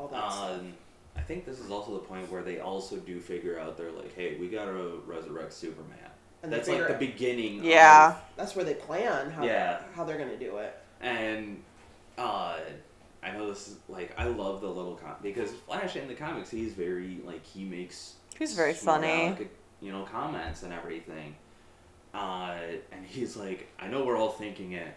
all 0.00 0.08
that 0.08 0.32
stuff. 0.32 0.50
Um, 0.60 0.72
I 1.16 1.20
think 1.20 1.44
this 1.44 1.58
is 1.60 1.70
also 1.70 1.92
the 1.92 1.98
point 2.00 2.30
where 2.30 2.42
they 2.42 2.60
also 2.60 2.96
do 2.96 3.20
figure 3.20 3.58
out 3.58 3.76
they're 3.76 3.90
like, 3.92 4.14
hey, 4.14 4.36
we 4.38 4.48
gotta 4.48 4.72
resurrect 5.06 5.52
Superman. 5.52 5.98
And 6.42 6.50
That's 6.52 6.68
like 6.68 6.88
the 6.88 6.94
beginning. 6.94 7.62
Yeah. 7.62 8.16
That's 8.36 8.56
where 8.56 8.64
they 8.64 8.74
plan 8.74 9.30
how 9.30 9.44
Yeah. 9.44 9.80
how 9.94 10.04
they're 10.04 10.16
gonna 10.18 10.38
do 10.38 10.56
it. 10.58 10.74
And 11.02 11.62
uh, 12.16 12.58
I 13.22 13.32
know 13.32 13.48
this 13.48 13.68
is 13.68 13.76
like 13.88 14.14
I 14.16 14.24
love 14.24 14.62
the 14.62 14.68
little 14.68 14.94
com 14.94 15.16
because 15.22 15.50
Flash 15.50 15.96
in 15.96 16.08
the 16.08 16.14
comics 16.14 16.50
he's 16.50 16.72
very 16.72 17.20
like 17.24 17.44
he 17.44 17.64
makes 17.64 18.14
He's 18.38 18.54
very 18.54 18.72
funny. 18.72 19.36
you 19.82 19.92
know, 19.92 20.04
comments 20.04 20.62
and 20.62 20.72
everything. 20.72 21.34
Uh, 22.14 22.54
and 22.92 23.04
he's 23.04 23.36
like, 23.36 23.68
I 23.78 23.86
know 23.88 24.04
we're 24.04 24.16
all 24.16 24.30
thinking 24.30 24.72
it, 24.72 24.94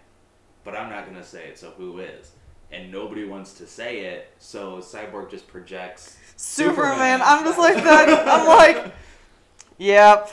but 0.63 0.75
I'm 0.75 0.89
not 0.89 1.05
gonna 1.05 1.23
say 1.25 1.47
it. 1.47 1.59
So 1.59 1.71
who 1.71 1.99
is? 1.99 2.31
And 2.73 2.91
nobody 2.91 3.23
wants 3.23 3.53
to 3.55 3.67
say 3.67 3.99
it, 4.05 4.33
so 4.39 4.77
Cyborg 4.79 5.29
just 5.29 5.47
projects 5.47 6.17
Superman. 6.35 7.21
I'm 7.23 7.43
just 7.45 7.59
like 7.59 7.75
that. 7.83 8.27
I'm 8.27 8.47
like, 8.47 8.93
yep, 9.77 10.29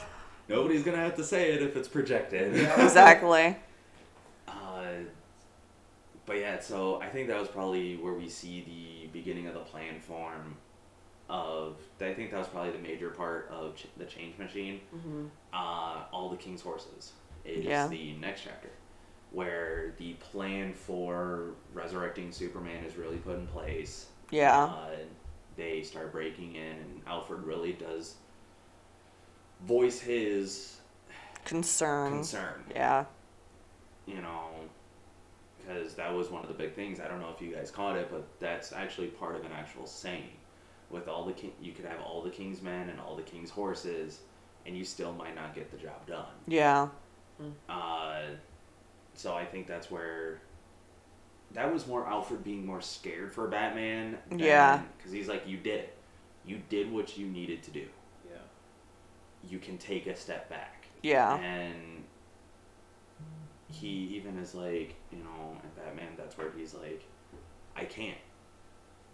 Nobody's 0.49 0.83
gonna 0.83 0.97
have 0.97 1.15
to 1.17 1.23
say 1.25 1.53
it 1.53 1.63
if 1.63 1.77
it's 1.77 1.87
projected. 1.89 2.55
Exactly. 2.79 3.57
uh, 4.49 4.83
but 6.27 6.39
yeah, 6.39 6.59
so 6.61 7.01
I 7.03 7.09
think 7.09 7.29
that 7.29 7.39
was 7.39 7.49
probably 7.49 7.97
where 7.97 8.15
we 8.15 8.29
see 8.29 8.63
the 8.63 9.09
beginning 9.13 9.47
of 9.47 9.55
the 9.55 9.61
plan 9.61 10.01
form 10.01 10.57
of. 11.29 11.77
I 12.01 12.15
think 12.15 12.31
that 12.31 12.39
was 12.39 12.49
probably 12.49 12.73
the 12.73 12.79
major 12.79 13.11
part 13.11 13.49
of 13.53 13.77
ch- 13.77 13.87
the 13.99 14.07
Change 14.07 14.39
Machine. 14.39 14.81
hmm 14.91 15.27
Uh, 15.53 16.05
all 16.13 16.31
the 16.31 16.37
King's 16.39 16.63
Horses 16.63 17.13
is 17.45 17.65
Yeah. 17.67 17.87
the 17.87 18.15
next 18.15 18.43
chapter, 18.45 18.71
where 19.33 19.95
the 19.99 20.15
plan 20.15 20.73
for 20.73 21.51
resurrecting 21.73 22.33
Superman 22.33 22.85
is 22.85 22.97
really 22.97 23.19
put 23.19 23.37
in 23.39 23.47
place. 23.47 24.07
Yeah. 24.31 24.65
Uh, 24.65 24.91
they 25.57 25.83
start 25.83 26.13
breaking 26.13 26.55
in, 26.55 26.73
and 26.73 27.01
Alfred 27.07 27.43
really 27.45 27.73
does 27.73 28.15
voice 29.67 30.01
his 30.01 30.77
Concern. 31.45 32.13
concern. 32.13 32.65
Yeah. 32.75 33.05
You 34.07 34.21
know, 34.23 34.49
because 35.59 35.95
that 35.95 36.13
was 36.13 36.31
one 36.31 36.43
of 36.43 36.49
the 36.49 36.55
big 36.55 36.75
things. 36.75 37.01
I 37.01 37.09
don't 37.09 37.21
know 37.21 37.33
if 37.35 37.43
you 37.43 37.55
guys 37.55 37.71
caught 37.71 37.97
it, 37.97 38.09
but 38.11 38.27
that's 38.41 38.73
actually 38.73 39.09
part 39.09 39.37
of 39.37 39.45
an 39.45 39.53
actual 39.53 39.87
saying. 39.87 40.31
With 40.91 41.07
all 41.07 41.25
the 41.25 41.33
king, 41.33 41.53
you 41.63 41.71
could 41.73 41.85
have 41.85 42.01
all 42.01 42.21
the 42.21 42.31
king's 42.31 42.63
men 42.63 42.89
and 42.89 42.99
all 42.99 43.15
the 43.15 43.23
king's 43.23 43.49
horses, 43.51 44.21
and 44.67 44.77
you 44.77 44.85
still 44.85 45.13
might 45.13 45.37
not 45.37 45.55
get 45.55 45.71
the 45.71 45.77
job 45.77 46.05
done. 46.09 46.25
Yeah. 46.49 46.89
Uh, 47.69 48.23
so 49.15 49.35
I 49.35 49.45
think 49.45 49.67
that's 49.67 49.91
where 49.91 50.41
that 51.53 51.73
was 51.73 51.87
more 51.87 52.07
Alfred 52.07 52.45
being 52.45 52.65
more 52.65 52.81
scared 52.81 53.33
for 53.33 53.49
Batman. 53.49 54.19
Yeah. 54.35 54.83
Because 54.97 55.13
he's 55.13 55.29
like, 55.29 55.47
you 55.47 55.57
did 55.57 55.81
it. 55.81 55.97
You 56.47 56.61
did 56.69 56.91
what 56.91 57.19
you 57.19 57.27
needed 57.27 57.63
to 57.65 57.71
do. 57.71 57.87
Yeah. 58.31 58.39
You 59.49 59.59
can 59.59 59.79
take 59.79 60.07
a 60.07 60.17
step 60.17 60.49
back. 60.49 60.87
Yeah. 61.03 61.37
And 61.39 62.05
he 63.69 63.89
even 63.89 64.39
is 64.39 64.55
like, 64.55 64.95
you 65.11 65.19
know, 65.19 65.57
and 65.63 65.77
Batman, 65.77 66.13
that's 66.17 66.37
where 66.39 66.51
he's 66.57 66.75
like, 66.75 67.03
I 67.77 67.85
can't. 67.85 68.19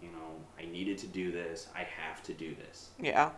You 0.02 0.08
know, 0.08 0.36
I 0.58 0.66
needed 0.66 0.98
to 0.98 1.06
do 1.06 1.32
this. 1.32 1.68
I 1.74 1.80
have 1.84 2.22
to 2.24 2.34
do 2.34 2.54
this. 2.54 2.90
Yeah. 3.00 3.30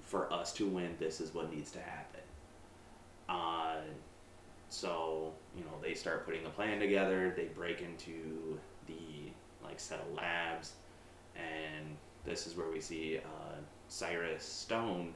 For 0.00 0.32
us 0.32 0.52
to 0.54 0.66
win, 0.66 0.96
this 0.98 1.20
is 1.20 1.34
what 1.34 1.52
needs 1.52 1.70
to 1.72 1.80
happen. 1.80 2.20
Uh, 3.28 3.80
so, 4.70 5.32
you 5.56 5.62
know, 5.64 5.72
they 5.82 5.94
start 5.94 6.24
putting 6.24 6.42
the 6.44 6.50
plan 6.50 6.80
together. 6.80 7.34
They 7.36 7.46
break 7.46 7.82
into 7.82 8.58
the, 8.86 9.30
like, 9.62 9.78
set 9.78 10.00
of 10.00 10.14
labs. 10.16 10.72
And 11.36 11.96
this 12.24 12.46
is 12.46 12.56
where 12.56 12.68
we 12.70 12.80
see 12.80 13.18
uh, 13.18 13.56
Cyrus 13.88 14.44
Stone 14.44 15.12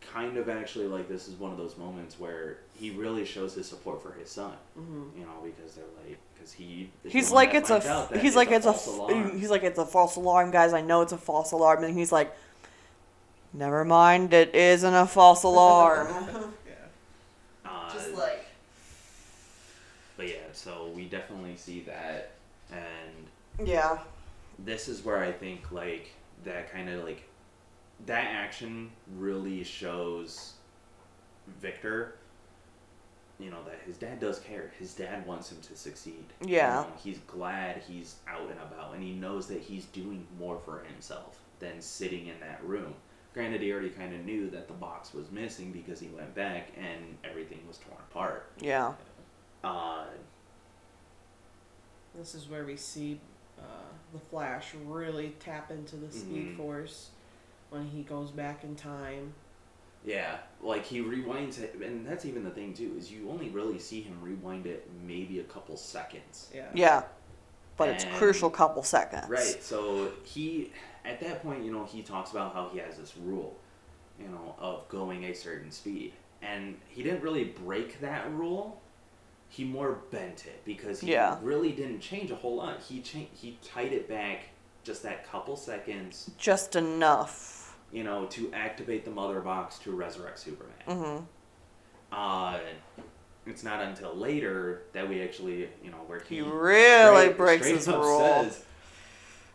kind 0.00 0.36
of 0.38 0.48
actually 0.48 0.86
like 0.86 1.08
this 1.08 1.28
is 1.28 1.34
one 1.34 1.52
of 1.52 1.58
those 1.58 1.76
moments 1.76 2.18
where 2.18 2.58
he 2.74 2.90
really 2.90 3.24
shows 3.24 3.54
his 3.54 3.68
support 3.68 4.02
for 4.02 4.12
his 4.12 4.30
son. 4.30 4.54
Mm-hmm. 4.78 5.18
You 5.20 5.26
know, 5.26 5.32
because 5.44 5.74
they're 5.74 5.84
like, 6.06 6.18
because 6.34 6.52
he 6.52 6.90
He's 7.04 7.30
like 7.30 7.54
it's 7.54 7.70
a 7.70 7.74
finds 7.80 7.86
out 7.86 8.10
that 8.10 8.22
he's 8.22 8.34
like 8.34 8.50
it's 8.50 8.66
a 8.66 8.72
false 8.72 8.88
f- 8.88 8.94
alarm. 8.94 9.38
he's 9.38 9.50
like 9.50 9.62
it's 9.62 9.78
a 9.78 9.84
false 9.86 10.16
alarm, 10.16 10.50
guys. 10.50 10.72
I 10.72 10.80
know 10.80 11.02
it's 11.02 11.12
a 11.12 11.18
false 11.18 11.52
alarm, 11.52 11.84
and 11.84 11.96
he's 11.96 12.12
like, 12.12 12.34
never 13.52 13.84
mind, 13.84 14.32
it 14.32 14.54
isn't 14.54 14.94
a 14.94 15.06
false 15.06 15.42
alarm. 15.44 16.08
yeah. 16.66 17.70
Uh, 17.70 17.92
Just 17.92 18.14
like 18.14 18.46
but 20.16 20.28
yeah, 20.28 20.49
so 20.60 20.90
we 20.94 21.06
definitely 21.06 21.56
see 21.56 21.80
that, 21.82 22.32
and 22.70 23.66
yeah, 23.68 23.98
this 24.58 24.88
is 24.88 25.04
where 25.04 25.18
I 25.22 25.32
think 25.32 25.72
like 25.72 26.10
that 26.44 26.70
kind 26.72 26.88
of 26.88 27.04
like 27.04 27.22
that 28.06 28.24
action 28.26 28.90
really 29.16 29.62
shows 29.64 30.54
Victor. 31.60 32.14
You 33.38 33.50
know 33.50 33.62
that 33.64 33.80
his 33.86 33.96
dad 33.96 34.20
does 34.20 34.38
care. 34.38 34.70
His 34.78 34.92
dad 34.94 35.26
wants 35.26 35.50
him 35.50 35.58
to 35.62 35.76
succeed. 35.76 36.24
You 36.42 36.56
Yeah. 36.56 36.84
know, 36.86 36.92
he's 37.02 37.18
glad 37.26 37.82
he's 37.88 38.16
out 38.28 38.42
and 38.50 38.60
about, 38.60 38.94
and 38.94 39.02
he 39.02 39.12
knows 39.12 39.46
that 39.48 39.60
he's 39.62 39.86
doing 39.86 40.26
more 40.38 40.58
for 40.58 40.80
himself 40.80 41.38
than 41.58 41.80
sitting 41.80 42.26
in 42.26 42.38
that 42.40 42.62
room. 42.62 42.94
Granted, 43.32 43.62
he 43.62 43.72
already 43.72 43.90
kind 43.90 44.12
of 44.14 44.24
knew 44.26 44.50
that 44.50 44.66
the 44.68 44.74
box 44.74 45.14
was 45.14 45.30
missing 45.30 45.72
because 45.72 46.00
he 46.00 46.08
went 46.08 46.34
back 46.34 46.68
and 46.76 47.16
everything 47.24 47.60
was 47.66 47.78
torn 47.78 48.00
apart. 48.10 48.50
yeah, 48.60 48.92
Uh, 49.64 50.04
This 52.14 52.34
is 52.34 52.48
where 52.48 52.64
we 52.64 52.76
see 52.76 53.20
uh, 53.58 53.62
the 54.12 54.18
Flash 54.18 54.74
really 54.86 55.34
tap 55.40 55.70
into 55.70 55.96
the 55.96 56.10
Speed 56.10 56.48
Mhm. 56.48 56.56
Force 56.56 57.10
when 57.70 57.86
he 57.86 58.02
goes 58.02 58.30
back 58.30 58.64
in 58.64 58.74
time. 58.74 59.34
Yeah, 60.04 60.38
like 60.62 60.84
he 60.84 61.00
rewinds 61.02 61.60
it, 61.60 61.74
and 61.74 62.06
that's 62.06 62.24
even 62.24 62.42
the 62.42 62.50
thing 62.50 62.72
too 62.72 62.94
is 62.96 63.12
you 63.12 63.28
only 63.30 63.50
really 63.50 63.78
see 63.78 64.00
him 64.00 64.18
rewind 64.22 64.66
it 64.66 64.88
maybe 65.06 65.40
a 65.40 65.44
couple 65.44 65.76
seconds. 65.76 66.50
Yeah. 66.54 66.68
yeah. 66.74 67.02
But 67.76 67.90
it's 67.90 68.04
crucial 68.18 68.50
couple 68.50 68.82
seconds. 68.82 69.28
Right. 69.28 69.62
So 69.62 70.12
he, 70.22 70.72
at 71.04 71.20
that 71.20 71.42
point, 71.42 71.64
you 71.64 71.72
know, 71.72 71.84
he 71.84 72.02
talks 72.02 72.30
about 72.30 72.52
how 72.52 72.68
he 72.68 72.78
has 72.78 72.98
this 72.98 73.16
rule, 73.16 73.56
you 74.18 74.28
know, 74.28 74.54
of 74.58 74.86
going 74.88 75.24
a 75.24 75.34
certain 75.34 75.70
speed, 75.70 76.12
and 76.42 76.78
he 76.88 77.02
didn't 77.02 77.22
really 77.22 77.44
break 77.44 78.00
that 78.00 78.30
rule. 78.32 78.80
He 79.50 79.64
more 79.64 79.98
bent 80.10 80.46
it 80.46 80.64
because 80.64 81.00
he 81.00 81.10
Yeah. 81.12 81.36
really 81.42 81.72
didn't 81.72 82.00
change 82.00 82.30
a 82.30 82.36
whole 82.36 82.54
lot. 82.56 82.80
He 82.80 83.00
cha- 83.02 83.28
he 83.34 83.58
tied 83.62 83.92
it 83.92 84.08
back 84.08 84.44
just 84.84 85.02
that 85.02 85.26
couple 85.30 85.56
seconds, 85.56 86.30
Just 86.38 86.76
enough. 86.76 87.76
you 87.92 88.04
know, 88.04 88.26
to 88.26 88.50
activate 88.54 89.04
the 89.04 89.10
mother 89.10 89.40
box 89.40 89.78
to 89.80 89.90
resurrect 89.92 90.38
Superman. 90.38 90.72
Mm-hmm. 90.88 91.24
Uh, 92.12 92.58
it's 93.46 93.62
not 93.64 93.82
until 93.82 94.14
later 94.14 94.82
that 94.92 95.08
we 95.08 95.20
actually, 95.22 95.68
you 95.82 95.90
know, 95.90 95.98
where 96.06 96.20
he, 96.20 96.36
He 96.36 96.40
really 96.42 97.22
straight- 97.24 97.36
breaks 97.36 97.62
straight 97.66 97.76
his 97.76 97.88
rule. 97.88 98.20
Says, 98.44 98.64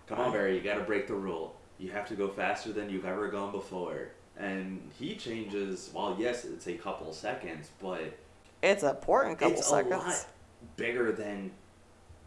Come 0.07 0.19
on, 0.19 0.31
Barry, 0.31 0.55
you 0.55 0.61
got 0.61 0.75
to 0.75 0.83
break 0.83 1.07
the 1.07 1.15
rule. 1.15 1.55
You 1.79 1.89
have 1.91 2.07
to 2.09 2.15
go 2.15 2.27
faster 2.27 2.71
than 2.71 2.89
you've 2.89 3.05
ever 3.05 3.27
gone 3.29 3.51
before. 3.51 4.09
And 4.37 4.91
he 4.99 5.15
changes. 5.15 5.89
Well, 5.93 6.15
yes, 6.19 6.45
it's 6.45 6.67
a 6.67 6.73
couple 6.73 7.11
seconds, 7.13 7.69
but 7.81 8.13
It's 8.63 8.83
an 8.83 8.89
important 8.91 9.39
couple 9.39 9.57
it's 9.57 9.67
seconds. 9.69 9.93
a 9.93 9.97
lot 9.97 10.27
bigger 10.77 11.11
than, 11.11 11.51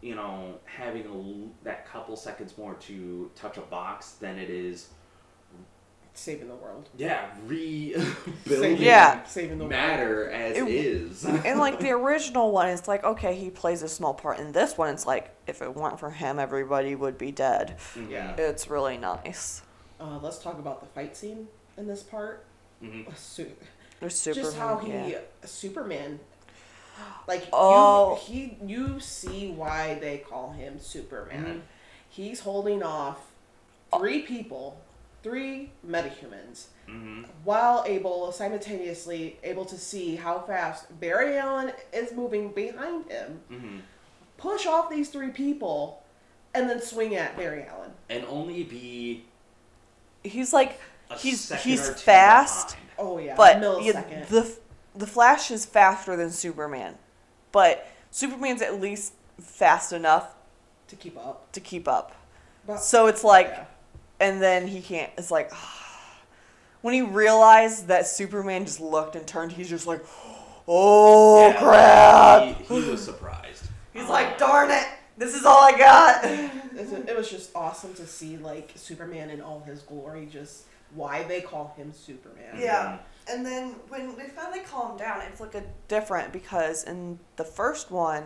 you 0.01 0.15
know, 0.15 0.55
having 0.65 1.05
a 1.05 1.09
l 1.13 1.49
that 1.63 1.85
couple 1.85 2.15
seconds 2.15 2.57
more 2.57 2.75
to 2.75 3.29
touch 3.35 3.57
a 3.57 3.61
box 3.61 4.11
than 4.13 4.37
it 4.37 4.49
is. 4.49 4.89
Saving 6.15 6.49
the 6.49 6.55
world. 6.55 6.89
Yeah, 6.97 7.29
rebuilding 7.45 8.15
Saving, 8.45 8.81
Yeah. 8.81 9.23
Saving 9.23 9.57
the 9.57 9.63
world. 9.65 9.69
matter 9.69 10.29
as 10.29 10.57
It- 10.57 10.67
is. 10.67 11.23
and 11.23 11.59
like 11.59 11.79
the 11.79 11.91
original 12.01 12.51
one, 12.51 12.67
it's 12.69 12.87
like 12.89 13.03
okay, 13.05 13.35
he 13.35 13.49
plays 13.49 13.83
a 13.83 13.87
small 13.87 14.13
part. 14.13 14.37
In 14.39 14.51
this 14.51 14.77
one, 14.77 14.89
it's 14.89 15.05
like 15.05 15.33
if 15.47 15.61
it 15.61 15.73
weren't 15.73 15.97
for 15.99 16.09
him, 16.09 16.37
everybody 16.37 16.93
would 16.95 17.17
be 17.17 17.31
dead. 17.31 17.77
Yeah. 18.09 18.35
It's 18.37 18.69
really 18.69 18.97
nice. 18.97 19.61
Uh, 19.99 20.17
let's 20.21 20.39
talk 20.39 20.59
about 20.59 20.81
the 20.81 20.87
fight 20.87 21.15
scene 21.15 21.47
in 21.77 21.87
this 21.87 22.03
part. 22.03 22.43
Mhm. 22.83 23.15
Su- 23.15 23.51
There's 23.99 24.15
Superman. 24.15 24.45
Just 24.45 24.57
how 24.57 24.77
he 24.77 24.91
yeah. 24.91 25.19
Superman. 25.45 26.19
Like 27.27 27.47
Oh. 27.53 28.19
you, 28.27 28.57
he 28.65 28.73
you 28.73 28.99
see 28.99 29.51
why 29.51 29.95
they 29.95 30.17
call 30.19 30.51
him 30.51 30.79
Superman. 30.79 31.45
Mhm. 31.45 31.61
He's 32.09 32.41
holding 32.41 32.83
off 32.83 33.17
three 33.97 34.21
people, 34.23 34.79
three 35.23 35.71
metahumans, 35.87 36.65
Mhm. 36.87 37.25
while 37.43 37.83
able 37.87 38.31
simultaneously 38.31 39.39
able 39.43 39.65
to 39.65 39.77
see 39.77 40.15
how 40.15 40.39
fast 40.39 40.99
Barry 40.99 41.37
Allen 41.37 41.71
is 41.93 42.11
moving 42.11 42.51
behind 42.51 43.09
him, 43.09 43.41
Mhm. 43.49 43.81
push 44.37 44.65
off 44.65 44.89
these 44.89 45.09
three 45.09 45.29
people, 45.31 46.03
and 46.53 46.69
then 46.69 46.81
swing 46.81 47.15
at 47.15 47.37
Barry 47.37 47.63
Allen. 47.63 47.93
And 48.09 48.25
only 48.25 48.63
be 48.63 49.25
He's 50.23 50.51
like 50.51 50.79
a 51.09 51.17
he's 51.17 51.49
he's 51.63 51.89
fast, 52.01 52.69
behind. 52.75 52.88
Oh 52.99 53.17
yeah, 53.17 53.35
but 53.35 53.57
millisecond. 53.57 54.09
yeah, 54.09 54.25
the 54.25 54.57
the 54.95 55.07
Flash 55.07 55.49
is 55.51 55.65
faster 55.65 56.15
than 56.15 56.29
Superman, 56.31 56.95
but 57.51 57.87
Superman's 58.11 58.61
at 58.61 58.79
least 58.81 59.13
fast 59.39 59.93
enough 59.93 60.35
to 60.87 60.95
keep 60.95 61.17
up. 61.17 61.51
to 61.53 61.59
keep 61.59 61.87
up. 61.87 62.15
But, 62.67 62.77
So 62.77 63.07
it's 63.07 63.23
like, 63.23 63.47
yeah. 63.47 63.65
and 64.19 64.41
then 64.41 64.67
he 64.67 64.81
can't. 64.81 65.11
It's 65.17 65.31
like 65.31 65.51
when 66.81 66.93
he 66.93 67.01
realized 67.01 67.87
that 67.87 68.07
Superman 68.07 68.65
just 68.65 68.79
looked 68.81 69.15
and 69.15 69.25
turned, 69.25 69.51
he's 69.53 69.69
just 69.69 69.87
like, 69.87 70.03
oh 70.67 71.47
Yeah, 71.47 71.59
crap. 71.59 72.57
He, 72.57 72.81
he 72.81 72.89
was 72.89 73.03
surprised. 73.03 73.65
He's 73.93 74.07
like, 74.07 74.37
darn 74.37 74.71
it, 74.71 74.85
this 75.17 75.35
is 75.35 75.45
all 75.45 75.61
I 75.61 75.77
got. 75.77 76.23
It 76.25 77.15
was 77.17 77.29
just 77.29 77.51
awesome 77.55 77.93
to 77.95 78.07
see 78.07 78.37
like 78.37 78.71
Superman 78.75 79.29
in 79.29 79.41
all 79.41 79.61
his 79.61 79.81
glory. 79.81 80.27
Just 80.31 80.63
why 80.93 81.23
they 81.23 81.41
call 81.41 81.73
him 81.77 81.93
Superman. 81.93 82.59
Yeah. 82.59 82.99
And 83.31 83.45
then 83.45 83.75
when 83.89 84.15
they 84.17 84.27
finally 84.27 84.61
calm 84.61 84.97
down, 84.97 85.21
it's 85.21 85.39
like 85.39 85.55
a 85.55 85.63
different 85.87 86.33
because 86.33 86.83
in 86.83 87.19
the 87.35 87.43
first 87.43 87.91
one, 87.91 88.23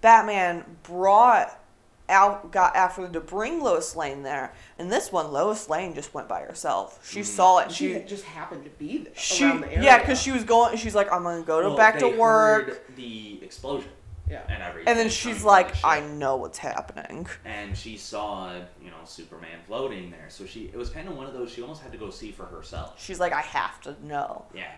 Batman 0.00 0.64
brought 0.84 1.60
out 2.08 2.50
got 2.50 2.74
after 2.74 3.06
to 3.06 3.20
bring 3.20 3.62
Lois 3.62 3.94
Lane 3.94 4.22
there. 4.22 4.54
And 4.78 4.90
this 4.90 5.12
one, 5.12 5.30
Lois 5.30 5.68
Lane 5.68 5.94
just 5.94 6.14
went 6.14 6.26
by 6.28 6.40
herself. 6.40 7.06
She 7.06 7.20
Mhm. 7.20 7.24
saw 7.26 7.58
it. 7.58 7.64
And 7.66 7.72
She 7.74 7.92
she, 7.94 8.00
just 8.04 8.24
happened 8.24 8.64
to 8.64 8.70
be 8.70 8.98
there 9.04 9.12
she, 9.14 9.44
around 9.44 9.60
the 9.60 9.66
area. 9.72 9.82
yeah, 9.82 9.98
because 9.98 10.18
she 10.18 10.32
was 10.32 10.44
going. 10.44 10.78
She's 10.78 10.94
like, 10.94 11.12
I'm 11.12 11.22
gonna 11.22 11.42
go 11.42 11.60
to 11.60 11.68
Well, 11.68 11.76
back 11.76 11.98
to 11.98 12.06
they 12.08 12.16
work. 12.16 12.66
heard 12.68 12.80
the 12.96 13.42
explosion 13.44 13.90
yeah. 14.30 14.42
and 14.48 14.62
everything. 14.62 14.88
And 14.88 14.98
then 14.98 15.10
she's 15.10 15.44
like, 15.44 15.72
the. 15.72 15.86
I 15.86 16.00
know 16.00 16.36
what's 16.36 16.58
happening. 16.58 17.26
And 17.44 17.76
she 17.76 17.96
saw, 17.96 18.54
you 18.82 18.90
know, 18.90 18.96
Superman 19.04 19.58
floating 19.66 20.10
there. 20.10 20.26
So 20.28 20.46
she, 20.46 20.64
it 20.72 20.76
was 20.76 20.90
kind 20.90 21.08
of 21.08 21.16
one 21.16 21.26
of 21.26 21.32
those. 21.32 21.50
She 21.50 21.62
almost 21.62 21.82
had 21.82 21.92
to 21.92 21.98
go 21.98 22.10
see 22.10 22.32
for 22.32 22.46
herself. 22.46 23.02
She's 23.02 23.20
like, 23.20 23.32
I 23.32 23.42
have 23.42 23.80
to 23.82 23.96
know. 24.06 24.44
Yeah. 24.54 24.72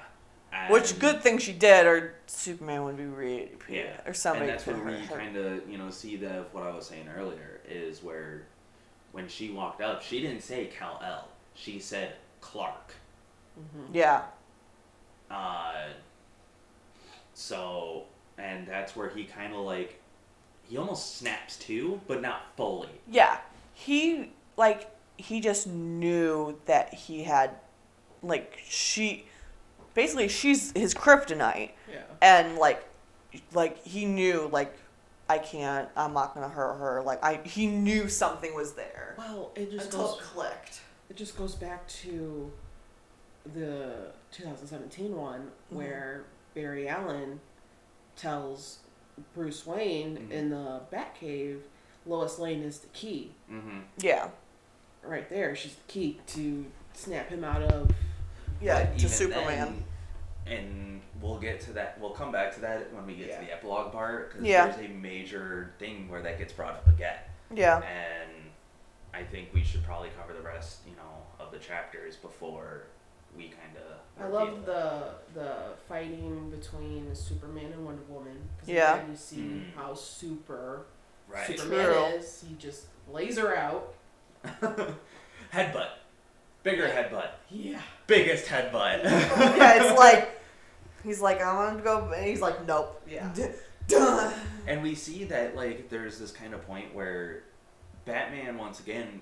Which 0.68 0.98
good 0.98 1.22
thing 1.22 1.38
she 1.38 1.52
did, 1.52 1.86
or 1.86 2.14
Superman 2.26 2.82
would 2.84 2.96
be 2.96 3.04
really 3.04 3.52
Yeah. 3.68 4.00
or 4.04 4.12
somebody 4.12 4.50
and 4.50 4.58
that's 4.58 4.66
where 4.66 4.76
we 4.84 5.06
kind 5.06 5.36
of, 5.36 5.68
you 5.68 5.78
know, 5.78 5.90
see 5.90 6.16
the 6.16 6.44
what 6.52 6.64
I 6.64 6.74
was 6.74 6.86
saying 6.86 7.08
earlier 7.16 7.60
is 7.68 8.02
where, 8.02 8.42
when 9.12 9.28
she 9.28 9.50
walked 9.50 9.80
up, 9.80 10.02
she 10.02 10.20
didn't 10.20 10.42
say 10.42 10.66
Kal 10.66 11.00
El. 11.04 11.28
She 11.54 11.78
said 11.78 12.14
Clark. 12.40 12.94
Mm-hmm. 13.58 13.94
Yeah. 13.94 14.22
Uh, 15.30 15.90
so, 17.34 18.04
and 18.40 18.66
that's 18.66 18.96
where 18.96 19.08
he 19.08 19.24
kind 19.24 19.52
of 19.54 19.60
like, 19.60 20.00
he 20.68 20.76
almost 20.76 21.16
snaps 21.18 21.56
too, 21.56 22.00
but 22.06 22.22
not 22.22 22.42
fully. 22.56 22.88
Yeah. 23.10 23.38
He 23.74 24.30
like 24.56 24.90
he 25.16 25.40
just 25.40 25.66
knew 25.66 26.58
that 26.66 26.94
he 26.94 27.22
had 27.24 27.50
like 28.22 28.58
she 28.68 29.26
basically 29.94 30.28
she's 30.28 30.72
his 30.72 30.94
kryptonite 30.94 31.70
Yeah. 31.90 32.02
and 32.22 32.56
like 32.58 32.82
like 33.52 33.82
he 33.84 34.04
knew 34.06 34.48
like 34.52 34.76
I 35.28 35.38
can't 35.38 35.88
I'm 35.96 36.12
not 36.12 36.34
going 36.34 36.48
to 36.48 36.54
hurt 36.54 36.74
her 36.78 37.02
like 37.02 37.22
I 37.24 37.40
he 37.44 37.66
knew 37.66 38.08
something 38.08 38.54
was 38.54 38.72
there 38.74 39.14
Well, 39.18 39.50
it 39.56 39.70
just 39.70 39.86
until 39.86 40.08
goes. 40.12 40.16
it 40.18 40.22
clicked. 40.24 40.80
It 41.08 41.16
just 41.16 41.36
goes 41.36 41.54
back 41.54 41.86
to 41.88 42.50
the 43.54 44.12
2017 44.32 45.16
one 45.16 45.40
Mm-hmm. 45.40 45.76
where 45.76 46.24
Barry 46.54 46.88
Allen 46.88 47.40
tells 48.20 48.78
Bruce 49.34 49.66
Wayne 49.66 50.16
Mhm. 50.16 50.30
in 50.30 50.50
the 50.50 50.80
Batcave, 50.92 51.60
Lois 52.06 52.38
Lane 52.38 52.62
is 52.62 52.80
the 52.80 52.88
key. 52.88 53.32
Mm-hmm. 53.50 53.80
Yeah. 53.98 54.28
Right 55.02 55.28
there, 55.30 55.56
she's 55.56 55.74
the 55.74 55.82
key 55.92 56.20
to 56.28 56.66
snap 56.94 57.28
him 57.28 57.44
out 57.44 57.62
of. 57.62 57.90
Yeah, 58.60 58.84
But 58.84 58.98
to 58.98 59.08
Superman. 59.08 59.84
then- 60.46 60.58
and 60.58 61.02
we'll 61.20 61.38
get 61.38 61.60
to 61.60 61.72
that. 61.74 61.98
We'll 62.00 62.10
come 62.10 62.32
back 62.32 62.52
to 62.54 62.60
that 62.60 62.92
when 62.92 63.06
we 63.06 63.14
get 63.14 63.28
Yeah. 63.28 63.40
to 63.40 63.46
the 63.46 63.52
epilogue 63.52 63.92
part 63.92 64.30
because 64.30 64.46
Yeah. 64.46 64.66
there's 64.68 64.84
a 64.84 64.92
major 64.92 65.72
thing 65.78 66.08
where 66.08 66.20
that 66.22 66.38
gets 66.38 66.52
brought 66.52 66.74
up 66.74 66.86
again. 66.88 67.18
Yeah. 67.52 67.78
And 67.82 68.50
I 69.14 69.24
think 69.24 69.52
we 69.54 69.62
should 69.64 69.82
probably 69.84 70.10
cover 70.10 70.32
the 70.32 70.42
rest, 70.42 70.80
you 70.86 70.94
know, 70.96 71.26
of 71.38 71.52
the 71.52 71.58
chapters 71.58 72.16
before 72.16 72.84
we 73.36 73.48
kind 73.48 73.76
of. 73.76 73.98
I 74.20 74.26
love 74.28 74.66
the 74.66 75.04
the 75.34 75.54
fighting 75.88 76.50
between 76.50 77.14
Superman 77.14 77.72
and 77.72 77.84
Wonder 77.86 78.02
Woman. 78.08 78.48
'cause 78.58 78.68
Yeah. 78.68 78.96
again, 78.96 79.10
You 79.10 79.16
see 79.16 79.36
Mm. 79.36 79.74
how 79.74 79.94
super 79.94 80.86
right 81.28 81.46
Superman 81.46 81.86
True. 81.86 82.04
is. 82.18 82.44
He 82.48 82.54
just 82.56 82.86
lays 83.10 83.38
her 83.38 83.56
out. 83.56 83.94
headbutt, 85.52 85.88
bigger 86.62 86.88
headbutt, 86.88 87.30
Yeah. 87.50 87.80
biggest 88.06 88.46
headbutt. 88.46 89.04
yeah, 89.04 89.82
it's 89.82 89.98
like 89.98 90.40
he's 91.02 91.20
like 91.20 91.40
I 91.40 91.54
want 91.54 91.78
to 91.78 91.84
go, 91.84 92.10
and 92.12 92.24
he's 92.26 92.40
like 92.40 92.66
nope. 92.66 93.00
Yeah. 93.08 93.28
D- 93.34 93.46
duh. 93.88 94.32
And 94.66 94.82
we 94.82 94.94
see 94.94 95.24
that 95.24 95.56
like 95.56 95.88
there's 95.88 96.18
this 96.18 96.30
kind 96.32 96.54
of 96.54 96.64
point 96.66 96.94
where 96.94 97.42
Batman 98.04 98.58
once 98.58 98.80
again 98.80 99.20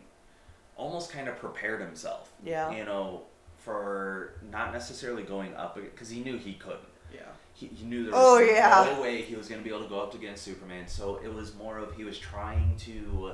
almost 0.76 1.10
kind 1.12 1.28
of 1.28 1.36
prepared 1.38 1.80
himself. 1.80 2.30
Yeah. 2.44 2.70
You 2.70 2.84
know, 2.84 3.22
for 3.58 4.34
not 4.50 4.72
necessarily 4.72 5.22
going 5.22 5.54
up 5.54 5.74
because 5.76 6.08
he 6.08 6.20
knew 6.20 6.38
he 6.38 6.54
couldn't. 6.54 6.80
Yeah. 7.12 7.20
He, 7.54 7.66
he 7.66 7.84
knew 7.84 8.04
there 8.04 8.12
Oh, 8.14 8.38
was 8.40 8.48
yeah. 8.50 8.92
no 8.94 9.02
way 9.02 9.22
he 9.22 9.34
was 9.34 9.48
going 9.48 9.60
to 9.60 9.64
be 9.68 9.74
able 9.74 9.82
to 9.84 9.88
go 9.88 10.00
up 10.00 10.14
against 10.14 10.44
Superman. 10.44 10.86
So 10.86 11.20
it 11.24 11.32
was 11.32 11.54
more 11.56 11.78
of 11.78 11.94
he 11.96 12.04
was 12.04 12.18
trying 12.18 12.76
to. 12.80 13.32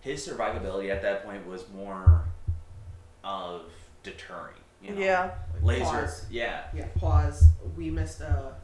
His 0.00 0.26
survivability 0.26 0.90
at 0.90 1.02
that 1.02 1.24
point 1.24 1.46
was 1.46 1.64
more 1.74 2.24
of 3.24 3.62
deterring. 4.02 4.54
You 4.82 4.94
know? 4.94 5.00
Yeah. 5.00 5.30
Laser. 5.62 5.84
Pause. 5.84 6.24
Yeah. 6.30 6.62
Yeah. 6.74 6.86
Pause. 6.98 7.44
We 7.76 7.90
missed 7.90 8.20
a. 8.20 8.54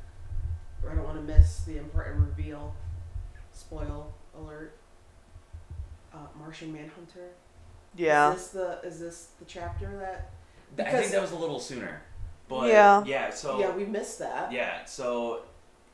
I 0.88 0.94
don't 0.94 1.04
want 1.04 1.16
to 1.16 1.22
miss 1.22 1.60
the 1.60 1.78
important 1.78 2.16
reveal. 2.20 2.74
Spoil 3.52 4.12
alert. 4.38 4.76
Uh, 6.12 6.18
Martian 6.38 6.72
Manhunter. 6.72 7.30
Yeah. 7.96 8.32
Is 8.32 8.36
this 8.42 8.48
the 8.48 8.80
is 8.84 9.00
this 9.00 9.28
the 9.38 9.44
chapter 9.44 9.96
that? 9.98 10.30
Th- 10.76 10.88
I 10.88 10.92
think 11.00 11.12
that 11.12 11.20
was 11.22 11.32
a 11.32 11.36
little 11.36 11.58
sooner. 11.60 12.02
But 12.48 12.68
Yeah. 12.68 13.02
Yeah. 13.04 13.30
So. 13.30 13.58
yeah, 13.60 13.70
we 13.70 13.84
missed 13.84 14.18
that. 14.18 14.52
Yeah, 14.52 14.84
so 14.84 15.42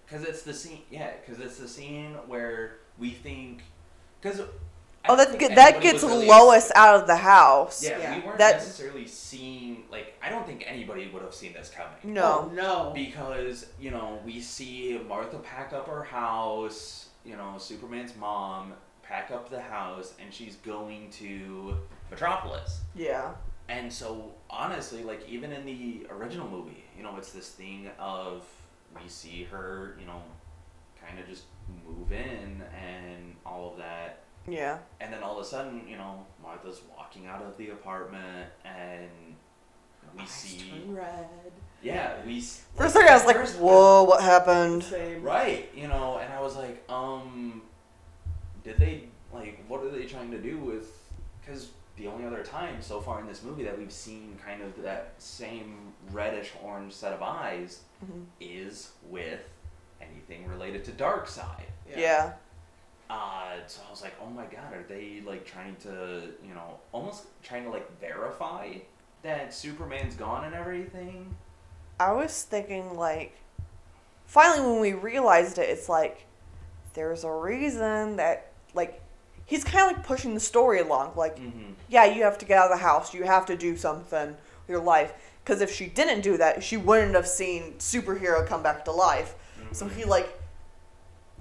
because 0.06 0.24
it's 0.24 0.42
the 0.42 0.52
scene, 0.54 0.82
yeah, 0.90 1.12
because 1.24 1.40
it's 1.42 1.58
the 1.58 1.68
scene 1.68 2.14
where 2.26 2.78
we 2.98 3.10
think, 3.10 3.62
because 4.20 4.40
Oh, 5.08 5.16
that 5.16 5.38
ge- 5.38 5.54
that 5.54 5.80
gets 5.80 6.02
Lois 6.02 6.70
out 6.74 7.00
of 7.00 7.06
the 7.06 7.16
house. 7.16 7.82
Yeah, 7.82 7.98
Yeah. 7.98 8.14
we 8.16 8.20
weren't 8.26 8.38
That- 8.38 8.56
necessarily 8.56 9.06
seeing 9.06 9.84
like 9.90 10.14
I 10.22 10.28
don't 10.28 10.46
think 10.46 10.64
anybody 10.66 11.08
would 11.08 11.22
have 11.22 11.34
seen 11.34 11.52
this 11.54 11.70
coming 11.70 12.12
No. 12.14 12.50
Oh, 12.50 12.54
no. 12.54 12.90
because 12.94 13.66
you 13.78 13.90
know 13.92 14.18
we 14.26 14.40
see 14.42 15.00
Martha 15.08 15.38
pack 15.38 15.72
up 15.72 15.86
her 15.86 16.02
house, 16.04 17.08
you 17.24 17.36
know 17.36 17.54
Superman's 17.58 18.14
mom 18.16 18.74
pack 19.02 19.30
up 19.30 19.48
the 19.50 19.60
house, 19.60 20.12
and 20.20 20.32
she's 20.34 20.56
going 20.56 21.08
to 21.12 21.76
Metropolis. 22.10 22.80
Yeah. 22.94 23.30
And 23.70 23.92
so, 23.92 24.32
honestly, 24.50 25.04
like 25.04 25.22
even 25.28 25.52
in 25.52 25.64
the 25.64 26.06
original 26.10 26.48
movie, 26.48 26.84
you 26.96 27.02
know, 27.04 27.16
it's 27.16 27.30
this 27.32 27.50
thing 27.50 27.88
of 28.00 28.44
we 29.00 29.08
see 29.08 29.44
her, 29.44 29.96
you 30.00 30.06
know, 30.06 30.20
kind 31.00 31.18
of 31.20 31.26
just 31.28 31.44
move 31.86 32.10
in 32.10 32.62
and 32.76 33.36
all 33.46 33.70
of 33.70 33.78
that, 33.78 34.24
Yeah. 34.48 34.78
and 35.00 35.12
then 35.12 35.22
all 35.22 35.38
of 35.38 35.46
a 35.46 35.48
sudden, 35.48 35.86
you 35.88 35.96
know, 35.96 36.26
Martha's 36.42 36.80
walking 36.96 37.26
out 37.28 37.42
of 37.42 37.56
the 37.56 37.70
apartment, 37.70 38.50
and 38.64 39.08
we 40.16 40.22
Eyes 40.22 40.30
see, 40.30 40.68
turn 40.70 40.94
red. 40.96 41.28
yeah, 41.80 42.14
we. 42.26 42.38
s- 42.38 42.64
For 42.74 42.86
a 42.86 42.90
second, 42.90 43.08
I 43.08 43.14
was 43.14 43.24
like, 43.24 43.48
"Whoa, 43.60 44.02
what 44.02 44.20
happened?" 44.22 44.82
Same. 44.82 45.22
Right, 45.22 45.70
you 45.74 45.86
know, 45.86 46.18
and 46.18 46.32
I 46.32 46.40
was 46.40 46.56
like, 46.56 46.82
um, 46.90 47.62
did 48.64 48.78
they 48.78 49.04
like 49.32 49.64
what 49.68 49.80
are 49.84 49.90
they 49.90 50.06
trying 50.06 50.32
to 50.32 50.38
do 50.42 50.58
with? 50.58 50.90
Because 51.40 51.70
the 51.96 52.06
only 52.06 52.24
other 52.26 52.42
time 52.42 52.80
so 52.80 53.00
far 53.00 53.20
in 53.20 53.26
this 53.26 53.42
movie 53.42 53.64
that 53.64 53.78
we've 53.78 53.92
seen 53.92 54.38
kind 54.44 54.62
of 54.62 54.82
that 54.82 55.12
same 55.18 55.92
reddish 56.12 56.52
orange 56.62 56.92
set 56.92 57.12
of 57.12 57.22
eyes 57.22 57.80
Mhm. 58.04 58.24
is 58.40 58.92
with 59.04 59.40
anything 60.00 60.46
related 60.48 60.84
to 60.86 60.92
Darkseid. 60.92 61.64
Yeah. 61.86 62.32
Uh, 63.10 63.56
so 63.66 63.82
I 63.86 63.90
was 63.90 64.02
like, 64.02 64.14
oh 64.22 64.26
my 64.30 64.44
god, 64.46 64.72
are 64.72 64.84
they 64.88 65.20
like 65.26 65.44
trying 65.44 65.74
to, 65.82 66.28
you 66.46 66.54
know, 66.54 66.78
almost 66.92 67.24
trying 67.42 67.64
to 67.64 67.70
like 67.70 68.00
verify 68.00 68.74
that 69.22 69.52
Superman's 69.52 70.14
gone 70.14 70.44
and 70.44 70.54
everything? 70.54 71.34
I 71.98 72.12
was 72.12 72.44
thinking 72.44 72.96
like, 72.96 73.36
finally 74.26 74.60
when 74.66 74.80
we 74.80 74.92
realized 74.94 75.58
it, 75.58 75.68
it's 75.68 75.88
like, 75.88 76.24
there's 76.94 77.24
a 77.24 77.30
reason 77.32 78.16
that 78.16 78.52
like, 78.74 79.02
he's 79.44 79.64
kind 79.64 79.90
of 79.90 79.96
like 79.96 80.06
pushing 80.06 80.32
the 80.34 80.40
story 80.40 80.80
along. 80.80 81.12
Like, 81.16 81.36
Mm-hmm. 81.36 81.72
Yeah, 81.90 82.04
you 82.06 82.22
have 82.22 82.38
to 82.38 82.46
get 82.46 82.56
out 82.56 82.70
of 82.70 82.78
the 82.78 82.82
house. 82.82 83.12
You 83.12 83.24
have 83.24 83.44
to 83.46 83.56
do 83.56 83.76
something 83.76 84.28
with 84.28 84.68
your 84.68 84.80
life. 84.80 85.12
Because 85.44 85.60
if 85.60 85.72
she 85.72 85.86
didn't 85.86 86.20
do 86.20 86.36
that, 86.36 86.62
she 86.62 86.76
wouldn't 86.76 87.14
have 87.14 87.26
seen 87.26 87.74
superhero 87.78 88.46
come 88.46 88.62
back 88.62 88.84
to 88.84 88.92
life. 88.92 89.34
So 89.72 89.88
he 89.88 90.02
mm-hmm. 90.02 90.10
like, 90.10 90.40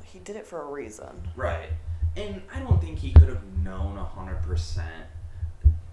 he 0.03 0.19
did 0.19 0.35
it 0.35 0.47
for 0.47 0.61
a 0.61 0.65
reason. 0.65 1.29
Right. 1.35 1.69
And 2.17 2.41
I 2.53 2.59
don't 2.59 2.81
think 2.81 2.97
he 2.97 3.11
could 3.11 3.29
have 3.29 3.43
known 3.63 3.97
a 3.97 4.03
hundred 4.03 4.41
percent. 4.41 5.05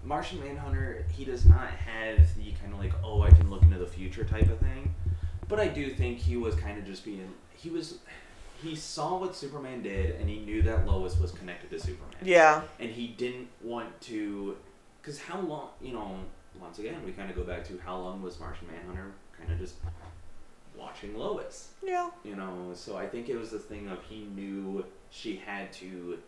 Martian 0.03 0.39
Manhunter, 0.39 1.05
he 1.11 1.25
does 1.25 1.45
not 1.45 1.69
have 1.69 2.35
the 2.35 2.51
kind 2.53 2.73
of 2.73 2.79
like, 2.79 2.93
oh, 3.03 3.21
I 3.21 3.29
can 3.29 3.49
look 3.49 3.61
into 3.61 3.77
the 3.77 3.85
future 3.85 4.23
type 4.23 4.49
of 4.49 4.57
thing. 4.59 4.95
But 5.47 5.59
I 5.59 5.67
do 5.67 5.91
think 5.91 6.17
he 6.17 6.37
was 6.37 6.55
kind 6.55 6.77
of 6.77 6.85
just 6.85 7.05
being, 7.05 7.31
he 7.53 7.69
was, 7.69 7.99
he 8.61 8.75
saw 8.75 9.17
what 9.19 9.35
Superman 9.35 9.81
did 9.81 10.15
and 10.19 10.29
he 10.29 10.39
knew 10.39 10.61
that 10.63 10.85
Lois 10.87 11.19
was 11.19 11.31
connected 11.31 11.69
to 11.71 11.79
Superman. 11.79 12.15
Yeah. 12.23 12.61
And 12.79 12.89
he 12.89 13.07
didn't 13.07 13.47
want 13.61 13.99
to, 14.01 14.57
because 15.01 15.19
how 15.19 15.39
long, 15.39 15.69
you 15.81 15.93
know, 15.93 16.15
once 16.59 16.79
again, 16.79 16.95
we 17.05 17.11
kind 17.11 17.29
of 17.29 17.35
go 17.35 17.43
back 17.43 17.63
to 17.67 17.79
how 17.85 17.97
long 17.97 18.21
was 18.21 18.39
Martian 18.39 18.67
Manhunter 18.67 19.11
kind 19.37 19.51
of 19.51 19.59
just 19.59 19.75
watching 20.75 21.17
Lois? 21.17 21.69
Yeah. 21.83 22.09
you 22.23 22.35
know 22.35 22.71
so 22.73 22.97
i 22.97 23.07
think 23.07 23.29
it 23.29 23.37
was 23.37 23.49
the 23.51 23.59
thing 23.59 23.87
of 23.87 24.03
he 24.03 24.25
knew 24.35 24.85
she 25.09 25.37
had 25.37 25.71
to 25.73 26.19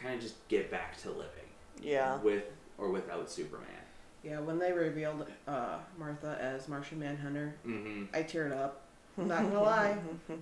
kind 0.00 0.14
of 0.14 0.20
just 0.20 0.34
get 0.48 0.70
back 0.70 0.96
to 1.02 1.08
living 1.10 1.48
Yeah. 1.80 2.16
with 2.20 2.44
or 2.78 2.90
without 2.90 3.30
superman 3.30 3.66
Yeah, 4.24 4.40
when 4.40 4.58
they 4.58 4.72
revealed 4.72 5.26
uh, 5.46 5.78
Martha 5.98 6.36
as 6.40 6.68
Martian 6.68 6.98
Manhunter, 6.98 7.54
mm-hmm. 7.64 8.04
I 8.12 8.22
teared 8.24 8.52
up. 8.52 8.82
I'm 9.18 9.28
not 9.28 9.42
gonna 9.42 9.62
lie, 9.74 9.98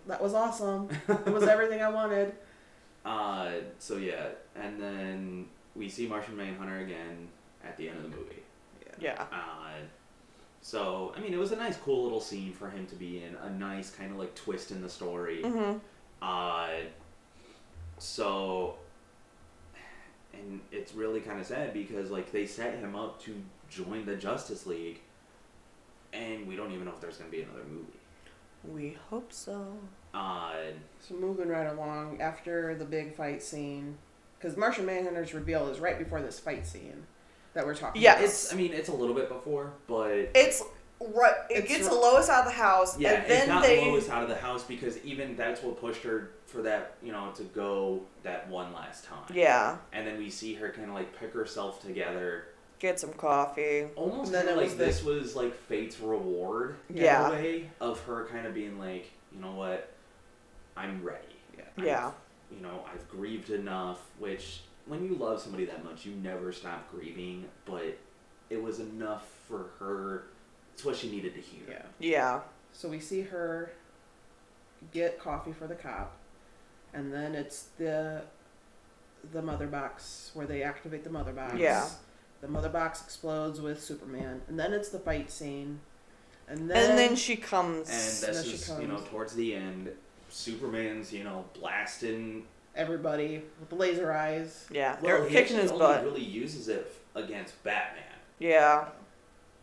that 0.07 0.23
was 0.23 0.35
awesome. 0.35 0.89
It 1.09 1.27
was 1.33 1.45
everything 1.45 1.83
I 1.83 1.89
wanted. 1.89 2.35
uh 3.07 3.51
so 3.79 3.99
yeah 3.99 4.29
and 4.57 4.81
then 4.81 5.45
we 5.77 5.91
see 5.91 6.07
martian 6.07 6.35
manhunter 6.39 6.79
again 6.79 7.29
at 7.63 7.77
the 7.77 7.87
end 7.87 7.99
of 7.99 8.03
the 8.11 8.17
movie 8.17 8.43
Yeah. 8.99 9.27
uh 9.31 9.75
so 10.63 11.13
i 11.15 11.21
mean 11.21 11.35
it 11.35 11.39
was 11.39 11.53
a 11.53 11.57
nice 11.57 11.77
cool 11.77 12.03
little 12.05 12.23
scene 12.23 12.55
for 12.55 12.71
him 12.71 12.87
to 12.87 12.95
be 12.95 13.23
in 13.23 13.35
a 13.43 13.51
nice 13.51 13.91
kind 13.91 14.11
of 14.11 14.17
like 14.17 14.35
twist 14.35 14.71
in 14.71 14.81
the 14.81 14.89
story 14.89 15.43
Mhm. 15.43 15.81
Uh, 16.23 16.69
so, 17.99 18.77
and 20.33 20.61
it's 20.73 20.95
really 20.95 21.21
kind 21.21 21.39
of 21.39 21.47
sad 21.47 21.75
because 21.75 22.11
like 22.11 22.33
they 22.33 22.47
set 22.47 22.75
him 22.79 22.97
up 22.97 23.23
to 23.25 23.35
join 23.69 24.05
the 24.07 24.17
Justice 24.17 24.67
League, 24.67 25.01
and 26.13 26.47
we 26.47 26.57
don't 26.57 26.73
even 26.73 26.87
know 26.87 26.93
if 26.93 27.01
there's 27.01 27.19
gonna 27.19 27.31
be 27.31 27.43
another 27.43 27.65
movie. 27.71 27.99
We 28.73 28.97
hope 29.11 29.33
so. 29.33 29.79
Uh, 30.13 30.53
So 31.01 31.15
moving 31.15 31.49
right 31.49 31.67
along 31.67 32.21
after 32.21 32.75
the 32.75 32.85
big 32.85 33.15
fight 33.17 33.43
scene, 33.43 33.99
because 34.39 34.57
Martian 34.57 34.87
Manhunter's 34.87 35.35
reveal 35.35 35.69
is 35.69 35.81
right 35.81 35.99
before 35.99 36.21
this 36.23 36.39
fight 36.41 36.67
scene 36.67 37.05
that 37.55 37.67
we're 37.67 37.75
talking 37.75 38.01
Yes. 38.03 38.17
about. 38.19 38.25
it's 38.25 38.53
I 38.53 38.57
mean 38.57 38.73
it's 38.73 38.89
a 38.89 38.95
little 38.95 39.15
bit 39.15 39.29
before, 39.29 39.73
but 39.87 40.11
It's 40.35 40.63
right. 41.01 41.35
It 41.51 41.65
It's 41.65 41.69
gets 41.69 41.89
r- 41.89 41.95
Lois 41.95 42.29
out 42.29 42.41
of 42.41 42.47
the 42.47 42.59
house, 42.59 42.99
yeah, 42.99 43.13
and 43.15 43.31
then 43.31 43.39
it's 43.41 43.49
not 43.49 43.63
they. 43.63 43.85
Lois 43.91 44.09
out 44.09 44.23
of 44.23 44.29
the 44.29 44.37
house 44.37 44.65
because 44.65 44.99
even 45.05 45.37
that's 45.37 45.63
what 45.63 45.79
pushed 45.81 46.03
her 46.05 46.31
for 46.47 46.63
that 46.63 46.95
you 47.03 47.13
know 47.13 47.33
to 47.37 47.43
go 47.45 48.01
that 48.23 48.49
one 48.49 48.73
last 48.73 49.05
time. 49.05 49.25
Yeah. 49.33 49.77
and 49.93 50.07
then 50.07 50.17
we 50.19 50.31
see 50.31 50.55
her 50.55 50.71
kind 50.71 50.89
of 50.89 50.95
like 50.95 51.19
pick 51.19 51.33
herself 51.33 51.81
together 51.83 52.47
Get 52.85 53.01
some 53.01 53.15
coffee. 53.15 53.87
almost 53.97 54.31
Then 54.31 54.45
kind 54.45 54.51
of 54.51 54.57
like 54.59 54.65
was 54.67 54.77
the- 54.77 54.85
this 54.85 55.03
was 55.03 55.35
like 55.35 55.55
fate's 55.55 55.99
reward 56.01 56.77
Yeah. 56.93 57.29
a 57.29 57.31
way 57.31 57.71
of 57.81 57.99
her 58.03 58.27
kind 58.27 58.47
of 58.47 58.53
being 58.53 58.79
like 58.79 59.11
you 59.33 59.41
know 59.41 59.53
what 59.53 59.89
i'm 60.77 61.03
ready 61.03 61.25
Yeah. 61.57 61.65
I've- 61.79 61.87
Yeah. 61.87 62.13
you 62.51 62.61
know 62.61 62.85
i've 62.93 63.09
grieved 63.09 63.49
enough 63.49 64.01
which 64.19 64.65
when 64.85 65.03
you 65.03 65.15
love 65.15 65.41
somebody 65.41 65.65
that 65.65 65.83
much 65.83 66.05
you 66.05 66.15
never 66.17 66.53
stop 66.53 66.91
grieving 66.91 67.49
but 67.65 67.97
it 68.51 68.63
was 68.63 68.81
enough 68.81 69.27
for 69.49 69.71
her 69.79 70.25
it's 70.75 70.85
what 70.85 70.95
she 70.95 71.11
needed 71.11 71.35
to 71.37 71.41
hear 71.41 71.63
Yeah. 71.67 71.87
Yeah. 72.01 72.41
So 72.75 72.91
we 72.91 73.01
see 73.01 73.23
her 73.23 73.73
get 74.93 75.19
coffee 75.19 75.55
for 75.55 75.67
the 75.67 75.75
cop, 75.75 76.13
and 76.93 77.11
then 77.15 77.35
it's 77.35 77.63
the 77.79 78.25
the 79.33 79.41
mother 79.41 79.69
box 79.69 80.33
where 80.35 80.47
they 80.47 80.63
activate 80.63 81.03
the 81.03 81.09
mother 81.09 81.33
box. 81.33 81.55
Yeah. 81.57 81.89
The 82.45 82.51
mother 82.51 82.69
box 82.69 83.01
explodes 83.01 83.59
with 83.59 83.83
Superman, 83.83 84.43
and 84.49 84.61
then 84.61 84.75
it's 84.75 84.91
the 84.91 84.99
fight 84.99 85.31
scene, 85.31 85.81
and 86.47 86.71
then 86.71 86.91
And 86.91 86.99
then 86.99 87.17
she 87.17 87.37
comes. 87.37 87.89
and 87.89 88.35
then 88.35 88.35
this 88.35 88.45
she 88.47 88.53
is 88.57 88.71
you 88.79 88.87
know 88.87 88.99
towards 89.11 89.35
the 89.35 89.55
end 89.55 89.91
superman's 90.29 91.11
you 91.11 91.25
know 91.25 91.47
blasting 91.55 92.45
everybody 92.77 93.43
with 93.61 93.71
the 93.71 93.75
laser 93.77 94.13
eyes. 94.13 94.67
Yeah, 94.71 94.97
Well, 95.01 95.21
they're 95.21 95.29
he 95.29 95.35
kicking 95.35 95.57
his 95.57 95.71
only 95.71 95.87
butt. 95.87 96.05
really 96.05 96.23
uses 96.23 96.69
it 96.69 96.95
against 97.15 97.63
Batman. 97.65 98.03
Yeah, 98.39 98.89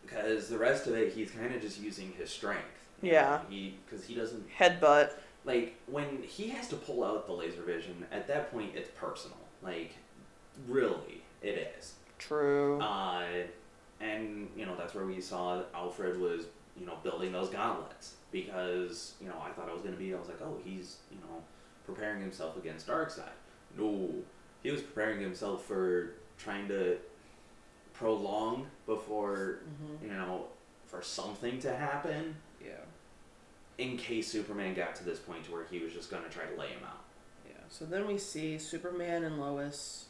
Because 0.02 0.48
the 0.48 0.58
rest 0.58 0.88
of 0.88 0.94
it, 0.96 1.12
he's 1.12 1.30
kind 1.30 1.54
of 1.54 1.60
just 1.62 1.80
using 1.80 2.12
his 2.18 2.30
strength. 2.30 2.64
Yeah. 3.00 3.22
know, 3.22 3.40
He 3.48 3.78
because 3.86 4.04
he 4.06 4.16
doesn't 4.16 4.44
headbutt. 4.58 5.10
like 5.44 5.76
when 5.86 6.20
he 6.24 6.48
has 6.48 6.66
to 6.70 6.76
pull 6.76 7.04
out 7.04 7.26
the 7.28 7.32
laser 7.32 7.62
vision. 7.62 8.06
At 8.10 8.26
that 8.26 8.50
point, 8.50 8.72
it's 8.74 8.90
personal. 8.96 9.38
Like, 9.62 9.92
really, 10.66 11.22
it 11.42 11.72
is. 11.78 11.92
True. 12.26 12.80
Uh, 12.80 13.24
and 14.00 14.48
you 14.56 14.66
know 14.66 14.74
that's 14.76 14.94
where 14.94 15.06
we 15.06 15.20
saw 15.20 15.62
Alfred 15.74 16.20
was 16.20 16.46
you 16.78 16.86
know 16.86 16.94
building 17.02 17.32
those 17.32 17.48
gauntlets 17.50 18.14
because 18.32 19.14
you 19.20 19.28
know 19.28 19.36
I 19.44 19.50
thought 19.50 19.68
it 19.68 19.72
was 19.74 19.82
gonna 19.82 19.96
be 19.96 20.12
I 20.14 20.18
was 20.18 20.28
like 20.28 20.40
oh 20.42 20.56
he's 20.64 20.96
you 21.10 21.18
know 21.18 21.42
preparing 21.86 22.20
himself 22.20 22.56
against 22.56 22.86
Darkseid. 22.86 23.22
No, 23.78 24.10
he 24.62 24.70
was 24.70 24.82
preparing 24.82 25.20
himself 25.20 25.64
for 25.64 26.14
trying 26.38 26.68
to 26.68 26.98
prolong 27.94 28.66
before 28.86 29.60
Mm-hmm. 29.82 30.06
you 30.06 30.12
know 30.12 30.46
for 30.86 31.02
something 31.02 31.58
to 31.60 31.74
happen 31.74 32.36
Yeah. 32.62 32.72
in 33.78 33.96
case 33.96 34.28
Superman 34.30 34.74
got 34.74 34.94
to 34.96 35.04
this 35.04 35.18
point 35.18 35.44
to 35.44 35.52
where 35.52 35.64
he 35.70 35.78
was 35.78 35.92
just 35.92 36.10
gonna 36.10 36.28
try 36.28 36.44
to 36.44 36.58
lay 36.60 36.68
him 36.68 36.82
out. 36.84 37.02
Yeah. 37.46 37.54
So 37.68 37.84
then 37.86 38.06
we 38.06 38.18
see 38.18 38.58
Superman 38.58 39.24
and 39.24 39.40
Lois 39.40 40.06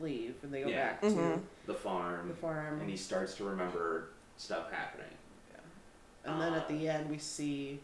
leave 0.00 0.34
and 0.42 0.52
they 0.52 0.62
go 0.62 0.68
Yeah. 0.68 0.90
back 0.90 1.00
to 1.02 1.06
Mhm. 1.08 1.40
The 1.66 1.74
farm, 1.74 2.28
the 2.28 2.34
farm. 2.34 2.80
and 2.80 2.88
he 2.90 2.96
starts 2.96 3.34
to 3.36 3.44
remember 3.44 4.08
stuff 4.36 4.70
happening. 4.72 5.06
And 6.24 6.40
then 6.40 6.54
at 6.54 6.68
the 6.68 6.88
end, 6.88 7.10
we 7.10 7.18
see 7.18 7.80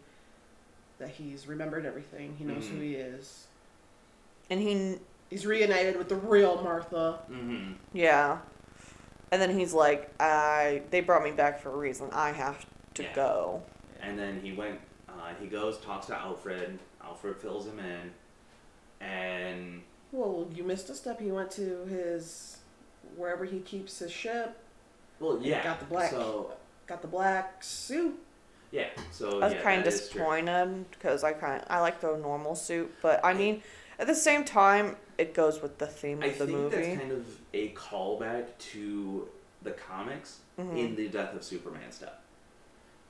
that 0.97 1.09
he's 1.09 1.45
remembered 1.45 1.85
everything. 1.85 2.35
He 2.37 2.45
knows 2.45 2.67
who 2.69 2.75
Mhm. 2.77 2.81
he 2.81 2.95
is. 2.95 3.47
And 4.49 4.59
he, 4.61 4.99
He's 5.29 5.45
reunited 5.45 5.95
with 5.97 6.09
the 6.09 6.15
real 6.15 6.59
Martha. 6.63 7.19
Mm-hmm. 7.29 7.73
yeah. 7.93 8.39
And 9.31 9.39
then 9.41 9.55
he's 9.57 9.73
like, 9.73 10.09
I, 10.19 10.81
they 10.89 11.01
brought 11.01 11.21
me 11.23 11.31
back 11.31 11.59
for 11.59 11.69
a 11.71 11.77
reason. 11.77 12.09
I 12.11 12.31
have 12.31 12.65
to 12.95 13.03
Yeah. 13.03 13.13
go. 13.13 13.61
And 14.01 14.17
then 14.17 14.39
he 14.41 14.53
went, 14.53 14.79
uh, 15.07 15.33
he 15.39 15.45
goes, 15.47 15.77
talks 15.81 16.07
to 16.07 16.15
Alfred. 16.17 16.79
Alfred 17.03 17.37
fills 17.37 17.67
him 17.67 17.77
in. 17.79 18.11
And, 19.05 19.83
Well, 20.11 20.47
you 20.53 20.63
missed 20.63 20.89
a 20.89 20.95
step. 20.95 21.19
He 21.19 21.31
went 21.31 21.51
to 21.51 21.85
his 21.85 22.57
wherever 23.15 23.45
he 23.45 23.59
keeps 23.59 23.99
his 23.99 24.11
ship. 24.11 24.57
well, 25.19 25.39
yeah. 25.41 25.63
Got 25.63 25.79
the 25.79 25.85
black. 25.85 26.11
So, 26.11 26.53
Got 26.87 27.01
the 27.01 27.07
black 27.07 27.63
suit. 27.63 28.17
yeah. 28.71 28.87
So, 29.11 29.39
I 29.41 29.45
was 29.45 29.53
yeah, 29.53 29.61
kind 29.61 29.79
of 29.79 29.85
that 29.85 29.93
is 29.93 30.09
true. 30.09 30.19
disappointed 30.21 30.85
because 30.91 31.23
I 31.23 31.33
kind 31.33 31.63
I 31.69 31.79
like 31.81 32.01
the 32.01 32.17
normal 32.17 32.55
suit, 32.55 32.91
but 33.01 33.23
I 33.23 33.33
mean, 33.33 33.61
at 33.99 34.07
the 34.07 34.15
same 34.15 34.43
time, 34.43 34.95
it 35.17 35.33
goes 35.33 35.61
with 35.61 35.77
the 35.77 35.85
theme 35.87 36.23
I 36.23 36.27
of 36.27 36.37
the 36.39 36.45
think 36.47 36.57
movie. 36.57 36.75
that's 36.77 36.99
kind 36.99 37.11
of 37.11 37.25
a 37.53 37.69
callback 37.73 38.45
to 38.71 39.27
the 39.61 39.71
comics 39.71 40.39
Mhm. 40.57 40.77
in 40.77 40.95
the 40.95 41.07
Death 41.09 41.35
of 41.35 41.43
Superman 41.43 41.91
stuff. 41.91 42.13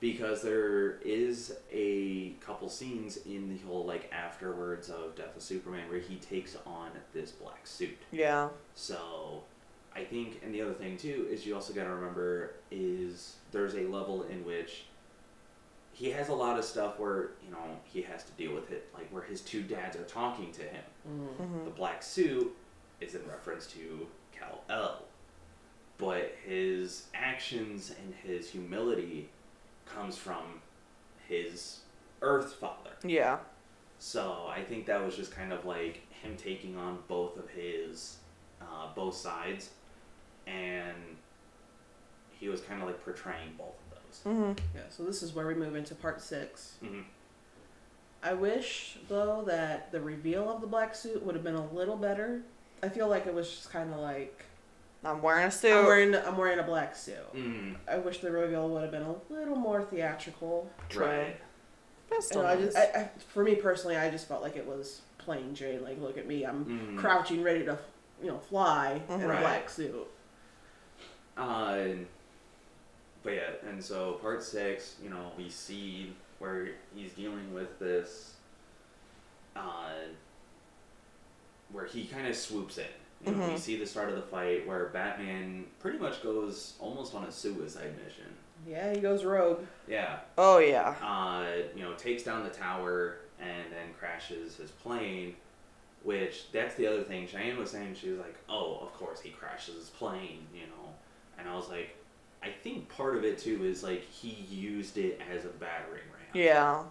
Because 0.00 0.40
there 0.42 0.98
is 1.04 1.56
a 1.70 2.30
couple 2.40 2.68
scenes 2.70 3.18
in 3.26 3.48
the 3.50 3.58
whole, 3.66 3.84
like, 3.84 4.10
afterwards 4.12 4.88
of 4.88 5.14
Death 5.14 5.36
of 5.36 5.42
Superman 5.42 5.90
where 5.90 5.98
he 6.00 6.16
takes 6.16 6.56
on 6.66 6.90
this 7.12 7.32
black 7.32 7.66
suit. 7.66 7.98
yeah, 8.10 8.48
So, 8.74 9.42
I 9.94 10.04
think, 10.04 10.40
and 10.42 10.54
the 10.54 10.62
other 10.62 10.72
thing 10.72 10.96
too 10.96 11.26
is 11.30 11.44
you 11.44 11.54
also 11.54 11.72
got 11.74 11.84
to 11.84 11.90
remember 11.90 12.54
is 12.70 13.36
there's 13.52 13.74
a 13.74 13.82
level 13.88 14.22
in 14.24 14.44
which 14.44 14.84
he 15.92 16.10
has 16.12 16.28
a 16.28 16.34
lot 16.34 16.58
of 16.58 16.64
stuff 16.64 16.98
where 16.98 17.32
you 17.44 17.50
know 17.50 17.58
he 17.84 18.00
has 18.02 18.22
to 18.24 18.30
deal 18.32 18.54
with 18.54 18.70
it, 18.70 18.88
like 18.94 19.08
where 19.10 19.22
his 19.24 19.40
two 19.42 19.62
dads 19.62 19.96
are 19.96 20.04
talking 20.04 20.50
to 20.52 20.62
him. 20.62 20.82
Mm. 21.08 21.64
The 21.64 21.70
black 21.70 22.02
suit 22.02 22.56
is 23.00 23.14
in 23.16 23.26
reference 23.28 23.66
to 23.66 24.06
Kal 24.38 24.62
El. 24.70 25.02
but 25.98 26.36
his 26.46 27.08
actions 27.12 27.92
and 28.02 28.14
his 28.14 28.48
humility 28.48 29.28
comes 29.94 30.16
from 30.16 30.60
his 31.28 31.80
Earth 32.22 32.54
father. 32.54 32.90
yeah, 33.04 33.38
So 33.98 34.46
I 34.48 34.62
think 34.62 34.86
that 34.86 35.04
was 35.04 35.16
just 35.16 35.34
kind 35.34 35.52
of 35.52 35.64
like 35.64 36.02
him 36.22 36.36
taking 36.36 36.76
on 36.76 36.98
both 37.08 37.36
of 37.38 37.48
his, 37.50 38.18
uh, 38.60 38.92
both 38.94 39.14
sides, 39.14 39.70
and 40.46 41.16
he 42.30 42.48
was 42.48 42.60
kind 42.60 42.80
of 42.82 42.88
like 42.88 43.02
portraying 43.04 43.54
both 43.56 43.68
of 43.90 43.94
those. 43.94 44.20
hmm 44.34 44.52
Yeah. 44.74 44.82
So 44.90 45.04
this 45.04 45.22
is 45.22 45.34
where 45.34 45.46
we 45.46 45.54
move 45.54 45.76
into 45.76 45.94
part 45.94 46.20
six. 46.20 46.74
Mm-hmm. 46.82 47.02
I 48.22 48.34
wish 48.34 48.98
though 49.08 49.42
that 49.46 49.92
the 49.92 50.00
reveal 50.00 50.50
of 50.50 50.60
the 50.60 50.66
black 50.66 50.94
suit 50.94 51.24
would 51.24 51.34
have 51.34 51.44
been 51.44 51.54
a 51.54 51.66
little 51.72 51.96
better. 51.96 52.42
I 52.82 52.88
feel 52.90 53.08
like 53.08 53.26
it 53.26 53.32
was 53.34 53.48
just 53.48 53.70
kind 53.72 53.92
of 53.94 54.00
like 54.00 54.44
I'm 55.04 55.22
wearing 55.22 55.46
a 55.46 55.50
suit. 55.50 55.72
I'm 55.72 55.86
wearing 55.86 56.14
I'm 56.14 56.36
wearing 56.36 56.58
a 56.58 56.62
black 56.62 56.94
suit. 56.94 57.34
Mm, 57.34 57.76
I 57.88 57.96
wish 57.98 58.18
the 58.18 58.30
reveal 58.30 58.68
would 58.68 58.82
have 58.82 58.90
been 58.90 59.02
a 59.02 59.14
little 59.32 59.56
more 59.56 59.82
theatrical. 59.82 60.70
True. 60.88 61.06
right. 61.06 61.36
But 62.08 62.16
You 62.16 62.22
still 62.22 62.42
know, 62.42 62.48
I 62.48 62.56
just, 62.56 62.76
I, 62.76 62.82
I, 62.82 63.10
for 63.32 63.44
me 63.44 63.54
personally, 63.54 63.96
I 63.96 64.10
just 64.10 64.26
felt 64.28 64.42
like 64.42 64.56
it 64.56 64.66
was 64.66 65.00
plain 65.18 65.54
Jane. 65.54 65.82
Like, 65.82 66.00
look 66.00 66.18
at 66.18 66.26
me, 66.26 66.44
I'm 66.44 66.64
Mm. 66.64 66.98
crouching, 66.98 67.42
ready 67.42 67.64
to, 67.64 67.78
you 68.22 68.28
know, 68.28 68.38
fly 68.38 69.00
in 69.08 69.22
a 69.22 69.26
black 69.40 69.70
suit. 69.70 70.08
Uh, 71.36 71.78
but 73.22 73.30
yeah, 73.34 73.50
and 73.68 73.82
so 73.82 74.14
part 74.14 74.42
six, 74.42 74.96
you 75.02 75.08
know, 75.08 75.30
we 75.38 75.48
see 75.48 76.12
where 76.40 76.68
he's 76.94 77.12
dealing 77.12 77.54
with 77.54 77.78
this, 77.78 78.34
uh, 79.56 79.90
where 81.70 81.86
he 81.86 82.06
kind 82.06 82.26
of 82.26 82.34
swoops 82.36 82.78
in. 82.78 82.84
You 83.24 83.32
know, 83.32 83.38
we 83.48 83.52
Mhm. 83.54 83.58
see 83.58 83.76
the 83.76 83.86
start 83.86 84.08
of 84.08 84.16
the 84.16 84.22
fight 84.22 84.66
where 84.66 84.86
Batman 84.86 85.66
pretty 85.78 85.98
much 85.98 86.22
goes 86.22 86.74
almost 86.80 87.14
on 87.14 87.24
a 87.24 87.32
suicide 87.32 87.94
mission. 88.04 88.34
Yeah, 88.66 88.92
he 88.94 89.00
goes 89.00 89.24
rogue. 89.24 89.64
Yeah. 89.86 90.20
oh 90.38 90.58
yeah, 90.58 90.94
Uh, 91.02 91.46
you 91.74 91.82
know, 91.82 91.94
takes 91.94 92.22
down 92.22 92.44
the 92.44 92.50
tower 92.50 93.16
and 93.38 93.70
then 93.72 93.92
crashes 93.98 94.56
his 94.56 94.70
plane. 94.70 95.36
Which 96.02 96.50
that's 96.50 96.76
the 96.76 96.86
other 96.86 97.02
thing. 97.02 97.26
Cheyenne 97.26 97.58
was 97.58 97.70
saying 97.70 97.94
she 97.94 98.08
was 98.08 98.20
like, 98.20 98.36
"Oh, 98.48 98.78
of 98.80 98.94
course 98.94 99.20
he 99.20 99.30
crashes 99.30 99.74
his 99.74 99.90
plane," 99.90 100.46
you 100.54 100.62
know, 100.62 100.94
and 101.38 101.46
I 101.46 101.54
was 101.54 101.68
like, 101.68 101.94
I 102.42 102.48
think 102.50 102.88
part 102.88 103.16
of 103.16 103.24
it 103.24 103.36
too 103.38 103.64
is 103.66 103.82
like 103.82 104.00
he 104.02 104.30
used 104.30 104.96
it 104.96 105.20
as 105.30 105.44
a 105.44 105.48
battering 105.48 106.00
ram. 106.10 106.30
yeah, 106.32 106.84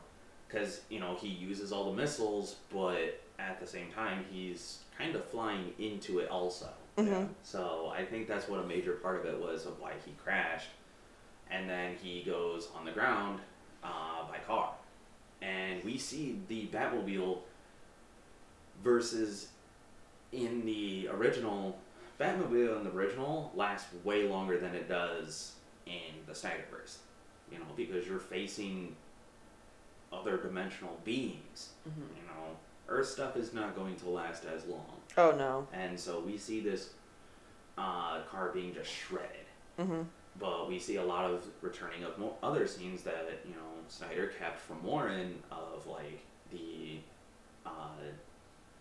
Because 0.47 0.81
you 0.89 0.99
know 0.99 1.15
he 1.15 1.27
uses 1.27 1.71
all 1.71 1.89
the 1.89 1.97
missiles, 1.99 2.57
but 2.71 3.19
at 3.39 3.59
the 3.59 3.65
same 3.65 3.91
time 3.91 4.25
he's 4.29 4.79
kind 4.99 5.15
of 5.15 5.23
flying 5.25 5.73
into 5.79 6.19
it 6.19 6.29
also. 6.29 6.67
Mhm. 6.97 7.29
So 7.43 7.91
I 7.95 8.03
think 8.05 8.27
that's 8.27 8.47
what 8.49 8.59
a 8.59 8.67
major 8.67 8.93
part 8.93 9.17
of 9.19 9.25
it 9.25 9.39
was 9.39 9.65
of 9.65 9.79
why 9.79 9.93
he 10.05 10.11
crashed, 10.23 10.69
and 11.49 11.69
then 11.69 11.95
he 11.95 12.21
goes 12.23 12.69
on 12.75 12.83
the 12.85 12.91
ground 12.91 13.39
uh, 13.83 14.27
by 14.27 14.37
car, 14.45 14.73
and 15.41 15.81
we 15.85 15.97
see 15.97 16.41
the 16.49 16.67
Batmobile 16.67 17.39
versus 18.83 19.49
in 20.31 20.65
the 20.65 21.07
original 21.09 21.77
Batmobile 22.19 22.77
in 22.77 22.83
the 22.83 22.91
original 22.91 23.51
lasts 23.55 23.93
way 24.03 24.27
longer 24.27 24.59
than 24.59 24.75
it 24.75 24.89
does 24.89 25.53
in 25.85 26.25
the 26.27 26.33
Snyderverse. 26.33 26.97
You 27.49 27.59
know, 27.59 27.65
because 27.77 28.05
you're 28.05 28.19
facing 28.19 28.95
other 30.11 30.37
dimensional 30.37 30.99
beings. 31.05 31.69
Mhm. 31.87 31.95
You 32.17 32.23
know, 32.27 32.28
Earth 32.89 33.07
stuff 33.07 33.37
is 33.37 33.53
not 33.53 33.75
going 33.75 33.95
to 33.97 34.09
last 34.09 34.43
as 34.45 34.65
long. 34.65 34.85
oh 35.17 35.31
no, 35.31 35.67
And 35.73 35.99
so 35.99 36.19
we 36.19 36.37
see 36.37 36.59
this 36.59 36.89
uh, 37.77 38.21
car 38.29 38.51
being 38.53 38.73
just 38.73 38.89
shredded. 38.91 39.45
hmm 39.77 40.01
But 40.39 40.67
we 40.67 40.79
see 40.79 40.97
a 40.97 41.03
lot 41.03 41.29
of 41.29 41.43
returning 41.61 42.03
of 42.03 42.17
mo- 42.17 42.35
other 42.43 42.67
scenes 42.67 43.03
that, 43.03 43.27
you 43.47 43.51
know, 43.53 43.61
Snyder 43.87 44.27
kept 44.39 44.59
from 44.59 44.83
Warren 44.83 45.41
of 45.51 45.87
like 45.87 46.19
the 46.51 46.99
uh, 47.65 47.69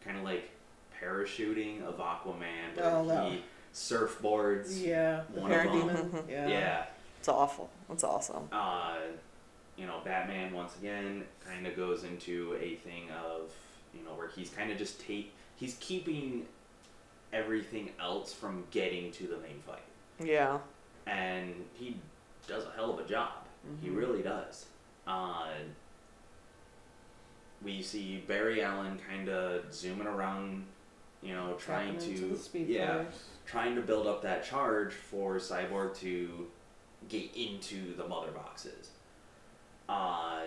kind 0.04 0.16
of 0.18 0.24
like 0.24 0.50
parachuting 1.00 1.82
of 1.84 1.98
Aquaman 1.98 2.76
where 2.76 2.86
Oh, 2.96 3.06
that- 3.06 3.30
he 3.30 3.42
surfboards. 3.72 4.84
Yeah, 4.84 5.22
the 5.32 5.40
One 5.40 5.52
of 5.52 5.58
parademon. 5.58 6.12
them. 6.12 6.24
Yeah. 6.28 6.48
Yeah. 6.48 6.86
it's 7.18 7.28
awful. 7.28 7.70
It's 7.90 8.04
awesome. 8.04 8.48
uh, 8.52 8.96
you 9.76 9.86
know, 9.86 10.00
Batman 10.04 10.52
once 10.52 10.74
again 10.76 11.24
kind 11.46 11.64
of 11.66 11.76
goes 11.76 12.02
into 12.02 12.56
a 12.60 12.74
thing 12.76 13.04
of, 13.12 13.50
you 13.94 14.04
know, 14.04 14.14
where 14.14 14.28
he's 14.28 14.50
kind 14.50 14.70
of 14.70 14.78
just 14.78 15.00
take 15.00 15.32
he's 15.56 15.76
keeping 15.80 16.46
everything 17.32 17.90
else 18.00 18.32
from 18.32 18.64
getting 18.70 19.10
to 19.12 19.26
the 19.26 19.36
main 19.38 19.60
fight, 19.66 19.82
Yeah, 20.18 20.58
and 21.06 21.54
he 21.74 21.96
does 22.46 22.64
a 22.64 22.70
hell 22.76 22.92
of 22.92 23.04
a 23.04 23.08
job. 23.08 23.44
He 23.82 23.88
Mhm. 23.88 23.96
really 23.96 24.22
does. 24.22 24.66
Uh, 25.06 25.48
we 27.62 27.82
see 27.82 28.18
Barry 28.26 28.62
Allen 28.62 28.98
kind 29.08 29.28
of 29.28 29.72
zooming 29.74 30.06
around, 30.06 30.64
you 31.22 31.34
know, 31.34 31.54
trying 31.54 31.98
to 31.98 32.10
into 32.10 32.28
the 32.28 32.38
speed 32.38 32.68
yeah, 32.68 33.04
trying 33.46 33.74
to 33.74 33.82
build 33.82 34.06
up 34.06 34.22
that 34.22 34.44
charge 34.44 34.92
for 34.94 35.36
Cyborg 35.36 35.96
to 35.98 36.48
get 37.08 37.34
into 37.34 37.94
the 37.96 38.06
mother 38.06 38.30
boxes. 38.30 38.90
Uh, 39.88 40.42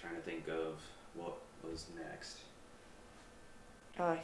trying 0.00 0.16
to 0.16 0.22
think 0.22 0.48
of 0.48 0.80
what 1.16 1.38
was 1.68 1.86
next. 1.96 2.38
Uh, 3.98 4.16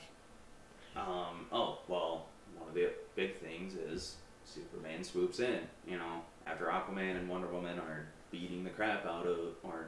Um, 0.95 1.47
oh, 1.51 1.79
well, 1.89 2.27
one 2.59 2.69
of 2.69 2.75
the 2.75 2.91
big 3.17 3.39
things 3.39 3.75
is 3.75 4.17
Superman 4.45 5.03
swoops 5.03 5.41
in, 5.41 5.61
you 5.87 5.97
know, 5.97 6.23
after 6.47 6.67
Aquaman 6.67 7.17
and 7.17 7.29
Wonder 7.29 7.49
Woman 7.49 7.79
are 7.79 8.07
beating 8.31 8.65
the 8.65 8.71
crap 8.71 9.07
out 9.07 9.27
of, 9.27 9.55
or 9.63 9.87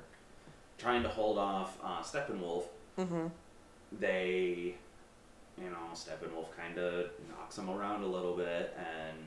trying 0.79 1.03
to 1.03 1.09
hold 1.09 1.39
off 1.39 1.79
uh, 1.85 2.01
Steppenwolf, 2.03 2.65
mm-hmm. 2.99 3.27
they, 4.01 4.75
you 5.59 5.71
know, 5.71 5.93
Steppenwolf 5.93 6.57
kind 6.57 6.79
of 6.79 7.11
knocks 7.29 7.59
him 7.59 7.69
around 7.69 8.03
a 8.03 8.07
little 8.07 8.35
bit, 8.35 8.75
and 8.79 9.19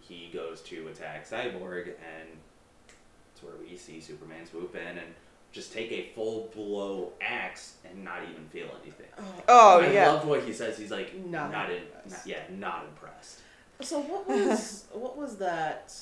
he 0.00 0.30
goes 0.32 0.60
to 0.62 0.88
attack 0.88 1.28
Cyborg, 1.28 1.86
and 1.86 2.28
it's 3.32 3.42
where 3.42 3.54
we 3.58 3.76
see 3.76 4.00
Superman 4.00 4.44
swoop 4.46 4.74
in 4.74 4.98
and 4.98 5.14
just 5.52 5.72
take 5.72 5.90
a 5.92 6.10
full 6.14 6.50
blow 6.54 7.12
axe 7.20 7.74
and 7.84 8.04
not 8.04 8.20
even 8.30 8.46
feel 8.48 8.68
anything. 8.82 9.06
Oh 9.48 9.80
I 9.80 9.90
yeah. 9.92 10.12
loved 10.12 10.26
what 10.26 10.42
he 10.44 10.52
says. 10.52 10.76
He's 10.78 10.90
like 10.90 11.14
Not 11.26 11.50
not, 11.50 11.70
in, 11.70 11.78
impressed. 11.82 12.10
not 12.10 12.26
yeah, 12.26 12.42
not 12.50 12.84
impressed. 12.84 13.40
So 13.80 14.00
what 14.00 14.28
was 14.28 14.84
what 14.92 15.16
was 15.16 15.36
that 15.38 15.94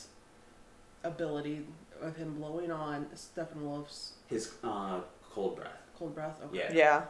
ability 1.04 1.64
of 2.02 2.16
him 2.16 2.34
blowing 2.34 2.70
on 2.70 3.06
Steppenwolf's 3.14 4.12
His 4.28 4.52
uh, 4.64 5.00
cold 5.32 5.56
breath. 5.56 5.70
cold 5.98 6.14
breath? 6.14 6.38
Okay. 6.46 6.58
Yeah. 6.58 6.72
Yeah. 6.74 7.02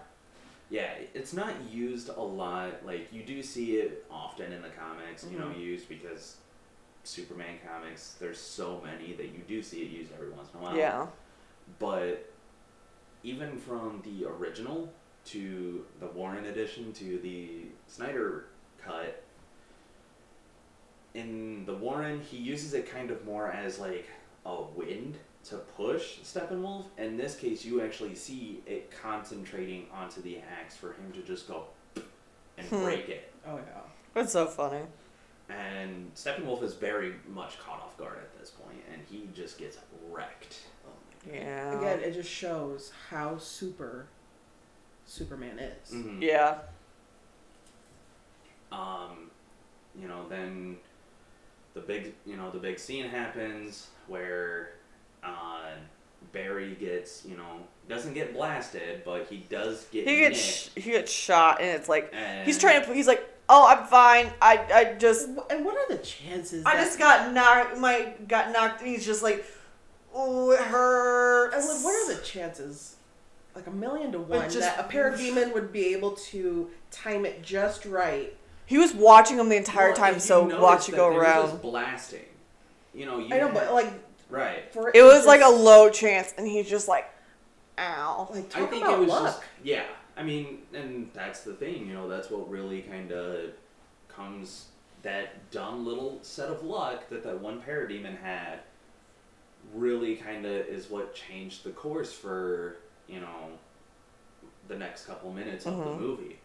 Yeah, 0.68 0.90
it's 1.14 1.32
not 1.32 1.52
used 1.70 2.08
a 2.08 2.20
lot. 2.20 2.84
Like 2.84 3.12
you 3.12 3.22
do 3.22 3.40
see 3.42 3.76
it 3.76 4.04
often 4.10 4.52
in 4.52 4.62
the 4.62 4.68
comics, 4.70 5.24
you 5.30 5.38
know, 5.38 5.46
Mhm. 5.46 5.60
used 5.60 5.88
because 5.88 6.36
Superman 7.04 7.58
comics. 7.64 8.16
There's 8.18 8.40
so 8.40 8.82
many 8.84 9.12
that 9.12 9.26
you 9.26 9.42
do 9.46 9.62
see 9.62 9.82
it 9.82 9.90
used 9.90 10.12
every 10.12 10.30
once 10.30 10.48
in 10.52 10.58
a 10.60 10.62
while. 10.64 10.76
Yeah. 10.76 11.06
But 11.78 12.30
even 13.22 13.59
from 13.59 14.02
the 14.05 14.26
original 14.26 14.93
to 15.26 15.84
the 16.01 16.06
Warren 16.06 16.47
edition 16.47 16.93
to 16.94 17.18
the 17.18 17.62
Snyder 17.86 18.47
cut, 18.82 19.22
in 21.14 21.64
the 21.64 21.74
Warren, 21.74 22.20
he 22.20 22.36
uses 22.36 22.74
it 22.74 22.90
kind 22.90 23.10
of 23.10 23.24
more 23.24 23.51
as 23.51 23.78
like 23.78 24.06
a 24.44 24.62
wind 24.62 25.16
to 25.44 25.56
push 25.56 26.18
Steppenwolf. 26.20 26.84
In 26.98 27.16
this 27.16 27.36
case, 27.36 27.64
you 27.64 27.80
actually 27.80 28.14
see 28.14 28.62
it 28.66 28.90
concentrating 29.02 29.86
onto 29.93 30.20
the 30.22 30.38
axe 30.60 30.76
for 30.76 30.88
him 30.93 31.12
to 31.14 31.22
just 31.22 31.48
go 31.48 31.64
and 32.59 32.66
Hmm. 32.66 32.84
break 32.84 33.09
it. 33.09 33.32
Oh 33.47 33.56
yeah. 33.56 33.80
That's 34.14 34.32
so 34.32 34.47
funny. 34.47 34.82
And 35.48 36.12
Steppenwolf 36.14 36.62
is 36.62 36.74
very 36.74 37.14
much 37.28 37.59
caught 37.60 37.80
off 37.80 37.97
guard 37.97 38.18
at 38.18 38.38
this 38.38 38.51
point, 38.51 38.82
and 38.93 39.01
he 39.09 39.28
just 39.34 39.59
gets 39.59 39.78
wrecked. 40.10 40.59
Yeah. 41.97 42.05
Again, 42.05 42.10
it 42.10 42.14
just 42.14 42.31
shows 42.31 42.93
how 43.10 43.39
super 43.39 44.06
Superman 45.06 45.59
is. 45.59 45.90
Mhm. 45.93 46.20
Yeah. 46.23 46.59
um, 48.73 49.31
you 49.98 50.09
know, 50.09 50.28
then 50.28 50.77
the 51.74 51.81
big, 51.81 52.14
you 52.27 52.36
know, 52.36 52.51
the 52.51 52.59
big 52.59 52.78
scene 52.78 53.06
happens 53.09 53.86
where 54.09 54.70
uh, 55.23 55.70
Barry 56.32 56.74
gets, 56.78 57.24
you 57.24 57.36
know, 57.36 57.60
doesn't 57.89 58.14
get 58.14 58.35
blasted, 58.35 59.02
but 59.05 59.27
he 59.28 59.39
does 59.48 59.85
get 59.93 60.06
He 60.06 60.16
gets 60.16 60.39
sh- 60.40 60.68
he 60.74 60.90
gets 60.90 61.12
shot, 61.12 61.60
and 61.60 61.70
it's 61.70 61.89
like 61.89 62.10
and 62.12 62.44
he's 62.47 62.59
trying 62.59 62.85
to. 62.85 62.93
He's 62.93 63.06
like, 63.06 63.24
"Oh, 63.48 63.66
I'm 63.68 63.86
fine. 63.86 64.32
I 64.43 64.59
I 64.74 64.85
just 64.98 65.28
And 65.51 65.64
what 65.64 65.77
are 65.77 65.97
the 65.97 66.02
chances? 66.02 66.64
I 66.66 66.74
that- 66.77 66.85
just 66.85 66.98
got 66.98 67.32
knocked. 67.32 67.78
My 67.78 68.12
got 68.27 68.52
knocked. 68.52 68.81
And 68.81 68.90
he's 68.90 69.06
just 69.06 69.23
like, 69.23 69.44
oh, 70.16 70.51
it 70.52 70.60
hurts. 70.60 71.55
And 71.56 71.64
what- 71.66 71.84
what 71.84 71.94
are 72.10 72.14
the 72.16 72.22
chances? 72.22 72.97
Like 73.55 73.66
a 73.66 73.70
million 73.70 74.12
to 74.12 74.18
one 74.18 74.43
just- 74.51 74.60
that 74.60 74.78
a 74.78 74.82
parademon 74.84 75.52
would 75.55 75.72
be 75.72 75.93
able 75.94 76.12
to 76.12 76.70
time 76.90 77.24
it 77.26 77.43
just 77.43 77.84
right. 77.86 78.36
He 78.66 78.78
was 78.78 78.93
watching 78.94 79.38
him 79.38 79.48
the 79.48 79.56
entire 79.56 79.88
Well, 79.88 79.97
time, 79.97 80.18
so 80.18 80.43
watch 80.60 80.88
it 80.88 80.97
go 80.97 81.10
they 81.10 81.16
around. 81.16 81.51
just 81.51 81.62
blasting. 81.62 82.24
You 82.93 83.06
know, 83.06 83.18
you 83.18 83.26
I 83.34 83.38
know, 83.38 83.47
had- 83.47 83.55
but 83.55 83.72
like 83.72 83.93
right. 84.28 84.72
for 84.72 84.88
It 84.88 84.94
to 84.94 85.02
was 85.05 85.24
like 85.26 85.40
a 85.43 85.48
low 85.48 85.88
chance, 85.90 86.34
and 86.36 86.47
he's 86.47 86.68
just 86.68 86.88
like, 86.88 87.05
ow. 87.78 88.28
Like 88.30 88.55
I 88.56 88.66
think 88.66 88.82
about 88.84 88.94
it 88.94 89.01
was 89.01 89.09
luck. 89.09 89.22
just 89.24 89.43
yeah. 89.62 89.84
I 90.16 90.22
mean, 90.22 90.62
and 90.74 91.10
that's 91.12 91.43
the 91.43 91.52
thing, 91.55 91.86
you 91.86 91.93
know, 91.94 92.09
that's 92.09 92.30
what 92.30 92.48
really 92.51 92.80
kind 92.82 93.12
of 93.12 93.51
comes 94.09 94.66
that 95.02 95.51
dumb 95.51 95.86
little 95.86 96.18
set 96.22 96.48
of 96.48 96.64
luck 96.64 97.09
that 97.10 97.22
that 97.22 97.40
one 97.40 97.60
parademon 97.62 98.18
had. 98.20 98.60
Really, 99.74 100.16
kind 100.16 100.47
of 100.47 100.52
is 100.52 100.88
what 100.88 101.14
changed 101.14 101.64
the 101.64 101.70
course 101.70 102.12
for 102.12 102.76
you 103.09 103.20
know 103.20 103.51
the 104.68 104.76
next 104.76 105.06
couple 105.06 105.32
minutes 105.32 105.66
of 105.66 105.74
Mhm. 105.74 105.84
the 105.84 106.01
movie. 106.01 106.38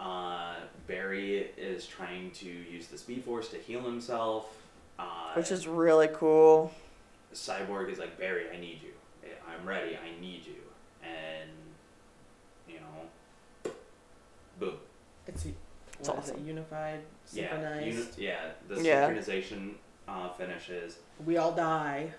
Uh, 0.00 0.56
Barry 0.86 1.50
is 1.56 1.86
trying 1.86 2.30
to 2.32 2.46
use 2.46 2.88
the 2.88 2.98
Speed 2.98 3.24
Force 3.24 3.48
to 3.50 3.58
heal 3.58 3.82
himself. 3.82 4.60
Uh, 4.98 5.32
Which 5.34 5.50
is 5.52 5.66
really 5.68 6.08
cool. 6.08 6.72
Cyborg 7.32 7.90
is 7.90 7.98
like 7.98 8.18
Barry, 8.18 8.50
I 8.50 8.56
need 8.58 8.80
you. 8.82 8.92
I'm 9.48 9.66
ready. 9.66 9.96
I 9.96 10.20
need 10.20 10.44
you. 10.46 10.62
And 11.02 11.50
you 12.68 12.80
know, 12.80 13.70
boom. 14.58 14.78
It's, 15.26 15.44
It's 15.46 16.08
what 16.08 16.18
is 16.18 16.28
it, 16.30 16.32
awesome. 16.34 16.46
unified, 16.46 17.00
Yeah, 17.32 17.80
uni- 17.80 18.04
yeah. 18.16 18.50
The 18.68 18.80
Yeah. 18.82 19.08
synchronization 19.10 19.74
uh, 20.08 20.28
finishes, 20.34 20.98
we 21.24 21.36
all 21.36 21.52
die. 21.52 22.12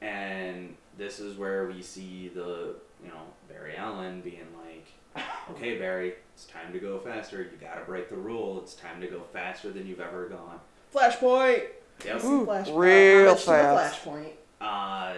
And 0.00 0.74
this 0.96 1.20
is 1.20 1.36
where 1.36 1.66
we 1.66 1.82
see 1.82 2.28
the 2.34 2.74
you 3.02 3.08
know 3.08 3.22
Barry 3.48 3.76
Allen 3.76 4.20
being 4.20 4.46
like, 4.64 5.24
"Okay, 5.50 5.78
Barry, 5.78 6.14
it's 6.34 6.46
time 6.46 6.72
to 6.72 6.78
go 6.78 6.98
faster. 6.98 7.38
You 7.42 7.50
gotta 7.60 7.84
break 7.84 8.08
the 8.10 8.16
rule. 8.16 8.58
It's 8.62 8.74
time 8.74 9.00
to 9.00 9.06
go 9.06 9.22
faster 9.32 9.70
than 9.70 9.86
you've 9.86 10.00
ever 10.00 10.28
gone." 10.28 10.60
Flashpoint. 10.94 11.62
Yep. 12.04 12.24
Ooh, 12.24 12.44
Flash, 12.44 12.68
real 12.70 13.30
uh, 13.30 13.32
homage 13.32 13.40
to 13.40 13.46
the 13.46 13.52
fast. 13.52 14.04
Flashpoint. 14.04 14.30
Uh, 14.60 15.14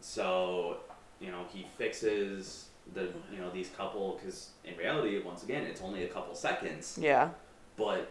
so 0.00 0.78
you 1.20 1.30
know 1.30 1.44
he 1.52 1.66
fixes 1.78 2.66
the 2.94 3.08
you 3.32 3.38
know 3.38 3.50
these 3.50 3.68
couple 3.76 4.18
because 4.20 4.50
in 4.64 4.76
reality 4.76 5.20
once 5.22 5.42
again 5.44 5.62
it's 5.64 5.80
only 5.80 6.04
a 6.04 6.08
couple 6.08 6.34
seconds 6.34 6.98
Yeah. 7.00 7.30
but 7.76 8.10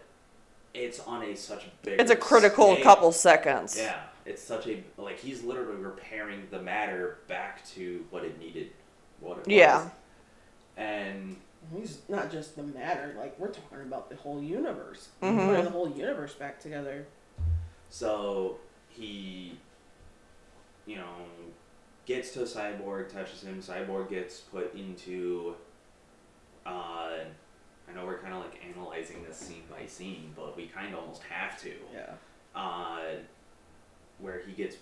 it's 0.74 1.00
on 1.02 1.24
a 1.24 1.36
such 1.36 1.66
big 1.84 2.00
It's 2.00 2.10
a 2.12 2.16
critical 2.16 2.74
scale. 2.76 2.84
couple 2.84 3.12
seconds. 3.12 3.76
yeah 3.78 4.00
it's 4.26 4.42
such 4.42 4.68
a 4.68 4.84
like 4.98 5.20
he's 5.20 5.44
literally 5.44 5.78
repairing 5.82 6.48
the 6.52 6.62
matter 6.62 7.18
back 7.28 7.66
to 7.70 8.06
what 8.10 8.24
it 8.24 8.40
needed 8.40 8.70
what 9.20 9.38
it 9.40 9.48
Yeah. 9.48 9.84
was 9.84 9.92
and 10.78 11.36
He's 11.76 12.00
not 12.10 12.32
just 12.32 12.56
the 12.56 12.64
matter. 12.64 13.14
Like 13.20 13.38
we're 13.38 13.50
talking 13.50 13.82
about 13.82 14.10
the 14.10 14.16
whole 14.16 14.42
universe. 14.42 15.10
Mhm. 15.22 15.46
Putting 15.48 15.66
the 15.66 15.70
whole 15.70 15.88
universe 15.88 16.34
back 16.34 16.60
together. 16.60 17.06
So 17.88 18.58
he, 18.90 19.60
you 20.88 20.96
know, 20.96 21.14
gets 22.08 22.32
to 22.32 22.40
Cyborg, 22.40 23.10
touches 23.14 23.44
him. 23.44 23.62
Cyborg 23.62 24.10
gets 24.10 24.40
put 24.40 24.74
into. 24.74 25.56
Uh, 26.66 26.70
I 27.88 27.94
know 27.94 28.08
we're 28.08 28.18
kind 28.18 28.34
of 28.34 28.40
like 28.42 28.60
analyzing 28.68 29.24
this 29.24 29.38
scene 29.38 29.64
by 29.70 29.86
scene, 29.86 30.34
but 30.36 30.58
we 30.58 30.66
kind 30.66 30.96
of 30.96 31.02
almost 31.02 31.22
have 31.24 31.62
to. 31.62 31.74
Yeah. 31.94 32.14
Uh, 32.56 33.02
where 34.22 34.40
he 34.46 34.52
gets 34.54 34.78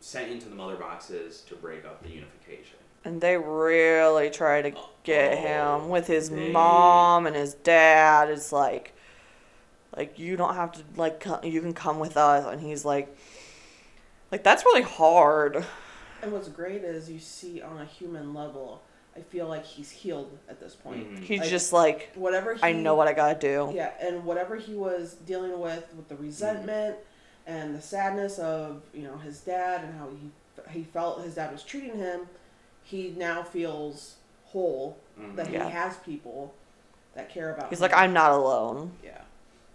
sent 0.00 0.30
into 0.30 0.48
the 0.48 0.54
mother 0.54 0.76
boxes 0.76 1.40
to 1.42 1.54
break 1.56 1.84
up 1.84 2.02
the 2.02 2.10
unification. 2.10 2.76
And 3.04 3.20
they 3.20 3.36
really 3.36 4.30
try 4.30 4.62
to 4.62 4.72
get 5.04 5.32
Oh, 5.38 5.80
him 5.80 5.88
with 5.90 6.06
his 6.06 6.30
they- 6.30 6.50
mom 6.50 7.26
and 7.26 7.36
his 7.36 7.54
dad. 7.54 8.28
It's 8.30 8.52
like, 8.52 8.92
like 9.96 10.18
you 10.18 10.36
don't 10.36 10.54
have 10.54 10.72
to 10.72 10.82
like 10.96 11.20
co- 11.20 11.40
you 11.42 11.60
can 11.60 11.72
come 11.72 11.98
with 11.98 12.16
us, 12.16 12.44
and 12.50 12.60
he's 12.60 12.84
like, 12.84 13.16
like 14.32 14.42
that's 14.42 14.64
really 14.64 14.82
hard. 14.82 15.64
And 16.22 16.32
what's 16.32 16.48
great 16.48 16.82
is 16.82 17.10
you 17.10 17.18
see 17.20 17.60
on 17.62 17.78
a 17.80 17.84
human 17.84 18.34
level. 18.34 18.82
I 19.16 19.20
feel 19.20 19.46
like 19.48 19.64
he's 19.64 19.90
healed 19.90 20.36
at 20.46 20.60
this 20.60 20.74
point. 20.74 21.10
Mhm. 21.10 21.18
He's 21.20 21.40
Like, 21.40 21.48
just 21.48 21.72
like, 21.72 22.10
Whatever 22.16 22.54
he, 22.54 22.62
I 22.62 22.72
know 22.72 22.94
what 22.96 23.08
I 23.08 23.14
gotta 23.14 23.38
do. 23.38 23.70
Yeah, 23.72 23.92
and 23.98 24.24
whatever 24.26 24.56
he 24.56 24.74
was 24.74 25.14
dealing 25.14 25.58
with, 25.58 25.84
with 25.96 26.08
the 26.08 26.16
resentment 26.16 26.96
and 27.46 27.74
the 27.74 27.80
sadness 27.82 28.38
of 28.38 28.82
you 28.92 29.02
know 29.02 29.16
his 29.18 29.40
dad 29.40 29.84
and 29.84 29.98
how 29.98 30.08
he 30.10 30.30
he 30.78 30.84
felt 30.84 31.22
his 31.22 31.34
dad 31.34 31.52
was 31.52 31.62
treating 31.62 31.96
him, 31.98 32.22
he 32.82 33.14
now 33.16 33.42
feels 33.42 34.16
whole 34.46 34.96
Mhm. 35.18 35.36
that 35.36 35.50
Yeah. 35.50 35.64
he 35.66 35.70
has 35.70 35.96
people 35.98 36.54
that 37.14 37.28
care 37.28 37.50
about. 37.52 37.64
Him. 37.64 37.70
He's 37.70 37.78
him. 37.78 37.82
like, 37.82 37.94
I'm 37.94 38.12
not 38.12 38.30
alone. 38.32 38.92
Yeah. 39.04 39.20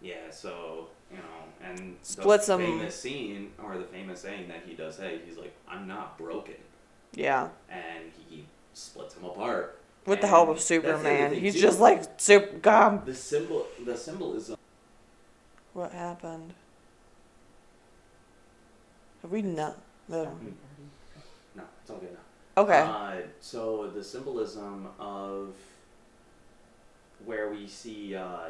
Yeah, 0.02 0.30
so 0.32 0.88
you 1.12 1.18
know, 1.18 1.24
and 1.64 1.98
Splits 2.02 2.48
the 2.48 2.54
'em- 2.54 2.60
famous 2.62 3.00
scene 3.00 3.54
or 3.64 3.78
the 3.78 3.84
famous 3.86 4.22
saying 4.22 4.48
that 4.48 4.64
he 4.66 4.74
does 4.76 4.96
say, 4.96 5.20
he's 5.26 5.38
like, 5.38 5.54
"I'm 5.68 5.88
not 5.88 6.18
broken," 6.18 6.56
Yeah, 7.14 7.50
and 7.70 8.12
he 8.30 8.46
splits 8.74 9.16
him 9.16 9.26
apart. 9.26 9.78
with 10.08 10.22
the 10.22 10.28
help 10.28 10.50
of 10.50 10.56
that's 10.56 10.68
the 10.68 10.78
other 10.80 10.88
Superman. 10.98 11.34
He's 11.36 11.54
too. 11.54 11.60
just 11.62 11.80
like, 11.80 12.04
super. 12.20 12.58
God, 12.58 13.06
the 13.06 13.14
symbol, 13.14 13.68
the 13.86 13.96
symbolism. 13.96 14.58
what 15.74 15.92
happened? 15.92 16.54
We 19.30 19.42
not? 19.42 19.78
No. 20.08 20.24
No, 21.56 21.64
it's 21.82 21.90
all 21.90 21.98
good 21.98 22.14
now. 22.14 22.62
Okay. 22.64 22.80
Uh, 22.80 23.28
so 23.40 23.88
the 23.88 24.04
symbolism 24.04 24.88
of 25.00 25.56
where 27.26 27.50
we 27.52 27.68
see 27.68 28.16
uh, 28.16 28.50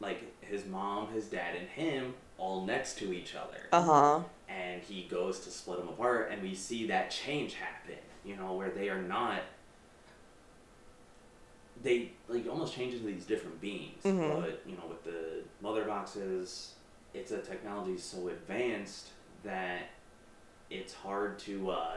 like 0.00 0.22
his 0.42 0.66
mom, 0.66 1.08
his 1.12 1.26
dad, 1.26 1.54
and 1.56 1.68
him 1.68 2.14
all 2.36 2.64
next 2.66 2.98
to 2.98 3.12
each 3.12 3.34
other, 3.34 3.68
Uh 3.72 3.82
huh. 3.82 4.20
and 4.48 4.82
he 4.82 5.04
goes 5.04 5.40
to 5.40 5.50
split 5.50 5.78
them 5.78 5.88
apart, 5.88 6.30
and 6.32 6.42
we 6.42 6.54
see 6.54 6.86
that 6.88 7.10
change 7.10 7.54
happen. 7.54 7.96
You 8.24 8.36
know, 8.36 8.54
where 8.54 8.70
they 8.70 8.88
are 8.88 9.02
not. 9.02 9.40
They 11.82 12.12
like 12.28 12.48
almost 12.48 12.74
change 12.74 12.94
into 12.94 13.06
these 13.06 13.24
different 13.26 13.60
beings, 13.60 14.02
Mhm. 14.04 14.40
but 14.42 14.62
you 14.66 14.76
know, 14.76 14.86
with 14.88 15.04
the 15.04 15.42
mother 15.60 15.84
boxes, 15.84 16.74
it's 17.12 17.30
a 17.30 17.38
technology 17.40 17.98
so 17.98 18.28
advanced 18.28 19.08
that 19.44 19.90
it's 20.70 20.92
hard 20.92 21.38
to. 21.40 21.70
Uh, 21.70 21.96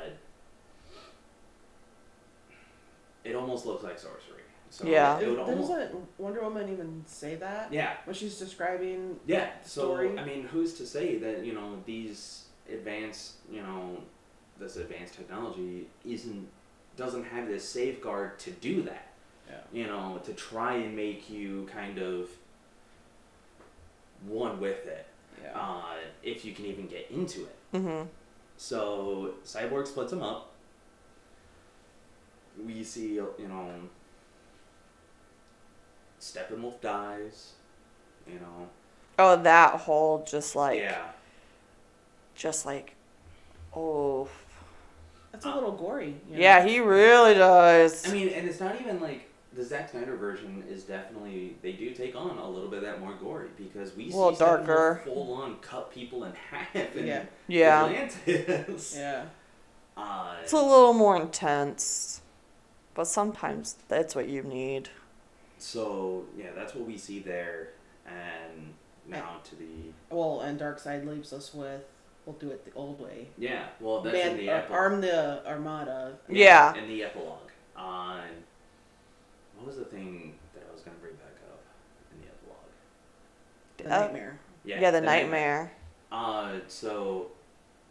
it 3.24 3.36
almost 3.36 3.66
looks 3.66 3.84
like 3.84 4.00
sorcery. 4.00 4.42
So 4.70 4.86
Yeah. 4.86 5.20
It 5.20 5.30
would 5.30 5.40
almost, 5.40 5.70
Doesn't 5.72 5.96
Wonder 6.20 6.42
Woman 6.42 6.70
even 6.72 7.04
say 7.06 7.36
that 7.36 7.72
yeah. 7.72 7.94
when 8.06 8.14
she's 8.16 8.38
describing? 8.38 9.20
Yeah. 9.26 9.50
the 9.64 9.70
So 9.70 9.82
story? 9.84 10.18
I 10.18 10.26
mean, 10.26 10.44
who's 10.44 10.74
to 10.76 10.86
say 10.86 11.18
that 11.18 11.46
you 11.46 11.54
know 11.54 11.82
these 11.86 12.46
advanced, 12.70 13.36
you 13.52 13.62
know, 13.62 13.98
this 14.60 14.76
advanced 14.78 15.14
technology 15.16 15.88
isn't 16.06 16.48
doesn't 16.98 17.24
have 17.26 17.48
this 17.48 17.68
safeguard 17.68 18.40
to 18.40 18.52
do 18.52 18.82
that. 18.84 19.08
Yeah. 19.50 19.60
You 19.72 19.88
know, 19.88 20.20
to 20.26 20.34
try 20.34 20.74
and 20.76 20.96
make 20.96 21.30
you 21.30 21.70
kind 21.72 21.98
of 22.00 22.30
one 24.26 24.60
with 24.60 24.86
it, 24.88 25.06
Yeah. 25.08 25.17
Uh, 25.54 25.96
if 26.24 26.44
you 26.46 26.54
can 26.54 26.66
even 26.66 26.88
get 26.88 27.10
into 27.12 27.42
it. 27.46 27.56
Mhm. 27.74 28.08
So 28.58 29.36
Cyborg 29.46 29.88
splits 29.88 30.12
them 30.12 30.24
up. 30.24 30.52
We 32.66 32.84
see, 32.84 33.14
you 33.16 33.34
know, 33.48 33.72
Steppenwolf 36.20 36.82
dies. 36.82 37.54
You 38.28 38.40
know, 38.40 38.68
Oh, 39.20 39.36
that 39.38 39.80
whole 39.82 40.24
just 40.30 40.56
like, 40.56 40.80
yeah. 40.80 41.08
just 42.36 42.66
like, 42.66 42.94
oh, 43.76 44.28
That's 45.32 45.46
a 45.46 45.54
little 45.54 45.72
gory. 45.72 46.16
you 46.30 46.36
know? 46.36 46.42
yeah, 46.42 46.66
he 46.66 46.80
really 46.80 47.36
does. 47.36 48.08
I 48.08 48.12
mean, 48.12 48.30
and 48.30 48.48
it's 48.48 48.60
not 48.60 48.80
even 48.82 49.00
like 49.00 49.27
the 49.58 49.64
Zack 49.66 49.90
Snyder 49.90 50.16
version 50.16 50.64
is 50.70 50.84
definitely 50.84 51.58
they 51.62 51.74
do 51.74 51.90
take 51.92 52.16
on 52.16 52.38
a 52.38 52.50
little 52.50 52.70
bit 52.70 52.78
of 52.78 52.84
that 52.86 53.02
more 53.02 53.14
gory 53.16 53.50
because 53.58 53.96
we 53.96 54.08
A 54.08 54.12
see 54.12 54.36
darker. 54.38 55.02
full 55.04 55.34
on 55.34 55.58
cut 55.58 55.92
people 55.92 56.24
in 56.26 56.34
half 56.50 56.76
in 56.96 57.06
Yeah. 57.08 57.26
yeah, 57.48 57.84
Atlantis. 57.86 58.96
Yeah. 58.98 59.26
Uh, 60.00 60.36
it's 60.44 60.52
a 60.54 60.56
little 60.58 60.94
more 60.94 61.20
intense, 61.20 62.22
but 62.94 63.06
sometimes 63.08 63.78
that's 63.88 64.14
what 64.14 64.30
you 64.30 64.44
need. 64.44 64.90
so 65.58 66.24
yeah, 66.38 66.50
that's 66.56 66.76
what 66.76 66.86
we 66.86 66.96
see 66.96 67.18
there, 67.18 67.70
and 68.06 68.76
now 69.08 69.38
to 69.44 69.56
the 69.56 69.66
Well, 70.12 70.42
and 70.42 70.60
Darkseid 70.60 71.08
leaves 71.08 71.34
us 71.34 71.52
with, 71.52 71.82
"We'll 72.28 72.36
do 72.36 72.52
it 72.52 72.64
the 72.64 72.72
old 72.80 73.00
way." 73.02 73.30
yeah. 73.40 73.70
Well, 73.80 74.02
that's 74.02 74.14
Man, 74.16 74.32
in 74.34 74.38
the 74.38 74.52
ar- 74.52 74.58
epilogue. 74.60 74.80
arm 74.80 75.02
the 75.02 75.48
armada. 75.50 76.18
Yeah. 76.30 76.76
In 76.76 76.88
the 76.88 77.04
epilogue. 77.04 77.50
On 77.76 78.22
what 79.58 79.68
was 79.68 79.78
the 79.78 79.86
thing 79.86 80.36
that 80.54 80.64
I 80.70 80.74
was 80.74 80.82
gonna 80.82 80.98
bring 80.98 81.14
back 81.16 81.36
up 81.52 81.62
in 82.14 82.22
the 82.22 82.28
epilogue? 82.28 82.58
The 83.78 83.86
Uh, 83.86 84.06
nightmare. 84.06 84.40
Yeah, 84.64 84.92
the, 84.92 85.02
nightmare. 85.02 85.72
Uh, 86.12 86.60
so 86.68 87.32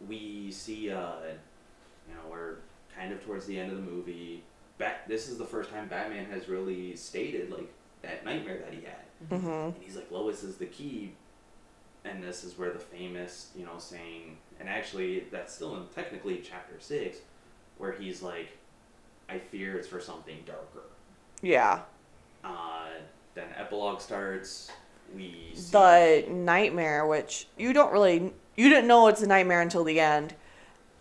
we 0.07 0.51
see, 0.51 0.91
uh, 0.91 1.13
you 2.07 2.13
know, 2.13 2.21
we're 2.29 2.55
kind 2.95 3.11
of 3.11 3.23
towards 3.23 3.45
the 3.47 3.59
end 3.59 3.71
of 3.71 3.77
the 3.77 3.83
movie. 3.91 4.43
Bat- 4.77 5.03
this 5.07 5.27
is 5.27 5.37
the 5.39 5.45
first 5.45 5.71
time 5.71 5.87
Batman 5.87 6.25
has 6.25 6.47
really 6.47 6.95
stated 6.95 7.49
like 7.51 7.71
that 8.03 8.23
nightmare 8.23 8.59
that 8.59 8.73
he 8.73 8.81
had, 8.81 9.29
Mm-hmm. 9.31 9.47
and 9.47 9.75
he's 9.81 9.95
like, 9.95 10.11
Lois 10.11 10.43
is 10.43 10.57
the 10.57 10.67
key, 10.67 11.13
and 12.05 12.21
this 12.23 12.43
is 12.43 12.57
where 12.59 12.69
the 12.71 12.77
famous, 12.79 13.49
you 13.55 13.65
know, 13.65 13.79
saying, 13.79 14.37
and 14.59 14.69
actually 14.69 15.21
that's 15.31 15.53
still 15.55 15.75
in 15.77 15.87
technically 15.95 16.43
chapter 16.47 16.75
six, 16.79 17.17
where 17.79 17.91
he's 17.93 18.21
like, 18.21 18.49
I 19.27 19.39
fear 19.39 19.75
it's 19.77 19.87
for 19.87 19.99
something 19.99 20.37
darker. 20.45 20.83
Yeah. 21.41 21.81
Uh, 22.43 22.87
then 23.35 23.47
epilogue 23.55 24.01
starts. 24.01 24.71
We 25.15 25.51
see 25.53 25.71
The 25.71 26.25
nightmare, 26.29 27.05
which 27.05 27.47
you 27.57 27.73
don't 27.73 27.91
really, 27.91 28.33
you 28.55 28.69
didn't 28.69 28.87
know 28.87 29.07
it's 29.07 29.21
a 29.21 29.27
nightmare 29.27 29.61
until 29.61 29.83
the 29.83 29.99
end, 29.99 30.33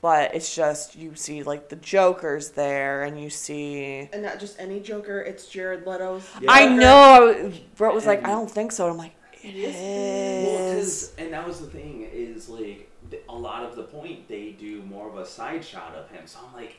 but 0.00 0.34
it's 0.34 0.54
just 0.54 0.94
you 0.94 1.14
see 1.14 1.42
like 1.42 1.68
the 1.68 1.76
Joker's 1.76 2.50
there, 2.50 3.02
and 3.02 3.20
you 3.20 3.30
see. 3.30 4.08
And 4.12 4.22
not 4.22 4.38
just 4.38 4.60
any 4.60 4.80
Joker. 4.80 5.20
It's 5.20 5.46
Jared 5.48 5.86
Leto's. 5.86 6.28
Yeah. 6.40 6.52
I 6.52 6.68
know. 6.68 7.52
Brett 7.76 7.94
was 7.94 8.06
like, 8.06 8.24
I 8.24 8.28
don't 8.28 8.50
think 8.50 8.70
so. 8.72 8.88
I'm 8.88 8.96
like, 8.96 9.14
it 9.42 9.54
Yes, 9.54 11.12
Well, 11.16 11.24
and 11.24 11.34
that 11.34 11.46
was 11.46 11.60
the 11.60 11.66
thing 11.66 12.08
is 12.12 12.48
like 12.48 12.90
a 13.28 13.34
lot 13.34 13.64
of 13.64 13.76
the 13.76 13.84
point 13.84 14.28
they 14.28 14.50
do 14.50 14.82
more 14.82 15.08
of 15.08 15.16
a 15.16 15.26
side 15.26 15.64
shot 15.64 15.94
of 15.94 16.08
him. 16.10 16.26
So 16.26 16.38
I'm 16.46 16.54
like, 16.54 16.76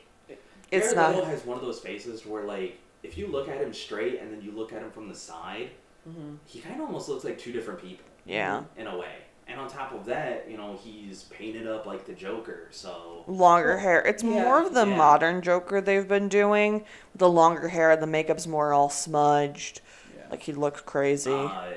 It's 0.71 0.93
Jared 0.93 0.95
not. 0.95 1.15
Leto 1.15 1.25
has 1.25 1.45
one 1.45 1.57
of 1.57 1.63
those 1.63 1.79
faces 1.79 2.25
where 2.25 2.43
like 2.43 2.77
if 3.03 3.17
you 3.17 3.27
look 3.27 3.47
at 3.49 3.57
him 3.61 3.73
straight 3.73 4.19
and 4.19 4.31
then 4.33 4.41
you 4.41 4.51
look 4.51 4.73
at 4.73 4.81
him 4.81 4.91
from 4.91 5.07
the 5.09 5.15
side, 5.15 5.71
Mm-hmm. 6.07 6.35
he 6.45 6.59
kind 6.61 6.75
of 6.79 6.87
almost 6.87 7.09
looks 7.09 7.25
like 7.25 7.37
two 7.37 7.51
different 7.51 7.81
people 7.81 8.05
Yeah. 8.25 8.63
in 8.77 8.87
a 8.87 8.97
way. 8.97 9.11
And 9.49 9.59
on 9.59 9.67
top 9.69 9.93
of 9.93 10.05
that, 10.05 10.49
you 10.49 10.55
know, 10.57 10.77
he's 10.81 11.23
painted 11.23 11.67
up 11.67 11.85
like 11.85 12.05
the 12.05 12.13
Joker. 12.13 12.67
So 12.71 13.23
Longer 13.27 13.77
hair. 13.77 13.99
It's 14.01 14.23
Yeah. 14.23 14.29
more 14.29 14.61
of 14.65 14.73
the 14.73 14.85
Yeah. 14.87 14.95
modern 14.95 15.41
Joker 15.41 15.81
they've 15.81 16.07
been 16.07 16.29
doing. 16.29 16.85
The 17.15 17.29
longer 17.29 17.67
hair, 17.69 17.95
the 17.97 18.07
makeup's 18.07 18.47
more 18.47 18.71
all 18.73 18.89
smudged. 18.89 19.81
Yeah. 20.15 20.23
Like 20.31 20.43
he 20.43 20.53
looks 20.53 20.79
crazy. 20.81 21.31
Uh, 21.33 21.73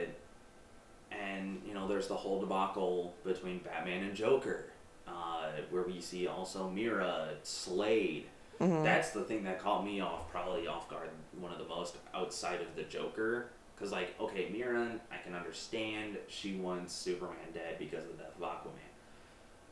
and 1.10 1.60
you 1.66 1.74
know, 1.74 1.88
there's 1.88 2.08
the 2.08 2.16
whole 2.16 2.40
debacle 2.40 3.14
between 3.24 3.58
Batman 3.58 4.04
and 4.04 4.14
Joker, 4.14 4.66
uh, 5.08 5.50
where 5.70 5.82
we 5.82 6.00
see 6.00 6.26
also 6.26 6.68
Mera, 6.70 7.30
Slade. 7.42 8.26
Mhm. 8.60 8.84
That's 8.84 9.10
the 9.10 9.24
thing 9.24 9.42
that 9.44 9.58
caught 9.58 9.84
me 9.84 10.00
off, 10.00 10.30
probably 10.30 10.66
off 10.66 10.88
guard, 10.88 11.08
one 11.38 11.50
of 11.50 11.58
the 11.58 11.64
most 11.64 11.96
outside 12.12 12.60
of 12.60 12.76
the 12.76 12.82
Joker. 12.82 13.46
Because, 13.74 13.90
like, 13.90 14.14
okay, 14.20 14.50
Mera, 14.52 15.00
I 15.10 15.16
can 15.24 15.34
understand 15.34 16.18
she 16.28 16.56
wants 16.56 16.92
Superman 16.92 17.52
dead 17.54 17.78
because 17.78 18.04
of 18.04 18.18
the 18.18 18.24
death 18.24 18.36
of 18.36 18.42
Aquaman. 18.42 18.90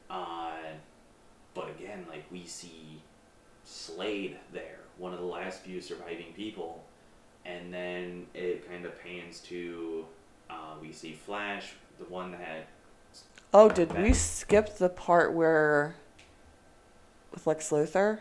Uh, 0.09 0.57
but 1.53 1.69
again, 1.69 2.07
like, 2.09 2.25
we 2.33 2.47
see 2.47 3.03
Slade 3.65 4.39
there, 4.51 4.79
one 4.97 5.13
of 5.13 5.19
the 5.19 5.27
last 5.27 5.61
few 5.61 5.83
surviving 5.83 6.33
people. 6.35 6.85
And 7.45 7.73
then 7.73 8.27
it 8.33 8.67
kind 8.67 8.87
of 8.87 8.99
pans 9.03 9.41
to, 9.41 10.07
uh, 10.49 10.77
we 10.81 10.93
see 10.93 11.13
Flash, 11.13 11.75
the 11.99 12.05
one 12.05 12.31
that 12.31 12.41
had. 12.41 12.67
Oh, 13.53 13.69
did 13.69 13.93
we 13.99 14.15
skip 14.15 14.79
the 14.79 14.89
part 14.89 15.35
where 15.35 15.97
with 17.31 17.47
Lex 17.47 17.69
Luthor? 17.71 18.21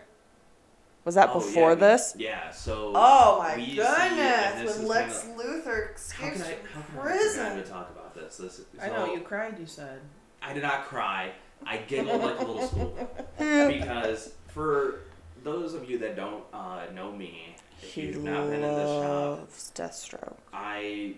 Was 1.08 1.16
that 1.16 1.30
Oh, 1.30 1.36
before 1.36 1.70
yeah, 1.70 1.76
we- 1.76 1.80
this? 1.80 2.16
Yeah, 2.18 2.52
so. 2.52 2.92
Oh 2.94 3.38
my 3.40 3.56
we 3.56 3.76
goodness! 3.78 4.56
this 4.62 4.76
When 4.76 4.84
is 4.84 4.90
Lex 4.90 5.22
kinda- 5.24 5.42
Luthor 5.42 5.88
How 5.88 5.94
escapes 5.96 6.18
can 6.20 6.42
I, 6.42 6.56
from 6.56 6.82
how 6.82 6.82
can 6.82 7.00
I 7.00 7.02
prison. 7.02 7.46
forget 7.52 7.66
to 7.66 7.72
talk 7.72 7.90
about 7.92 8.14
this? 8.14 8.36
this 8.36 8.62
I 8.82 8.88
know 8.90 9.14
you 9.14 9.22
cried. 9.22 9.58
You 9.58 9.68
said. 9.68 10.02
I 10.42 10.52
did 10.52 10.64
not 10.64 10.84
cry. 10.84 11.32
I 11.66 11.78
giggled 11.78 12.22
like 12.22 12.40
a 12.40 12.44
little 12.44 12.62
schoolboy 12.68 13.06
because 13.38 14.34
for 14.48 15.00
those 15.46 15.74
of 15.76 15.90
you 15.90 15.98
that 16.00 16.18
don't 16.18 16.44
uh, 16.52 16.88
know 16.94 17.14
me, 17.14 17.56
if 17.82 17.94
He 17.94 18.08
you've 18.08 18.22
not 18.22 18.48
been 18.50 18.56
in 18.56 18.62
this 18.64 18.90
shop, 18.90 19.40
loves 19.40 19.72
Deathstroke. 19.76 20.36
I 20.52 21.14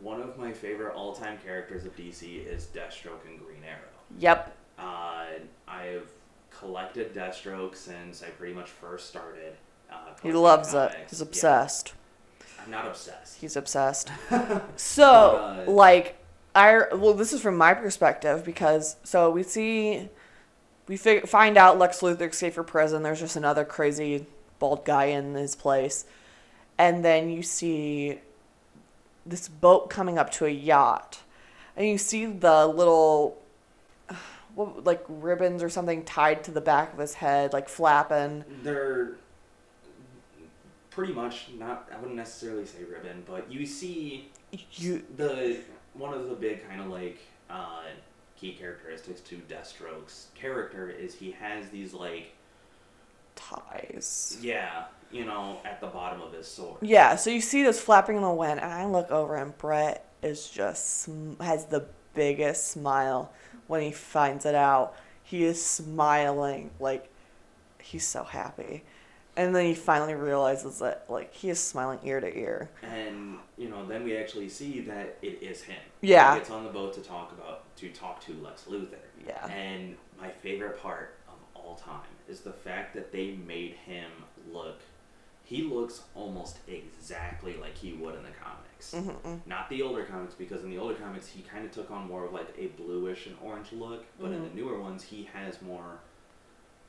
one 0.00 0.20
of 0.20 0.38
my 0.38 0.52
favorite 0.52 0.94
all-time 0.94 1.38
characters 1.44 1.84
of 1.86 1.96
DC 1.96 2.46
is 2.46 2.66
Deathstroke 2.66 3.26
and 3.26 3.40
Green 3.44 3.64
Arrow. 3.64 3.80
Yep. 4.20 4.56
Uh, 4.78 5.24
I've 5.66 6.08
collected 6.58 7.14
Deathstroke 7.14 7.76
since 7.76 8.22
I 8.22 8.26
pretty 8.30 8.54
much 8.54 8.68
first 8.70 9.08
started. 9.08 9.54
Uh, 9.90 9.96
He 10.22 10.32
loves 10.32 10.74
it. 10.74 10.90
comics. 10.92 11.10
He's 11.10 11.20
Yeah, 11.20 11.26
obsessed. 11.26 11.94
I'm 12.64 12.70
not 12.70 12.86
obsessed. 12.86 13.40
He's 13.40 13.56
obsessed. 13.56 14.10
So, 14.76 15.54
But, 15.66 15.68
uh, 15.68 15.70
like, 15.72 16.16
I 16.54 16.94
well, 16.94 17.14
this 17.14 17.32
is 17.32 17.40
from 17.42 17.56
my 17.56 17.74
perspective 17.74 18.44
because 18.44 18.96
so 19.04 19.30
we 19.30 19.42
see, 19.42 20.08
we 20.86 20.96
fig- 20.96 21.28
find 21.28 21.56
out 21.56 21.78
Lex 21.78 22.00
Luthor 22.00 22.30
escaped 22.30 22.54
from 22.54 22.64
prison. 22.66 23.02
There's 23.02 23.20
just 23.20 23.36
another 23.36 23.64
crazy 23.64 24.26
bald 24.60 24.84
guy 24.84 25.06
in 25.06 25.34
his 25.34 25.54
place, 25.56 26.04
and 26.78 27.04
then 27.04 27.28
you 27.28 27.42
see 27.42 28.20
this 29.26 29.48
boat 29.48 29.90
coming 29.90 30.16
up 30.18 30.30
to 30.32 30.46
a 30.46 30.50
yacht, 30.50 31.20
and 31.76 31.86
you 31.88 31.98
see 31.98 32.26
the 32.26 32.66
little. 32.66 33.36
What, 34.54 34.84
like 34.84 35.04
ribbons 35.08 35.62
or 35.62 35.68
something 35.68 36.04
tied 36.04 36.44
to 36.44 36.50
the 36.50 36.60
back 36.60 36.92
of 36.92 36.98
his 36.98 37.14
head, 37.14 37.52
like 37.52 37.68
flapping. 37.68 38.44
they're 38.62 39.12
pretty 40.90 41.12
much 41.12 41.48
not 41.58 41.88
i 41.92 41.96
wouldn't 41.96 42.14
necessarily 42.14 42.64
say 42.64 42.84
ribbon 42.84 43.24
but 43.26 43.50
you 43.50 43.66
see 43.66 44.30
You 44.76 45.02
the 45.16 45.58
one 45.94 46.14
of 46.14 46.28
the 46.28 46.36
big 46.36 46.68
kind 46.68 46.80
of 46.80 46.86
like 46.86 47.18
uh, 47.50 47.82
key 48.36 48.52
characteristics 48.52 49.20
to 49.22 49.36
deathstroke's 49.48 50.28
character 50.34 50.88
is 50.90 51.14
he 51.14 51.32
has 51.32 51.68
these 51.70 51.92
like 51.92 52.32
ties. 53.36 54.38
Yeah, 54.40 54.84
you 55.10 55.24
know, 55.24 55.58
at 55.64 55.80
the 55.80 55.86
bottom 55.88 56.20
of 56.22 56.32
his 56.32 56.46
sword. 56.46 56.78
Yeah, 56.82 57.16
so 57.16 57.30
you 57.30 57.40
see 57.40 57.62
this 57.62 57.80
flapping 57.80 58.16
in 58.16 58.22
the 58.22 58.30
wind, 58.32 58.60
and 58.60 58.72
I 58.72 58.86
look 58.86 59.10
over, 59.10 59.36
and 59.36 59.56
Brett 59.58 60.06
is 60.22 60.48
just 60.48 61.08
has 61.40 61.66
the 61.66 61.86
biggest 62.14 62.68
smile 62.68 63.32
when 63.66 63.82
he 63.82 63.92
finds 63.92 64.46
it 64.46 64.54
out. 64.54 64.94
He 65.22 65.44
is 65.44 65.64
smiling 65.64 66.70
like 66.78 67.08
he's 67.80 68.06
so 68.06 68.24
happy, 68.24 68.84
and 69.36 69.54
then 69.54 69.64
he 69.64 69.74
finally 69.74 70.14
realizes 70.14 70.78
that 70.80 71.06
like 71.08 71.32
he 71.32 71.50
is 71.50 71.58
smiling 71.58 71.98
ear 72.04 72.20
to 72.20 72.38
ear. 72.38 72.70
And 72.82 73.38
you 73.56 73.68
know, 73.68 73.86
then 73.86 74.04
we 74.04 74.16
actually 74.16 74.48
see 74.48 74.80
that 74.82 75.16
it 75.22 75.42
is 75.42 75.62
him. 75.62 75.80
Yeah. 76.00 76.34
He 76.34 76.40
gets 76.40 76.50
on 76.50 76.64
the 76.64 76.70
boat 76.70 76.92
to 76.94 77.00
talk 77.00 77.32
about 77.32 77.76
to 77.76 77.88
talk 77.90 78.20
to 78.24 78.32
Lex 78.34 78.64
Luthor. 78.68 78.96
Yeah. 79.26 79.46
And 79.46 79.96
my 80.20 80.28
favorite 80.28 80.80
part 80.80 81.14
of 81.28 81.34
all 81.54 81.76
time 81.76 82.00
is 82.28 82.40
the 82.40 82.52
fact 82.52 82.94
that 82.94 83.12
they 83.12 83.32
made 83.46 83.74
him 83.86 84.10
look. 84.52 84.80
He 85.44 85.62
looks 85.62 86.02
almost 86.14 86.58
exactly 86.68 87.56
like 87.60 87.76
he 87.76 87.92
would 87.92 88.14
in 88.14 88.22
the 88.22 88.30
comics. 88.92 89.08
Mm-hmm. 89.24 89.48
Not 89.48 89.68
the 89.70 89.82
older 89.82 90.04
comics, 90.04 90.34
because 90.34 90.62
in 90.64 90.70
the 90.70 90.78
older 90.78 90.94
comics 90.94 91.26
he 91.28 91.42
kind 91.42 91.64
of 91.64 91.70
took 91.72 91.90
on 91.90 92.06
more 92.06 92.24
of 92.24 92.32
like 92.32 92.48
a 92.58 92.66
bluish 92.68 93.26
and 93.26 93.36
orange 93.42 93.72
look, 93.72 94.04
but 94.20 94.30
in 94.32 94.42
the 94.42 94.50
newer 94.50 94.78
ones 94.80 95.02
he 95.04 95.28
has 95.32 95.60
more. 95.62 95.98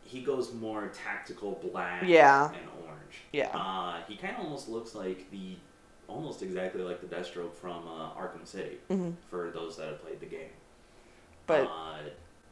He 0.03 0.21
goes 0.21 0.53
more 0.53 0.87
tactical 0.93 1.59
black 1.71 2.03
Yeah. 2.05 2.47
and 2.49 2.67
orange. 2.85 3.21
Yeah. 3.31 3.49
Uh, 3.57 4.01
he 4.07 4.15
kind 4.17 4.35
of 4.37 4.43
almost 4.43 4.69
looks 4.69 4.93
like 4.93 5.29
the, 5.31 5.55
almost 6.07 6.43
exactly 6.43 6.81
like 6.83 7.01
the 7.01 7.07
Deathstroke 7.15 7.53
from 7.55 7.87
uh, 7.87 8.11
Arkham 8.11 8.45
City. 8.45 8.77
Mhm. 8.89 9.15
For 9.29 9.49
those 9.51 9.77
that 9.77 9.87
have 9.87 10.01
played 10.03 10.19
the 10.19 10.27
game. 10.27 10.51
But 11.47 11.63
uh, 11.67 11.97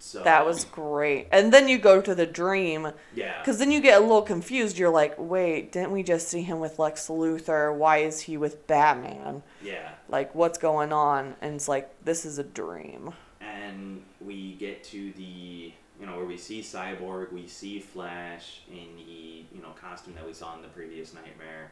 so 0.06 0.22
that 0.22 0.46
was 0.46 0.66
great. 0.66 1.28
And 1.32 1.54
then 1.54 1.70
you 1.70 1.78
go 1.78 2.02
to 2.02 2.14
the 2.14 2.26
dream, 2.26 2.92
yeah. 3.16 3.40
because 3.40 3.58
then 3.58 3.72
you 3.72 3.80
get 3.80 4.00
a 4.00 4.02
little 4.02 4.22
confused. 4.22 4.78
You're 4.78 4.90
like, 4.90 5.16
wait, 5.18 5.72
didn't 5.72 5.92
we 5.92 6.04
just 6.04 6.28
see 6.28 6.42
him 6.42 6.60
with 6.60 6.78
Lex 6.78 7.08
Luthor? 7.08 7.74
Why 7.74 8.00
is 8.00 8.20
he 8.20 8.36
with 8.36 8.68
Batman? 8.68 9.44
Yeah. 9.62 9.92
Like, 10.10 10.36
what's 10.36 10.58
going 10.58 10.92
on? 10.92 11.36
And 11.42 11.56
it's 11.56 11.70
like, 11.70 11.90
this 12.04 12.26
is 12.26 12.38
a 12.38 12.44
dream. 12.44 13.14
and 13.40 14.02
we 14.20 14.54
get 14.56 14.84
to 14.86 15.12
the 15.14 15.72
you 16.00 16.06
know 16.06 16.18
where 16.18 16.26
we 16.26 16.38
see 16.38 16.62
cyborg 16.62 17.32
we 17.32 17.48
see 17.48 17.80
flash 17.80 18.62
in 18.70 18.96
the 18.98 19.46
you 19.56 19.62
know 19.62 19.70
costume 19.80 20.14
that 20.16 20.26
we 20.26 20.34
saw 20.34 20.56
in 20.56 20.62
the 20.62 20.68
previous 20.70 21.14
nightmare 21.14 21.72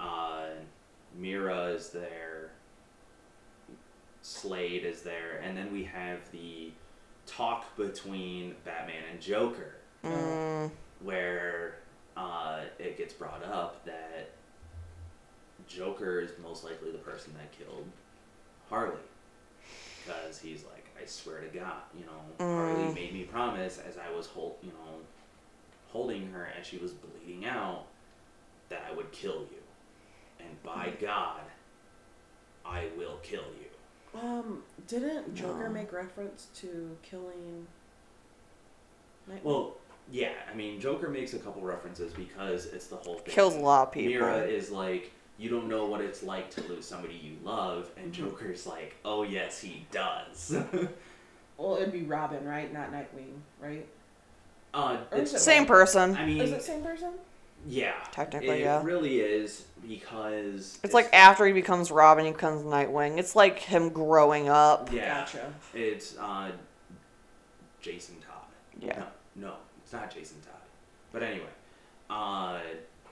uh 0.00 0.46
mera 1.16 1.66
is 1.66 1.90
there 1.90 2.50
slade 4.22 4.84
is 4.84 5.02
there 5.02 5.40
and 5.42 5.56
then 5.56 5.72
we 5.72 5.84
have 5.84 6.18
the 6.32 6.70
talk 7.28 7.76
between 7.76 8.54
batman 8.64 9.02
and 9.12 9.20
joker 9.20 9.74
Mm, 10.04 10.70
where 11.02 11.74
uh, 12.16 12.60
it 12.78 12.96
gets 12.96 13.12
brought 13.14 13.44
up 13.44 13.84
that 13.84 14.30
Joker 15.66 16.20
is 16.20 16.30
most 16.42 16.64
likely 16.64 16.90
the 16.92 16.98
person 16.98 17.32
that 17.34 17.52
killed 17.52 17.84
Harley. 18.70 18.96
Because 20.00 20.38
he's 20.40 20.64
like, 20.64 20.86
I 21.00 21.04
swear 21.06 21.40
to 21.40 21.48
God, 21.48 21.82
you 21.98 22.04
know, 22.06 22.22
Harley 22.54 22.84
Mm. 22.84 22.94
made 22.94 23.12
me 23.12 23.24
promise 23.24 23.78
as 23.78 23.96
I 23.98 24.10
was 24.16 24.26
hold, 24.26 24.56
you 24.62 24.70
know, 24.70 25.00
holding 25.88 26.30
her 26.32 26.48
as 26.58 26.66
she 26.66 26.78
was 26.78 26.92
bleeding 26.92 27.44
out 27.44 27.86
that 28.68 28.84
I 28.90 28.94
would 28.94 29.10
kill 29.12 29.40
you, 29.50 29.62
and 30.40 30.62
by 30.62 30.92
God, 31.00 31.40
I 32.64 32.88
will 32.96 33.18
kill 33.22 33.44
you. 33.60 33.67
Um, 34.22 34.62
didn't 34.86 35.34
Joker 35.34 35.64
No. 35.68 35.70
make 35.70 35.92
reference 35.92 36.48
to 36.56 36.96
killing? 37.02 37.66
Nightwing? 39.30 39.42
Well, 39.44 39.74
yeah, 40.10 40.32
I 40.50 40.54
mean, 40.56 40.80
Joker 40.80 41.08
makes 41.08 41.34
a 41.34 41.38
couple 41.38 41.62
references 41.62 42.12
because 42.14 42.66
it's 42.66 42.86
the 42.86 42.96
whole 42.96 43.16
thing. 43.16 43.34
kills 43.34 43.54
a 43.54 43.58
lot 43.60 43.88
of 43.88 43.92
people. 43.92 44.12
Mera 44.26 44.38
is 44.46 44.70
like, 44.70 45.12
you 45.36 45.50
don't 45.50 45.68
know 45.68 45.84
what 45.86 46.00
it's 46.00 46.22
like 46.22 46.50
to 46.52 46.62
lose 46.62 46.86
somebody 46.86 47.14
you 47.14 47.36
love, 47.44 47.90
and 47.96 48.12
Mm-hmm. 48.12 48.24
Joker's 48.28 48.66
like, 48.66 48.96
oh 49.04 49.22
yes, 49.22 49.60
he 49.60 49.86
does. 49.92 50.56
well, 51.58 51.76
it'd 51.76 51.92
be 51.92 52.02
Robin, 52.02 52.44
right? 52.46 52.72
Not 52.72 52.90
Nightwing, 52.92 53.34
right? 53.60 53.86
uh, 54.74 54.96
Or 55.12 55.18
is 55.18 55.32
it's, 55.34 55.42
it- 55.42 55.44
Same 55.44 55.66
person. 55.66 56.16
I 56.16 56.24
mean, 56.26 56.40
Is 56.40 56.52
it 56.52 56.62
same 56.62 56.82
person? 56.82 57.12
Yeah, 57.66 57.94
Technically, 58.12 58.60
it 58.60 58.60
yeah. 58.60 58.82
really 58.82 59.20
is 59.20 59.64
because 59.86 60.78
It's 60.82 60.94
like 60.94 61.12
after 61.12 61.46
he 61.46 61.52
becomes 61.52 61.90
Robin, 61.90 62.24
he 62.24 62.32
becomes 62.32 62.62
Nightwing. 62.62 63.18
It's 63.18 63.34
like 63.36 63.58
him 63.58 63.88
growing 63.90 64.48
up. 64.48 64.92
yeah, 64.92 65.20
Gotcha. 65.20 65.52
it's 65.74 66.16
uh, 66.18 66.50
Jason 67.80 68.16
Todd. 68.20 68.46
Yeah. 68.80 69.04
No, 69.36 69.48
no, 69.48 69.54
it's 69.82 69.92
not 69.92 70.12
Jason 70.14 70.36
Todd. 70.42 70.54
But 71.12 71.22
anyway, 71.22 71.46
uh, 72.10 72.60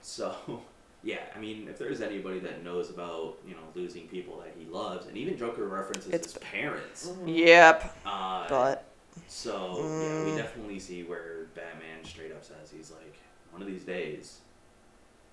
so 0.00 0.34
yeah, 1.02 1.18
I 1.34 1.38
mean, 1.40 1.66
if 1.68 1.78
there's 1.78 2.00
anybody 2.00 2.38
that 2.40 2.62
knows 2.64 2.90
about 2.90 3.38
you 3.46 3.54
know 3.54 3.60
losing 3.74 4.06
people 4.08 4.38
that 4.38 4.54
he 4.58 4.66
loves, 4.66 5.06
and 5.06 5.16
even 5.16 5.36
Joker 5.36 5.66
references 5.66 6.08
It's- 6.12 6.32
his 6.34 6.42
parents. 6.42 7.10
Yep. 7.24 7.96
Uh, 8.04 8.48
But 8.48 8.84
so 9.28 9.76
yeah, 9.78 10.24
we 10.24 10.30
Mm. 10.32 10.36
definitely 10.36 10.78
see 10.78 11.02
where 11.04 11.46
Batman 11.54 12.04
straight 12.04 12.32
up 12.32 12.44
says 12.44 12.70
he's 12.74 12.90
like, 12.90 13.14
one 13.56 13.62
of 13.62 13.68
these 13.72 13.84
days, 13.84 14.40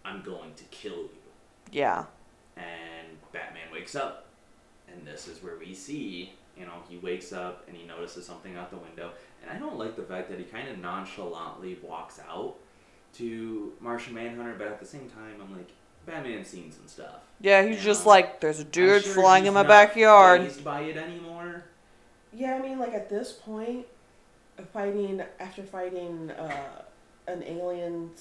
I'm 0.05 0.21
going 0.21 0.53
to 0.55 0.63
kill 0.65 0.93
you. 0.95 1.09
yeah. 1.73 2.05
And 2.55 3.17
Batman 3.33 3.63
wakes 3.73 3.95
up, 3.95 4.27
and 4.87 5.05
this 5.05 5.27
is 5.27 5.43
where 5.43 5.57
we 5.57 5.73
see, 5.73 6.31
you 6.57 6.65
know, 6.65 6.71
he 6.87 6.97
wakes 6.99 7.33
up 7.33 7.65
and 7.67 7.75
he 7.75 7.83
notices 7.85 8.25
something 8.25 8.55
out 8.55 8.69
the 8.69 8.77
window. 8.77 9.09
And 9.41 9.51
I 9.51 9.59
don't 9.59 9.77
like 9.77 9.95
the 9.97 10.03
fact 10.03 10.29
that 10.29 10.37
he 10.37 10.45
kind 10.45 10.69
of 10.69 10.77
nonchalantly 10.77 11.79
walks 11.81 12.19
out 12.29 12.55
to 13.15 13.73
Martian 13.81 14.13
Manhunter, 14.13 14.53
but 14.57 14.67
at 14.67 14.79
the 14.79 14.85
same 14.85 15.09
time, 15.09 15.41
I'm 15.41 15.51
like, 15.57 15.69
Batman's 16.05 16.47
seen 16.47 16.71
some 16.71 16.87
stuff. 16.87 17.21
Yeah, 17.41 17.63
he's 17.63 17.83
just 17.83 18.03
Yeah. 18.03 18.09
like, 18.09 18.39
there's 18.39 18.59
a 18.59 18.63
I'm 18.63 18.69
dude 18.69 19.03
sure 19.03 19.13
flying 19.15 19.43
he's 19.43 19.47
in 19.49 19.53
my 19.55 19.63
not 19.63 19.67
backyard. 19.69 20.41
Fazed 20.43 20.63
by 20.63 20.81
it 20.81 20.95
anymore. 20.95 21.63
Yeah, 22.31 22.55
I 22.55 22.61
mean, 22.61 22.77
like 22.79 22.93
at 22.93 23.09
this 23.09 23.31
point, 23.33 23.85
fighting 24.71 25.21
after 25.39 25.63
fighting 25.63 26.29
uh, 26.31 26.83
an 27.27 27.43
alien 27.43 28.11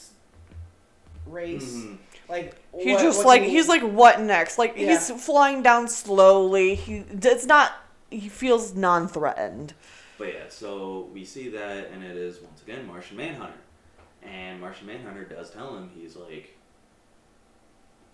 race, 1.27 1.75
Mhm. 1.75 1.99
like 2.29 2.55
He's 2.79 2.95
what- 2.95 3.03
just 3.03 3.25
like 3.25 3.43
do 3.43 3.47
you- 3.49 3.53
he's 3.57 3.69
like 3.69 3.83
what 3.83 4.21
next? 4.21 4.59
Like 4.59 4.75
Yeah. 4.77 4.89
he's 4.91 5.11
flying 5.25 5.63
down 5.63 5.89
slowly. 5.89 6.75
He 6.75 7.05
it's 7.23 7.47
not 7.47 7.73
he 8.11 8.29
feels 8.29 8.75
non-threatened. 8.75 9.73
But 10.19 10.35
yeah, 10.35 10.45
so 10.49 11.09
we 11.15 11.25
see 11.25 11.49
that, 11.49 11.89
and 11.89 12.05
it 12.05 12.17
is 12.17 12.41
once 12.41 12.61
again 12.63 12.87
Martian 12.87 13.17
Manhunter. 13.17 13.55
And 14.23 14.61
Martian 14.61 14.87
Manhunter 14.87 15.25
does 15.25 15.51
tell 15.51 15.75
him, 15.77 15.91
he's 15.97 16.15
like, 16.15 16.57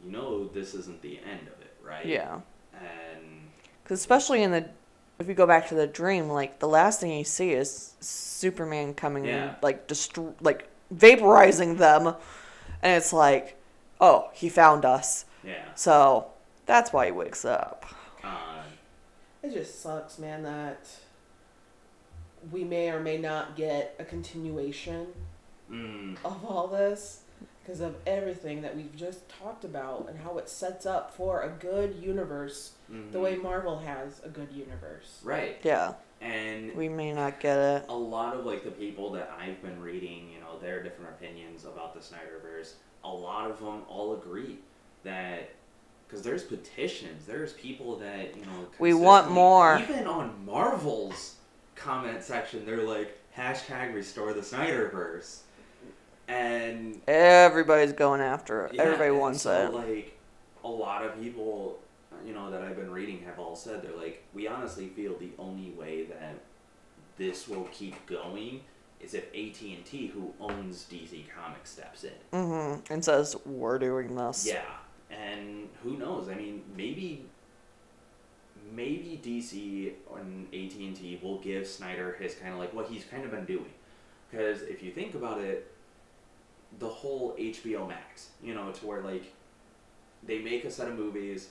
you 0.05 0.11
know, 0.13 0.47
this 0.49 0.75
isn't 0.75 1.03
the 1.03 1.19
end 1.19 1.49
of 1.49 1.61
it, 1.61 1.75
right? 1.83 2.07
Yeah. 2.07 2.41
And 2.75 3.51
Cuz 3.85 3.99
especially 3.99 4.43
in 4.43 4.53
the 4.53 4.69
if 5.19 5.27
you 5.27 5.35
go 5.35 5.47
back 5.47 5.67
to 5.69 5.75
the 5.75 5.87
dream, 5.89 6.29
like 6.29 6.61
the 6.61 6.69
last 6.69 7.01
thing 7.01 7.11
you 7.11 7.25
see 7.25 7.51
is 7.53 7.95
Superman 8.01 8.95
coming 8.95 9.25
Yeah. 9.25 9.57
like 9.63 9.89
destro- 9.89 10.35
like 10.41 10.69
vaporizing 10.95 11.79
them 11.79 12.15
and 12.83 12.97
it's 12.97 13.13
like, 13.13 13.57
"Oh, 14.01 14.31
he 14.33 14.49
found 14.49 14.85
us." 14.85 15.25
yeah, 15.45 15.65
So, 15.75 16.29
that's 16.67 16.93
why 16.93 17.07
he 17.07 17.13
wakes 17.13 17.45
up. 17.45 17.87
uh, 18.23 18.63
It 19.43 19.53
just 19.53 19.81
sucks, 19.83 20.19
man, 20.19 20.43
that 20.43 20.89
we 22.53 22.65
may 22.65 22.91
or 22.91 23.01
may 23.01 23.19
not 23.19 23.57
get 23.57 23.95
a 23.99 24.05
continuation 24.05 25.09
mm, 25.71 26.17
of 26.25 26.45
all 26.45 26.67
this 26.69 27.23
because 27.63 27.81
of 27.81 27.97
everything 28.07 28.63
that 28.63 28.77
we've 28.77 28.95
just 28.97 29.29
talked 29.29 29.65
about 29.65 30.07
and 30.09 30.19
how 30.21 30.39
it 30.39 30.49
sets 30.49 30.87
up 30.87 31.15
for 31.15 31.43
a 31.43 31.49
good 31.49 31.97
universe 31.97 32.73
the 32.89 32.95
mhm. 33.19 33.23
way 33.23 33.37
Marvel 33.37 33.79
has 33.81 34.21
a 34.25 34.29
good 34.29 34.51
universe. 34.53 35.21
right. 35.23 35.59
Yeah. 35.63 35.95
And 36.21 36.75
We 36.75 36.89
may 36.89 37.13
not 37.13 37.39
get 37.41 37.59
it. 37.59 37.85
a 37.89 37.95
lot 37.97 38.35
of 38.37 38.45
like 38.45 38.65
the 38.65 38.71
people 38.73 39.13
that 39.13 39.33
I've 39.41 39.63
been 39.63 39.81
reading, 39.81 40.31
you 40.33 40.41
know, 40.41 40.59
their 40.61 40.83
different 40.83 41.11
opinions 41.11 41.65
about 41.65 41.95
the 41.95 42.01
Snyderverse, 42.01 42.73
a 43.05 43.09
lot 43.09 43.51
of 43.51 43.61
them 43.61 43.83
all 43.89 44.15
agree 44.15 44.59
that 45.05 45.51
because 46.07 46.23
there's 46.23 46.43
petitions, 46.43 47.27
there's 47.27 47.53
people 47.53 47.97
that 47.99 48.35
you 48.37 48.43
know 48.47 48.67
We 48.81 48.95
want 48.95 49.31
more. 49.31 49.79
Even 49.79 50.07
on 50.07 50.35
Marvel's 50.45 51.37
comment 51.77 52.23
section, 52.23 52.67
they're 52.67 52.83
like 52.83 53.17
hashtag 53.37 53.95
restore 53.95 54.33
the 54.33 54.41
Snyderverse, 54.41 55.41
and 56.27 57.01
Everybody's 57.07 57.93
going 57.93 58.21
after 58.21 58.67
it. 58.67 58.75
yeah, 58.75 58.83
Everybody 58.83 59.11
wants 59.13 59.43
so, 59.43 59.67
it. 59.67 59.73
Like 59.75 60.19
a 60.65 60.69
lot 60.69 61.05
of 61.05 61.21
people, 61.21 61.79
you 62.27 62.35
know, 62.35 62.51
that 62.51 62.63
I've 62.63 62.77
been 62.77 62.91
reading 62.91 63.23
have 63.25 63.39
all 63.39 63.57
said 63.57 63.83
they're 63.83 63.97
like, 63.97 64.25
we 64.35 64.47
honestly 64.47 64.89
feel 64.89 65.17
the 65.19 65.31
only 65.39 65.71
way 65.71 66.05
that 66.05 66.41
this 67.17 67.49
will 67.49 67.69
keep 67.73 68.07
going 68.07 68.61
is 69.01 69.15
if 69.15 69.25
AT 69.29 69.61
and 69.63 69.85
T, 69.85 70.09
who 70.09 70.33
owns 70.41 70.87
DC 70.91 71.25
Comics, 71.35 71.71
steps 71.71 72.05
in. 72.05 72.11
mm-hmm. 72.33 72.93
And 72.93 73.05
says 73.05 73.37
we're 73.47 73.79
doing 73.79 74.15
this. 74.17 74.47
Yeah, 74.47 74.63
and 75.11 75.69
who 75.83 75.97
knows? 75.97 76.29
I 76.29 76.35
mean, 76.35 76.63
maybe. 76.77 77.27
Maybe 78.71 79.19
DC 79.25 79.93
and 80.21 80.47
AT 80.49 80.79
and 80.79 80.95
T 80.95 81.19
will 81.23 81.39
give 81.39 81.67
Snyder 81.67 82.17
his 82.21 82.35
kind 82.35 82.53
of 82.53 82.59
like 82.59 82.75
what 82.75 82.87
he's 82.89 83.03
kind 83.03 83.25
of 83.25 83.31
been 83.31 83.47
doing, 83.47 83.73
because 84.31 84.61
if 84.61 84.83
you 84.83 84.91
think 84.91 85.15
about 85.15 85.41
it, 85.41 85.73
the 86.79 86.89
whole 86.89 87.35
HBO 87.39 87.89
Max, 87.89 88.29
you 88.43 88.55
know, 88.55 88.71
to 88.71 88.87
where 88.87 89.01
like 89.01 89.33
they 90.23 90.41
make 90.41 90.65
a 90.67 90.71
set 90.71 90.87
of 90.87 90.99
movies, 90.99 91.49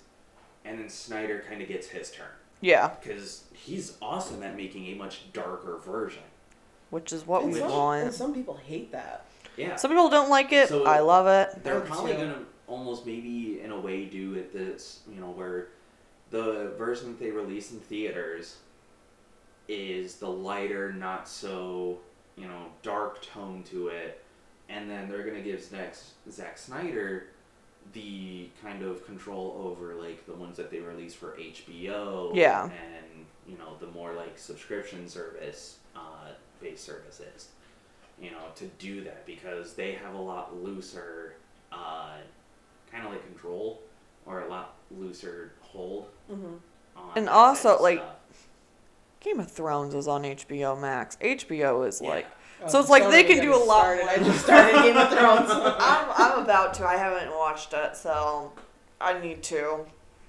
and 0.68 0.80
then 0.80 0.90
Snyder 0.90 1.44
kind 1.48 1.62
of 1.62 1.68
gets 1.68 1.88
his 1.88 2.12
turn 2.12 2.28
Yeah, 2.62 2.92
because 3.02 3.46
he's 3.54 3.98
awesome 4.02 4.44
at 4.44 4.56
making 4.56 4.88
a 4.88 4.96
much 4.96 5.32
darker 5.34 5.78
version. 5.78 6.24
which 6.90 7.12
is 7.14 7.26
what 7.26 7.44
and, 7.44 7.54
we 7.54 7.60
some, 7.60 7.72
and 7.72 8.14
some 8.14 8.34
people 8.34 8.56
hate 8.56 8.92
that. 8.92 9.26
Yeah, 9.58 9.76
Some 9.76 9.90
people 9.92 10.10
don't 10.10 10.30
like 10.30 10.52
it. 10.54 10.70
So- 10.70 10.86
I 10.86 11.00
love 11.00 11.26
it. 11.28 11.64
they're 11.64 11.84
I 11.84 11.86
probably 11.86 12.14
gonna 12.14 12.44
almost 12.68 13.06
maybe 13.06 13.60
in 13.62 13.72
a 13.72 13.80
way 13.80 14.06
do 14.06 14.36
it 14.36 14.54
this, 14.54 15.00
you 15.12 15.20
know, 15.20 15.32
where 15.32 15.70
the 16.30 16.74
version 16.78 17.08
that 17.08 17.20
they 17.20 17.32
release 17.32 17.72
in 17.72 17.80
theaters 17.80 18.58
is 19.68 20.16
the 20.16 20.30
lighter, 20.30 20.94
not 20.94 21.28
so 21.28 22.00
you 22.36 22.48
know 22.48 22.68
dark 22.84 23.22
tone 23.22 23.64
to 23.64 23.88
it, 23.88 24.24
and 24.70 24.90
then 24.90 25.10
they're 25.10 25.24
gonna 25.26 25.42
give 25.42 25.62
Zack, 25.64 25.96
Zack 26.30 26.58
Snyder 26.58 27.28
the 27.94 28.50
kind 28.62 28.84
of 28.84 29.06
control 29.06 29.62
over 29.66 29.96
like 29.96 30.26
the 30.26 30.34
ones 30.34 30.58
that 30.58 30.70
they 30.72 30.80
release 30.80 31.14
for 31.14 31.38
HBO. 31.38 32.36
Yeah. 32.36 32.64
And 32.66 33.26
you 33.48 33.58
know 33.58 33.76
the 33.80 33.88
more 33.88 34.14
like 34.14 34.38
subscription 34.38 35.08
service 35.08 35.78
uh, 35.96 36.32
based 36.62 36.84
services. 36.84 37.50
You 38.22 38.32
know 38.32 38.46
to 38.56 38.66
do 38.80 39.04
that 39.04 39.26
because 39.26 39.74
they 39.74 39.94
have 39.94 40.14
a 40.16 40.22
lot 40.22 40.62
looser, 40.64 41.36
uh, 41.72 42.18
kind 42.92 43.06
of 43.06 43.12
like 43.12 43.24
control 43.26 43.82
or 44.26 44.42
a 44.42 44.50
lot 44.50 44.76
looser 44.92 45.54
hold 45.62 46.08
Mm-hmm. 46.32 46.56
on. 46.98 47.10
And 47.16 47.30
also, 47.30 47.82
like, 47.82 48.00
stuff. 48.00 48.48
Game 49.22 49.40
of 49.40 49.50
Thrones 49.50 49.94
is 49.94 50.08
on 50.08 50.24
HBO 50.24 50.80
Max. 50.80 51.16
HBO 51.22 51.88
is 51.88 52.02
Yeah. 52.02 52.10
like. 52.10 52.28
Oh, 52.64 52.68
So 52.68 52.80
it's 52.80 52.90
like 52.90 53.10
they 53.10 53.24
can 53.24 53.42
do 53.42 53.54
a 53.54 53.58
lot 53.58 53.82
started. 53.98 54.06
I 54.08 54.18
just 54.18 54.44
started 54.44 54.74
Game 54.82 54.98
of 54.98 55.10
Thrones. 55.12 55.50
I'm, 55.52 56.08
I'm 56.16 56.40
about 56.44 56.74
to. 56.76 56.86
I 56.88 56.96
haven't 56.98 57.32
watched 57.36 57.74
it, 57.74 57.96
so 57.96 58.52
I 59.00 59.20
need 59.20 59.44
to. 59.44 59.86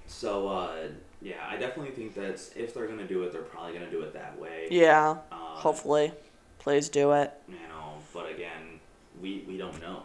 So 0.07 0.47
uh, 0.47 0.75
yeah, 1.21 1.35
I 1.47 1.57
definitely 1.57 1.91
think 1.91 2.13
that's 2.15 2.51
if 2.55 2.73
they're 2.73 2.87
gonna 2.87 3.07
do 3.07 3.23
it, 3.23 3.31
they're 3.31 3.41
probably 3.41 3.73
gonna 3.73 3.89
do 3.91 4.01
it 4.01 4.13
that 4.13 4.39
way. 4.39 4.67
Yeah, 4.69 5.17
Uh, 5.31 5.35
hopefully. 5.35 6.13
Please 6.59 6.89
do 6.89 7.13
it. 7.13 7.33
You 7.47 7.55
know, 7.69 7.93
but 8.13 8.29
again, 8.29 8.79
we 9.21 9.43
we 9.47 9.57
don't 9.57 9.79
know. 9.81 10.03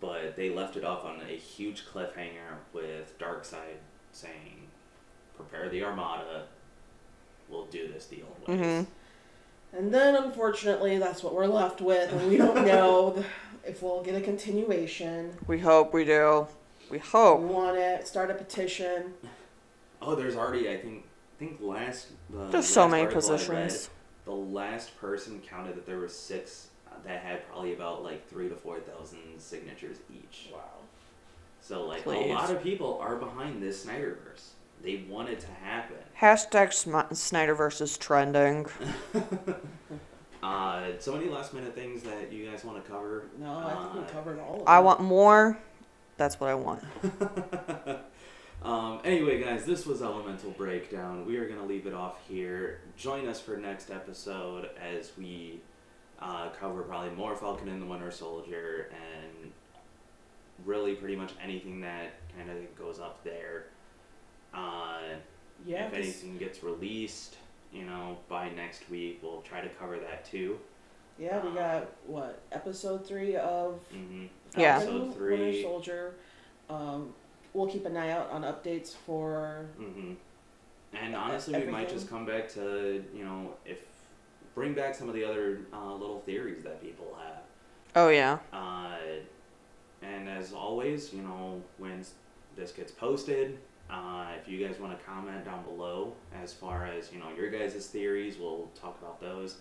But 0.00 0.36
they 0.36 0.50
left 0.50 0.76
it 0.76 0.84
off 0.84 1.04
on 1.04 1.20
a 1.22 1.36
huge 1.36 1.86
cliffhanger 1.86 2.58
with 2.74 3.18
Darkseid 3.18 3.78
saying, 4.12 4.68
"Prepare 5.36 5.68
the 5.70 5.84
Armada. 5.84 6.46
We'll 7.48 7.66
do 7.66 7.88
this 7.88 8.06
the 8.06 8.22
old 8.22 8.48
ways." 8.60 8.84
hmm 8.86 8.90
And 9.76 9.92
then, 9.92 10.16
unfortunately, 10.16 10.98
that's 10.98 11.22
what 11.22 11.34
we're 11.34 11.46
left 11.46 11.80
with, 11.80 12.10
and 12.12 12.28
we 12.30 12.36
don't 12.38 12.66
know 12.66 13.22
if 13.64 13.82
we'll 13.82 14.02
get 14.02 14.14
a 14.14 14.20
continuation. 14.20 15.36
We 15.46 15.58
hope 15.58 15.92
we 15.92 16.04
do. 16.04 16.46
We 16.90 16.98
hope. 16.98 17.40
We 17.40 17.46
want 17.46 17.76
it. 17.76 18.06
Start 18.08 18.30
a 18.30 18.34
petition. 18.34 19.12
Oh, 20.00 20.14
there's 20.14 20.36
already 20.36 20.70
I 20.70 20.76
think 20.78 21.04
I 21.04 21.38
think 21.38 21.58
last 21.60 22.08
the 22.30 22.46
There's 22.46 22.66
so 22.66 22.88
many 22.88 23.02
article 23.02 23.22
I 23.28 23.32
read, 23.32 23.38
positions. 23.38 23.90
the 24.24 24.32
last 24.32 24.96
person 24.98 25.40
counted 25.40 25.76
that 25.76 25.84
there 25.84 25.98
were 25.98 26.08
six 26.08 26.68
uh, 26.86 26.94
that 27.06 27.20
had 27.22 27.46
probably 27.48 27.74
about 27.74 28.04
like 28.04 28.28
three 28.28 28.48
to 28.48 28.54
four 28.54 28.78
thousand 28.80 29.18
signatures 29.38 29.96
each. 30.14 30.50
Wow. 30.52 30.60
So 31.60 31.84
like 31.84 32.04
Please. 32.04 32.30
a 32.30 32.34
lot 32.34 32.50
of 32.50 32.62
people 32.62 32.98
are 33.00 33.16
behind 33.16 33.60
this 33.62 33.84
Snyderverse. 33.84 34.50
They 34.82 35.04
want 35.08 35.28
it 35.28 35.40
to 35.40 35.46
happen. 35.64 35.96
Hashtag 36.20 36.72
Sm- 36.72 37.12
Snyderverse 37.12 37.80
is 37.80 37.96
trending. 37.98 38.66
Uh, 40.42 40.90
so 41.00 41.16
any 41.16 41.28
last 41.28 41.52
minute 41.54 41.74
things 41.74 42.02
that 42.04 42.32
you 42.32 42.48
guys 42.48 42.62
want 42.64 42.80
to 42.84 42.88
cover? 42.88 43.24
No, 43.40 43.52
I 43.58 43.74
think 43.82 43.94
we 43.94 44.00
Uh, 44.00 44.04
covered 44.04 44.38
all 44.38 44.60
of 44.62 44.68
I 44.68 44.78
want 44.78 45.00
more. 45.00 45.58
That's 46.18 46.38
what 46.38 46.50
I 46.50 46.54
want. 46.54 46.84
um, 48.62 49.00
anyway, 49.04 49.42
guys, 49.42 49.64
this 49.64 49.86
was 49.86 50.02
Elemental 50.02 50.50
Breakdown. 50.52 51.26
We 51.26 51.36
are 51.38 51.46
going 51.46 51.58
to 51.58 51.66
leave 51.66 51.86
it 51.86 51.94
off 51.94 52.20
here. 52.28 52.80
Join 52.96 53.26
us 53.26 53.40
for 53.40 53.56
next 53.56 53.90
episode 53.90 54.70
as 54.80 55.10
we 55.18 55.60
uh, 56.20 56.50
cover 56.50 56.82
probably 56.82 57.10
more 57.10 57.34
Falcon 57.34 57.68
and 57.68 57.82
the 57.82 57.86
Winter 57.86 58.10
Soldier 58.12 58.90
and 58.92 59.50
really 60.64 60.94
pretty 60.94 61.16
much 61.16 61.32
anything 61.42 61.80
that 61.80 62.12
kind 62.36 62.50
of 62.50 62.78
goes 62.78 63.00
up 63.00 63.24
there. 63.24 63.66
Uh, 64.56 65.00
Yeah, 65.64 65.86
if 65.86 65.90
'cause- 65.92 66.00
anything 66.00 66.38
gets 66.38 66.62
released, 66.62 67.36
you 67.72 67.84
know, 67.84 68.18
by 68.28 68.48
next 68.50 68.88
week, 68.90 69.20
we'll 69.22 69.42
try 69.42 69.60
to 69.60 69.68
cover 69.70 69.98
that 69.98 70.24
too. 70.24 70.58
yeah, 71.18 71.42
we 71.44 71.50
got 71.52 71.86
what 72.06 72.40
episode 72.52 73.06
three 73.06 73.36
of 73.36 73.80
hmm 73.90 74.26
Yeah. 74.56 74.76
Episode 74.76 75.14
three. 75.14 75.38
Winter 75.38 75.62
Soldier. 75.62 76.14
Um, 76.68 77.14
we'll 77.54 77.66
keep 77.68 77.86
an 77.86 77.96
eye 77.96 78.10
out 78.10 78.30
on 78.30 78.42
updates 78.42 78.94
for 78.94 79.66
hmm 79.76 80.14
And 80.92 81.14
honestly, 81.16 81.58
we 81.58 81.70
might 81.70 81.88
just 81.88 82.08
come 82.08 82.24
back 82.26 82.48
to 82.50 83.02
you 83.14 83.24
know 83.24 83.54
if 83.64 83.78
bring 84.54 84.72
back 84.74 84.94
some 84.94 85.08
of 85.08 85.14
the 85.14 85.24
other 85.24 85.60
uh, 85.72 85.92
little 85.94 86.20
theories 86.20 86.62
that 86.64 86.80
people 86.82 87.14
have. 87.22 87.42
Oh, 87.94 88.08
yeah. 88.08 88.38
Uh, 88.52 88.96
and 90.02 90.28
as 90.28 90.52
always, 90.52 91.12
you 91.14 91.22
know 91.22 91.62
when 91.78 92.04
this 92.56 92.72
gets 92.72 92.92
posted, 92.92 93.58
uh, 93.90 94.26
if 94.40 94.48
you 94.48 94.66
guys 94.66 94.78
want 94.80 94.98
to 94.98 95.04
comment 95.04 95.44
down 95.44 95.62
below 95.64 96.12
as 96.42 96.52
far 96.52 96.86
as 96.86 97.12
you 97.12 97.18
know 97.18 97.26
your 97.36 97.50
guys' 97.50 97.86
theories, 97.86 98.36
we'll 98.38 98.68
talk 98.80 98.98
about 99.00 99.20
those. 99.20 99.56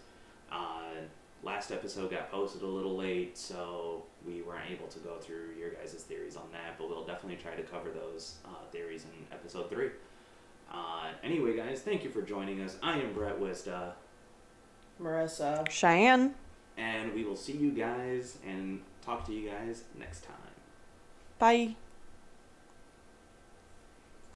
Uh, 0.52 1.02
last 1.44 1.72
episode 1.72 2.10
got 2.12 2.32
posted 2.32 2.62
a 2.64 2.68
little 2.68 2.96
late, 2.96 3.38
so 3.38 4.04
we 4.26 4.42
weren't 4.42 4.70
able 4.72 4.88
to 4.88 5.00
go 5.00 5.18
through 5.18 5.50
your 5.60 5.70
guys' 5.72 5.94
theories 5.94 6.36
on 6.36 6.44
that, 6.52 6.78
but 6.78 6.90
we'll 6.90 7.06
definitely 7.06 7.38
try 7.42 7.54
to 7.56 7.64
cover 7.64 7.90
those 7.92 8.36
uh, 8.46 8.66
theories 8.72 9.04
in 9.06 9.36
episode 9.36 9.70
three. 9.70 9.90
Uh, 10.72 11.10
anyway, 11.24 11.56
guys, 11.56 11.82
thank 11.82 12.04
you 12.04 12.10
for 12.10 12.22
joining 12.24 12.62
us. 12.62 12.78
I 12.82 12.98
am 12.98 13.14
Brett 13.14 13.40
Wista, 13.40 13.92
Marissa. 15.02 15.70
Cheyenne. 15.70 16.34
and 16.78 17.14
we 17.14 17.24
will 17.24 17.36
see 17.36 17.54
you 17.54 17.72
guys 17.72 18.38
and 18.46 18.82
talk 19.06 19.26
to 19.28 19.34
you 19.34 19.50
guys 19.50 19.84
next 20.00 20.24
time. 20.24 20.36
Bye. 21.38 21.76